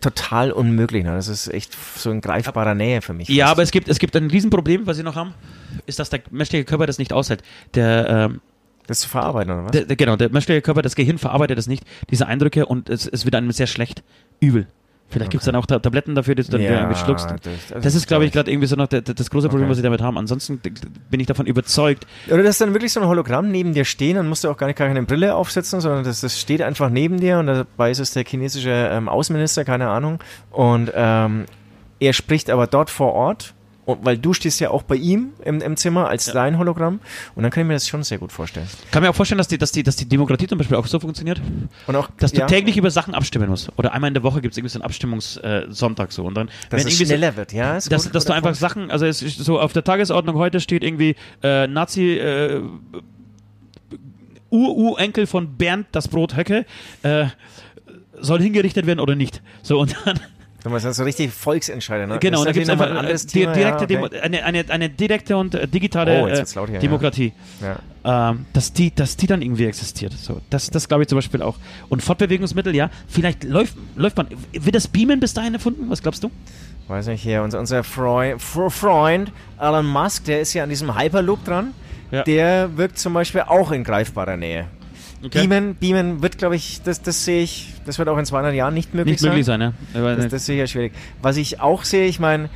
total 0.00 0.52
unmöglich. 0.52 1.04
Ne? 1.04 1.10
Das 1.10 1.28
ist 1.28 1.48
echt 1.48 1.76
so 1.96 2.10
in 2.10 2.20
greifbarer 2.20 2.74
Nähe 2.74 3.02
für 3.02 3.12
mich. 3.12 3.28
Ja, 3.28 3.46
fast. 3.46 3.52
aber 3.52 3.62
es 3.64 3.70
gibt, 3.70 3.88
es 3.88 3.98
gibt 3.98 4.16
ein 4.16 4.30
Riesenproblem, 4.30 4.86
was 4.86 4.96
sie 4.96 5.02
noch 5.02 5.16
haben, 5.16 5.34
ist, 5.86 5.98
dass 5.98 6.08
der 6.08 6.20
menschliche 6.30 6.64
Körper 6.64 6.86
das 6.86 6.98
nicht 6.98 7.12
aushält. 7.12 7.42
Der, 7.74 8.08
ähm, 8.08 8.40
das 8.88 8.98
zu 9.00 9.08
verarbeiten, 9.08 9.52
oder 9.52 9.64
was? 9.66 9.70
der, 9.70 9.84
der, 9.84 9.94
genau, 9.96 10.16
der 10.16 10.30
menschliche 10.30 10.60
Körper, 10.62 10.82
das 10.82 10.96
Gehirn 10.96 11.18
verarbeitet 11.18 11.56
das 11.56 11.68
nicht, 11.68 11.84
diese 12.10 12.26
Eindrücke, 12.26 12.66
und 12.66 12.90
es, 12.90 13.06
es 13.06 13.24
wird 13.24 13.36
einem 13.36 13.52
sehr 13.52 13.68
schlecht, 13.68 14.02
übel. 14.40 14.66
Vielleicht 15.10 15.30
gibt 15.30 15.40
es 15.40 15.46
dann 15.46 15.56
auch 15.56 15.64
Ta- 15.64 15.78
Tabletten 15.78 16.14
dafür, 16.14 16.34
die 16.34 16.42
du 16.42 16.50
dann 16.50 16.60
wieder 16.60 16.80
irgendwie 16.82 16.98
schluckst. 16.98 17.30
das, 17.42 17.82
Das 17.82 17.94
ist, 17.94 18.06
glaube 18.08 18.26
ich, 18.26 18.32
gerade 18.32 18.50
irgendwie 18.50 18.66
so 18.66 18.76
noch 18.76 18.88
der, 18.88 19.00
das 19.00 19.30
große 19.30 19.48
Problem, 19.48 19.64
Okay. 19.64 19.70
was 19.70 19.76
sie 19.78 19.82
damit 19.82 20.02
haben. 20.02 20.18
Ansonsten 20.18 20.58
bin 20.58 21.18
ich 21.20 21.26
davon 21.26 21.46
überzeugt, 21.46 22.06
Oder 22.30 22.42
dass 22.42 22.58
dann 22.58 22.74
wirklich 22.74 22.92
so 22.92 23.00
ein 23.00 23.06
Hologramm 23.06 23.50
neben 23.50 23.72
dir 23.72 23.86
stehen, 23.86 24.16
dann 24.16 24.28
musst 24.28 24.44
du 24.44 24.50
auch 24.50 24.58
gar 24.58 24.66
nicht 24.66 24.76
gar 24.76 24.86
keine 24.86 25.02
Brille 25.04 25.34
aufsetzen, 25.34 25.80
sondern 25.80 26.04
das, 26.04 26.20
das 26.20 26.38
steht 26.38 26.60
einfach 26.60 26.90
neben 26.90 27.20
dir 27.20 27.38
und 27.38 27.46
dabei 27.46 27.90
ist 27.90 28.00
es 28.00 28.10
der 28.12 28.24
chinesische 28.26 28.68
ähm, 28.70 29.08
Außenminister, 29.08 29.64
keine 29.64 29.88
Ahnung. 29.88 30.18
Und 30.50 30.92
ähm, 30.94 31.46
er 32.00 32.12
spricht 32.12 32.50
aber 32.50 32.66
dort 32.66 32.90
vor 32.90 33.14
Ort, 33.14 33.54
und, 33.88 34.04
weil 34.04 34.18
du 34.18 34.34
stehst 34.34 34.60
ja 34.60 34.68
auch 34.68 34.82
bei 34.82 34.96
ihm 34.96 35.32
im, 35.42 35.62
im 35.62 35.74
Zimmer 35.78 36.08
als 36.08 36.26
dein 36.26 36.58
Hologramm. 36.58 37.00
Und 37.34 37.42
dann 37.42 37.50
kann 37.50 37.62
ich 37.62 37.68
mir 37.68 37.72
das 37.72 37.88
schon 37.88 38.02
sehr 38.02 38.18
gut 38.18 38.32
vorstellen. 38.32 38.66
kann 38.90 39.02
mir 39.02 39.08
auch 39.08 39.14
vorstellen, 39.14 39.38
dass 39.38 39.48
die, 39.48 39.56
dass 39.56 39.72
die, 39.72 39.82
dass 39.82 39.96
die 39.96 40.06
Demokratie 40.06 40.46
zum 40.46 40.58
Beispiel 40.58 40.76
auch 40.76 40.86
so 40.86 41.00
funktioniert, 41.00 41.40
Und 41.86 41.96
auch, 41.96 42.10
dass 42.18 42.32
du 42.32 42.40
ja, 42.40 42.46
täglich 42.46 42.76
über 42.76 42.90
Sachen 42.90 43.14
abstimmen 43.14 43.48
musst. 43.48 43.70
Oder 43.78 43.94
einmal 43.94 44.08
in 44.08 44.14
der 44.14 44.22
Woche 44.22 44.42
gibt 44.42 44.52
es 44.52 44.58
irgendwie 44.58 44.72
so 44.72 44.78
einen 44.78 44.84
Abstimmungssonntag 44.84 46.12
so. 46.12 46.24
Und 46.24 46.34
dann 46.34 46.48
dass 46.48 46.54
wenn 46.70 46.78
es 46.80 46.84
irgendwie 46.84 47.04
so- 47.04 47.14
schneller 47.14 47.36
wird, 47.36 47.54
ja? 47.54 47.78
ist 47.78 47.90
dass, 47.90 48.04
gut, 48.04 48.14
dass 48.14 48.26
du 48.26 48.34
einfach 48.34 48.50
Punkt. 48.50 48.60
Sachen, 48.60 48.90
also 48.90 49.06
es 49.06 49.22
ist 49.22 49.38
so 49.38 49.58
auf 49.58 49.72
der 49.72 49.84
Tagesordnung 49.84 50.36
heute 50.36 50.60
steht 50.60 50.84
irgendwie 50.84 51.16
äh, 51.42 51.66
Nazi 51.66 52.18
äh, 52.18 52.60
Ur-Urenkel 54.50 55.26
von 55.26 55.56
Bernd 55.56 55.86
das 55.92 56.08
Brot 56.08 56.36
Höcke 56.36 56.66
äh, 57.02 57.26
soll 58.20 58.42
hingerichtet 58.42 58.84
werden 58.84 59.00
oder 59.00 59.14
nicht. 59.14 59.40
So 59.62 59.78
und 59.78 59.96
dann 60.04 60.20
Du 60.68 60.72
meinst, 60.72 60.86
das 60.86 60.96
so 60.96 61.04
richtig 61.04 61.32
Volksentscheider, 61.32 62.06
ne? 62.06 62.18
genau, 62.18 62.44
da 62.44 62.52
gibt 62.52 62.64
es 62.64 62.68
einfach 62.70 62.86
ein 62.86 62.96
äh, 62.96 62.98
anderes 62.98 63.26
Thema, 63.26 63.52
direkte 63.52 63.92
ja, 63.92 64.02
okay. 64.02 64.20
eine, 64.20 64.44
eine, 64.44 64.64
eine 64.68 64.90
direkte 64.90 65.36
und 65.36 65.54
äh, 65.54 65.66
digitale 65.66 66.22
Oh, 66.22 66.26
äh, 66.26 66.44
hier, 66.44 66.74
ja. 66.74 66.78
Demokratie. 66.78 67.32
Ja. 68.04 68.30
Ähm, 68.30 68.46
dass 68.52 68.72
die, 68.72 68.94
dass 68.94 69.16
die 69.16 69.26
dann 69.26 69.42
irgendwie 69.42 69.64
existiert. 69.66 70.12
So, 70.12 70.40
das, 70.50 70.70
das 70.70 70.88
glaube 70.88 71.02
ich 71.02 71.08
zum 71.08 71.16
Beispiel 71.18 71.42
auch. 71.42 71.56
Und 71.88 72.02
Fortbewegungsmittel, 72.02 72.74
ja, 72.74 72.90
vielleicht 73.08 73.44
läuft, 73.44 73.74
läuft 73.96 74.16
man. 74.16 74.28
Wird 74.52 74.74
das 74.74 74.86
Beamen 74.88 75.20
bis 75.20 75.34
dahin 75.34 75.54
erfunden? 75.54 75.86
Was 75.88 76.02
glaubst 76.02 76.22
du? 76.22 76.30
Weiß 76.86 77.06
nicht, 77.06 77.22
hier, 77.22 77.42
unser, 77.42 77.58
unser 77.58 77.82
Freund, 77.84 78.40
Fr- 78.40 78.70
Freund 78.70 79.32
Elon 79.60 79.86
Musk, 79.86 80.24
der 80.24 80.40
ist 80.40 80.54
ja 80.54 80.62
an 80.62 80.68
diesem 80.70 80.98
Hyperloop 80.98 81.44
dran. 81.44 81.72
Ja. 82.10 82.22
der 82.22 82.74
wirkt 82.78 82.98
zum 82.98 83.12
Beispiel 83.12 83.42
auch 83.42 83.70
in 83.70 83.84
greifbarer 83.84 84.38
Nähe. 84.38 84.66
Okay. 85.24 85.46
Beamen, 85.46 85.74
Beamen 85.74 86.22
wird, 86.22 86.38
glaube 86.38 86.54
ich, 86.56 86.80
das, 86.82 87.02
das 87.02 87.24
sehe 87.24 87.42
ich, 87.42 87.74
das 87.84 87.98
wird 87.98 88.08
auch 88.08 88.18
in 88.18 88.24
200 88.24 88.54
Jahren 88.54 88.74
nicht 88.74 88.94
möglich 88.94 89.20
Nicht 89.20 89.24
möglich 89.24 89.46
sein, 89.46 89.60
ja. 89.60 89.72
Das, 89.92 90.28
das 90.28 90.46
sehe 90.46 90.56
ich 90.56 90.60
ja 90.60 90.66
schwierig. 90.66 90.92
Was 91.22 91.36
ich 91.36 91.60
auch 91.60 91.84
sehe, 91.84 92.06
ich 92.06 92.20
meine, 92.20 92.48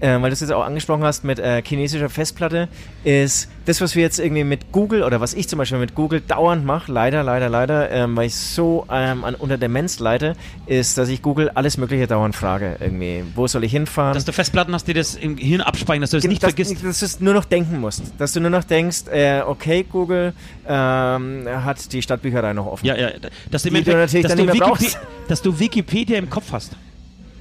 äh, 0.00 0.12
weil 0.20 0.30
du 0.30 0.32
es 0.34 0.40
jetzt 0.40 0.52
auch 0.52 0.64
angesprochen 0.64 1.02
hast 1.04 1.24
mit 1.24 1.38
äh, 1.38 1.62
chinesischer 1.64 2.08
Festplatte, 2.10 2.68
ist 3.04 3.48
das, 3.66 3.80
was 3.80 3.94
wir 3.94 4.02
jetzt 4.02 4.18
irgendwie 4.18 4.44
mit 4.44 4.72
Google 4.72 5.02
oder 5.02 5.20
was 5.20 5.34
ich 5.34 5.48
zum 5.48 5.58
Beispiel 5.58 5.78
mit 5.78 5.94
Google 5.94 6.20
dauernd 6.20 6.64
mache, 6.64 6.90
leider, 6.90 7.22
leider, 7.22 7.48
leider, 7.48 7.90
ähm, 7.90 8.16
weil 8.16 8.26
ich 8.26 8.34
so 8.34 8.86
ähm, 8.90 9.24
an, 9.24 9.34
unter 9.34 9.58
Demenz 9.58 9.98
leide, 10.00 10.34
ist, 10.66 10.98
dass 10.98 11.08
ich 11.08 11.22
Google 11.22 11.50
alles 11.54 11.76
Mögliche 11.76 12.06
dauernd 12.06 12.34
frage. 12.34 12.76
Irgendwie, 12.80 13.24
wo 13.34 13.46
soll 13.46 13.64
ich 13.64 13.72
hinfahren? 13.72 14.14
dass 14.14 14.24
du 14.24 14.32
Festplatten 14.32 14.74
hast, 14.74 14.88
die 14.88 14.94
das 14.94 15.14
im 15.14 15.36
Gehirn 15.36 15.60
abspeichern, 15.60 16.00
dass 16.00 16.10
du 16.10 16.16
das 16.16 16.24
nicht 16.24 16.42
dass, 16.42 16.50
vergisst. 16.50 16.82
dass 16.84 16.98
du 17.00 17.06
es 17.06 17.20
nur 17.20 17.34
noch 17.34 17.44
denken 17.44 17.80
musst. 17.80 18.02
Dass 18.18 18.32
du 18.32 18.40
nur 18.40 18.50
noch 18.50 18.64
denkst, 18.64 19.04
äh, 19.12 19.42
okay, 19.46 19.84
Google 19.90 20.32
ähm, 20.66 21.46
hat 21.48 21.92
die 21.92 22.02
Stadtbücherei 22.02 22.52
noch 22.52 22.66
offen. 22.66 22.86
Ja, 22.86 22.96
ja. 22.96 23.10
Dass 23.50 23.62
Die 23.62 23.70
du 23.70 23.76
Endeffekt- 23.76 23.98
natürlich 23.98 24.26
dass, 24.26 24.36
dann 24.36 24.46
du 24.46 24.58
brauchst. 24.58 24.98
dass 25.28 25.42
du 25.42 25.58
Wikipedia 25.58 26.18
im 26.18 26.28
Kopf 26.30 26.46
hast. 26.52 26.72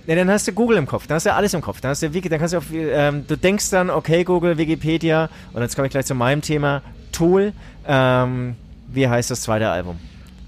Ja, 0.09 0.15
dann 0.15 0.31
hast 0.31 0.47
du 0.47 0.53
Google 0.53 0.77
im 0.77 0.87
Kopf, 0.87 1.05
dann 1.05 1.17
hast 1.17 1.27
du 1.27 1.33
alles 1.35 1.53
im 1.53 1.61
Kopf. 1.61 1.81
Dann 1.81 1.91
hast 1.91 2.01
du 2.01 2.11
Wiki, 2.11 2.29
dann 2.29 2.39
kannst 2.39 2.55
du 2.55 2.57
auf, 2.57 2.65
ähm, 2.73 3.25
du 3.27 3.37
denkst 3.37 3.69
dann, 3.69 3.91
okay, 3.91 4.23
Google, 4.23 4.57
Wikipedia, 4.57 5.29
und 5.53 5.61
jetzt 5.61 5.75
komme 5.75 5.85
ich 5.85 5.91
gleich 5.91 6.07
zu 6.07 6.15
meinem 6.15 6.41
Thema, 6.41 6.81
Tool, 7.11 7.53
ähm, 7.87 8.55
wie 8.87 9.07
heißt 9.07 9.29
das 9.29 9.41
zweite 9.41 9.69
Album? 9.69 9.99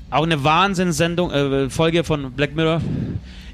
Auch 0.10 0.24
eine 0.24 0.44
Wahnsinnssendung, 0.44 1.30
äh, 1.30 1.70
Folge 1.70 2.04
von 2.04 2.32
Black 2.32 2.56
Mirror 2.56 2.82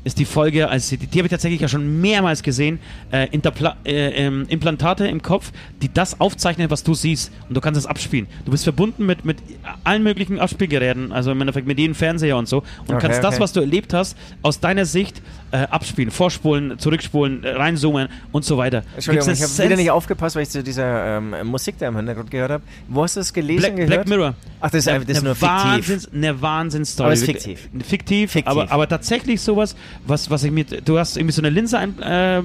ist 0.08 0.20
die 0.20 0.26
Folge, 0.26 0.70
als 0.70 0.88
die, 0.88 0.96
die 0.96 1.20
habe 1.20 1.28
ich 1.28 1.32
tatsächlich 1.32 1.60
ja 1.60 1.68
schon 1.68 2.00
mehrmals 2.00 2.42
gesehen, 2.42 2.80
äh, 3.12 3.26
äh, 3.26 3.92
ähm, 3.92 4.46
Implantate 4.48 5.06
im 5.06 5.22
Kopf, 5.22 5.52
die 5.82 5.94
das 5.94 6.22
aufzeichnen, 6.22 6.72
was 6.72 6.84
du 6.84 6.94
siehst 6.94 7.32
und 7.50 7.56
du 7.56 7.62
kannst 7.62 7.78
es 7.78 7.86
abspielen. 7.86 8.28
Du 8.46 8.52
bist 8.52 8.64
verbunden 8.64 9.06
mit, 9.06 9.26
mit 9.26 9.40
allen 9.84 10.04
möglichen 10.04 10.40
Abspielgeräten, 10.40 11.12
also 11.12 11.32
im 11.32 11.42
Endeffekt 11.42 11.68
mit 11.68 11.78
jedem 11.78 11.94
Fernseher 11.94 12.38
und 12.38 12.48
so 12.48 12.60
und 12.88 12.96
Okay, 12.96 13.00
kannst 13.02 13.22
das, 13.22 13.36
okay. 13.36 13.44
was 13.44 13.52
du 13.52 13.60
erlebt 13.60 13.94
hast, 13.94 14.18
aus 14.42 14.62
deiner 14.62 14.86
Sicht 14.86 15.22
äh, 15.52 15.58
abspielen, 15.58 16.12
vorspulen, 16.12 16.78
zurückspulen, 16.78 17.44
äh, 17.44 17.52
reinzoomen 17.52 18.10
und 18.32 18.44
so 18.44 18.58
weiter. 18.58 18.84
Entschuldigung, 18.96 19.32
ich 19.34 19.40
eine 19.40 19.48
habe 19.50 19.64
wieder 19.66 19.76
nicht 19.78 19.92
aufgepasst, 19.92 20.36
weil 20.36 20.44
ich 20.44 20.50
zu 20.50 20.62
dieser 20.64 21.18
ähm, 21.18 21.34
Musik 21.46 21.76
da 21.80 21.88
im 21.88 21.96
Hintergrund 21.96 22.30
gehört 22.32 22.52
habe. 22.52 22.64
Wo 22.90 23.04
hast 23.04 23.16
du 23.16 23.22
das 23.22 23.32
gelesen, 23.34 23.60
Black, 23.62 23.76
gehört? 23.76 23.90
Black 23.90 24.08
Mirror. 24.10 24.34
Ach, 24.60 24.70
das 24.70 24.80
ist, 24.80 24.88
einfach- 24.90 25.08
das 25.08 25.18
ist 25.18 25.24
eine 25.24 25.28
nur 25.30 25.36
fiktiv. 25.36 25.64
Wahnsinns, 25.64 26.14
eine 26.14 26.42
Wahnsinnsstory. 26.42 27.06
Aber 27.08 27.14
ist 27.14 27.24
fiktiv. 27.26 27.70
Fiktiv, 27.86 28.32
Fiktiv. 28.32 28.52
Aber, 28.52 28.72
aber 28.72 28.88
tatsächlich 28.90 29.40
sowas, 29.42 29.76
was, 30.06 30.30
was 30.30 30.44
ich 30.44 30.52
mit, 30.52 30.88
du 30.88 31.00
hast 31.00 31.16
irgendwie 31.18 31.34
so 31.34 31.42
eine 31.42 31.50
Linse 31.50 31.78
ein, 31.78 32.00
äh, 32.02 32.42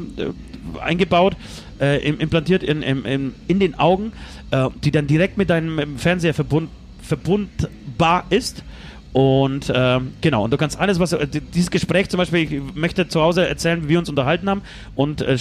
eingebaut, 0.80 1.36
äh, 1.80 2.06
im- 2.06 2.20
implantiert 2.20 2.62
in, 2.62 2.82
in, 2.82 3.04
in, 3.04 3.34
in 3.48 3.58
den 3.58 3.78
Augen, 3.78 4.12
äh, 4.52 4.68
die 4.84 4.90
dann 4.92 5.06
direkt 5.08 5.38
mit 5.38 5.50
deinem 5.50 5.98
Fernseher 5.98 6.34
verbund, 6.34 6.70
verbundbar 7.02 8.24
ist. 8.30 8.62
Und 9.12 9.70
ähm, 9.74 10.12
genau, 10.22 10.44
und 10.44 10.52
du 10.52 10.56
kannst 10.56 10.78
alles, 10.80 10.98
was 10.98 11.12
äh, 11.12 11.26
di- 11.26 11.40
dieses 11.42 11.70
Gespräch 11.70 12.08
zum 12.08 12.16
Beispiel, 12.16 12.50
ich 12.50 12.74
möchte 12.74 13.08
zu 13.08 13.20
Hause 13.20 13.46
erzählen, 13.46 13.84
wie 13.84 13.90
wir 13.90 13.98
uns 13.98 14.08
unterhalten 14.08 14.48
haben 14.48 14.62
und 14.94 15.20
äh, 15.20 15.36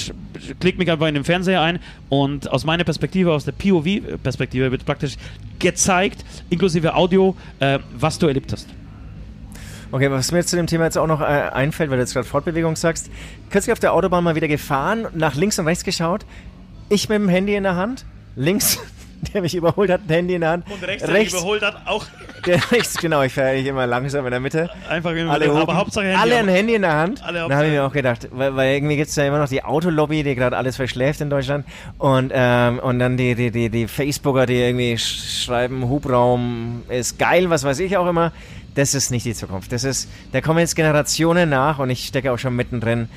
klick 0.59 0.77
mich 0.77 0.91
einfach 0.91 1.07
in 1.07 1.13
den 1.13 1.23
Fernseher 1.23 1.61
ein 1.61 1.79
und 2.09 2.51
aus 2.51 2.65
meiner 2.65 2.83
Perspektive, 2.83 3.31
aus 3.31 3.45
der 3.45 3.53
POV-Perspektive 3.53 4.71
wird 4.71 4.85
praktisch 4.85 5.15
gezeigt, 5.59 6.25
inklusive 6.49 6.95
Audio, 6.95 7.33
äh, 7.59 7.79
was 7.97 8.19
du 8.19 8.27
erlebt 8.27 8.51
hast. 8.51 8.67
Okay, 9.93 10.11
was 10.11 10.33
mir 10.33 10.39
jetzt 10.39 10.49
zu 10.49 10.57
dem 10.57 10.67
Thema 10.67 10.83
jetzt 10.85 10.97
auch 10.97 11.07
noch 11.07 11.21
äh, 11.21 11.23
einfällt, 11.23 11.89
weil 11.89 11.97
du 11.97 12.03
jetzt 12.03 12.13
gerade 12.13 12.27
Fortbewegung 12.27 12.75
sagst, 12.75 13.09
kürzlich 13.51 13.71
auf 13.71 13.79
der 13.79 13.93
Autobahn 13.93 14.23
mal 14.23 14.35
wieder 14.35 14.49
gefahren, 14.49 15.07
nach 15.13 15.35
links 15.35 15.59
und 15.59 15.65
rechts 15.65 15.85
geschaut, 15.85 16.25
ich 16.89 17.07
mit 17.07 17.17
dem 17.19 17.29
Handy 17.29 17.55
in 17.55 17.63
der 17.63 17.77
Hand, 17.77 18.03
links, 18.35 18.79
der 19.33 19.41
mich 19.41 19.55
überholt 19.55 19.89
hat, 19.91 20.01
ein 20.07 20.13
Handy 20.13 20.35
in 20.35 20.41
der 20.41 20.51
Hand, 20.51 20.65
überholt 20.67 21.61
hat, 21.61 21.77
auch 21.85 22.05
der 22.45 22.59
rechts, 22.71 22.97
genau, 22.97 23.21
ich 23.21 23.33
fahre 23.33 23.49
eigentlich 23.49 23.67
immer 23.67 23.85
langsam 23.85 24.25
in 24.25 24.31
der 24.31 24.39
Mitte. 24.39 24.69
einfach 24.89 25.11
Alle, 25.11 25.49
aber 25.49 25.61
hupen, 25.61 25.75
Hauptsache 25.75 26.05
Handy. 26.07 26.19
alle 26.21 26.35
ein 26.37 26.43
aber- 26.49 26.57
Handy 26.57 26.73
in 26.75 26.81
der 26.81 26.93
Hand. 26.93 27.23
Alle 27.23 27.47
da 27.47 27.55
habe 27.55 27.65
ich 27.67 27.71
mir 27.71 27.85
auch 27.85 27.93
gedacht, 27.93 28.27
weil, 28.31 28.55
weil 28.55 28.73
irgendwie 28.75 28.95
gibt 28.95 29.09
es 29.09 29.15
ja 29.15 29.25
immer 29.25 29.39
noch 29.39 29.47
die 29.49 29.63
Autolobby, 29.63 30.23
die 30.23 30.35
gerade 30.35 30.57
alles 30.57 30.75
verschläft 30.75 31.21
in 31.21 31.29
Deutschland. 31.29 31.65
Und, 31.97 32.31
ähm, 32.33 32.79
und 32.79 32.99
dann 32.99 33.17
die, 33.17 33.35
die, 33.35 33.51
die, 33.51 33.69
die 33.69 33.87
Facebooker, 33.87 34.45
die 34.45 34.55
irgendwie 34.55 34.97
sch 34.97 35.43
schreiben, 35.45 35.87
Hubraum 35.87 36.83
ist 36.89 37.19
geil, 37.19 37.49
was 37.49 37.63
weiß 37.63 37.79
ich 37.79 37.97
auch 37.97 38.07
immer. 38.07 38.31
Das 38.73 38.93
ist 38.95 39.11
nicht 39.11 39.25
die 39.25 39.33
Zukunft. 39.33 39.71
Das 39.73 39.83
ist, 39.83 40.09
da 40.31 40.39
kommen 40.41 40.59
jetzt 40.59 40.75
Generationen 40.75 41.49
nach 41.49 41.79
und 41.79 41.89
ich 41.89 42.05
stecke 42.07 42.31
auch 42.31 42.37
schon 42.39 42.55
mittendrin. 42.55 43.09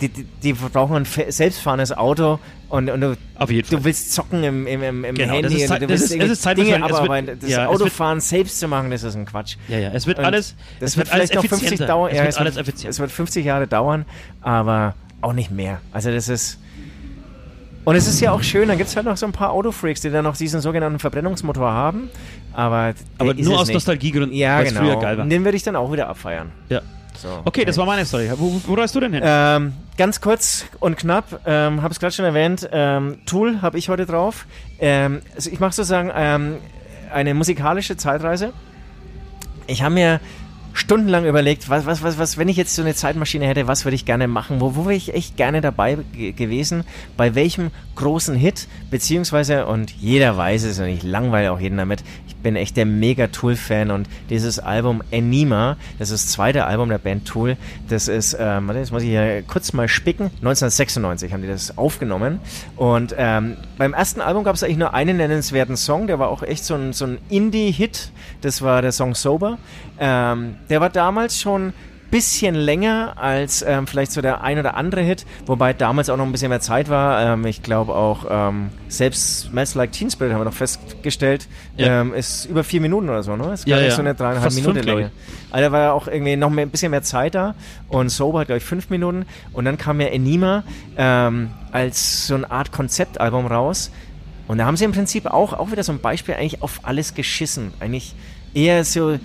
Die, 0.00 0.08
die, 0.08 0.24
die 0.42 0.52
brauchen 0.52 0.96
ein 0.96 1.04
selbstfahrendes 1.04 1.92
Auto 1.92 2.38
und, 2.68 2.88
und 2.88 3.00
du, 3.00 3.16
du 3.16 3.84
willst 3.84 4.12
zocken 4.12 4.44
im, 4.44 4.66
im, 4.66 4.82
im, 5.04 5.14
Genau, 5.16 5.34
Handy. 5.34 5.42
das 5.42 5.52
ist 5.62 5.70
du 5.70 5.78
das 5.80 5.88
willst 5.88 6.04
ist- 6.04 6.10
irgendwie 6.12 6.26
es 6.26 6.32
ist 6.38 6.42
Zeit- 6.42 6.56
Dinge 6.58 6.74
es 6.76 6.80
wird- 6.82 6.92
abarbeiten. 6.94 7.38
Das 7.40 7.50
ja, 7.50 7.64
es 7.64 7.70
wird- 7.70 7.82
Autofahren 7.82 8.20
selbst 8.20 8.60
zu 8.60 8.68
machen, 8.68 8.90
das 8.90 9.02
ist 9.02 9.16
ein 9.16 9.26
Quatsch. 9.26 9.56
Ja, 9.68 9.78
ja, 9.78 9.90
es 9.92 10.06
wird 10.06 10.18
Und 10.18 10.24
alles, 10.24 10.54
das 10.78 10.90
es 10.90 10.96
wird 10.96 11.06
wird 11.08 11.14
vielleicht 11.14 11.34
noch 11.34 11.40
50 11.42 11.66
effizienter. 11.66 11.86
dauern. 11.92 12.10
Es 12.12 12.16
ja, 12.18 12.24
wird 12.24 12.38
alles 12.38 12.56
effizienter. 12.56 12.90
Es 12.90 12.98
wird 13.00 13.10
50 13.10 13.44
Jahre 13.44 13.66
dauern, 13.66 14.04
aber 14.40 14.94
auch 15.20 15.32
nicht 15.32 15.50
mehr. 15.50 15.80
Also 15.92 16.10
das 16.12 16.28
ist. 16.28 16.58
Und 17.84 17.96
es 17.96 18.06
ist 18.06 18.20
ja 18.20 18.32
auch 18.32 18.42
schön, 18.42 18.68
dann 18.68 18.76
gibt 18.76 18.90
es 18.90 18.96
halt 18.96 19.06
noch 19.06 19.16
so 19.16 19.24
ein 19.26 19.32
paar 19.32 19.50
Autofreaks, 19.50 20.02
die 20.02 20.10
dann 20.10 20.24
noch 20.24 20.36
diesen 20.36 20.60
sogenannten 20.60 20.98
Verbrennungsmotor 20.98 21.70
haben. 21.72 22.10
Aber, 22.52 22.92
Aber 23.16 23.30
ist 23.36 23.44
nur 23.44 23.54
es 23.54 23.60
aus 23.62 23.66
nicht. 23.68 23.74
Nostalgiegründen, 23.74 24.36
Ja, 24.36 24.62
genau. 24.62 24.80
früher 24.80 24.96
geil 25.00 25.16
war. 25.16 25.24
Den 25.24 25.44
würde 25.44 25.56
ich 25.56 25.62
dann 25.62 25.74
auch 25.74 25.90
wieder 25.92 26.08
abfeiern. 26.08 26.50
Ja. 26.68 26.82
So, 27.20 27.42
Okay, 27.44 27.64
das 27.64 27.76
war 27.76 27.86
meine 27.86 28.04
Story. 28.06 28.30
Wo, 28.36 28.60
wo 28.66 28.74
reist 28.74 28.94
du 28.94 29.00
denn 29.00 29.12
hin? 29.12 29.22
ähm, 29.24 29.72
ganz 29.96 30.20
kurz 30.20 30.64
und 30.80 30.96
knapp, 30.96 31.40
ähm, 31.46 31.82
habe 31.82 31.92
es 31.92 31.98
gerade 31.98 32.14
schon 32.14 32.24
erwähnt, 32.24 32.68
ähm, 32.72 33.18
Tool 33.26 33.60
habe 33.60 33.76
ich 33.78 33.88
heute 33.88 34.06
drauf. 34.06 34.46
Ähm, 34.78 35.20
also 35.34 35.50
ich 35.50 35.58
mache 35.60 35.72
sozusagen 35.72 36.10
ähm, 36.14 36.58
eine 37.12 37.34
musikalische 37.34 37.96
Zeitreise. 37.96 38.52
Ich 39.66 39.82
habe 39.82 39.94
mir 39.94 40.20
stundenlang 40.78 41.26
überlegt, 41.26 41.68
was, 41.68 41.86
was, 41.86 42.02
was, 42.02 42.18
was, 42.18 42.38
wenn 42.38 42.48
ich 42.48 42.56
jetzt 42.56 42.74
so 42.74 42.82
eine 42.82 42.94
Zeitmaschine 42.94 43.46
hätte, 43.46 43.66
was 43.66 43.84
würde 43.84 43.96
ich 43.96 44.04
gerne 44.04 44.28
machen? 44.28 44.60
Wo, 44.60 44.76
wo 44.76 44.84
wäre 44.84 44.94
ich 44.94 45.12
echt 45.12 45.36
gerne 45.36 45.60
dabei 45.60 45.98
ge 46.12 46.32
gewesen? 46.32 46.84
Bei 47.16 47.34
welchem 47.34 47.70
großen 47.96 48.36
Hit? 48.36 48.68
Beziehungsweise, 48.90 49.66
und 49.66 49.90
jeder 49.90 50.36
weiß 50.36 50.62
es 50.64 50.78
und 50.78 50.86
ich 50.86 51.02
langweile 51.02 51.52
auch 51.52 51.60
jeden 51.60 51.78
damit, 51.78 52.04
ich 52.26 52.36
bin 52.36 52.54
echt 52.54 52.76
der 52.76 52.86
Mega-Tool-Fan 52.86 53.90
und 53.90 54.08
dieses 54.30 54.60
Album 54.60 55.02
Anima, 55.12 55.76
das 55.98 56.10
ist 56.10 56.26
das 56.26 56.32
zweite 56.32 56.64
Album 56.64 56.88
der 56.88 56.98
Band 56.98 57.26
Tool, 57.26 57.56
das 57.88 58.06
ist, 58.06 58.36
ähm, 58.38 58.68
warte, 58.68 58.78
jetzt 58.78 58.92
muss 58.92 59.02
ich 59.02 59.08
hier 59.08 59.42
kurz 59.42 59.72
mal 59.72 59.88
spicken, 59.88 60.24
1996 60.26 61.32
haben 61.32 61.42
die 61.42 61.48
das 61.48 61.76
aufgenommen 61.76 62.38
und 62.76 63.14
ähm, 63.18 63.56
beim 63.76 63.94
ersten 63.94 64.20
Album 64.20 64.44
gab 64.44 64.54
es 64.54 64.62
eigentlich 64.62 64.78
nur 64.78 64.94
einen 64.94 65.16
nennenswerten 65.16 65.76
Song, 65.76 66.06
der 66.06 66.18
war 66.20 66.28
auch 66.28 66.42
echt 66.42 66.64
so 66.64 66.74
ein, 66.74 66.92
so 66.92 67.06
ein 67.06 67.18
Indie-Hit, 67.28 68.12
das 68.42 68.62
war 68.62 68.80
der 68.80 68.92
Song 68.92 69.14
Sober. 69.14 69.58
Ähm, 70.00 70.54
der 70.70 70.80
war 70.80 70.90
damals 70.90 71.40
schon 71.40 71.72
bisschen 72.10 72.54
länger 72.54 73.12
als 73.16 73.60
ähm, 73.60 73.86
vielleicht 73.86 74.12
so 74.12 74.22
der 74.22 74.40
ein 74.42 74.58
oder 74.58 74.76
andere 74.78 75.02
Hit, 75.02 75.26
wobei 75.44 75.74
damals 75.74 76.08
auch 76.08 76.16
noch 76.16 76.24
ein 76.24 76.32
bisschen 76.32 76.48
mehr 76.48 76.60
Zeit 76.60 76.88
war. 76.88 77.34
Ähm, 77.34 77.44
ich 77.44 77.62
glaube 77.62 77.94
auch 77.94 78.24
ähm, 78.30 78.70
selbst 78.88 79.40
Smells 79.50 79.74
Like 79.74 79.92
Teen 79.92 80.10
Spirit 80.10 80.32
haben 80.32 80.40
wir 80.40 80.46
noch 80.46 80.54
festgestellt, 80.54 81.48
Ja. 81.76 82.00
ähm, 82.00 82.14
ist 82.14 82.46
über 82.46 82.64
vier 82.64 82.80
Minuten 82.80 83.10
oder 83.10 83.22
so, 83.22 83.36
ne? 83.36 83.52
Ist 83.52 83.68
Ja, 83.68 83.76
gar 83.76 83.82
nicht 83.82 83.90
ja. 83.90 83.96
so 83.96 84.00
eine 84.00 84.14
dreieinhalb 84.14 84.42
Fast 84.44 84.56
Minuten 84.56 84.82
Länge. 84.86 85.10
Also 85.50 85.66
da 85.66 85.72
war 85.72 85.80
ja 85.80 85.92
auch 85.92 86.08
irgendwie 86.08 86.36
noch 86.36 86.48
mehr, 86.48 86.64
ein 86.64 86.70
bisschen 86.70 86.92
mehr 86.92 87.02
Zeit 87.02 87.34
da 87.34 87.54
und 87.88 88.08
Sober 88.08 88.40
hat 88.40 88.46
glaube 88.46 88.58
ich 88.58 88.64
fünf 88.64 88.88
Minuten 88.88 89.26
und 89.52 89.66
dann 89.66 89.76
kam 89.76 90.00
ja 90.00 90.06
Enima 90.06 90.64
ähm, 90.96 91.50
als 91.72 92.26
so 92.26 92.36
eine 92.36 92.50
Art 92.50 92.72
Konzeptalbum 92.72 93.44
raus 93.46 93.90
und 94.46 94.56
da 94.56 94.64
haben 94.64 94.78
sie 94.78 94.86
im 94.86 94.92
Prinzip 94.92 95.26
auch, 95.26 95.52
auch 95.52 95.70
wieder 95.72 95.82
so 95.82 95.92
ein 95.92 96.00
Beispiel 96.00 96.36
eigentlich 96.36 96.62
auf 96.62 96.80
alles 96.84 97.12
geschissen. 97.12 97.72
Eigentlich 97.80 98.14
eher 98.54 98.82
so 98.82 99.18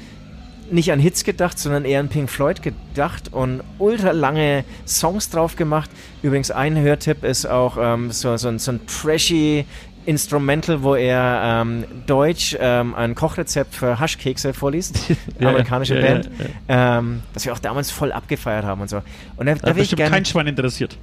nicht 0.74 0.92
an 0.92 1.00
Hits 1.00 1.24
gedacht, 1.24 1.58
sondern 1.60 1.86
eher 1.86 2.00
an 2.00 2.10
Pink 2.10 2.30
Floyd 2.30 2.62
gedacht 2.62 3.32
und 3.32 3.62
ultra 3.80 4.12
lange 4.12 4.64
Songs 4.88 5.30
drauf 5.30 5.56
gemacht. 5.56 5.90
Übrigens 6.22 6.52
ein 6.52 6.78
Hörtipp 6.78 7.24
ist 7.24 7.46
auch 7.46 7.78
ähm, 7.80 8.12
so, 8.12 8.36
so, 8.38 8.48
ein- 8.50 8.60
so 8.60 8.72
ein 8.72 8.82
trashy 8.88 9.66
Instrumental, 10.06 10.84
wo 10.84 10.96
er 10.96 11.62
ähm, 11.62 11.86
Deutsch 12.08 12.58
ähm, 12.60 12.94
ein 12.94 13.16
Kochrezept 13.16 13.74
für 13.74 14.00
Haschkekse 14.02 14.54
vorliest. 14.54 15.00
Ja, 15.40 15.50
amerikanische 15.50 15.96
ja, 15.96 16.02
Band. 16.02 16.30
ja, 16.68 16.98
Ähm, 17.00 17.22
das 17.34 17.46
wir 17.46 17.54
auch 17.54 17.60
damals 17.60 17.90
voll 17.90 18.12
abgefeiert 18.12 18.66
haben 18.66 18.82
und 18.82 18.90
so. 18.90 18.98
Und 19.38 19.46
da, 19.46 19.56
da 19.56 19.60
Da 19.62 19.72
ich 19.72 19.78
bestimmt 19.92 20.10
kein 20.12 20.26
Schwein 20.26 20.48
interessiert. 20.48 20.98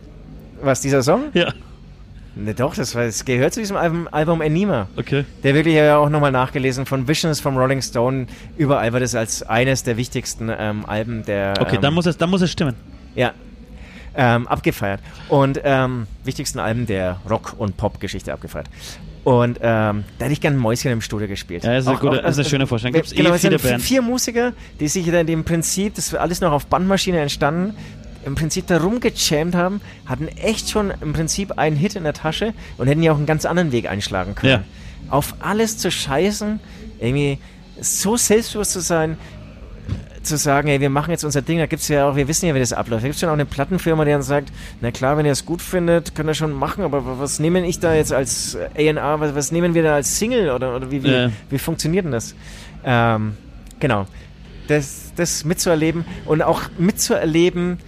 Was, 0.62 0.82
dieser 0.82 1.02
Song? 1.02 1.24
Ja, 1.32 1.52
Ne, 2.36 2.54
doch, 2.54 2.74
das, 2.74 2.94
war, 2.94 3.04
das 3.04 3.24
gehört 3.24 3.52
zu 3.54 3.60
diesem 3.60 3.76
Album, 3.76 4.08
Album 4.10 4.40
Anima. 4.40 4.88
okay. 4.96 5.24
Der 5.42 5.54
wirklich 5.54 5.74
ja 5.74 5.98
auch 5.98 6.08
nochmal 6.08 6.30
nachgelesen 6.30 6.86
von 6.86 7.08
Visions 7.08 7.40
vom 7.40 7.56
Rolling 7.56 7.82
Stone. 7.82 8.26
Überall 8.56 8.92
wird 8.92 9.02
es 9.02 9.14
als 9.14 9.42
eines 9.42 9.82
der 9.82 9.96
wichtigsten 9.96 10.50
ähm, 10.56 10.84
Alben 10.86 11.24
der. 11.24 11.54
Okay, 11.60 11.76
ähm, 11.76 11.82
dann, 11.82 11.94
muss 11.94 12.06
es, 12.06 12.16
dann 12.16 12.30
muss 12.30 12.40
es 12.40 12.50
stimmen. 12.50 12.76
Ja. 13.14 13.32
Ähm, 14.14 14.46
abgefeiert. 14.48 15.00
Und 15.28 15.60
ähm, 15.64 16.06
wichtigsten 16.24 16.58
Alben 16.60 16.86
der 16.86 17.20
Rock- 17.28 17.54
und 17.58 17.76
Pop-Geschichte 17.76 18.32
abgefeiert. 18.32 18.66
Und 19.22 19.58
ähm, 19.60 20.04
da 20.18 20.24
hätte 20.24 20.32
ich 20.32 20.40
gerne 20.40 20.56
ein 20.56 20.60
Mäuschen 20.60 20.90
im 20.92 21.00
Studio 21.00 21.28
gespielt. 21.28 21.62
Ja, 21.62 21.76
ist 21.76 21.86
eine 21.86 21.98
gute- 21.98 22.16
ist 22.16 22.38
eine 22.38 22.48
schöne 22.48 22.66
Vorstellung. 22.66 22.94
Gibt's 22.94 23.14
genau, 23.14 23.30
eh 23.30 23.34
es 23.34 23.42
sind 23.42 23.62
Bands. 23.62 23.84
vier 23.84 24.02
Musiker, 24.02 24.52
die 24.80 24.88
sich 24.88 25.04
dann 25.10 25.28
im 25.28 25.44
Prinzip, 25.44 25.94
das 25.94 26.12
war 26.12 26.20
alles 26.20 26.40
noch 26.40 26.52
auf 26.52 26.66
Bandmaschine 26.66 27.20
entstanden, 27.20 27.74
im 28.24 28.34
Prinzip 28.34 28.66
da 28.66 28.78
rumgejammt 28.78 29.54
haben, 29.54 29.80
hatten 30.06 30.28
echt 30.28 30.68
schon 30.70 30.92
im 31.00 31.12
Prinzip 31.12 31.58
einen 31.58 31.76
Hit 31.76 31.96
in 31.96 32.04
der 32.04 32.12
Tasche 32.12 32.52
und 32.78 32.86
hätten 32.86 33.02
ja 33.02 33.12
auch 33.12 33.16
einen 33.16 33.26
ganz 33.26 33.44
anderen 33.46 33.72
Weg 33.72 33.88
einschlagen 33.90 34.34
können. 34.34 34.52
auf 35.08 35.34
alles 35.40 35.78
zu 35.78 35.90
scheißen, 35.90 36.60
irgendwie 37.00 37.38
so 37.80 38.16
selbstbewusst 38.16 38.72
zu 38.72 38.80
sein, 38.80 39.16
zu 40.22 40.36
sagen, 40.36 40.68
ey, 40.68 40.80
wir 40.82 40.90
machen 40.90 41.10
jetzt 41.12 41.24
unser 41.24 41.40
Ding, 41.40 41.58
da 41.58 41.64
gibt 41.66 41.80
es 41.80 41.88
ja 41.88 42.06
auch, 42.08 42.14
wir 42.14 42.28
wissen 42.28 42.46
ja, 42.46 42.54
wie 42.54 42.58
das 42.60 42.74
abläuft. 42.74 43.02
Da 43.02 43.06
gibt 43.08 43.14
es 43.14 43.20
schon 43.20 43.30
auch 43.30 43.34
eine 43.34 43.46
Plattenfirma, 43.46 44.04
die 44.04 44.10
dann 44.10 44.22
sagt, 44.22 44.52
na 44.82 44.90
klar, 44.90 45.16
wenn 45.16 45.24
ihr 45.24 45.32
es 45.32 45.46
gut 45.46 45.62
findet, 45.62 46.14
könnt 46.14 46.28
ihr 46.28 46.34
schon 46.34 46.52
machen, 46.52 46.84
aber 46.84 47.18
was 47.18 47.38
nehmen 47.40 47.64
ich 47.64 47.80
da 47.80 47.94
jetzt 47.94 48.12
als 48.12 48.54
A&R, 48.76 49.18
was, 49.20 49.34
was 49.34 49.50
nehmen 49.50 49.72
wir 49.72 49.82
da 49.82 49.94
als 49.94 50.18
Single 50.18 50.50
oder, 50.50 50.76
oder 50.76 50.90
wie, 50.90 51.02
wie, 51.02 51.10
Ja. 51.10 51.30
wie 51.48 51.58
funktioniert 51.58 52.04
denn 52.04 52.12
das? 52.12 52.34
Ähm, 52.84 53.32
genau. 53.80 54.06
Das, 54.68 55.12
das 55.16 55.44
mitzuerleben 55.46 56.04
und 56.26 56.42
auch 56.42 56.62
mitzuerleben, 56.78 57.78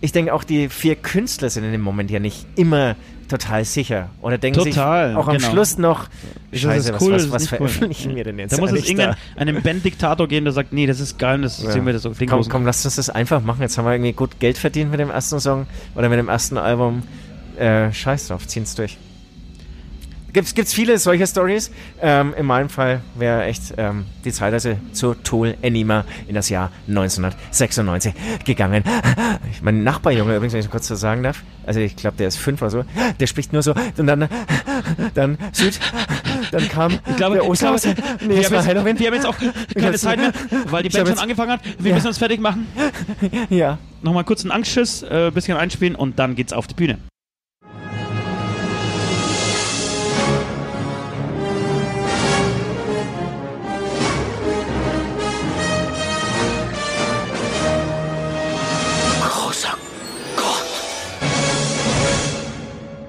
ich 0.00 0.12
denke 0.12 0.32
auch 0.34 0.44
die 0.44 0.68
vier 0.68 0.96
Künstler 0.96 1.50
sind 1.50 1.64
in 1.64 1.72
dem 1.72 1.80
Moment 1.80 2.10
ja 2.10 2.20
nicht 2.20 2.46
immer 2.56 2.96
total 3.28 3.64
sicher 3.64 4.10
oder 4.22 4.38
denken 4.38 4.60
Total, 4.62 5.08
sich 5.08 5.16
auch 5.16 5.26
am 5.26 5.36
genau. 5.38 5.50
Schluss 5.50 5.78
noch, 5.78 6.06
Das 6.52 6.60
scheiße, 6.60 6.90
ist 6.90 6.94
was, 6.94 7.02
cool, 7.02 7.12
was, 7.14 7.30
was 7.30 7.42
nicht 7.42 7.48
veröffentlichen 7.48 8.10
cool. 8.10 8.16
wir 8.16 8.24
denn 8.24 8.38
jetzt 8.38 8.52
Da 8.52 8.60
muss 8.60 8.70
es 8.72 8.88
einen 9.36 9.62
Banddiktator 9.62 10.28
geben, 10.28 10.44
der 10.44 10.52
sagt, 10.52 10.72
nee, 10.72 10.86
das 10.86 11.00
ist 11.00 11.18
geil, 11.18 11.40
das 11.42 11.60
Ja. 11.62 11.72
sehen 11.72 11.86
wir 11.86 11.92
das 11.92 12.02
so 12.02 12.12
komm, 12.16 12.28
los. 12.38 12.48
komm, 12.48 12.64
lasst 12.64 12.84
uns 12.84 12.96
das 12.96 13.10
einfach 13.10 13.42
machen. 13.42 13.62
Jetzt 13.62 13.76
haben 13.78 13.84
wir 13.84 13.92
irgendwie 13.94 14.12
gut 14.12 14.38
Geld 14.38 14.58
verdient 14.58 14.90
mit 14.92 15.00
dem 15.00 15.10
ersten 15.10 15.40
Song 15.40 15.66
oder 15.96 16.08
mit 16.08 16.18
dem 16.20 16.28
ersten 16.28 16.56
Album. 16.56 17.02
Äh, 17.58 17.92
scheiß 17.92 18.28
drauf, 18.28 18.46
ziehen's 18.46 18.74
durch. 18.76 18.96
Gibt's, 20.36 20.54
gibt's 20.54 20.74
viele 20.74 20.98
solche 20.98 21.26
Stories. 21.26 21.70
Ähm, 22.02 22.34
in 22.36 22.44
meinem 22.44 22.68
Fall 22.68 23.00
wäre 23.14 23.44
echt 23.44 23.72
ähm, 23.78 24.04
die 24.22 24.30
Zeitreise 24.32 24.76
zur 24.92 25.22
Tool 25.22 25.56
Enima 25.62 26.04
in 26.28 26.34
das 26.34 26.50
Jahr 26.50 26.70
1996 26.88 28.12
gegangen. 28.44 28.84
Ich, 29.50 29.62
mein 29.62 29.82
Nachbarjunge 29.82 30.36
übrigens, 30.36 30.52
wenn 30.52 30.60
ich 30.60 30.70
kurz 30.70 30.88
so 30.88 30.94
sagen 30.94 31.22
darf, 31.22 31.42
also 31.64 31.80
ich 31.80 31.96
glaube, 31.96 32.18
der 32.18 32.28
ist 32.28 32.36
fünf 32.36 32.60
oder 32.60 32.70
so, 32.70 32.84
der 33.18 33.26
spricht 33.26 33.54
nur 33.54 33.62
so 33.62 33.72
und 33.96 34.06
dann, 34.06 34.28
dann 35.14 35.38
Süd, 35.52 35.80
dann 36.50 36.68
kam 36.68 36.98
Ich 37.08 37.16
glaube, 37.16 37.36
der 37.36 37.50
ich 37.50 37.58
glaube. 37.58 37.80
Nee, 38.20 38.36
wir, 38.36 38.44
haben 38.44 38.86
jetzt, 38.86 39.00
wir 39.00 39.06
haben 39.06 39.14
jetzt 39.14 39.26
auch 39.26 39.36
keine 39.74 39.96
Zeit 39.96 40.18
mehr, 40.18 40.32
weil 40.66 40.82
die 40.82 40.90
Band 40.90 41.08
schon 41.08 41.18
angefangen 41.18 41.52
hat. 41.52 41.60
Wir 41.78 41.92
Ja. 41.92 41.94
müssen 41.94 42.08
uns 42.08 42.18
fertig 42.18 42.40
machen. 42.42 42.66
Ja. 43.48 43.78
Nochmal 44.02 44.24
kurz 44.24 44.42
einen 44.42 44.50
Angstschiss, 44.50 45.02
äh, 45.02 45.30
bisschen 45.32 45.56
einspielen 45.56 45.94
und 45.94 46.18
dann 46.18 46.34
geht's 46.34 46.52
auf 46.52 46.66
die 46.66 46.74
Bühne. 46.74 46.98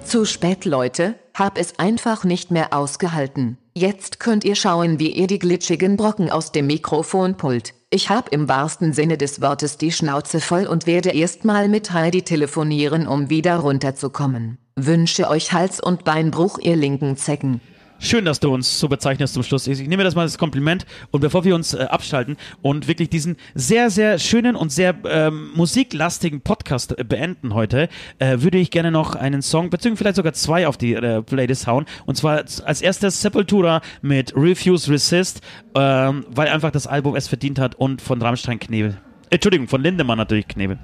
Zu 0.07 0.23
spät, 0.23 0.63
Leute, 0.63 1.15
hab 1.33 1.57
es 1.57 1.79
einfach 1.79 2.23
nicht 2.23 2.49
mehr 2.49 2.71
ausgehalten. 2.71 3.57
Jetzt 3.75 4.21
könnt 4.21 4.45
ihr 4.45 4.55
schauen, 4.55 4.99
wie 4.99 5.11
ihr 5.11 5.27
die 5.27 5.37
glitschigen 5.37 5.97
Brocken 5.97 6.29
aus 6.29 6.53
dem 6.53 6.67
Mikrofon 6.67 7.35
pullt. 7.35 7.73
Ich 7.89 8.09
hab 8.09 8.31
im 8.31 8.47
wahrsten 8.47 8.93
Sinne 8.93 9.17
des 9.17 9.41
Wortes 9.41 9.77
die 9.77 9.91
Schnauze 9.91 10.39
voll 10.39 10.65
und 10.65 10.87
werde 10.87 11.09
erstmal 11.09 11.67
mit 11.67 11.91
Heidi 11.91 12.21
telefonieren, 12.21 13.05
um 13.05 13.29
wieder 13.29 13.57
runterzukommen. 13.57 14.59
Wünsche 14.77 15.29
euch 15.29 15.51
Hals- 15.51 15.81
und 15.81 16.05
Beinbruch, 16.05 16.57
ihr 16.57 16.77
linken 16.77 17.17
Zecken. 17.17 17.59
Schön, 17.99 18.25
dass 18.25 18.39
du 18.39 18.53
uns 18.53 18.79
so 18.79 18.87
bezeichnest 18.87 19.33
zum 19.33 19.41
Schluss. 19.41 19.65
Ich 19.65 19.87
nehme 19.87 20.03
das 20.03 20.13
mal 20.13 20.21
als 20.21 20.37
Kompliment 20.37 20.85
und 21.09 21.21
bevor 21.21 21.43
wir 21.43 21.55
uns 21.55 21.73
äh, 21.73 21.79
abschalten 21.79 22.37
und 22.61 22.87
wirklich 22.87 23.09
diesen 23.09 23.37
sehr, 23.55 23.89
sehr 23.89 24.19
schönen 24.19 24.55
und 24.55 24.71
sehr 24.71 24.95
ähm, 25.09 25.49
musiklastigen 25.55 26.41
Podcast 26.41 26.97
äh, 26.97 27.03
beenden 27.03 27.55
heute, 27.55 27.89
äh, 28.19 28.37
würde 28.41 28.59
ich 28.59 28.69
gerne 28.69 28.91
noch 28.91 29.15
einen 29.15 29.41
Song, 29.41 29.71
beziehungsweise 29.71 29.97
vielleicht 29.97 30.15
sogar 30.17 30.33
zwei 30.33 30.67
auf 30.67 30.77
die 30.77 30.93
äh, 30.93 31.23
Playlist 31.23 31.65
hauen. 31.65 31.85
Und 32.05 32.15
zwar 32.15 32.37
als 32.37 32.81
erstes 32.81 33.19
Sepultura 33.19 33.81
mit 34.03 34.31
Refuse 34.35 34.91
Resist, 34.91 35.41
ähm, 35.73 36.23
weil 36.29 36.49
einfach 36.49 36.71
das 36.71 36.85
Album 36.85 37.15
es 37.15 37.27
verdient 37.27 37.57
hat 37.57 37.73
und 37.75 38.01
von 38.01 38.21
Rammstein 38.21 38.59
Knebel. 38.59 38.97
Entschuldigung, 39.31 39.67
von 39.67 39.81
Lindemann 39.81 40.19
natürlich 40.19 40.47
Knebel. 40.47 40.77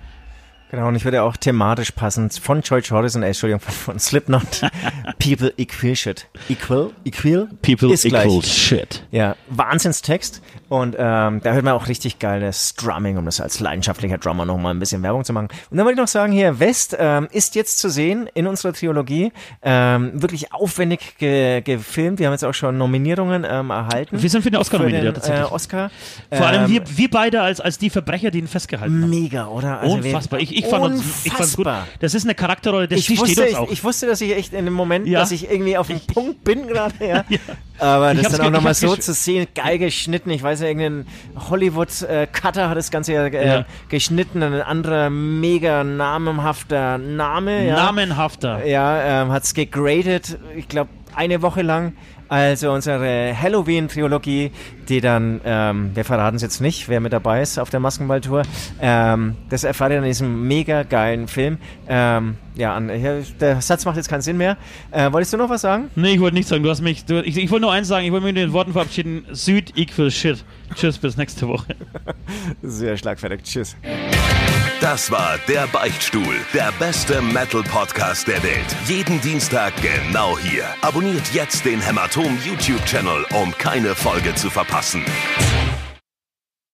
Genau, 0.73 0.87
und 0.87 0.95
ich 0.95 1.05
würde 1.05 1.21
auch 1.21 1.37
thematisch 1.37 1.91
passend 1.91 2.33
von 2.33 2.61
George 2.61 2.87
Harrison, 2.89 3.21
äh, 3.21 3.27
Entschuldigung, 3.27 3.59
von, 3.59 3.73
von 3.75 3.99
Slipknot, 3.99 4.61
People 5.19 5.53
Equal 5.55 5.95
Shit. 5.95 6.25
Equal? 6.49 6.89
Equal? 7.05 7.47
People 7.61 7.93
Ist 7.93 8.05
equal 8.05 8.23
gleich. 8.27 8.51
shit. 8.51 9.03
Ja, 9.11 9.35
Wahnsinnstext. 9.49 10.41
Und 10.69 10.95
ähm, 10.97 11.41
da 11.43 11.53
hört 11.53 11.63
man 11.63 11.73
auch 11.73 11.87
richtig 11.87 12.17
geiles 12.17 12.73
Drumming, 12.73 13.19
um 13.19 13.25
das 13.25 13.39
als 13.39 13.59
leidenschaftlicher 13.59 14.17
Drummer 14.17 14.45
nochmal 14.47 14.73
ein 14.73 14.79
bisschen 14.79 15.03
Werbung 15.03 15.23
zu 15.23 15.31
machen. 15.31 15.49
Und 15.69 15.77
dann 15.77 15.85
wollte 15.85 15.99
ich 15.99 16.01
noch 16.01 16.07
sagen, 16.07 16.33
hier, 16.33 16.59
West 16.59 16.97
ähm, 16.99 17.27
ist 17.31 17.53
jetzt 17.53 17.77
zu 17.77 17.89
sehen 17.91 18.27
in 18.33 18.47
unserer 18.47 18.73
Trilogie. 18.73 19.31
Ähm, 19.61 20.19
wirklich 20.19 20.53
aufwendig 20.53 21.19
ge 21.19 21.61
gefilmt. 21.61 22.17
Wir 22.17 22.25
haben 22.25 22.33
jetzt 22.33 22.45
auch 22.45 22.53
schon 22.55 22.79
Nominierungen 22.79 23.45
ähm, 23.47 23.69
erhalten. 23.69 24.19
Wir 24.23 24.29
sind 24.31 24.41
für 24.41 24.49
den 24.49 24.59
Oscar 24.59 24.77
für 24.77 24.83
nominiert, 24.85 25.05
den, 25.05 25.13
tatsächlich. 25.13 25.51
Äh, 25.51 25.53
Oscar. 25.53 25.91
Vor 26.31 26.47
allem 26.47 26.63
Ähm, 26.63 26.69
wir, 26.71 26.81
wir 26.97 27.09
beide 27.11 27.41
als, 27.43 27.61
als 27.61 27.77
die 27.77 27.91
Verbrecher, 27.91 28.31
die 28.31 28.39
ihn 28.39 28.47
festgehalten 28.47 29.03
haben. 29.03 29.09
Mega, 29.11 29.45
oder? 29.49 29.79
Also 29.79 29.97
wir- 29.97 30.05
Unfassbar. 30.05 30.39
Ich, 30.39 30.57
ich, 30.57 30.62
fand 30.65 30.83
uns, 30.85 31.03
ich 31.25 31.33
fand's 31.33 31.55
gut. 31.55 31.65
Unfassbar. 31.67 31.87
Das 31.99 32.13
ist 32.13 32.23
eine 32.23 32.35
Charakterrolle, 32.35 32.87
das 32.87 32.99
Ich 32.99 33.07
die 33.07 33.15
steht 33.15 33.27
wusste, 33.27 33.41
uns 33.43 33.51
ich, 33.51 33.57
auch. 33.57 33.71
ich 33.71 33.83
wusste, 33.83 34.07
dass 34.07 34.21
ich 34.21 34.35
echt 34.35 34.53
in 34.53 34.65
dem 34.65 34.73
Moment, 34.73 35.07
Ja. 35.07 35.19
dass 35.19 35.31
ich 35.31 35.49
irgendwie 35.49 35.77
auf 35.77 35.87
dem 35.87 35.99
Punkt 36.01 36.43
bin 36.43 36.67
gerade, 36.67 36.93
ja. 37.05 37.25
Ja. 37.29 37.39
Aber 37.79 38.13
Ich 38.13 38.21
das 38.21 38.31
dann 38.33 38.41
auch 38.41 38.45
ich 38.45 38.51
nochmal 38.51 38.73
so 38.75 38.95
zu 38.95 39.13
sehen, 39.13 39.47
geil 39.55 39.77
geschnitten. 39.79 40.29
Ich 40.29 40.43
weiß 40.43 40.61
ja, 40.61 40.67
irgendein 40.67 41.07
Hollywood-Cutter 41.49 42.69
hat 42.69 42.77
das 42.77 42.91
Ganze 42.91 43.13
ja, 43.13 43.25
äh, 43.25 43.47
Ja. 43.47 43.65
geschnitten. 43.89 44.43
Ein 44.43 44.61
anderer 44.61 45.09
mega 45.09 45.83
namenhafter 45.83 46.97
Name, 46.97 47.67
ja. 47.67 47.75
Namenhafter. 47.75 48.65
Ja, 48.65 49.23
ähm, 49.23 49.31
hat's 49.31 49.53
gegradet, 49.53 50.37
ich 50.55 50.67
glaube, 50.67 50.89
eine 51.15 51.41
Woche 51.41 51.61
lang. 51.61 51.93
Also 52.29 52.71
unsere 52.71 53.39
Halloween-Trilogie, 53.39 54.51
die 54.89 55.01
dann, 55.01 55.41
ähm, 55.45 55.91
wir 55.93 56.05
verraten 56.05 56.35
es 56.37 56.41
jetzt 56.41 56.61
nicht, 56.61 56.89
wer 56.89 56.99
mit 56.99 57.13
dabei 57.13 57.41
ist 57.41 57.59
auf 57.59 57.69
der 57.69 57.79
Maskenballtour. 57.79 58.43
Ähm, 58.81 59.35
das 59.49 59.63
erfahrt 59.63 59.91
ihr 59.91 59.99
in 59.99 60.03
diesem 60.03 60.47
mega 60.47 60.83
geilen 60.83 61.27
Film. 61.27 61.57
Ähm, 61.87 62.37
ja, 62.55 62.75
an, 62.75 62.87
der 62.87 63.61
Satz 63.61 63.85
macht 63.85 63.97
jetzt 63.97 64.09
keinen 64.09 64.21
Sinn 64.21 64.37
mehr. 64.37 64.57
Äh, 64.91 65.11
wolltest 65.11 65.33
du 65.33 65.37
noch 65.37 65.49
was 65.49 65.61
sagen? 65.61 65.89
Nee, 65.95 66.13
ich 66.13 66.19
wollte 66.19 66.35
nichts 66.35 66.49
sagen. 66.49 66.63
Du 66.63 66.69
hast 66.69 66.81
mich. 66.81 67.05
Du, 67.05 67.21
ich 67.23 67.37
ich 67.37 67.49
wollte 67.51 67.63
nur 67.63 67.71
eins 67.71 67.87
sagen. 67.87 68.05
Ich 68.05 68.11
wollte 68.11 68.25
mich 68.25 68.33
mit 68.33 68.43
den 68.43 68.53
Worten 68.53 68.73
verabschieden. 68.73 69.25
Süd 69.31 69.77
equal 69.77 70.11
shit. 70.11 70.43
Tschüss, 70.75 70.97
bis 70.97 71.17
nächste 71.17 71.47
Woche. 71.47 71.75
Sehr 72.61 72.97
schlagfertig. 72.97 73.43
Tschüss. 73.43 73.75
Das 74.81 75.09
war 75.11 75.39
der 75.47 75.65
Beichtstuhl, 75.67 76.35
der 76.53 76.73
beste 76.77 77.21
Metal-Podcast 77.21 78.27
der 78.27 78.43
Welt. 78.43 78.75
Jeden 78.85 79.21
Dienstag 79.21 79.73
genau 79.81 80.37
hier. 80.37 80.65
Abonniert 80.81 81.33
jetzt 81.33 81.63
den 81.65 81.79
Hämatom 81.79 82.37
YouTube-Channel, 82.45 83.25
um 83.41 83.53
keine 83.57 83.95
Folge 83.95 84.35
zu 84.35 84.49
verpassen. 84.49 85.03